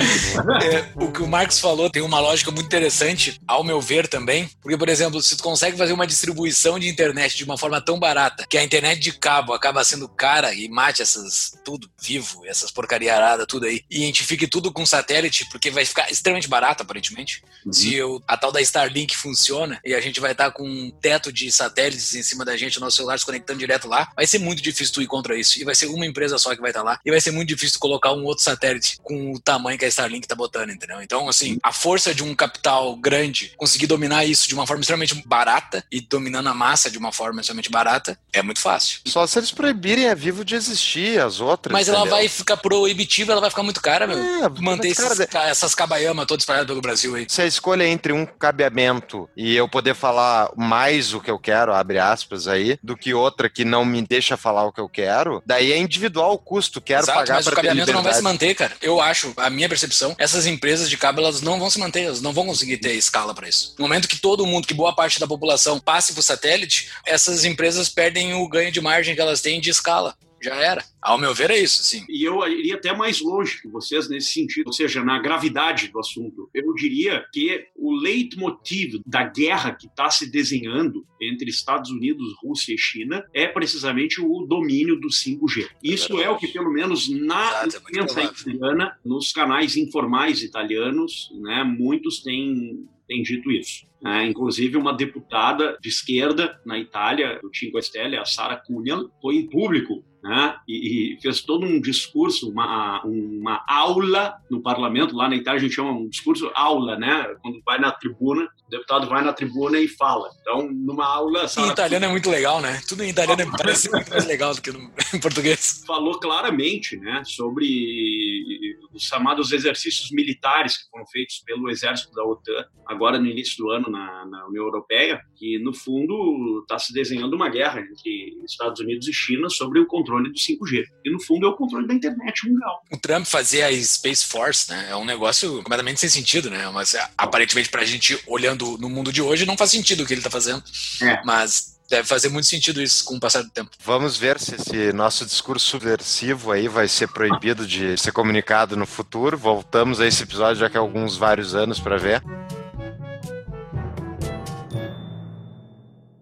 É, 0.64 0.92
o 0.96 1.12
que 1.12 1.22
o 1.22 1.28
Marcos 1.28 1.60
falou 1.60 1.90
tem 1.90 2.02
uma 2.02 2.20
lógica 2.20 2.52
muito 2.52 2.66
interessante, 2.66 3.40
ao 3.48 3.64
meu 3.64 3.82
ver 3.82 4.08
também, 4.08 4.50
porque, 4.62 4.78
por 4.78 4.90
exemplo, 4.90 5.22
se 5.22 5.36
tu 5.38 5.44
consegue 5.44 5.78
fazer 5.78 5.94
uma 5.94 6.08
distribuição 6.08 6.80
de 6.80 6.88
internet 6.88 7.36
de 7.36 7.44
uma 7.44 7.58
forma 7.58 7.82
tão 7.82 8.00
barata 8.00 8.46
que 8.48 8.58
a 8.58 8.64
internet 8.64 9.00
de 9.00 9.12
cabo 9.14 9.54
acaba 9.54 9.84
sendo 9.84 10.08
cara 10.08 10.54
e 10.54 10.68
mate 10.68 11.02
essas 11.02 11.54
tudo 11.64 11.90
vivo, 12.02 12.46
essas 12.46 12.72
porcariaradas, 12.72 13.46
tudo 13.48 13.66
aí, 13.66 13.82
e 13.90 14.04
a 14.04 14.06
gente 14.06 14.24
fique 14.24 14.48
tudo 14.48 14.72
com 14.72 14.86
satélite, 14.86 15.46
porque 15.50 15.72
vai 15.72 15.86
ficar 15.86 16.12
extremamente 16.12 16.48
barato, 16.48 16.84
aparentemente. 16.84 17.44
Se 17.72 17.96
eu, 17.96 18.22
a 18.28 18.38
tal 18.38 18.52
da 18.52 18.62
Starlink 18.62 19.16
funciona 19.16 19.80
e 19.84 19.94
a 19.94 20.02
gente 20.02 20.20
vai 20.20 20.32
estar 20.32 20.52
com 20.52 20.64
um 20.64 20.92
teto 20.92 21.32
de 21.32 21.52
satélites 21.52 22.14
em 22.16 22.24
cima 22.24 22.46
da 22.46 22.56
gente, 22.56 22.78
o 22.78 22.82
nosso 22.82 22.98
celular 22.98 23.18
se 23.18 23.26
conectando 23.26 23.60
direto 23.60 23.88
lá, 23.88 24.10
vai 24.16 24.28
ser 24.28 24.40
muito 24.40 24.62
difícil 24.62 24.94
tu 24.94 25.02
ir 25.02 25.08
contra 25.08 25.38
isso. 25.38 25.60
E 25.60 25.64
vai 25.64 25.74
ser 25.74 25.88
uma 25.88 26.06
empresa 26.06 26.38
só 26.38 26.54
que 26.56 26.62
vai 26.62 26.70
estar 26.70 26.84
lá. 26.84 27.00
E 27.04 27.10
vai 27.10 27.20
ser 27.20 27.32
muito 27.32 27.50
difícil 27.50 27.74
tu 27.78 27.80
colocar 27.80 28.14
um 28.14 28.24
outro 28.24 28.44
satélite 28.44 28.95
com 29.04 29.34
o 29.34 29.40
tamanho 29.40 29.78
que 29.78 29.86
a 29.86 29.88
Starlink 29.88 30.28
tá 30.28 30.36
botando, 30.36 30.72
entendeu? 30.72 31.02
Então, 31.02 31.28
assim, 31.30 31.58
a 31.64 31.72
força 31.72 32.14
de 32.14 32.24
um 32.24 32.34
capital 32.36 32.96
grande 32.96 33.54
conseguir 33.58 33.88
dominar 33.88 34.26
isso 34.26 34.48
de 34.48 34.54
uma 34.54 34.66
forma 34.68 34.82
extremamente 34.82 35.16
barata 35.26 35.84
e 35.92 36.02
dominando 36.02 36.48
a 36.48 36.54
massa 36.54 36.90
de 36.90 36.98
uma 36.98 37.12
forma 37.12 37.42
extremamente 37.42 37.70
barata 37.70 38.18
é 38.34 38.42
muito 38.42 38.60
fácil. 38.60 39.00
Só 39.06 39.26
se 39.28 39.40
eles 39.40 39.52
proibirem 39.52 40.10
a 40.10 40.16
Vivo 40.16 40.44
de 40.46 40.56
existir, 40.56 41.20
as 41.20 41.40
outras. 41.40 41.72
Mas 41.74 41.88
ela 41.88 42.00
entendeu? 42.00 42.16
vai 42.18 42.28
ficar 42.28 42.58
proibitiva, 42.58 43.32
ela 43.32 43.42
vai 43.42 43.50
ficar 43.50 43.64
muito 43.64 43.82
cara, 43.82 44.08
meu. 44.08 44.18
É, 44.18 44.50
Manter 44.62 44.96
cara, 44.96 45.14
esses, 45.14 45.26
ca- 45.26 45.48
essas 45.48 45.76
cabayamas 45.76 46.26
todas 46.26 46.42
espalhadas 46.44 46.68
pelo 46.68 46.82
Brasil 46.82 47.16
aí. 47.16 47.26
Se 47.30 47.42
a 47.42 47.46
escolha 47.46 47.84
é 47.84 47.88
entre 47.88 48.12
um 48.14 48.26
cabeamento 48.26 49.30
e 49.36 49.56
eu 49.56 49.68
poder 49.68 49.94
falar 49.96 50.50
mais 50.56 51.14
o 51.14 51.20
que 51.20 51.30
eu 51.30 51.38
quero, 51.40 51.74
abre 51.74 52.00
aspas 52.00 52.48
aí, 52.48 52.80
do 52.82 52.96
que 52.98 53.14
outra 53.14 53.50
que 53.50 53.64
não 53.66 53.86
me 53.86 54.02
deixa 54.02 54.36
falar 54.38 54.64
o 54.66 54.72
que 54.72 54.80
eu 54.82 54.90
quero, 54.90 55.42
daí 55.46 55.72
é 55.72 55.78
individual 55.78 56.34
o 56.34 56.38
custo, 56.38 56.82
quero 56.82 57.04
Exato, 57.04 57.20
pagar 57.20 57.36
mas 57.36 57.46
o 57.48 57.50
para 57.50 57.62
ter 57.62 57.68
cabeamento 57.68 57.94
não 57.94 58.04
vai 58.04 58.14
se 58.14 58.22
manter, 58.22 58.56
cara. 58.56 58.74
Eu 58.86 59.02
acho, 59.02 59.34
a 59.38 59.50
minha 59.50 59.68
percepção, 59.68 60.16
essas 60.16 60.46
empresas 60.46 60.88
de 60.88 60.96
cabo, 60.96 61.20
elas 61.20 61.42
não 61.42 61.58
vão 61.58 61.72
se 61.72 61.80
manter, 61.80 62.04
elas 62.04 62.22
não 62.22 62.32
vão 62.32 62.46
conseguir 62.46 62.78
ter 62.78 62.94
escala 62.94 63.34
para 63.34 63.50
isso. 63.50 63.74
No 63.80 63.86
momento 63.86 64.08
que 64.08 64.16
todo 64.16 64.46
mundo, 64.46 64.68
que 64.68 64.76
boa 64.76 64.94
parte 64.94 65.20
da 65.20 65.26
população 65.26 65.80
passe 65.80 66.14
pro 66.14 66.22
satélite, 66.22 66.92
essas 67.04 67.44
empresas 67.46 67.90
perdem 67.90 68.36
o 68.36 68.48
ganho 68.48 68.72
de 68.72 68.80
margem 68.80 69.16
que 69.16 69.22
elas 69.22 69.42
têm 69.42 69.60
de 69.60 69.72
escala. 69.72 70.16
Já 70.42 70.56
era. 70.56 70.84
Ao 71.02 71.18
meu 71.18 71.34
ver, 71.34 71.52
é 71.52 71.60
isso, 71.60 71.84
sim. 71.84 72.06
E 72.10 72.24
eu 72.24 72.46
iria 72.48 72.76
até 72.76 72.96
mais 72.96 73.22
longe 73.22 73.62
que 73.62 73.68
vocês 73.68 74.10
nesse 74.10 74.34
sentido, 74.34 74.68
ou 74.68 74.74
seja, 74.74 75.04
na 75.04 75.20
gravidade 75.20 75.88
do 75.88 76.00
assunto. 76.00 76.50
Eu 76.54 76.74
diria 76.74 77.26
que 77.32 77.68
o 77.76 77.94
leitmotiv 77.94 79.02
da 79.06 79.24
guerra 79.24 79.74
que 79.74 79.88
está 79.88 80.10
se 80.10 80.30
desenhando 80.30 81.06
entre 81.22 81.50
Estados 81.50 81.92
Unidos, 81.92 82.36
Rússia 82.44 82.74
e 82.74 82.78
China 82.78 83.26
é 83.34 83.48
precisamente 83.48 84.22
o 84.22 84.46
domínio 84.46 85.00
do 85.00 85.08
5G. 85.08 85.68
Isso 85.84 86.20
é 86.20 86.30
o 86.30 86.38
que, 86.38 86.48
pelo 86.48 86.72
menos 86.72 87.10
na 87.10 87.64
é 87.64 87.68
imprensa 87.68 88.16
provável. 88.16 88.34
italiana, 88.40 88.98
nos 89.04 89.32
canais 89.32 89.78
informais 89.78 90.42
italianos, 90.44 91.30
né, 91.42 91.64
muitos 91.64 92.22
têm, 92.22 92.88
dito 93.24 93.52
isso. 93.52 93.86
né? 94.02 94.28
inclusive, 94.28 94.78
uma 94.78 94.94
deputada 94.94 95.78
de 95.82 95.90
esquerda 95.90 96.60
na 96.66 96.78
Itália, 96.78 97.40
do 97.42 97.56
Cinque 97.56 97.82
Stelle, 97.82 98.18
a 98.18 98.26
Sara 98.26 98.58
Cunha, 98.58 98.98
foi 99.22 99.36
em 99.36 99.50
público 99.50 100.04
né? 100.26 100.56
E, 100.68 101.14
e, 101.14 101.22
fez 101.22 101.42
todo 101.42 101.68
um 101.68 101.80
discurso, 101.80 102.50
uma, 102.50 103.00
uma 103.04 103.64
aula 103.68 104.34
no 104.50 104.60
parlamento. 104.60 105.16
Lá 105.16 105.30
na 105.30 105.36
Itália 105.36 105.60
a 105.60 105.62
gente 105.62 105.76
chama 105.76 105.92
um 105.92 106.10
discurso 106.10 106.52
aula, 106.56 106.98
né? 106.98 107.36
Quando 107.44 107.62
vai 107.64 107.80
na 107.80 107.92
tribuna, 107.92 108.50
deputado 108.78 109.08
vai 109.08 109.24
na 109.24 109.34
tribuna 109.34 109.80
e 109.80 109.88
fala. 109.88 110.30
Então, 110.42 110.70
numa 110.72 111.06
aula. 111.06 111.46
Em 111.58 111.70
italiano 111.70 112.06
é 112.06 112.10
muito 112.10 112.30
legal, 112.30 112.62
né? 112.62 112.82
Tudo 112.88 113.04
em 113.04 113.10
italiano 113.10 113.42
é, 113.42 113.46
parece 113.58 113.90
muito 113.90 114.10
mais 114.10 114.26
legal 114.26 114.54
do 114.54 114.62
que 114.62 114.72
no, 114.72 114.80
em 115.14 115.20
português. 115.20 115.84
Falou 115.86 116.20
claramente, 116.20 116.98
né? 116.98 117.24
Sobre 117.26 118.78
os 118.94 119.04
chamados 119.04 119.52
exercícios 119.52 120.12
militares 120.12 120.78
que 120.78 120.90
foram 120.90 121.06
feitos 121.08 121.42
pelo 121.46 121.70
exército 121.70 122.14
da 122.14 122.24
OTAN 122.24 122.66
agora 122.88 123.20
no 123.20 123.26
início 123.26 123.58
do 123.58 123.72
ano 123.72 123.90
na, 123.90 124.26
na 124.26 124.48
União 124.48 124.64
Europeia, 124.64 125.20
que 125.36 125.58
no 125.60 125.74
fundo 125.74 126.62
está 126.62 126.78
se 126.78 126.94
desenhando 126.94 127.34
uma 127.36 127.50
guerra 127.50 127.82
entre 127.82 128.38
Estados 128.46 128.80
Unidos 128.80 129.08
e 129.08 129.14
China 129.14 129.50
sobre 129.50 129.80
o 129.80 129.88
controle 129.88 130.30
do 130.30 130.36
5G. 130.36 130.84
E 131.04 131.12
no 131.12 131.22
fundo 131.22 131.48
é 131.48 131.50
o 131.50 131.56
controle 131.56 131.88
da 131.88 131.94
internet 131.94 132.48
mundial. 132.48 132.82
O 132.92 132.98
Trump 132.98 133.26
fazer 133.26 133.64
a 133.64 133.84
Space 133.84 134.26
Force, 134.26 134.70
né, 134.70 134.88
é 134.90 134.96
um 134.96 135.06
negócio 135.06 135.58
completamente 135.58 136.00
sem 136.00 136.10
sentido, 136.10 136.50
né? 136.50 136.70
Mas 136.72 136.96
aparentemente 137.18 137.70
para 137.70 137.82
a 137.82 137.86
gente 137.86 138.20
olhando 138.28 138.65
no 138.80 138.90
mundo 138.90 139.12
de 139.12 139.22
hoje 139.22 139.46
não 139.46 139.58
faz 139.58 139.72
sentido 139.72 140.04
o 140.04 140.06
que 140.06 140.14
ele 140.14 140.20
está 140.20 140.30
fazendo. 140.30 140.64
É. 141.02 141.22
Mas 141.24 141.76
deve 141.90 142.08
fazer 142.08 142.30
muito 142.30 142.48
sentido 142.48 142.82
isso 142.82 143.06
com 143.06 143.16
o 143.16 143.20
passar 143.20 143.44
do 143.44 143.50
tempo. 143.50 143.72
Vamos 143.84 144.18
ver 144.18 144.40
se 144.40 144.56
esse 144.56 144.92
nosso 144.94 145.26
discurso 145.26 145.66
subversivo 145.66 146.52
aí 146.52 146.68
vai 146.68 146.88
ser 146.88 147.08
proibido 147.08 147.66
de 147.66 147.98
ser 147.98 148.12
comunicado 148.12 148.76
no 148.76 148.86
futuro. 148.86 149.38
Voltamos 149.38 150.00
a 150.00 150.08
esse 150.08 150.24
episódio 150.24 150.62
daqui 150.62 150.78
a 150.78 150.80
alguns 150.80 151.16
vários 151.16 151.56
anos 151.56 151.80
para 151.80 151.98
ver. 151.98 152.24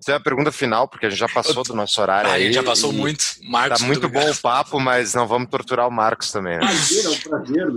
Tem 0.06 0.14
é 0.14 0.18
a 0.18 0.20
pergunta 0.20 0.52
final, 0.52 0.88
porque 0.88 1.06
a 1.06 1.10
gente 1.10 1.20
já 1.20 1.30
passou 1.30 1.64
do 1.64 1.74
nosso 1.74 2.02
horário. 2.02 2.30
Ah, 2.30 2.34
a 2.34 2.40
gente 2.40 2.54
já 2.54 2.64
passou 2.64 2.92
muito. 2.92 3.24
Marcos, 3.44 3.80
tá 3.80 3.86
muito, 3.86 4.10
muito 4.10 4.14
bom 4.14 4.30
o 4.30 4.36
papo, 4.36 4.80
mas 4.80 5.14
não 5.14 5.26
vamos 5.26 5.50
torturar 5.50 5.88
o 5.88 5.92
Marcos 5.92 6.30
também. 6.30 6.58
Né? 6.58 6.60
Prazer, 6.60 7.06
é 7.06 7.10
um 7.10 7.20
prazer, 7.20 7.72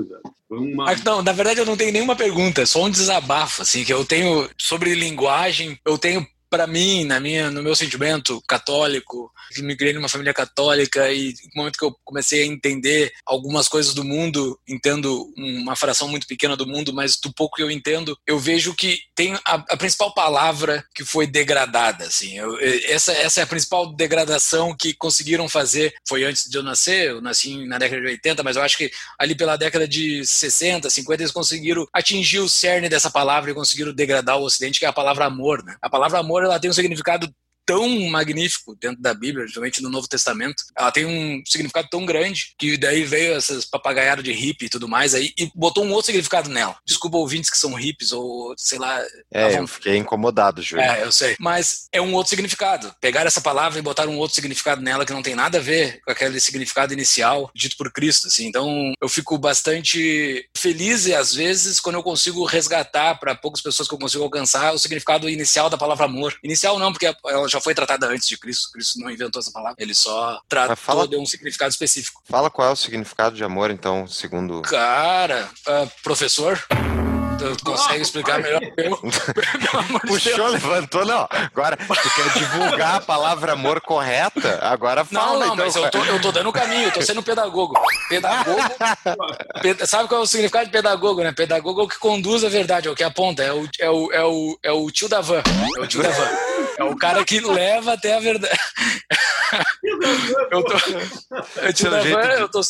uma... 0.51 0.95
Não, 1.05 1.23
na 1.23 1.33
verdade 1.33 1.61
eu 1.61 1.67
não 1.67 1.77
tenho 1.77 1.93
nenhuma 1.93 2.17
pergunta, 2.17 2.63
é 2.63 2.67
só 2.67 2.85
um 2.85 2.91
desabafo, 2.91 3.63
assim, 3.63 3.85
que 3.85 3.93
eu 3.93 4.05
tenho 4.05 4.49
sobre 4.59 4.95
linguagem, 4.95 5.79
eu 5.85 5.99
tenho 5.99 6.27
para 6.49 6.67
mim, 6.67 7.05
na 7.05 7.21
minha, 7.21 7.51
no 7.51 7.63
meu 7.63 7.75
sentimento 7.75 8.43
católico, 8.47 9.33
que 9.55 9.63
me 9.63 9.77
criei 9.77 9.93
numa 9.93 10.09
família 10.09 10.35
católica 10.35 11.13
e 11.13 11.35
no 11.55 11.63
momento 11.63 11.79
que 11.79 11.85
eu 11.85 11.97
comecei 12.05 12.43
a 12.43 12.47
entender 12.47 13.13
algumas 13.25 13.69
coisas 13.69 13.95
do 13.95 14.05
mundo, 14.05 14.59
entendo 14.69 15.33
uma 15.37 15.77
fração 15.77 16.09
muito 16.09 16.27
pequena 16.27 16.57
do 16.57 16.67
mundo, 16.67 16.93
mas 16.93 17.17
do 17.17 17.33
pouco 17.33 17.57
que 17.57 17.63
eu 17.63 17.71
entendo, 17.71 18.19
eu 18.27 18.39
vejo 18.39 18.75
que 18.75 19.01
tem 19.15 19.35
a, 19.45 19.55
a 19.55 19.77
principal 19.77 20.13
palavra 20.15 20.85
que 20.95 21.05
foi 21.05 21.27
degradada, 21.27 22.05
assim. 22.05 22.39
Eu, 22.39 22.59
essa, 22.61 23.13
essa 23.13 23.41
é 23.41 23.45
a 23.45 23.47
principal 23.47 23.95
degradação 23.95 24.75
que 24.75 24.95
conseguiram 24.95 25.49
fazer. 25.49 25.95
Foi 26.07 26.25
antes 26.25 26.49
de 26.49 26.57
eu 26.57 26.63
nascer, 26.63 27.11
eu 27.11 27.21
nasci 27.21 27.67
na 27.67 27.79
década 27.79 28.01
de 28.03 28.09
80, 28.09 28.43
mas 28.43 28.57
eu 28.57 28.63
acho 28.63 28.77
que 28.77 28.91
ali 29.19 29.35
pela 29.35 29.57
década 29.57 29.87
de 29.87 30.25
60, 30.25 30.89
50 30.91 31.23
eles 31.23 31.33
conseguiram 31.33 31.87
atingir 31.93 32.39
o 32.39 32.49
cerne 32.49 32.89
dessa 32.89 33.11
palavra 33.11 33.51
e 33.51 33.55
conseguiram 33.55 33.93
degradar 33.93 34.39
o 34.39 34.45
Ocidente, 34.45 34.79
que 34.79 34.85
é 34.85 34.89
a 34.89 34.93
palavra 34.93 35.27
amor, 35.27 35.63
né? 35.65 35.77
A 35.81 35.91
palavra 35.91 36.19
amor 36.19 36.36
ela 36.45 36.61
tem 36.61 36.71
um 36.71 36.75
significado 36.75 37.29
tão 37.67 37.89
magnífico 38.09 38.77
dentro 38.77 39.03
da 39.03 39.13
Bíblia, 39.13 39.43
principalmente 39.43 39.83
no 39.83 39.91
Novo 39.91 40.09
Testamento. 40.09 40.63
Ela 40.79 40.93
tem 40.93 41.05
um 41.05 41.43
significado 41.45 41.89
tão 41.91 42.07
grande 42.07 42.55
que 42.59 42.77
daí 42.77 43.05
veio 43.05 43.35
essas 43.35 43.65
papagaiadas 43.65 44.25
de 44.25 44.33
hippie 44.33 44.67
e 44.67 44.69
tudo 44.71 44.89
mais 44.89 45.15
aí 45.15 45.33
e 45.37 45.51
botou 45.55 45.85
um 45.85 45.93
outro 45.93 46.07
significado 46.07 46.49
nela. 46.49 46.77
Desculpa 46.87 47.17
ouvintes 47.17 47.51
que 47.51 47.59
são 47.59 47.75
hippies 47.75 48.13
ou 48.13 48.55
sei 48.57 48.79
lá. 48.79 49.03
É, 49.33 49.59
eu 49.59 49.67
fiquei 49.67 49.97
incomodado, 49.97 50.63
Júlio. 50.63 50.85
É, 50.85 51.03
eu 51.03 51.13
sei. 51.13 51.37
Mas 51.41 51.89
é 51.93 52.01
um 52.01 52.15
outro 52.15 52.31
significado. 52.31 52.95
Pegar 53.01 53.27
essa 53.27 53.41
palavra 53.41 53.79
e 53.79 53.83
botar 53.83 54.07
um 54.07 54.19
outro 54.19 54.35
significado 54.35 54.81
nela 54.81 55.05
que 55.05 55.13
não 55.13 55.23
tem 55.23 55.35
nada 55.35 55.59
a 55.59 55.61
ver 55.61 56.01
com 56.05 56.13
aquele 56.13 56.39
significado 56.41 56.93
inicial 56.93 57.51
dito 57.55 57.77
por 57.77 57.93
Cristo, 57.93 58.29
assim. 58.29 58.47
Então, 58.47 58.93
eu 59.01 59.09
fico 59.09 59.37
bastante 59.39 60.49
feliz 60.57 61.07
e 61.07 61.15
às 61.15 61.35
vezes 61.35 61.81
quando 61.81 61.97
eu 61.97 62.03
consigo 62.03 62.45
resgatar 62.45 63.19
para 63.19 63.35
poucas 63.35 63.61
pessoas 63.61 63.89
que 63.89 63.95
eu 63.95 63.99
consigo 63.99 64.25
alcançar 64.25 64.73
o 64.73 64.79
significado 64.79 65.29
inicial 65.29 65.69
da 65.69 65.79
palavra 65.79 66.07
amor. 66.07 66.37
Inicial 66.43 66.79
não, 66.79 66.93
porque 66.93 67.07
ela 67.07 67.49
já 67.49 67.56
já 67.57 67.61
foi 67.61 67.75
tratada 67.75 68.07
antes 68.07 68.29
de 68.29 68.37
Cristo. 68.37 68.71
Cristo 68.73 69.01
não 69.01 69.11
inventou 69.11 69.41
essa 69.41 69.51
palavra. 69.51 69.77
Ele 69.79 69.95
só 69.95 70.41
tratou, 70.49 70.77
fala, 70.77 71.09
deu 71.09 71.21
um 71.21 71.27
significado 71.27 71.71
específico. 71.71 72.23
Fala 72.25 72.51
qual 72.51 72.69
é 72.69 72.73
o 72.73 72.77
significado 72.77 73.35
de 73.35 73.43
amor, 73.43 73.71
então, 73.71 74.07
segundo. 74.07 74.63
Cara, 74.63 75.49
uh, 75.67 75.91
professor. 76.03 76.63
Tu 77.37 77.65
consegue 77.65 78.01
explicar 78.01 78.41
melhor 78.41 78.61
que 78.61 78.73
eu? 78.77 78.97
Puxou, 80.09 80.49
levantou, 80.49 81.05
não. 81.05 81.29
Agora, 81.31 81.77
tu 81.77 82.15
quer 82.15 82.33
divulgar 82.33 82.95
a 82.97 83.01
palavra 83.01 83.53
amor 83.53 83.81
correta? 83.83 84.59
Agora 84.63 85.05
fala. 85.05 85.33
Não, 85.33 85.39
não, 85.41 85.47
então. 85.55 85.67
mas 85.67 85.77
eu 85.77 85.91
tô, 85.91 86.05
eu 86.05 86.21
tô 86.21 86.33
dando 86.33 86.49
o 86.49 86.53
caminho, 86.53 86.85
eu 86.85 86.93
tô 86.93 87.03
sendo 87.03 87.23
pedagogo. 87.23 87.75
Pedagogo. 88.09 88.59
sabe 89.87 90.09
qual 90.09 90.23
é 90.23 90.25
o 90.25 90.27
significado 90.27 90.65
de 90.65 90.73
pedagogo, 90.73 91.23
né? 91.23 91.31
Pedagogo 91.31 91.83
é 91.83 91.85
o 91.85 91.89
que 91.89 91.99
conduz 91.99 92.43
a 92.43 92.49
verdade, 92.49 92.89
é 92.89 92.91
o 92.91 92.95
que 92.95 93.05
aponta, 93.05 93.43
é 93.43 93.53
o, 93.53 93.69
é 93.79 93.91
o, 93.91 94.13
é 94.13 94.25
o, 94.25 94.59
é 94.63 94.73
o 94.73 94.91
tio 94.91 95.09
da 95.09 95.21
van. 95.21 95.43
É 95.77 95.81
o 95.81 95.87
tio 95.87 96.03
da 96.03 96.11
van. 96.11 96.56
É 96.79 96.85
o 96.85 96.97
cara 96.97 97.25
que 97.25 97.41
leva 97.41 97.95
até 97.95 98.15
a 98.15 98.21
verdade. 98.21 98.59
eu 100.51 100.65
tô. 100.65 100.75
Eu, 101.61 101.73
tio 101.73 101.91
da 101.91 102.03
van, 102.03 102.33
eu 102.33 102.49
tô, 102.49 102.61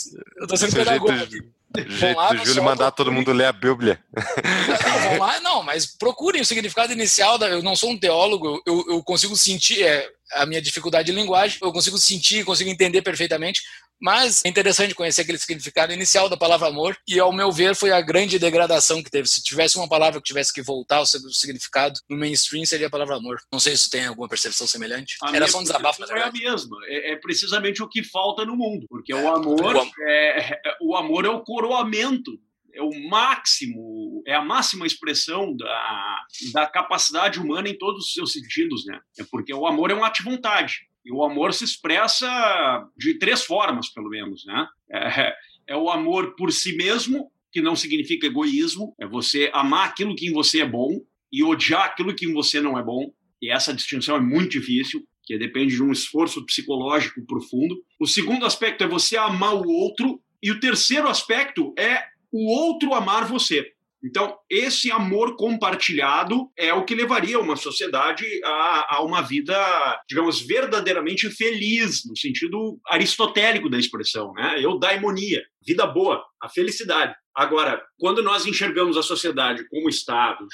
eu 0.41 0.47
tô 0.47 0.57
sendo 0.57 0.75
pedagogo 0.75 1.13
aqui. 1.13 1.43
Jeito 1.89 2.17
lá, 2.17 2.33
do 2.33 2.45
Júlio 2.45 2.63
mandar 2.63 2.91
todo 2.91 3.13
mundo 3.13 3.33
ler 3.33 3.47
a 3.47 3.53
Bíblia. 3.53 4.03
Não, 4.15 5.19
lá, 5.19 5.41
não, 5.41 5.63
mas 5.63 5.87
procurem 5.87 6.41
o 6.41 6.45
significado 6.45 6.93
inicial. 6.93 7.37
Da, 7.37 7.49
eu 7.49 7.63
não 7.63 7.77
sou 7.77 7.91
um 7.91 7.99
teólogo, 7.99 8.63
eu, 8.67 8.85
eu 8.89 9.03
consigo 9.03 9.37
sentir 9.37 9.83
é, 9.83 10.09
a 10.33 10.47
minha 10.47 10.63
dificuldade 10.63 11.07
de 11.07 11.13
linguagem, 11.13 11.59
eu 11.61 11.73
consigo 11.73 11.99
sentir, 11.99 12.45
consigo 12.45 12.71
entender 12.71 13.03
perfeitamente 13.03 13.63
mas 14.01 14.45
é 14.45 14.49
interessante 14.49 14.95
conhecer 14.95 15.23
aquele 15.23 15.39
significado 15.39 15.93
inicial 15.93 16.29
da 16.29 16.37
palavra 16.37 16.69
amor, 16.69 16.97
e 17.09 17.19
ao 17.19 17.33
meu 17.33 17.51
ver 17.51 17.75
foi 17.75 17.91
a 17.91 18.01
grande 18.01 18.39
degradação 18.39 19.03
que 19.03 19.11
teve. 19.11 19.29
Se 19.29 19.43
tivesse 19.43 19.77
uma 19.77 19.89
palavra 19.89 20.21
que 20.21 20.27
tivesse 20.27 20.53
que 20.53 20.63
voltar 20.63 20.97
ao 20.97 21.07
seu 21.07 21.21
significado 21.31 21.99
no 22.09 22.17
mainstream, 22.17 22.65
seria 22.65 22.87
a 22.87 22.91
palavra 22.91 23.17
amor. 23.17 23.39
Não 23.53 23.61
sei 23.61 23.77
se 23.77 23.91
tem 23.91 24.07
alguma 24.07 24.29
percepção 24.29 24.67
semelhante. 24.67 25.17
A 25.23 25.35
Era 25.35 25.49
só 25.49 25.59
um 25.59 25.63
desabafo, 25.63 26.03
É 26.05 26.23
a 26.23 26.33
mesma. 26.33 26.77
É, 26.87 27.13
é, 27.13 27.17
precisamente 27.17 27.83
o 27.83 27.89
que 27.89 28.03
falta 28.03 28.45
no 28.45 28.57
mundo, 28.57 28.87
porque 28.89 29.15
o 29.15 29.29
amor, 29.29 29.77
o, 29.77 29.81
am 29.81 29.91
é, 30.01 30.53
é, 30.53 30.77
o 30.81 30.97
amor 30.97 31.25
é 31.25 31.29
o 31.29 31.43
coroamento 31.43 32.33
é 32.77 32.83
o 32.83 33.09
máximo, 33.09 34.23
é 34.27 34.35
a 34.35 34.45
máxima 34.45 34.87
expressão 34.87 35.57
da, 35.57 36.21
da 36.53 36.67
capacidade 36.67 37.41
humana 37.41 37.71
em 37.71 37.79
todos 37.79 38.05
os 38.05 38.13
seus 38.13 38.33
sentidos, 38.33 38.85
né? 38.85 39.01
É 39.19 39.25
porque 39.25 39.53
o 39.55 39.67
amor 39.67 39.91
é 39.91 39.95
um 39.95 40.05
arte-vontade. 40.05 40.87
E 41.07 41.13
o 41.13 41.23
amor 41.23 41.55
se 41.55 41.63
expressa 41.63 42.27
de 42.97 43.17
três 43.17 43.45
formas, 43.45 43.89
pelo 43.89 44.11
menos, 44.11 44.45
né? 44.45 44.67
É, 44.91 45.33
é 45.69 45.77
o 45.77 45.89
amor 45.89 46.35
por 46.35 46.53
si 46.53 46.77
mesmo, 46.77 47.31
que 47.53 47.63
não 47.63 47.77
significa 47.77 48.27
egoísmo, 48.27 48.93
é 49.01 49.07
você 49.07 49.49
amar 49.55 49.89
aquilo 49.89 50.17
que 50.17 50.27
em 50.27 50.33
você 50.33 50.63
é 50.63 50.67
bom 50.67 51.01
e 51.33 51.45
odiar 51.45 51.85
aquilo 51.85 52.15
que 52.15 52.27
em 52.27 52.33
você 52.33 52.61
não 52.61 52.77
é 52.77 52.83
bom. 52.83 53.13
E 53.41 53.53
essa 53.53 53.73
distinção 53.73 54.17
é 54.17 54.21
muito 54.21 54.51
difícil, 54.51 55.07
que 55.23 55.39
depende 55.39 55.77
de 55.77 55.83
um 55.83 55.93
esforço 55.93 56.45
psicológico 56.45 57.25
profundo. 57.25 57.77
O 58.01 58.07
segundo 58.07 58.45
aspecto 58.45 58.83
é 58.83 58.89
você 58.89 59.17
amar 59.17 59.55
o 59.55 59.69
outro 59.69 60.21
e 60.43 60.51
o 60.51 60.59
terceiro 60.59 61.09
aspecto 61.09 61.73
é 61.79 62.03
o 62.33 62.51
outro 62.51 62.95
amar 62.95 63.27
você. 63.29 63.73
Então, 64.05 64.37
esse 64.51 64.91
amor 64.91 65.37
compartilhado 65.37 66.51
é 66.57 66.73
o 66.73 66.85
que 66.85 66.95
levaria 66.95 67.41
uma 67.41 67.57
sociedade 67.57 68.25
a, 68.45 68.97
a, 68.97 69.03
uma 69.03 69.23
vida, 69.23 69.57
digamos, 70.09 70.41
verdadeiramente 70.41 71.29
feliz, 71.31 72.03
no 72.07 72.17
sentido 72.17 72.79
aristotélico 72.87 73.69
da 73.69 73.79
expressão, 73.79 74.33
né? 74.35 74.63
Eudaimonia, 74.63 75.43
vida 75.67 75.87
boa, 75.87 76.23
a 76.43 76.49
felicidade. 76.49 77.15
Agora, 77.37 77.83
quando 77.99 78.23
nós 78.23 78.47
enxergamos 78.47 78.97
a 78.97 79.03
sociedade 79.03 79.69
como 79.69 79.91
Estado, 79.91 80.47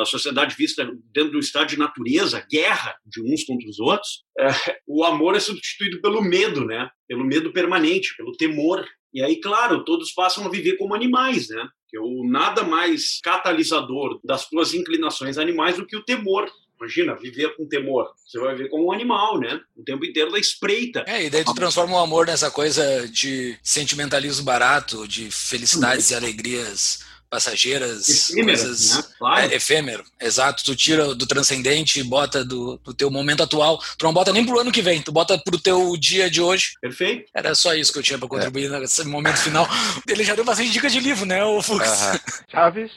a 0.00 0.04
sociedade 0.06 0.56
vista 0.56 0.90
dentro 1.12 1.32
do 1.32 1.38
estado 1.38 1.68
de 1.68 1.78
natureza, 1.78 2.46
guerra 2.50 2.94
de 3.04 3.20
uns 3.22 3.44
contra 3.44 3.68
os 3.68 3.78
outros, 3.78 4.22
é, 4.38 4.48
o 4.86 5.04
amor 5.04 5.34
é 5.34 5.40
substituído 5.40 6.00
pelo 6.00 6.22
medo, 6.22 6.64
né? 6.64 6.88
Pelo 7.06 7.24
medo 7.24 7.52
permanente, 7.52 8.16
pelo 8.16 8.32
temor. 8.32 8.86
E 9.12 9.22
aí, 9.22 9.40
claro, 9.40 9.84
todos 9.84 10.12
passam 10.12 10.44
a 10.44 10.48
viver 10.48 10.76
como 10.76 10.94
animais, 10.94 11.48
né? 11.48 11.68
que 11.90 11.96
é 11.96 12.00
o 12.00 12.24
nada 12.24 12.62
mais 12.62 13.20
catalisador 13.20 14.20
das 14.24 14.48
tuas 14.48 14.72
inclinações 14.72 15.36
animais 15.36 15.76
do 15.76 15.84
que 15.84 15.96
o 15.96 16.04
temor. 16.04 16.48
Imagina, 16.78 17.14
viver 17.14 17.54
com 17.56 17.68
temor. 17.68 18.10
Você 18.24 18.38
vai 18.38 18.54
viver 18.54 18.70
como 18.70 18.86
um 18.86 18.92
animal, 18.92 19.38
né? 19.38 19.60
O 19.76 19.82
tempo 19.82 20.02
inteiro 20.02 20.30
da 20.30 20.38
espreita. 20.38 21.04
É, 21.06 21.24
e 21.24 21.28
daí 21.28 21.44
tu 21.44 21.52
transforma 21.52 21.96
o 21.96 21.98
amor 21.98 22.26
nessa 22.26 22.50
coisa 22.50 23.06
de 23.08 23.58
sentimentalismo 23.62 24.44
barato, 24.44 25.06
de 25.06 25.30
felicidades 25.30 26.10
e 26.10 26.14
alegrias 26.14 27.09
passageiras, 27.30 28.30
Efêmero, 28.30 28.58
coisas 28.58 28.96
né? 28.96 29.14
claro. 29.18 29.40
é, 29.40 29.54
efêmero, 29.54 30.04
exato. 30.20 30.64
Tu 30.64 30.74
tira 30.74 31.14
do 31.14 31.26
transcendente 31.26 32.00
e 32.00 32.02
bota 32.02 32.44
do, 32.44 32.76
do 32.78 32.92
teu 32.92 33.10
momento 33.10 33.42
atual. 33.42 33.78
Tu 33.96 34.04
não 34.04 34.12
bota 34.12 34.32
nem 34.32 34.44
pro 34.44 34.58
ano 34.58 34.72
que 34.72 34.82
vem, 34.82 35.00
tu 35.00 35.12
bota 35.12 35.38
pro 35.38 35.58
teu 35.58 35.96
dia 35.96 36.28
de 36.28 36.42
hoje. 36.42 36.72
Perfeito. 36.80 37.30
Era 37.32 37.54
só 37.54 37.74
isso 37.74 37.92
que 37.92 38.00
eu 38.00 38.02
tinha 38.02 38.18
para 38.18 38.28
contribuir 38.28 38.72
é. 38.72 38.80
nesse 38.80 39.04
momento 39.04 39.38
final. 39.38 39.66
Ele 40.08 40.24
já 40.24 40.34
deu 40.34 40.44
bastante 40.44 40.70
dicas 40.70 40.92
de 40.92 40.98
livro, 40.98 41.24
né, 41.24 41.42
o 41.44 41.62
Fux? 41.62 41.86
Uh 41.86 42.14
-huh. 42.18 42.44
Chaves, 42.50 42.90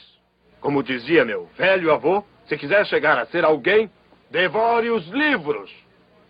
como 0.60 0.82
dizia 0.82 1.24
meu 1.24 1.48
velho 1.56 1.92
avô, 1.92 2.24
se 2.48 2.56
quiser 2.58 2.84
chegar 2.86 3.18
a 3.18 3.26
ser 3.26 3.44
alguém, 3.44 3.88
devore 4.30 4.90
os 4.90 5.06
livros. 5.08 5.70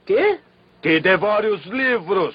Quê? 0.05 0.39
Que 0.83 1.01
devore 1.01 1.49
os 1.49 1.65
livros. 1.65 2.35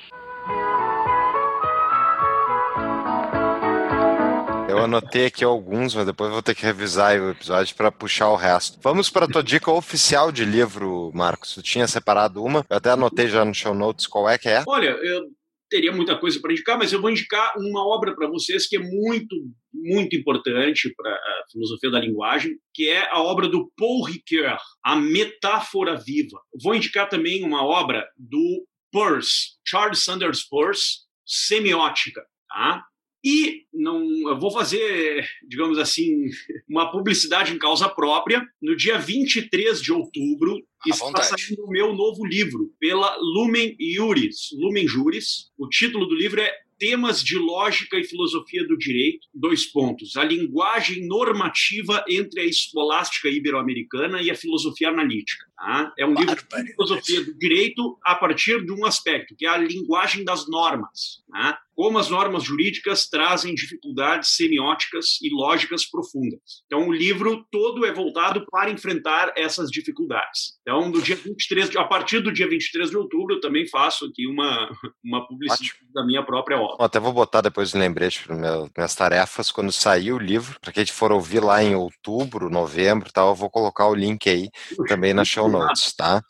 Eu 4.69 4.79
anotei 4.79 5.25
aqui 5.25 5.43
alguns, 5.43 5.95
mas 5.95 6.05
depois 6.05 6.31
vou 6.31 6.41
ter 6.41 6.55
que 6.55 6.63
revisar 6.63 7.19
o 7.19 7.31
episódio 7.31 7.75
para 7.75 7.91
puxar 7.91 8.29
o 8.29 8.35
resto. 8.35 8.79
Vamos 8.81 9.09
para 9.09 9.25
a 9.25 9.27
tua 9.27 9.43
dica 9.43 9.71
oficial 9.71 10.31
de 10.31 10.45
livro, 10.45 11.11
Marcos. 11.13 11.55
Tu 11.55 11.61
tinha 11.61 11.87
separado 11.87 12.43
uma, 12.43 12.65
eu 12.69 12.77
até 12.77 12.91
anotei 12.91 13.27
já 13.27 13.43
no 13.43 13.53
show 13.53 13.73
notes 13.73 14.07
qual 14.07 14.29
é 14.29 14.37
que 14.37 14.47
é. 14.47 14.63
Olha, 14.67 14.89
eu 14.89 15.23
teria 15.69 15.91
muita 15.91 16.17
coisa 16.17 16.39
para 16.41 16.51
indicar, 16.51 16.77
mas 16.77 16.91
eu 16.91 16.99
vou 16.99 17.09
indicar 17.09 17.53
uma 17.57 17.85
obra 17.85 18.15
para 18.15 18.27
vocês 18.27 18.67
que 18.67 18.75
é 18.75 18.79
muito, 18.79 19.35
muito 19.73 20.15
importante 20.15 20.91
para 20.95 21.11
a 21.11 21.43
filosofia 21.51 21.91
da 21.91 21.99
linguagem, 21.99 22.57
que 22.73 22.89
é 22.89 23.07
a 23.11 23.21
obra 23.21 23.47
do 23.47 23.71
Paul 23.77 24.03
Ricoeur, 24.03 24.57
A 24.83 24.95
Metáfora 24.95 25.95
Viva. 25.95 26.39
Vou 26.61 26.75
indicar 26.75 27.07
também 27.07 27.43
uma 27.43 27.63
obra 27.63 28.07
do 28.17 28.65
Peirce, 28.91 29.57
Charles 29.65 30.03
Sanders 30.03 30.47
Peirce, 30.47 31.07
Semiótica. 31.25 32.21
Tá? 32.49 32.83
E 33.23 33.63
não, 33.73 34.01
eu 34.29 34.39
vou 34.39 34.51
fazer, 34.51 35.27
digamos 35.47 35.77
assim, 35.77 36.25
uma 36.69 36.91
publicidade 36.91 37.53
em 37.53 37.59
causa 37.59 37.89
própria. 37.89 38.45
No 38.61 38.75
dia 38.75 38.97
23 38.97 39.81
de 39.81 39.91
outubro 39.91 40.57
À 40.85 40.89
está 40.89 41.05
vontade. 41.05 41.41
saindo 41.41 41.63
o 41.65 41.69
meu 41.69 41.93
novo 41.93 42.25
livro 42.25 42.73
pela 42.79 43.15
Lumen 43.17 43.75
Juris. 43.79 44.49
Lumen 44.53 44.87
Juris. 44.87 45.51
O 45.57 45.67
título 45.67 46.05
do 46.05 46.15
livro 46.15 46.39
é 46.41 46.51
Temas 46.79 47.21
de 47.21 47.37
Lógica 47.37 47.97
e 47.97 48.05
Filosofia 48.05 48.65
do 48.65 48.77
Direito. 48.77 49.27
Dois 49.33 49.65
pontos. 49.65 50.15
A 50.15 50.23
linguagem 50.23 51.05
normativa 51.05 52.05
entre 52.07 52.39
a 52.39 52.45
escolástica 52.45 53.27
ibero-americana 53.27 54.21
e 54.21 54.31
a 54.31 54.35
filosofia 54.35 54.87
analítica. 54.87 55.45
tá? 55.57 55.93
É 55.99 56.05
um 56.05 56.13
livro 56.13 56.35
de 56.37 56.71
filosofia 56.71 57.21
do 57.25 57.37
direito 57.37 57.99
a 58.01 58.15
partir 58.15 58.65
de 58.65 58.71
um 58.71 58.85
aspecto, 58.85 59.35
que 59.37 59.45
é 59.45 59.49
a 59.49 59.57
linguagem 59.57 60.23
das 60.23 60.47
normas. 60.47 61.21
né? 61.29 61.57
Como 61.80 61.97
as 61.97 62.10
normas 62.10 62.43
jurídicas 62.43 63.07
trazem 63.07 63.56
dificuldades 63.56 64.35
semióticas 64.35 65.18
e 65.22 65.30
lógicas 65.34 65.85
profundas. 65.89 66.41
Então, 66.65 66.89
o 66.89 66.91
livro 66.91 67.45
todo 67.49 67.85
é 67.85 67.93
voltado 67.93 68.45
para 68.51 68.69
enfrentar 68.69 69.31
essas 69.38 69.69
dificuldades. 69.72 70.57
Então, 70.61 70.89
no 70.89 71.01
dia 71.01 71.15
23, 71.15 71.69
de- 71.69 71.77
a 71.77 71.85
partir 71.85 72.19
do 72.19 72.34
dia 72.34 72.49
23 72.49 72.89
de 72.89 72.97
outubro, 72.97 73.35
eu 73.35 73.39
também 73.39 73.65
faço 73.65 74.03
aqui 74.03 74.27
uma, 74.27 74.69
uma 75.01 75.26
publicidade 75.26 75.72
da 75.93 76.06
minha 76.06 76.22
própria 76.22 76.57
obra. 76.57 76.76
Bom, 76.80 76.84
até 76.84 76.99
vou 76.99 77.14
botar 77.14 77.39
depois 77.39 77.73
um 77.73 77.80
lembrete 77.80 78.23
para 78.26 78.35
minhas 78.35 78.93
tarefas 78.95 79.49
quando 79.49 79.72
sair 79.72 80.11
o 80.11 80.18
livro. 80.19 80.60
Para 80.60 80.73
quem 80.73 80.85
for 80.85 81.14
ouvir 81.14 81.39
lá 81.41 81.64
em 81.64 81.76
outubro, 81.76 82.49
novembro 82.49 83.07
e 83.07 83.14
tal, 83.14 83.30
eu 83.30 83.35
vou 83.35 83.49
colocar 83.49 83.88
o 83.88 83.95
link 83.95 84.30
aí 84.30 84.49
também 84.89 85.14
na 85.14 85.23
show 85.23 85.47
notes, 85.47 85.95
tá? 85.95 86.22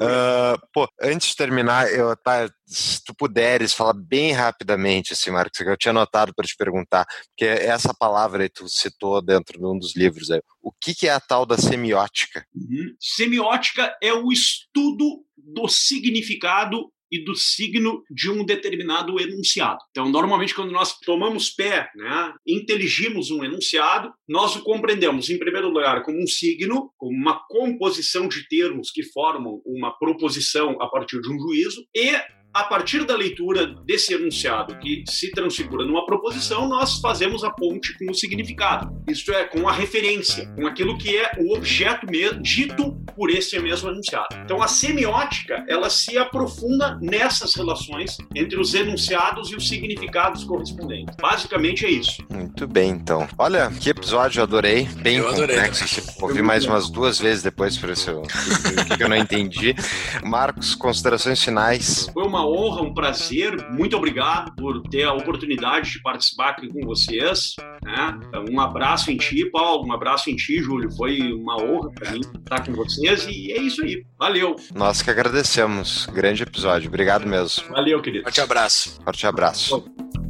Ah, 0.00 0.58
pô, 0.70 0.86
antes 1.00 1.30
de 1.30 1.36
terminar, 1.36 1.90
eu 1.90 2.14
tá, 2.14 2.46
se 2.72 3.04
tu 3.04 3.14
puderes 3.14 3.72
falar 3.72 3.92
bem 3.92 4.32
rapidamente, 4.32 5.12
assim, 5.12 5.30
Marcos, 5.30 5.58
que 5.58 5.64
eu 5.64 5.76
tinha 5.76 5.90
anotado 5.90 6.34
para 6.34 6.46
te 6.46 6.56
perguntar, 6.56 7.06
porque 7.28 7.44
essa 7.44 7.94
palavra 7.94 8.42
aí 8.42 8.48
tu 8.48 8.68
citou 8.68 9.20
dentro 9.22 9.58
de 9.58 9.64
um 9.64 9.78
dos 9.78 9.94
livros 9.94 10.30
aí. 10.30 10.40
O 10.62 10.72
que, 10.72 10.94
que 10.94 11.06
é 11.06 11.12
a 11.12 11.20
tal 11.20 11.44
da 11.44 11.58
semiótica? 11.58 12.46
Uhum. 12.54 12.94
Semiótica 12.98 13.96
é 14.02 14.12
o 14.12 14.32
estudo 14.32 15.24
do 15.36 15.68
significado 15.68 16.90
e 17.12 17.22
do 17.22 17.36
signo 17.36 18.02
de 18.10 18.30
um 18.30 18.42
determinado 18.42 19.20
enunciado. 19.20 19.78
Então, 19.90 20.08
normalmente, 20.08 20.54
quando 20.54 20.72
nós 20.72 20.98
tomamos 21.00 21.50
pé, 21.50 21.90
né, 21.94 22.32
inteligimos 22.46 23.30
um 23.30 23.44
enunciado, 23.44 24.10
nós 24.26 24.56
o 24.56 24.62
compreendemos, 24.62 25.28
em 25.28 25.38
primeiro 25.38 25.68
lugar, 25.68 26.02
como 26.04 26.18
um 26.18 26.26
signo, 26.26 26.90
como 26.96 27.14
uma 27.14 27.38
composição 27.48 28.26
de 28.26 28.48
termos 28.48 28.90
que 28.90 29.02
formam 29.02 29.60
uma 29.66 29.92
proposição 29.98 30.80
a 30.80 30.88
partir 30.88 31.20
de 31.20 31.30
um 31.30 31.38
juízo, 31.38 31.84
e 31.94 32.12
a 32.54 32.64
partir 32.64 33.04
da 33.04 33.16
leitura 33.16 33.66
desse 33.84 34.12
enunciado 34.14 34.78
que 34.78 35.04
se 35.08 35.30
transfigura 35.30 35.84
numa 35.86 36.04
proposição, 36.04 36.68
nós 36.68 36.98
fazemos 37.00 37.42
a 37.44 37.50
ponte 37.50 37.96
com 37.98 38.10
o 38.10 38.14
significado. 38.14 38.92
Isto 39.08 39.32
é, 39.32 39.44
com 39.44 39.68
a 39.68 39.72
referência, 39.72 40.46
com 40.54 40.66
aquilo 40.66 40.96
que 40.98 41.16
é 41.16 41.30
o 41.38 41.54
objeto 41.56 42.06
me- 42.06 42.34
dito 42.42 42.92
por 43.16 43.30
esse 43.30 43.58
mesmo 43.58 43.88
enunciado. 43.90 44.26
Então, 44.44 44.62
a 44.62 44.68
semiótica, 44.68 45.64
ela 45.68 45.88
se 45.88 46.16
aprofunda 46.18 46.98
nessas 47.00 47.54
relações 47.54 48.16
entre 48.34 48.58
os 48.60 48.74
enunciados 48.74 49.50
e 49.50 49.56
os 49.56 49.68
significados 49.68 50.44
correspondentes. 50.44 51.14
Basicamente 51.20 51.86
é 51.86 51.90
isso. 51.90 52.22
Muito 52.30 52.66
bem, 52.66 52.90
então. 52.90 53.26
Olha, 53.38 53.70
que 53.70 53.88
episódio 53.90 54.40
eu 54.40 54.44
adorei. 54.44 54.84
Bem 55.02 55.16
Eu 55.18 55.28
adorei 55.28 55.56
complexo. 55.56 56.02
Ouvi 56.22 56.42
mais 56.42 56.64
umas 56.66 56.90
duas 56.90 57.18
vezes 57.18 57.42
depois 57.42 57.76
para 57.76 57.88
ver 57.88 57.96
se 57.96 58.08
eu, 58.10 58.22
o 58.22 58.96
que 58.96 59.02
eu 59.02 59.08
não 59.08 59.16
entendi. 59.16 59.74
Marcos, 60.22 60.74
considerações 60.74 61.42
finais. 61.42 62.08
Foi 62.12 62.24
uma 62.24 62.41
honra, 62.46 62.82
um 62.82 62.94
prazer. 62.94 63.70
Muito 63.70 63.96
obrigado 63.96 64.54
por 64.56 64.82
ter 64.82 65.04
a 65.04 65.12
oportunidade 65.12 65.90
de 65.92 66.02
participar 66.02 66.50
aqui 66.50 66.68
com 66.68 66.80
vocês. 66.86 67.54
né? 67.82 68.20
Um 68.50 68.60
abraço 68.60 69.10
em 69.10 69.16
ti, 69.16 69.48
Paulo. 69.50 69.86
Um 69.86 69.92
abraço 69.92 70.30
em 70.30 70.36
ti, 70.36 70.62
Júlio. 70.62 70.90
Foi 70.92 71.32
uma 71.32 71.56
honra 71.62 71.90
para 71.92 72.10
mim 72.12 72.20
estar 72.20 72.64
com 72.64 72.72
vocês. 72.72 73.26
E 73.26 73.52
é 73.52 73.58
isso 73.60 73.82
aí. 73.82 74.04
Valeu. 74.18 74.56
Nós 74.74 75.02
que 75.02 75.10
agradecemos. 75.10 76.06
Grande 76.12 76.42
episódio. 76.42 76.88
Obrigado 76.88 77.26
mesmo. 77.26 77.68
Valeu, 77.70 78.00
querido. 78.00 78.24
Forte 78.24 78.40
abraço. 78.40 79.00
Forte 79.04 79.26
abraço. 79.26 80.21